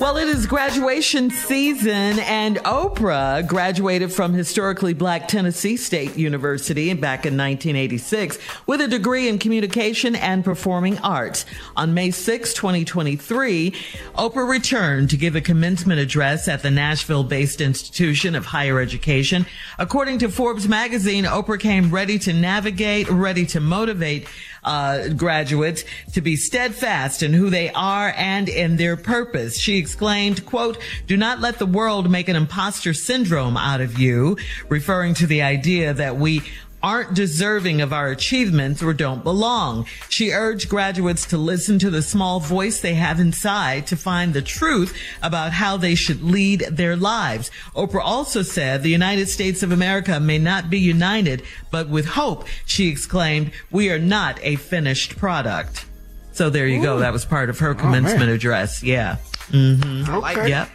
Well, 0.00 0.16
it 0.16 0.28
is 0.28 0.46
graduation 0.46 1.28
season, 1.28 2.20
and 2.20 2.56
Oprah 2.60 3.46
graduated 3.46 4.10
from 4.10 4.32
historically 4.32 4.94
black 4.94 5.28
Tennessee 5.28 5.76
State 5.76 6.16
University 6.16 6.94
back 6.94 7.26
in 7.26 7.36
1986 7.36 8.38
with 8.66 8.80
a 8.80 8.88
degree 8.88 9.28
in 9.28 9.38
communication 9.38 10.16
and 10.16 10.42
performing 10.42 10.96
arts. 11.00 11.44
On 11.76 11.92
May 11.92 12.12
6, 12.12 12.54
2023, 12.54 13.72
Oprah 14.16 14.48
returned 14.48 15.10
to 15.10 15.18
give 15.18 15.36
a 15.36 15.42
commencement 15.42 16.00
address 16.00 16.48
at 16.48 16.62
the 16.62 16.70
Nashville 16.70 17.24
based 17.24 17.60
institution 17.60 18.34
of 18.34 18.46
higher 18.46 18.80
education. 18.80 19.44
According 19.78 20.20
to 20.20 20.30
Forbes 20.30 20.66
magazine, 20.66 21.24
Oprah 21.24 21.60
came 21.60 21.90
ready 21.90 22.18
to 22.20 22.32
navigate, 22.32 23.06
ready 23.10 23.44
to 23.44 23.60
motivate 23.60 24.26
uh, 24.64 25.08
graduates 25.08 25.84
to 26.12 26.20
be 26.20 26.36
steadfast 26.36 27.22
in 27.22 27.32
who 27.32 27.50
they 27.50 27.70
are 27.70 28.12
and 28.16 28.48
in 28.48 28.76
their 28.76 28.96
purpose. 28.96 29.58
She 29.58 29.78
exclaimed, 29.78 30.46
quote, 30.46 30.78
do 31.06 31.16
not 31.16 31.40
let 31.40 31.58
the 31.58 31.66
world 31.66 32.10
make 32.10 32.28
an 32.28 32.36
imposter 32.36 32.94
syndrome 32.94 33.56
out 33.56 33.80
of 33.80 33.98
you, 33.98 34.36
referring 34.68 35.14
to 35.14 35.26
the 35.26 35.42
idea 35.42 35.92
that 35.94 36.16
we 36.16 36.42
aren't 36.82 37.14
deserving 37.14 37.80
of 37.80 37.92
our 37.92 38.08
achievements 38.08 38.82
or 38.82 38.92
don't 38.94 39.22
belong. 39.22 39.86
She 40.08 40.32
urged 40.32 40.68
graduates 40.68 41.26
to 41.26 41.38
listen 41.38 41.78
to 41.80 41.90
the 41.90 42.02
small 42.02 42.40
voice 42.40 42.80
they 42.80 42.94
have 42.94 43.20
inside 43.20 43.86
to 43.88 43.96
find 43.96 44.32
the 44.32 44.42
truth 44.42 44.96
about 45.22 45.52
how 45.52 45.76
they 45.76 45.94
should 45.94 46.22
lead 46.22 46.60
their 46.70 46.96
lives. 46.96 47.50
Oprah 47.74 48.02
also 48.02 48.42
said 48.42 48.82
the 48.82 48.90
United 48.90 49.28
States 49.28 49.62
of 49.62 49.72
America 49.72 50.18
may 50.20 50.38
not 50.38 50.70
be 50.70 50.78
united, 50.78 51.42
but 51.70 51.88
with 51.88 52.06
hope, 52.06 52.46
she 52.64 52.88
exclaimed, 52.88 53.52
we 53.70 53.90
are 53.90 53.98
not 53.98 54.38
a 54.42 54.56
finished 54.56 55.16
product. 55.18 55.86
So 56.32 56.48
there 56.48 56.66
you 56.66 56.80
Ooh. 56.80 56.84
go. 56.84 56.98
That 57.00 57.12
was 57.12 57.24
part 57.24 57.50
of 57.50 57.58
her 57.58 57.74
commencement 57.74 58.30
oh, 58.30 58.34
address. 58.34 58.82
Yeah. 58.82 59.16
Mm-hmm. 59.48 60.14
Okay. 60.14 60.48
Yep. 60.48 60.68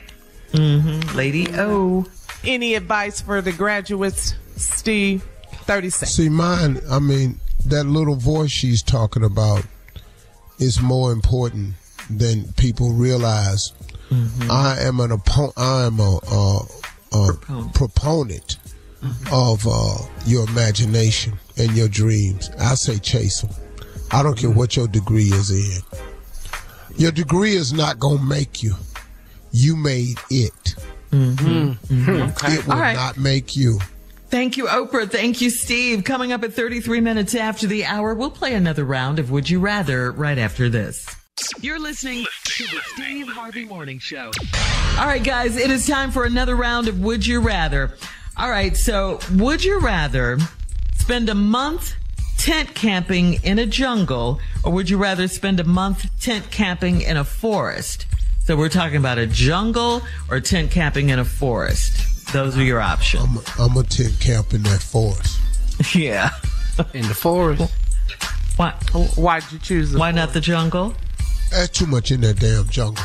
Mm-hmm. 0.52 1.18
Lady 1.18 1.48
O. 1.56 2.06
Any 2.44 2.76
advice 2.76 3.22
for 3.22 3.42
the 3.42 3.52
graduates, 3.52 4.36
Steve? 4.56 5.26
30 5.66 5.90
seconds. 5.90 6.16
See, 6.16 6.30
mine, 6.30 6.80
I 6.90 7.00
mean, 7.00 7.40
that 7.66 7.86
little 7.86 8.16
voice 8.16 8.52
she's 8.52 8.82
talking 8.82 9.24
about 9.24 9.66
is 10.60 10.82
more 10.82 11.12
important 11.12 11.74
than 12.10 12.52
people 12.54 12.92
realize. 12.92 13.74
Mm-hmm. 14.10 14.52
I 14.52 14.80
am 14.82 15.00
an 15.00 15.12
opponent. 15.12 15.54
I 15.58 15.86
am 15.86 16.00
a, 16.00 16.20
a, 16.32 16.60
a 17.14 17.34
proponent, 17.34 17.74
proponent 17.74 18.58
mm-hmm. 19.02 19.34
of 19.34 19.66
uh, 19.68 20.08
your 20.26 20.48
imagination 20.48 21.34
and 21.58 21.72
your 21.76 21.88
dreams. 21.88 22.52
I 22.60 22.76
say 22.76 23.00
chase 23.00 23.42
them. 23.42 23.52
I 24.12 24.24
don't 24.24 24.38
care 24.38 24.52
what 24.52 24.76
your 24.76 24.88
degree 24.88 25.26
is 25.32 25.52
in. 25.52 25.82
Your 26.98 27.12
degree 27.12 27.56
is 27.56 27.74
not 27.74 28.00
going 28.00 28.20
to 28.20 28.24
make 28.24 28.64
you. 28.64 28.76
You 29.52 29.76
made 29.76 30.20
it. 30.30 30.76
Mm-hmm. 31.12 31.94
mm-hmm. 31.94 32.52
It 32.52 32.68
will 32.68 32.76
right. 32.76 32.96
not 32.96 33.18
make 33.18 33.56
you. 33.56 33.80
Thank 34.36 34.58
you, 34.58 34.66
Oprah. 34.66 35.10
Thank 35.10 35.40
you, 35.40 35.50
Steve. 35.50 36.04
Coming 36.04 36.34
up 36.34 36.44
at 36.44 36.52
33 36.52 37.00
minutes 37.00 37.34
after 37.34 37.68
the 37.68 37.86
hour, 37.86 38.14
we'll 38.14 38.30
play 38.30 38.54
another 38.54 38.84
round 38.84 39.18
of 39.18 39.32
Would 39.32 39.50
You 39.50 39.62
Rather 39.62 40.12
right 40.12 40.38
after 40.38 40.68
this. 40.68 41.08
You're 41.62 41.80
listening 41.80 42.26
to 42.44 42.64
the 42.66 42.82
Steve 42.84 43.30
Harvey 43.30 43.64
Morning 43.64 43.98
Show. 43.98 44.32
All 45.00 45.06
right, 45.06 45.24
guys, 45.24 45.56
it 45.56 45.72
is 45.72 45.88
time 45.88 46.12
for 46.12 46.26
another 46.26 46.58
round 46.58 46.90
of 46.90 47.00
Would 47.00 47.26
You 47.26 47.40
Rather. 47.40 47.94
All 48.36 48.50
right, 48.50 48.76
so 48.76 49.20
would 49.36 49.64
you 49.64 49.80
rather 49.80 50.38
spend 50.98 51.30
a 51.30 51.36
month 51.36 51.94
tent 52.38 52.76
camping 52.76 53.36
in 53.36 53.58
a 53.58 53.66
jungle 53.66 54.42
or 54.66 54.74
would 54.74 54.90
you 54.90 54.98
rather 54.98 55.30
spend 55.30 55.62
a 55.62 55.64
month 55.64 56.10
tent 56.20 56.52
camping 56.52 57.00
in 57.00 57.16
a 57.16 57.24
forest? 57.24 58.06
So 58.44 58.58
we're 58.58 58.68
talking 58.68 58.98
about 58.98 59.18
a 59.18 59.28
jungle 59.28 60.02
or 60.30 60.42
tent 60.42 60.72
camping 60.72 61.08
in 61.08 61.20
a 61.20 61.26
forest. 61.26 62.15
Those 62.36 62.58
are 62.58 62.64
your 62.64 62.82
options. 62.82 63.24
I'm 63.24 63.38
a, 63.38 63.42
I'm 63.64 63.78
a 63.78 63.84
tent 63.84 64.20
camp 64.20 64.54
in 64.54 64.62
that 64.64 64.82
forest. 64.82 65.40
Yeah. 65.96 66.32
in 66.94 67.08
the 67.08 67.14
forest. 67.14 67.74
Why? 68.58 68.72
Why'd 69.16 69.44
you 69.54 69.60
choose? 69.60 69.94
Why 69.94 70.12
forest? 70.12 70.16
not 70.18 70.34
the 70.34 70.42
jungle? 70.42 70.94
That's 71.50 71.70
too 71.70 71.86
much 71.86 72.12
in 72.12 72.20
that 72.22 72.38
damn 72.38 72.68
jungle. 72.68 73.02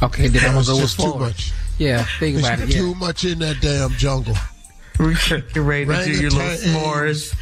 okay, 0.06 0.28
then 0.28 0.44
I'm 0.44 0.54
gonna 0.54 0.66
go 0.66 0.76
with 0.76 0.96
too 0.96 1.14
much. 1.16 1.52
Yeah, 1.76 2.04
think 2.20 2.38
about 2.38 2.60
it. 2.60 2.68
Yeah. 2.68 2.76
Too 2.76 2.94
much 2.94 3.24
in 3.24 3.40
that 3.40 3.60
damn 3.60 3.90
jungle. 3.90 4.36
You're 5.00 5.64
ready 5.64 5.86
to 5.86 6.04
do 6.04 6.20
your 6.20 6.30
little 6.30 6.56
s'mores. 6.56 7.34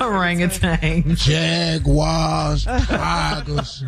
Orangutan. 0.00 1.16
Jaguars, 1.16 2.64
tigers. 2.64 3.84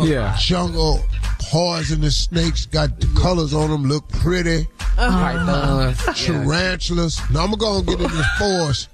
Yeah. 0.00 0.34
Jungle 0.38 1.04
poisonous 1.50 2.16
snakes 2.16 2.66
got 2.66 3.00
the 3.00 3.08
colors 3.20 3.52
on 3.52 3.70
them, 3.70 3.84
look 3.84 4.08
pretty. 4.08 4.68
All 4.96 5.08
right, 5.08 5.36
uh, 5.36 5.92
Tarantulas. 6.14 7.20
Now 7.30 7.44
I'm 7.44 7.50
gonna 7.50 7.56
go 7.56 7.82
get 7.82 8.00
in 8.00 8.16
this 8.16 8.38
forest. 8.38 8.88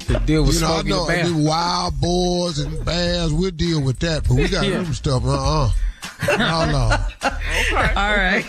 To 0.00 0.20
deal 0.20 0.44
with 0.44 0.56
you 0.56 0.60
know, 0.60 0.74
I 0.74 0.82
know 0.82 1.06
the 1.06 1.48
wild 1.48 1.98
boars 1.98 2.58
and 2.58 2.84
bears. 2.84 3.32
We'll 3.32 3.52
deal 3.52 3.82
with 3.82 4.00
that, 4.00 4.28
but 4.28 4.34
we 4.34 4.48
got 4.48 4.66
yeah. 4.66 4.82
them 4.82 4.92
stuff. 4.92 5.24
Uh 5.24 5.64
uh 5.64 5.70
No, 6.36 6.70
no. 6.70 6.96
Okay. 7.24 7.94
All 7.94 8.14
right. 8.14 8.44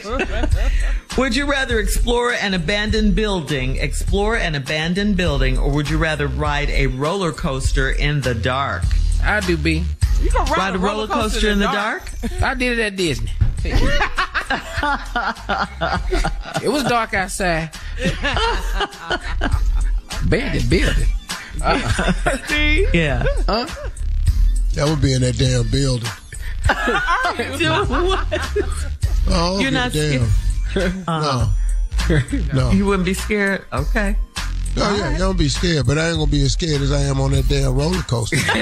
Would 1.17 1.33
you 1.33 1.45
rather 1.45 1.79
explore 1.79 2.33
an 2.33 2.53
abandoned 2.53 3.15
building, 3.15 3.77
explore 3.77 4.35
an 4.35 4.55
abandoned 4.55 5.15
building, 5.15 5.57
or 5.57 5.71
would 5.71 5.89
you 5.89 5.97
rather 5.97 6.27
ride 6.27 6.69
a 6.71 6.87
roller 6.87 7.31
coaster 7.31 7.91
in 7.91 8.19
the 8.19 8.35
dark? 8.35 8.83
I 9.23 9.39
do 9.39 9.55
B. 9.55 9.85
You 10.21 10.29
can 10.29 10.45
ride, 10.45 10.57
ride 10.57 10.75
a 10.75 10.79
roller, 10.79 11.07
coaster, 11.07 11.39
coaster 11.39 11.49
in, 11.49 11.59
the, 11.59 11.65
dark. 11.65 12.03
dark? 12.21 12.41
I 12.41 12.53
did 12.53 12.79
it 12.79 12.83
at 12.83 12.95
Disney. 12.95 13.31
it 16.63 16.69
was 16.71 16.83
dark 16.83 17.13
outside. 17.13 17.69
Abandoned 20.23 20.69
building. 20.69 21.07
Uh, 21.63 21.79
yeah. 22.93 23.23
Huh? 23.47 23.65
That 24.73 24.87
would 24.89 25.01
be 25.01 25.13
in 25.13 25.21
that 25.21 25.37
damn 25.37 25.69
building. 25.69 26.09
Doing 27.57 27.87
what? 28.07 28.27
Oh, 29.27 29.59
You're 29.59 29.71
not 29.71 29.91
damn. 29.93 30.27
Uh, 31.07 31.49
no. 32.09 32.21
no. 32.53 32.71
You 32.71 32.85
wouldn't 32.85 33.05
be 33.05 33.13
scared? 33.13 33.65
Okay. 33.71 34.15
Oh 34.77 34.95
yeah, 34.97 35.11
you 35.11 35.17
don't 35.17 35.37
be 35.37 35.47
scared, 35.47 35.85
but 35.85 35.97
I 35.97 36.09
ain't 36.09 36.17
gonna 36.17 36.29
be 36.29 36.43
as 36.43 36.53
scared 36.53 36.81
as 36.81 36.91
I 36.91 37.01
am 37.01 37.19
on 37.21 37.31
that 37.31 37.47
damn 37.47 37.73
roller 37.75 38.01
coaster. 38.01 38.35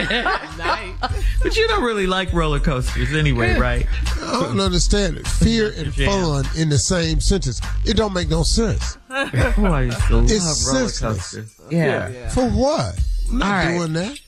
nice. 0.58 0.96
But 1.42 1.58
you 1.58 1.68
don't 1.68 1.84
really 1.84 2.06
like 2.06 2.32
roller 2.34 2.60
coasters 2.60 3.14
anyway, 3.14 3.58
right? 3.58 3.88
I 4.22 4.42
don't 4.42 4.60
understand 4.60 5.18
it. 5.18 5.28
Fear 5.28 5.74
and 5.76 5.94
fun 5.94 6.46
in 6.56 6.70
the 6.70 6.78
same 6.78 7.20
sentence. 7.20 7.62
It 7.86 7.98
don't 7.98 8.14
make 8.14 8.30
no 8.30 8.44
sense. 8.44 8.98
I 9.10 9.82
used 9.82 10.08
to 10.08 10.24
it's 10.24 10.68
love 10.68 10.76
roller 10.76 11.14
coasters. 11.14 11.60
Yeah. 11.70 12.10
yeah. 12.10 12.30
For 12.30 12.48
what? 12.50 13.00
I'm 13.30 13.40
not 13.40 13.50
right. 13.50 13.78
doing 13.78 13.94
that. 13.94 14.20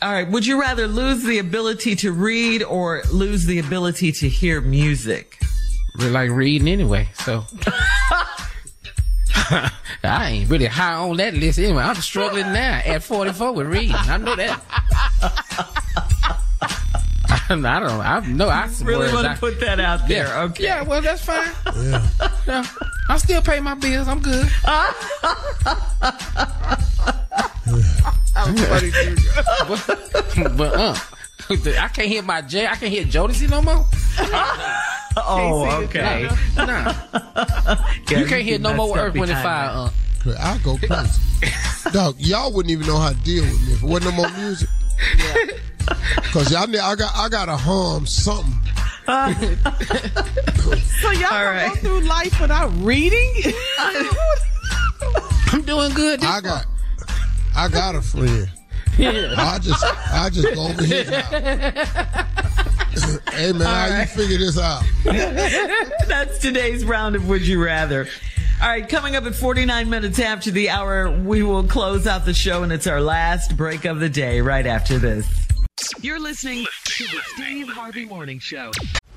All 0.00 0.12
right. 0.12 0.28
Would 0.30 0.46
you 0.46 0.60
rather 0.60 0.86
lose 0.86 1.24
the 1.24 1.38
ability 1.38 1.96
to 1.96 2.12
read 2.12 2.62
or 2.62 3.02
lose 3.12 3.44
the 3.44 3.58
ability 3.58 4.12
to 4.12 4.28
hear 4.28 4.60
music? 4.60 5.38
We 5.98 6.08
like 6.08 6.30
reading 6.30 6.68
anyway, 6.68 7.08
so. 7.14 7.44
I 10.02 10.30
ain't 10.30 10.50
really 10.50 10.66
high 10.66 10.94
on 10.94 11.16
that 11.18 11.34
list 11.34 11.58
anyway. 11.58 11.82
I'm 11.82 11.96
struggling 11.96 12.52
now 12.52 12.80
at 12.84 13.02
44 13.02 13.52
with 13.52 13.66
reading. 13.66 13.94
I 13.94 14.16
know 14.16 14.36
that. 14.36 14.60
I 17.26 17.46
don't 17.48 17.62
know. 17.62 18.00
I 18.00 18.26
know. 18.26 18.48
I 18.48 18.70
really 18.82 19.12
want 19.12 19.26
to 19.26 19.36
put 19.38 19.60
that 19.60 19.78
out 19.80 20.08
there. 20.08 20.26
Yeah. 20.26 20.42
Okay. 20.44 20.64
Yeah. 20.64 20.82
Well, 20.82 21.02
that's 21.02 21.24
fine. 21.24 21.50
Yeah. 21.76 22.08
yeah. 22.46 22.66
I 23.08 23.18
still 23.18 23.42
pay 23.42 23.60
my 23.60 23.74
bills. 23.74 24.08
I'm 24.08 24.20
good. 24.20 24.48
I'm 28.36 28.56
funny 28.56 28.90
too. 28.90 29.16
but, 29.68 30.56
but 30.56 30.74
uh, 30.74 30.96
I 31.50 31.88
can't 31.88 32.08
hear 32.08 32.22
my 32.22 32.40
J. 32.40 32.66
I 32.66 32.76
can't 32.76 32.92
hear 32.92 33.04
Jodeci 33.04 33.50
no 33.50 33.60
more. 33.60 33.84
oh, 35.16 35.82
okay. 35.84 36.28
No, 36.56 36.64
no. 36.64 36.94
you 38.18 38.26
can't 38.26 38.42
hear 38.42 38.58
no 38.58 38.74
more 38.74 38.98
Earth, 38.98 39.14
Wind, 39.14 39.30
and 39.30 39.42
Fire. 39.42 39.70
Uh. 39.70 39.90
I'll 40.38 40.58
go 40.60 40.78
crazy. 40.78 41.20
Dog, 41.92 42.16
y'all 42.18 42.52
wouldn't 42.52 42.70
even 42.70 42.86
know 42.86 42.96
how 42.96 43.10
to 43.10 43.16
deal 43.16 43.44
with 43.44 43.66
me 43.66 43.72
if 43.74 43.82
it 43.82 43.86
wasn't 43.86 44.16
no 44.16 44.22
more 44.22 44.30
music. 44.38 44.68
Yeah. 45.18 45.34
Cause 46.32 46.50
y'all, 46.50 46.62
I 46.62 46.94
got, 46.94 47.12
I 47.14 47.28
got 47.28 47.44
to 47.46 47.56
hum 47.56 48.06
something. 48.06 48.54
Uh, 49.06 49.34
so 51.02 51.10
y'all 51.10 51.30
All 51.30 51.44
right. 51.44 51.68
go 51.68 51.74
through 51.80 52.00
life 52.00 52.40
without 52.40 52.70
reading? 52.76 53.52
I'm 55.52 55.62
doing 55.62 55.92
good. 55.92 56.24
I 56.24 56.40
got, 56.40 56.64
I 57.54 57.68
got 57.68 57.96
a 57.96 58.00
friend. 58.00 58.48
Yeah. 58.98 59.34
I 59.36 59.58
just, 59.58 59.84
I 60.12 60.30
just 60.30 60.54
go 60.54 60.66
over 60.68 60.82
his 60.84 61.08
house. 61.10 61.32
hey 63.32 63.52
man, 63.52 63.62
All 63.62 63.68
how 63.74 63.88
right. 63.90 64.00
you 64.00 64.06
figure 64.06 64.38
this 64.38 64.58
out? 64.58 64.82
That's 65.04 66.38
today's 66.38 66.84
round 66.84 67.16
of 67.16 67.28
Would 67.28 67.46
You 67.46 67.62
Rather. 67.64 68.06
All 68.62 68.68
right, 68.68 68.88
coming 68.88 69.16
up 69.16 69.24
at 69.24 69.34
49 69.34 69.90
minutes 69.90 70.18
after 70.20 70.50
the 70.52 70.70
hour, 70.70 71.10
we 71.10 71.42
will 71.42 71.64
close 71.64 72.06
out 72.06 72.24
the 72.24 72.32
show, 72.34 72.62
and 72.62 72.72
it's 72.72 72.86
our 72.86 73.00
last 73.00 73.56
break 73.56 73.84
of 73.84 73.98
the 73.98 74.08
day 74.08 74.40
right 74.40 74.64
after 74.66 74.96
this. 74.98 75.26
You're 76.00 76.20
listening 76.20 76.64
to 76.84 77.04
the 77.04 77.20
Steve 77.34 77.68
Harvey 77.68 78.04
Morning 78.04 78.38
Show. 78.38 78.70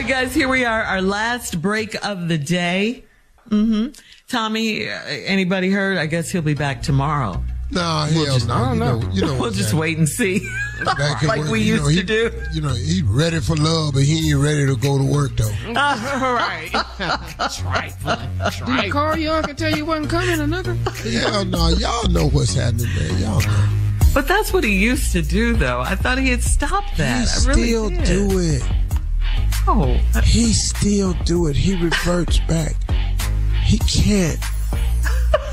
Right, 0.00 0.08
guys, 0.08 0.34
here 0.34 0.48
we 0.48 0.64
are, 0.64 0.82
our 0.82 1.02
last 1.02 1.60
break 1.60 1.94
of 2.06 2.28
the 2.28 2.38
day. 2.38 3.04
Mm-hmm. 3.50 3.88
Tommy, 4.28 4.88
uh, 4.88 4.92
anybody 5.06 5.70
heard? 5.70 5.98
I 5.98 6.06
guess 6.06 6.30
he'll 6.30 6.40
be 6.42 6.54
back 6.54 6.82
tomorrow. 6.82 7.42
Nah, 7.70 8.06
We'll 8.10 8.24
hell 8.24 8.34
just- 8.34 8.48
no. 8.48 8.54
I 8.54 8.58
don't 8.60 8.74
you 8.74 8.80
know, 8.80 8.98
know. 8.98 9.10
you 9.12 9.20
know 9.22 9.34
We'll 9.40 9.50
just 9.50 9.64
happening. 9.70 9.80
wait 9.80 9.98
and 9.98 10.08
see. 10.08 10.40
Like 10.80 11.40
work, 11.40 11.50
we 11.50 11.60
you 11.60 11.74
used 11.74 11.84
know, 11.84 11.90
to 11.90 12.02
do. 12.02 12.30
You 12.54 12.62
know, 12.62 12.70
he's 12.70 13.02
ready 13.02 13.38
for 13.40 13.54
love, 13.54 13.92
but 13.92 14.02
he 14.02 14.30
ain't 14.32 14.42
ready 14.42 14.64
to 14.64 14.76
go 14.76 14.96
to 14.96 15.04
work 15.04 15.32
though. 15.36 15.50
right. 15.74 16.70
Did 18.64 18.84
he 18.84 18.90
call 18.90 19.14
you 19.14 19.28
up 19.28 19.44
can 19.44 19.56
tell 19.56 19.76
you 19.76 19.84
wasn't 19.84 20.08
coming 20.08 20.40
or 20.40 20.46
nothing? 20.46 20.78
Hell 21.12 21.44
no, 21.44 21.68
y'all 21.68 22.08
know 22.08 22.30
what's 22.30 22.54
happening, 22.54 22.86
man. 22.96 23.20
Y'all 23.20 23.40
know. 23.42 23.68
But 24.14 24.26
that's 24.26 24.54
what 24.54 24.64
he 24.64 24.72
used 24.78 25.12
to 25.12 25.20
do, 25.20 25.52
though. 25.52 25.80
I 25.82 25.96
thought 25.96 26.16
he 26.16 26.30
had 26.30 26.42
stopped 26.42 26.96
that. 26.96 27.28
He 27.28 27.50
I 27.50 27.52
really 27.52 27.66
still 27.68 27.88
did. 27.90 28.04
do 28.04 28.38
it. 28.38 28.62
Oh, 29.68 29.94
he 30.24 30.52
still 30.52 31.12
do 31.24 31.46
it. 31.48 31.56
He 31.56 31.80
reverts 31.82 32.38
back. 32.40 32.74
He 33.64 33.78
can't. 33.78 34.38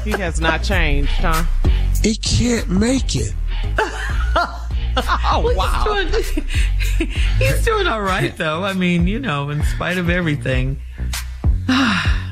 He 0.03 0.11
has 0.11 0.39
not 0.39 0.63
changed, 0.63 1.11
huh? 1.11 1.43
He 2.01 2.15
can't 2.15 2.69
make 2.69 3.15
it. 3.15 3.33
Oh, 4.99 5.41
Well, 5.43 5.55
wow. 5.55 5.83
He's 6.05 6.31
doing, 6.31 7.07
he's 7.37 7.65
doing 7.65 7.85
all 7.87 8.01
right, 8.01 8.35
though. 8.35 8.63
I 8.63 8.73
mean, 8.73 9.07
you 9.07 9.19
know, 9.19 9.49
in 9.49 9.63
spite 9.63 9.97
of 9.97 10.09
everything. 10.09 10.79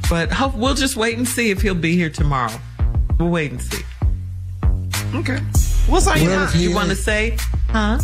but 0.09 0.31
hope, 0.31 0.55
we'll 0.55 0.73
just 0.73 0.95
wait 0.95 1.17
and 1.17 1.27
see 1.27 1.51
if 1.51 1.61
he'll 1.61 1.75
be 1.75 1.95
here 1.95 2.09
tomorrow. 2.09 2.53
We'll 3.19 3.29
wait 3.29 3.51
and 3.51 3.61
see. 3.61 3.83
Okay. 5.13 5.37
What's 5.87 6.07
on 6.07 6.19
your 6.21 6.35
mind? 6.35 6.55
if 6.55 6.59
You 6.59 6.73
want 6.73 6.89
to 6.89 6.95
say, 6.95 7.37
huh? 7.69 7.99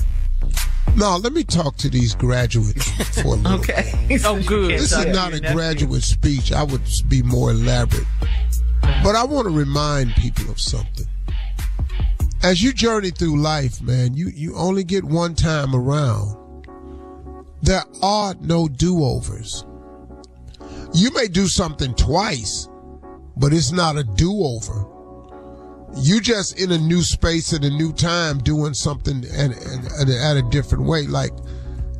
No, 0.96 1.18
let 1.18 1.34
me 1.34 1.44
talk 1.44 1.78
to 1.78 1.90
these 1.90 2.14
graduates 2.16 2.90
for 3.22 3.36
a 3.36 3.38
little. 3.38 3.60
Okay. 3.60 4.18
Oh, 4.26 4.42
good. 4.44 4.72
This 4.72 4.92
is 4.92 5.06
not 5.08 5.34
a 5.34 5.40
graduate 5.40 6.04
speech. 6.04 6.52
I 6.52 6.64
would 6.64 6.82
be 7.08 7.24
more 7.24 7.52
elaborate. 7.52 8.06
But 9.04 9.16
I 9.16 9.24
want 9.24 9.48
to 9.48 9.54
remind 9.54 10.14
people 10.16 10.50
of 10.52 10.60
something. 10.60 11.06
As 12.44 12.62
you 12.62 12.74
journey 12.74 13.12
through 13.12 13.40
life, 13.42 13.82
man, 13.82 14.16
you, 14.16 14.28
you 14.30 14.56
only 14.56 14.84
get 14.84 15.04
one 15.04 15.34
time 15.34 15.74
around. 15.74 16.36
There 17.62 17.84
are 18.04 18.36
no 18.42 18.68
do-overs. 18.68 19.64
You 20.94 21.12
may 21.12 21.28
do 21.28 21.48
something 21.48 21.94
twice, 21.96 22.68
but 23.38 23.54
it's 23.54 23.72
not 23.72 23.98
a 23.98 24.04
do-over. 24.04 24.86
You 25.96 26.22
just 26.22 26.60
in 26.60 26.72
a 26.72 26.78
new 26.78 27.02
space 27.02 27.54
at 27.54 27.64
a 27.64 27.70
new 27.70 27.92
time 27.92 28.40
doing 28.40 28.74
something 28.74 29.26
and, 29.34 29.54
and 29.54 30.10
at 30.10 30.38
a 30.38 30.42
different 30.50 30.86
way. 30.86 31.06
Like, 31.06 31.32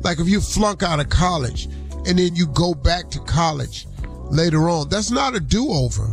like 0.00 0.18
if 0.18 0.28
you 0.28 0.40
flunk 0.40 0.82
out 0.82 0.98
of 0.98 1.08
college 1.08 1.66
and 2.06 2.18
then 2.18 2.34
you 2.34 2.46
go 2.48 2.74
back 2.74 3.10
to 3.10 3.20
college 3.20 3.86
later 4.30 4.68
on, 4.68 4.88
that's 4.88 5.10
not 5.10 5.36
a 5.36 5.40
do-over. 5.40 6.10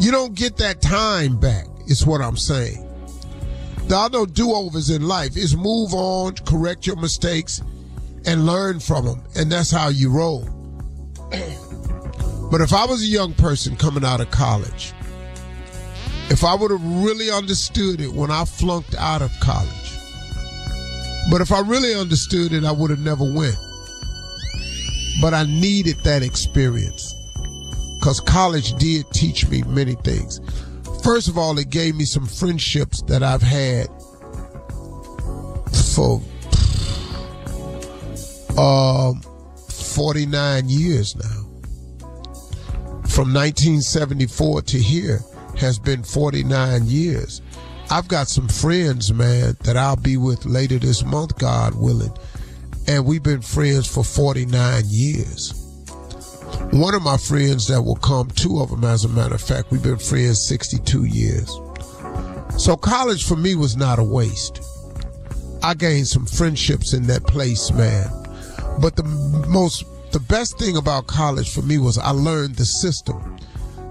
You 0.00 0.10
don't 0.10 0.34
get 0.34 0.56
that 0.56 0.82
time 0.82 1.38
back, 1.38 1.66
is 1.86 2.04
what 2.04 2.20
I'm 2.20 2.36
saying. 2.36 2.80
There 3.86 3.98
are 3.98 4.10
no 4.10 4.26
do-overs 4.26 4.90
in 4.90 5.06
life. 5.06 5.36
It's 5.36 5.54
move 5.54 5.94
on, 5.94 6.34
correct 6.46 6.86
your 6.86 6.96
mistakes, 6.96 7.62
and 8.26 8.44
learn 8.46 8.80
from 8.80 9.04
them. 9.04 9.22
And 9.36 9.52
that's 9.52 9.70
how 9.70 9.88
you 9.88 10.10
roll. 10.10 10.48
but 12.50 12.60
if 12.60 12.72
I 12.72 12.86
was 12.86 13.02
a 13.02 13.06
young 13.06 13.34
person 13.34 13.76
coming 13.76 14.04
out 14.04 14.20
of 14.20 14.30
college, 14.30 14.92
if 16.30 16.42
I 16.44 16.54
would 16.54 16.70
have 16.70 16.84
really 16.84 17.30
understood 17.30 18.00
it 18.00 18.12
when 18.12 18.30
I 18.30 18.44
flunked 18.44 18.94
out 18.96 19.22
of 19.22 19.30
college, 19.40 19.68
but 21.30 21.40
if 21.40 21.52
I 21.52 21.60
really 21.60 21.94
understood 21.94 22.52
it, 22.52 22.64
I 22.64 22.72
would 22.72 22.90
have 22.90 22.98
never 23.00 23.24
went. 23.24 23.56
But 25.20 25.32
I 25.32 25.44
needed 25.44 25.96
that 26.04 26.22
experience 26.22 27.14
because 27.98 28.20
college 28.20 28.74
did 28.74 29.08
teach 29.12 29.48
me 29.48 29.62
many 29.62 29.94
things. 29.94 30.40
First 31.02 31.28
of 31.28 31.38
all, 31.38 31.58
it 31.58 31.70
gave 31.70 31.94
me 31.94 32.04
some 32.04 32.26
friendships 32.26 33.02
that 33.02 33.22
I've 33.22 33.42
had 33.42 33.88
for 35.94 36.20
um 38.58 39.20
49 39.68 40.68
years 40.68 41.16
now. 41.16 41.40
From 43.06 43.32
1974 43.32 44.62
to 44.62 44.78
here 44.78 45.20
has 45.58 45.78
been 45.78 46.02
49 46.02 46.86
years. 46.86 47.42
I've 47.90 48.08
got 48.08 48.28
some 48.28 48.48
friends, 48.48 49.12
man, 49.12 49.56
that 49.64 49.76
I'll 49.76 49.96
be 49.96 50.16
with 50.16 50.46
later 50.46 50.78
this 50.78 51.04
month, 51.04 51.38
God 51.38 51.74
willing. 51.74 52.16
And 52.86 53.04
we've 53.04 53.22
been 53.22 53.42
friends 53.42 53.86
for 53.86 54.04
49 54.04 54.84
years. 54.86 55.52
One 56.70 56.94
of 56.94 57.02
my 57.02 57.16
friends 57.16 57.68
that 57.68 57.82
will 57.82 57.96
come, 57.96 58.30
two 58.30 58.60
of 58.60 58.70
them, 58.70 58.84
as 58.84 59.04
a 59.04 59.08
matter 59.08 59.34
of 59.34 59.40
fact, 59.40 59.70
we've 59.70 59.82
been 59.82 59.98
friends 59.98 60.46
62 60.46 61.04
years. 61.04 61.50
So 62.56 62.76
college 62.76 63.26
for 63.26 63.36
me 63.36 63.54
was 63.54 63.76
not 63.76 63.98
a 63.98 64.04
waste. 64.04 64.62
I 65.62 65.74
gained 65.74 66.06
some 66.06 66.26
friendships 66.26 66.92
in 66.92 67.06
that 67.06 67.24
place, 67.24 67.70
man. 67.72 68.08
But 68.80 68.96
the 68.96 69.04
most, 69.48 69.84
the 70.12 70.20
best 70.20 70.58
thing 70.58 70.76
about 70.76 71.06
college 71.06 71.52
for 71.52 71.62
me 71.62 71.78
was 71.78 71.96
I 71.98 72.10
learned 72.10 72.56
the 72.56 72.64
system. 72.64 73.33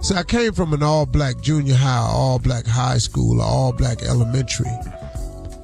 So 0.04 0.16
I 0.16 0.24
came 0.24 0.52
from 0.52 0.74
an 0.74 0.84
all 0.84 1.06
black 1.06 1.40
junior 1.40 1.76
high, 1.76 2.06
all 2.12 2.38
black 2.38 2.66
high 2.66 2.98
school, 2.98 3.42
all 3.42 3.72
black 3.72 4.04
elementary. 4.04 4.70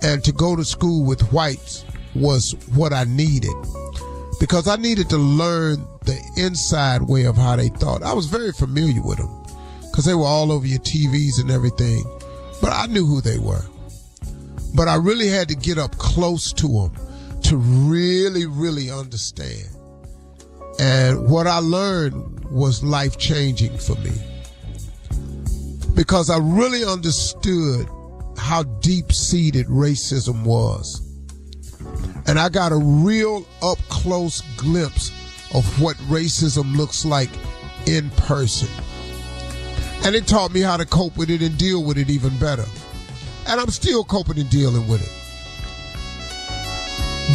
And 0.01 0.23
to 0.23 0.31
go 0.31 0.55
to 0.55 0.63
school 0.63 1.03
with 1.03 1.33
whites 1.33 1.83
was 2.15 2.55
what 2.73 2.93
I 2.93 3.03
needed 3.03 3.51
because 4.39 4.69
I 4.69 4.77
needed 4.77 5.09
to 5.09 5.17
learn 5.17 5.85
the 6.05 6.17
inside 6.37 7.01
way 7.01 7.25
of 7.25 7.35
how 7.35 7.57
they 7.57 7.67
thought. 7.67 8.01
I 8.01 8.13
was 8.13 8.27
very 8.27 8.53
familiar 8.53 9.01
with 9.01 9.17
them 9.17 9.29
because 9.91 10.05
they 10.05 10.15
were 10.15 10.23
all 10.23 10.53
over 10.53 10.65
your 10.65 10.79
TVs 10.79 11.41
and 11.41 11.51
everything, 11.51 12.05
but 12.61 12.71
I 12.71 12.85
knew 12.85 13.05
who 13.05 13.19
they 13.19 13.39
were. 13.39 13.65
But 14.73 14.87
I 14.87 14.95
really 14.95 15.27
had 15.27 15.49
to 15.49 15.55
get 15.55 15.77
up 15.77 15.97
close 15.97 16.53
to 16.53 16.67
them 16.69 17.41
to 17.41 17.57
really, 17.57 18.45
really 18.45 18.89
understand. 18.89 19.67
And 20.79 21.29
what 21.29 21.45
I 21.45 21.57
learned 21.57 22.49
was 22.49 22.81
life 22.81 23.17
changing 23.17 23.77
for 23.77 23.95
me 23.95 24.13
because 25.95 26.29
I 26.29 26.37
really 26.37 26.83
understood 26.83 27.87
how 28.37 28.63
deep 28.63 29.11
seated 29.11 29.67
racism 29.67 30.43
was. 30.43 31.05
And 32.27 32.39
I 32.39 32.49
got 32.49 32.71
a 32.71 32.77
real 32.77 33.45
up 33.61 33.77
close 33.89 34.41
glimpse 34.57 35.09
of 35.53 35.81
what 35.81 35.95
racism 36.07 36.75
looks 36.75 37.05
like 37.05 37.29
in 37.85 38.09
person. 38.11 38.69
And 40.03 40.15
it 40.15 40.27
taught 40.27 40.53
me 40.53 40.61
how 40.61 40.77
to 40.77 40.85
cope 40.85 41.17
with 41.17 41.29
it 41.29 41.41
and 41.41 41.57
deal 41.57 41.83
with 41.83 41.97
it 41.97 42.09
even 42.09 42.37
better. 42.37 42.65
And 43.47 43.59
I'm 43.59 43.69
still 43.69 44.03
coping 44.03 44.39
and 44.39 44.49
dealing 44.49 44.87
with 44.87 45.01
it. 45.01 45.19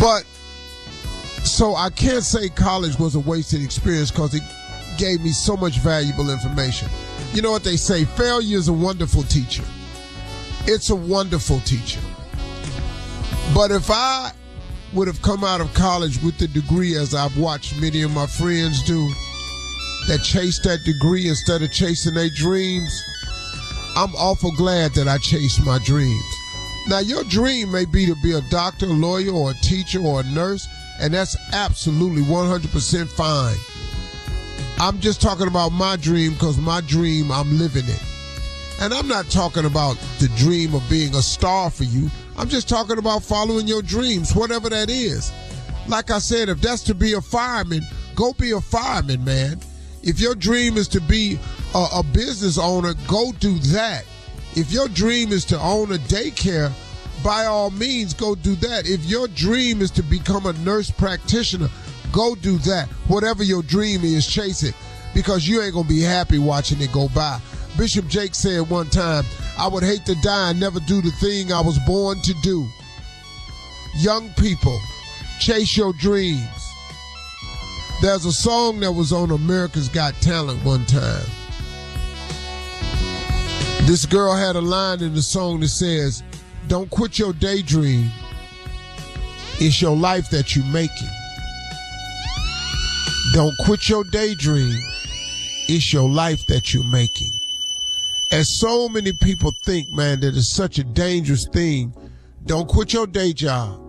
But 0.01 0.24
so 1.47 1.74
I 1.74 1.90
can't 1.90 2.24
say 2.24 2.48
college 2.48 2.98
was 2.98 3.14
a 3.14 3.20
wasted 3.20 3.62
experience 3.62 4.10
because 4.10 4.35
it 4.35 4.43
gave 4.97 5.20
me 5.20 5.31
so 5.31 5.56
much 5.56 5.78
valuable 5.78 6.31
information. 6.31 6.89
You 7.35 7.43
know 7.43 7.51
what 7.51 7.65
they 7.65 7.77
say? 7.77 8.05
Failure 8.05 8.56
is 8.56 8.69
a 8.69 8.73
wonderful 8.73 9.24
teacher. 9.24 9.65
It's 10.66 10.90
a 10.90 10.97
wonderful 10.97 11.61
teacher. 11.61 12.01
But 13.55 13.70
if 13.73 13.90
I 13.90 14.31
would 14.93 15.09
have 15.09 15.20
come 15.20 15.43
out 15.43 15.61
of 15.61 15.74
college 15.74 16.23
with 16.23 16.39
the 16.39 16.47
degree 16.48 16.97
as 16.97 17.15
I've 17.15 17.36
watched 17.36 17.81
many 17.81 18.02
of 18.02 18.12
my 18.12 18.27
friends 18.27 18.82
do 18.85 19.11
that 20.06 20.23
chase 20.23 20.61
that 20.61 20.85
degree 20.85 21.28
instead 21.28 21.62
of 21.62 21.73
chasing 21.73 22.15
their 22.15 22.31
dreams. 22.31 23.02
I'm 23.97 24.15
awful 24.16 24.52
glad 24.52 24.93
that 24.94 25.09
I 25.09 25.19
chased 25.19 25.65
my 25.65 25.78
dreams. 25.78 26.23
Now, 26.89 26.98
your 26.98 27.24
dream 27.24 27.73
may 27.73 27.86
be 27.86 28.06
to 28.06 28.15
be 28.23 28.32
a 28.32 28.43
doctor, 28.43 28.86
lawyer, 28.86 29.32
or 29.32 29.52
a 29.52 29.55
teacher, 29.55 30.01
or 30.01 30.20
a 30.20 30.24
nurse, 30.24 30.69
and 31.01 31.15
that's 31.15 31.36
absolutely 31.52 32.23
100% 32.23 33.09
fine. 33.09 33.56
I'm 34.78 34.98
just 35.01 35.22
talking 35.22 35.46
about 35.46 35.70
my 35.70 35.96
dream 35.96 36.32
because 36.32 36.59
my 36.59 36.80
dream, 36.80 37.30
I'm 37.30 37.59
living 37.59 37.84
it. 37.86 38.02
And 38.80 38.92
I'm 38.92 39.06
not 39.06 39.26
talking 39.30 39.66
about 39.66 39.96
the 40.18 40.28
dream 40.36 40.74
of 40.74 40.82
being 40.90 41.14
a 41.14 41.22
star 41.22 41.70
for 41.70 41.84
you. 41.84 42.10
I'm 42.36 42.48
just 42.48 42.68
talking 42.68 42.98
about 42.98 43.22
following 43.22 43.68
your 43.68 43.82
dreams, 43.82 44.34
whatever 44.34 44.68
that 44.68 44.90
is. 44.90 45.32
Like 45.86 46.10
I 46.10 46.18
said, 46.18 46.48
if 46.48 46.60
that's 46.60 46.82
to 46.84 46.94
be 46.94 47.12
a 47.12 47.20
fireman, 47.20 47.82
go 48.16 48.32
be 48.32 48.51
a 48.51 48.60
fireman, 48.60 49.24
man. 49.24 49.60
If 50.02 50.20
your 50.20 50.34
dream 50.34 50.76
is 50.76 50.88
to 50.88 51.01
be 51.01 51.38
a, 51.74 51.86
a 51.96 52.02
business 52.02 52.59
owner, 52.59 52.94
go 53.06 53.32
do 53.38 53.59
that. 53.59 54.05
If 54.56 54.72
your 54.72 54.88
dream 54.88 55.30
is 55.30 55.44
to 55.46 55.59
own 55.60 55.92
a 55.92 55.98
daycare, 55.98 56.72
by 57.22 57.46
all 57.46 57.70
means, 57.70 58.12
go 58.12 58.34
do 58.34 58.55
that. 58.56 58.86
If 58.86 59.05
your 59.06 59.28
dream 59.28 59.80
is 59.80 59.90
to 59.92 60.02
become 60.02 60.46
a 60.46 60.52
nurse 60.52 60.90
practitioner, 60.90 61.68
go 62.15 62.35
do 62.36 62.59
that. 62.59 62.89
Whatever 63.09 63.43
your 63.43 63.62
dream 63.62 64.05
is, 64.05 64.27
chase 64.27 64.62
it 64.62 64.74
because 65.15 65.47
you 65.47 65.61
ain't 65.61 65.74
going 65.74 65.86
to 65.86 65.93
be 65.93 66.01
happy 66.01 66.39
watching 66.39 66.81
it 66.81 66.93
go 66.93 67.09
by. 67.09 67.41
Bishop 67.77 68.07
Jakes 68.07 68.39
said 68.39 68.70
one 68.70 68.89
time, 68.89 69.24
I 69.59 69.69
would 69.69 69.82
hate 69.82 70.07
to 70.07 70.15
die 70.23 70.51
and 70.51 70.61
never 70.61 70.81
do 70.81 71.03
the 71.03 71.11
thing 71.12 71.53
I 71.53 71.61
was 71.61 71.78
born 71.81 72.20
to 72.23 72.35
do. 72.43 72.66
Young 73.97 74.31
people, 74.35 74.78
chase 75.41 75.77
your 75.77 75.93
dreams. 75.95 76.47
There's 78.01 78.24
a 78.24 78.32
song 78.32 78.81
that 78.81 78.93
was 78.93 79.12
on 79.12 79.31
America's 79.31 79.89
Got 79.89 80.15
Talent 80.20 80.65
one 80.65 80.85
time. 80.86 81.24
This 83.86 84.07
girl 84.07 84.35
had 84.35 84.57
a 84.57 84.61
line 84.61 85.03
in 85.03 85.15
the 85.15 85.23
song 85.23 85.61
that 85.61 85.69
says, 85.69 86.23
Don't 86.69 86.91
quit 86.91 87.19
your 87.19 87.32
daydream. 87.32 88.11
It's 89.61 89.81
your 89.81 89.97
life 89.97 90.31
that 90.31 90.57
you're 90.57 90.65
making. 90.66 91.14
Don't 93.32 93.56
quit 93.64 93.88
your 93.88 94.05
daydream. 94.05 94.76
It's 95.66 95.92
your 95.92 96.09
life 96.09 96.46
that 96.46 96.74
you're 96.74 96.84
making. 96.84 97.32
And 98.32 98.46
so 98.46 98.88
many 98.88 99.12
people 99.12 99.51
think, 99.64 99.88
man, 99.90 100.20
that 100.20 100.36
it's 100.36 100.55
such 100.55 100.78
a 100.78 100.84
dangerous 100.84 101.48
thing. 101.48 101.94
Don't 102.44 102.68
quit 102.68 102.92
your 102.92 103.06
day 103.06 103.32
job. 103.32 103.80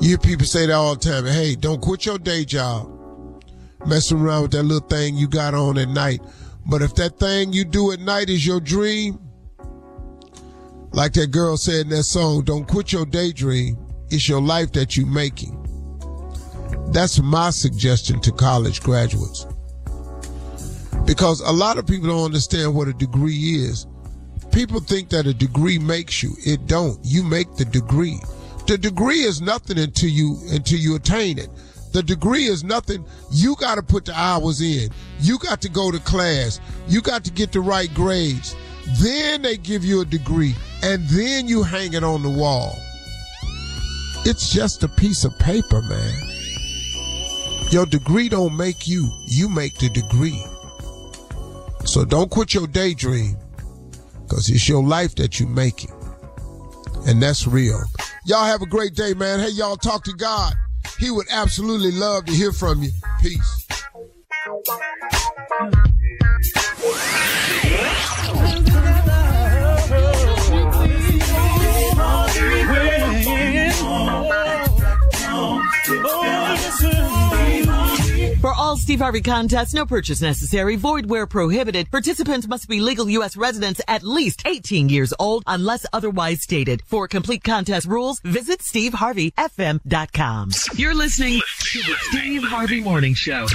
You 0.00 0.10
hear 0.10 0.18
people 0.18 0.46
say 0.46 0.66
that 0.66 0.72
all 0.72 0.94
the 0.94 1.00
time. 1.00 1.26
Hey, 1.26 1.54
don't 1.56 1.80
quit 1.80 2.06
your 2.06 2.18
day 2.18 2.44
job. 2.44 2.88
Messing 3.86 4.20
around 4.20 4.42
with 4.42 4.50
that 4.52 4.62
little 4.62 4.88
thing 4.88 5.16
you 5.16 5.28
got 5.28 5.54
on 5.54 5.76
at 5.76 5.88
night. 5.88 6.20
But 6.66 6.82
if 6.82 6.94
that 6.94 7.18
thing 7.18 7.52
you 7.52 7.64
do 7.64 7.92
at 7.92 8.00
night 8.00 8.30
is 8.30 8.46
your 8.46 8.60
dream, 8.60 9.18
like 10.92 11.12
that 11.14 11.30
girl 11.30 11.56
said 11.56 11.86
in 11.86 11.88
that 11.90 12.04
song, 12.04 12.44
don't 12.44 12.66
quit 12.66 12.92
your 12.92 13.06
daydream. 13.06 13.76
It's 14.10 14.28
your 14.28 14.40
life 14.40 14.72
that 14.72 14.96
you're 14.96 15.06
making. 15.06 15.67
That's 16.90 17.20
my 17.20 17.50
suggestion 17.50 18.20
to 18.20 18.32
college 18.32 18.82
graduates. 18.82 19.46
Because 21.04 21.40
a 21.40 21.52
lot 21.52 21.78
of 21.78 21.86
people 21.86 22.08
don't 22.08 22.24
understand 22.24 22.74
what 22.74 22.88
a 22.88 22.92
degree 22.92 23.34
is. 23.34 23.86
People 24.52 24.80
think 24.80 25.10
that 25.10 25.26
a 25.26 25.34
degree 25.34 25.78
makes 25.78 26.22
you. 26.22 26.32
It 26.44 26.66
don't. 26.66 26.98
You 27.02 27.22
make 27.22 27.54
the 27.56 27.64
degree. 27.66 28.18
The 28.66 28.78
degree 28.78 29.20
is 29.20 29.40
nothing 29.40 29.78
until 29.78 30.10
you 30.10 30.38
until 30.50 30.78
you 30.78 30.96
attain 30.96 31.38
it. 31.38 31.48
The 31.92 32.02
degree 32.02 32.44
is 32.44 32.64
nothing. 32.64 33.04
You 33.30 33.56
got 33.56 33.76
to 33.76 33.82
put 33.82 34.04
the 34.04 34.18
hours 34.18 34.60
in. 34.60 34.90
You 35.20 35.38
got 35.38 35.60
to 35.62 35.68
go 35.68 35.90
to 35.90 35.98
class. 36.00 36.60
You 36.86 37.00
got 37.00 37.24
to 37.24 37.30
get 37.30 37.52
the 37.52 37.60
right 37.60 37.92
grades. 37.94 38.54
Then 39.00 39.42
they 39.42 39.56
give 39.56 39.84
you 39.84 40.00
a 40.00 40.04
degree, 40.04 40.54
and 40.82 41.06
then 41.08 41.48
you 41.48 41.62
hang 41.62 41.92
it 41.92 42.04
on 42.04 42.22
the 42.22 42.30
wall. 42.30 42.76
It's 44.24 44.50
just 44.50 44.82
a 44.82 44.88
piece 44.88 45.24
of 45.24 45.38
paper, 45.38 45.82
man. 45.82 46.27
Your 47.70 47.84
degree 47.84 48.30
don't 48.30 48.56
make 48.56 48.88
you. 48.88 49.10
You 49.26 49.50
make 49.50 49.76
the 49.76 49.90
degree. 49.90 50.42
So 51.84 52.04
don't 52.04 52.30
quit 52.30 52.54
your 52.54 52.66
daydream 52.66 53.36
because 54.22 54.48
it's 54.48 54.66
your 54.68 54.82
life 54.82 55.14
that 55.16 55.38
you're 55.38 55.50
making. 55.50 55.92
And 57.06 57.22
that's 57.22 57.46
real. 57.46 57.82
Y'all 58.24 58.46
have 58.46 58.62
a 58.62 58.66
great 58.66 58.94
day, 58.94 59.12
man. 59.12 59.40
Hey, 59.40 59.50
y'all 59.50 59.76
talk 59.76 60.02
to 60.04 60.12
God. 60.14 60.54
He 60.98 61.10
would 61.10 61.26
absolutely 61.30 61.92
love 61.92 62.24
to 62.26 62.32
hear 62.32 62.52
from 62.52 62.82
you. 62.82 62.90
Peace. 63.20 63.66
All 76.04 76.37
Steve 78.88 79.00
Harvey 79.00 79.20
contest. 79.20 79.74
no 79.74 79.84
purchase 79.84 80.22
necessary, 80.22 80.74
void 80.74 81.10
where 81.10 81.26
prohibited. 81.26 81.90
Participants 81.90 82.48
must 82.48 82.66
be 82.70 82.80
legal 82.80 83.06
U.S. 83.10 83.36
residents 83.36 83.82
at 83.86 84.02
least 84.02 84.40
18 84.46 84.88
years 84.88 85.12
old 85.18 85.44
unless 85.46 85.84
otherwise 85.92 86.40
stated. 86.40 86.80
For 86.86 87.06
complete 87.06 87.44
contest 87.44 87.86
rules, 87.86 88.18
visit 88.20 88.60
steveharveyfm.com. 88.60 90.50
You're 90.76 90.94
listening 90.94 91.42
to 91.64 91.78
the 91.82 91.96
Steve 92.00 92.44
Harvey 92.44 92.80
Morning 92.80 93.12
Show. 93.12 93.46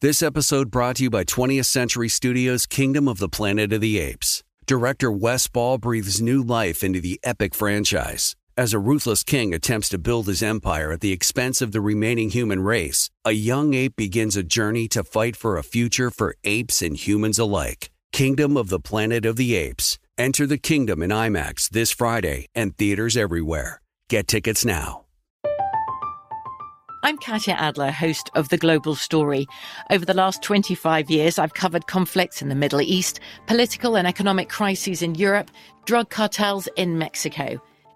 This 0.00 0.22
episode 0.22 0.70
brought 0.70 0.96
to 0.96 1.02
you 1.02 1.10
by 1.10 1.24
20th 1.24 1.66
Century 1.66 2.08
Studios' 2.08 2.64
Kingdom 2.64 3.08
of 3.08 3.18
the 3.18 3.28
Planet 3.28 3.74
of 3.74 3.82
the 3.82 3.98
Apes. 3.98 4.42
Director 4.64 5.12
Wes 5.12 5.48
Ball 5.48 5.76
breathes 5.76 6.22
new 6.22 6.42
life 6.42 6.82
into 6.82 7.02
the 7.02 7.20
epic 7.22 7.54
franchise. 7.54 8.34
As 8.58 8.74
a 8.74 8.80
ruthless 8.80 9.22
king 9.22 9.54
attempts 9.54 9.88
to 9.90 9.98
build 9.98 10.26
his 10.26 10.42
empire 10.42 10.90
at 10.90 11.00
the 11.00 11.12
expense 11.12 11.62
of 11.62 11.70
the 11.70 11.80
remaining 11.80 12.30
human 12.30 12.60
race, 12.60 13.08
a 13.24 13.30
young 13.30 13.72
ape 13.72 13.94
begins 13.94 14.36
a 14.36 14.42
journey 14.42 14.88
to 14.88 15.04
fight 15.04 15.36
for 15.36 15.56
a 15.56 15.62
future 15.62 16.10
for 16.10 16.34
apes 16.42 16.82
and 16.82 16.96
humans 16.96 17.38
alike. 17.38 17.90
Kingdom 18.10 18.56
of 18.56 18.68
the 18.68 18.80
Planet 18.80 19.24
of 19.24 19.36
the 19.36 19.54
Apes. 19.54 20.00
Enter 20.18 20.44
the 20.44 20.58
kingdom 20.58 21.04
in 21.04 21.10
IMAX 21.10 21.68
this 21.68 21.92
Friday 21.92 22.48
and 22.52 22.76
theaters 22.76 23.16
everywhere. 23.16 23.80
Get 24.10 24.26
tickets 24.26 24.64
now. 24.64 25.04
I'm 27.04 27.16
Katya 27.16 27.54
Adler, 27.54 27.92
host 27.92 28.28
of 28.34 28.48
The 28.48 28.58
Global 28.58 28.96
Story. 28.96 29.46
Over 29.88 30.04
the 30.04 30.14
last 30.14 30.42
25 30.42 31.08
years, 31.08 31.38
I've 31.38 31.54
covered 31.54 31.86
conflicts 31.86 32.42
in 32.42 32.48
the 32.48 32.56
Middle 32.56 32.80
East, 32.80 33.20
political 33.46 33.96
and 33.96 34.08
economic 34.08 34.48
crises 34.48 35.00
in 35.00 35.14
Europe, 35.14 35.52
drug 35.84 36.10
cartels 36.10 36.68
in 36.74 36.98
Mexico. 36.98 37.62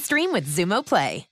stream 0.00 0.32
with 0.32 0.46
Xumo 0.48 0.84
Play. 0.84 1.29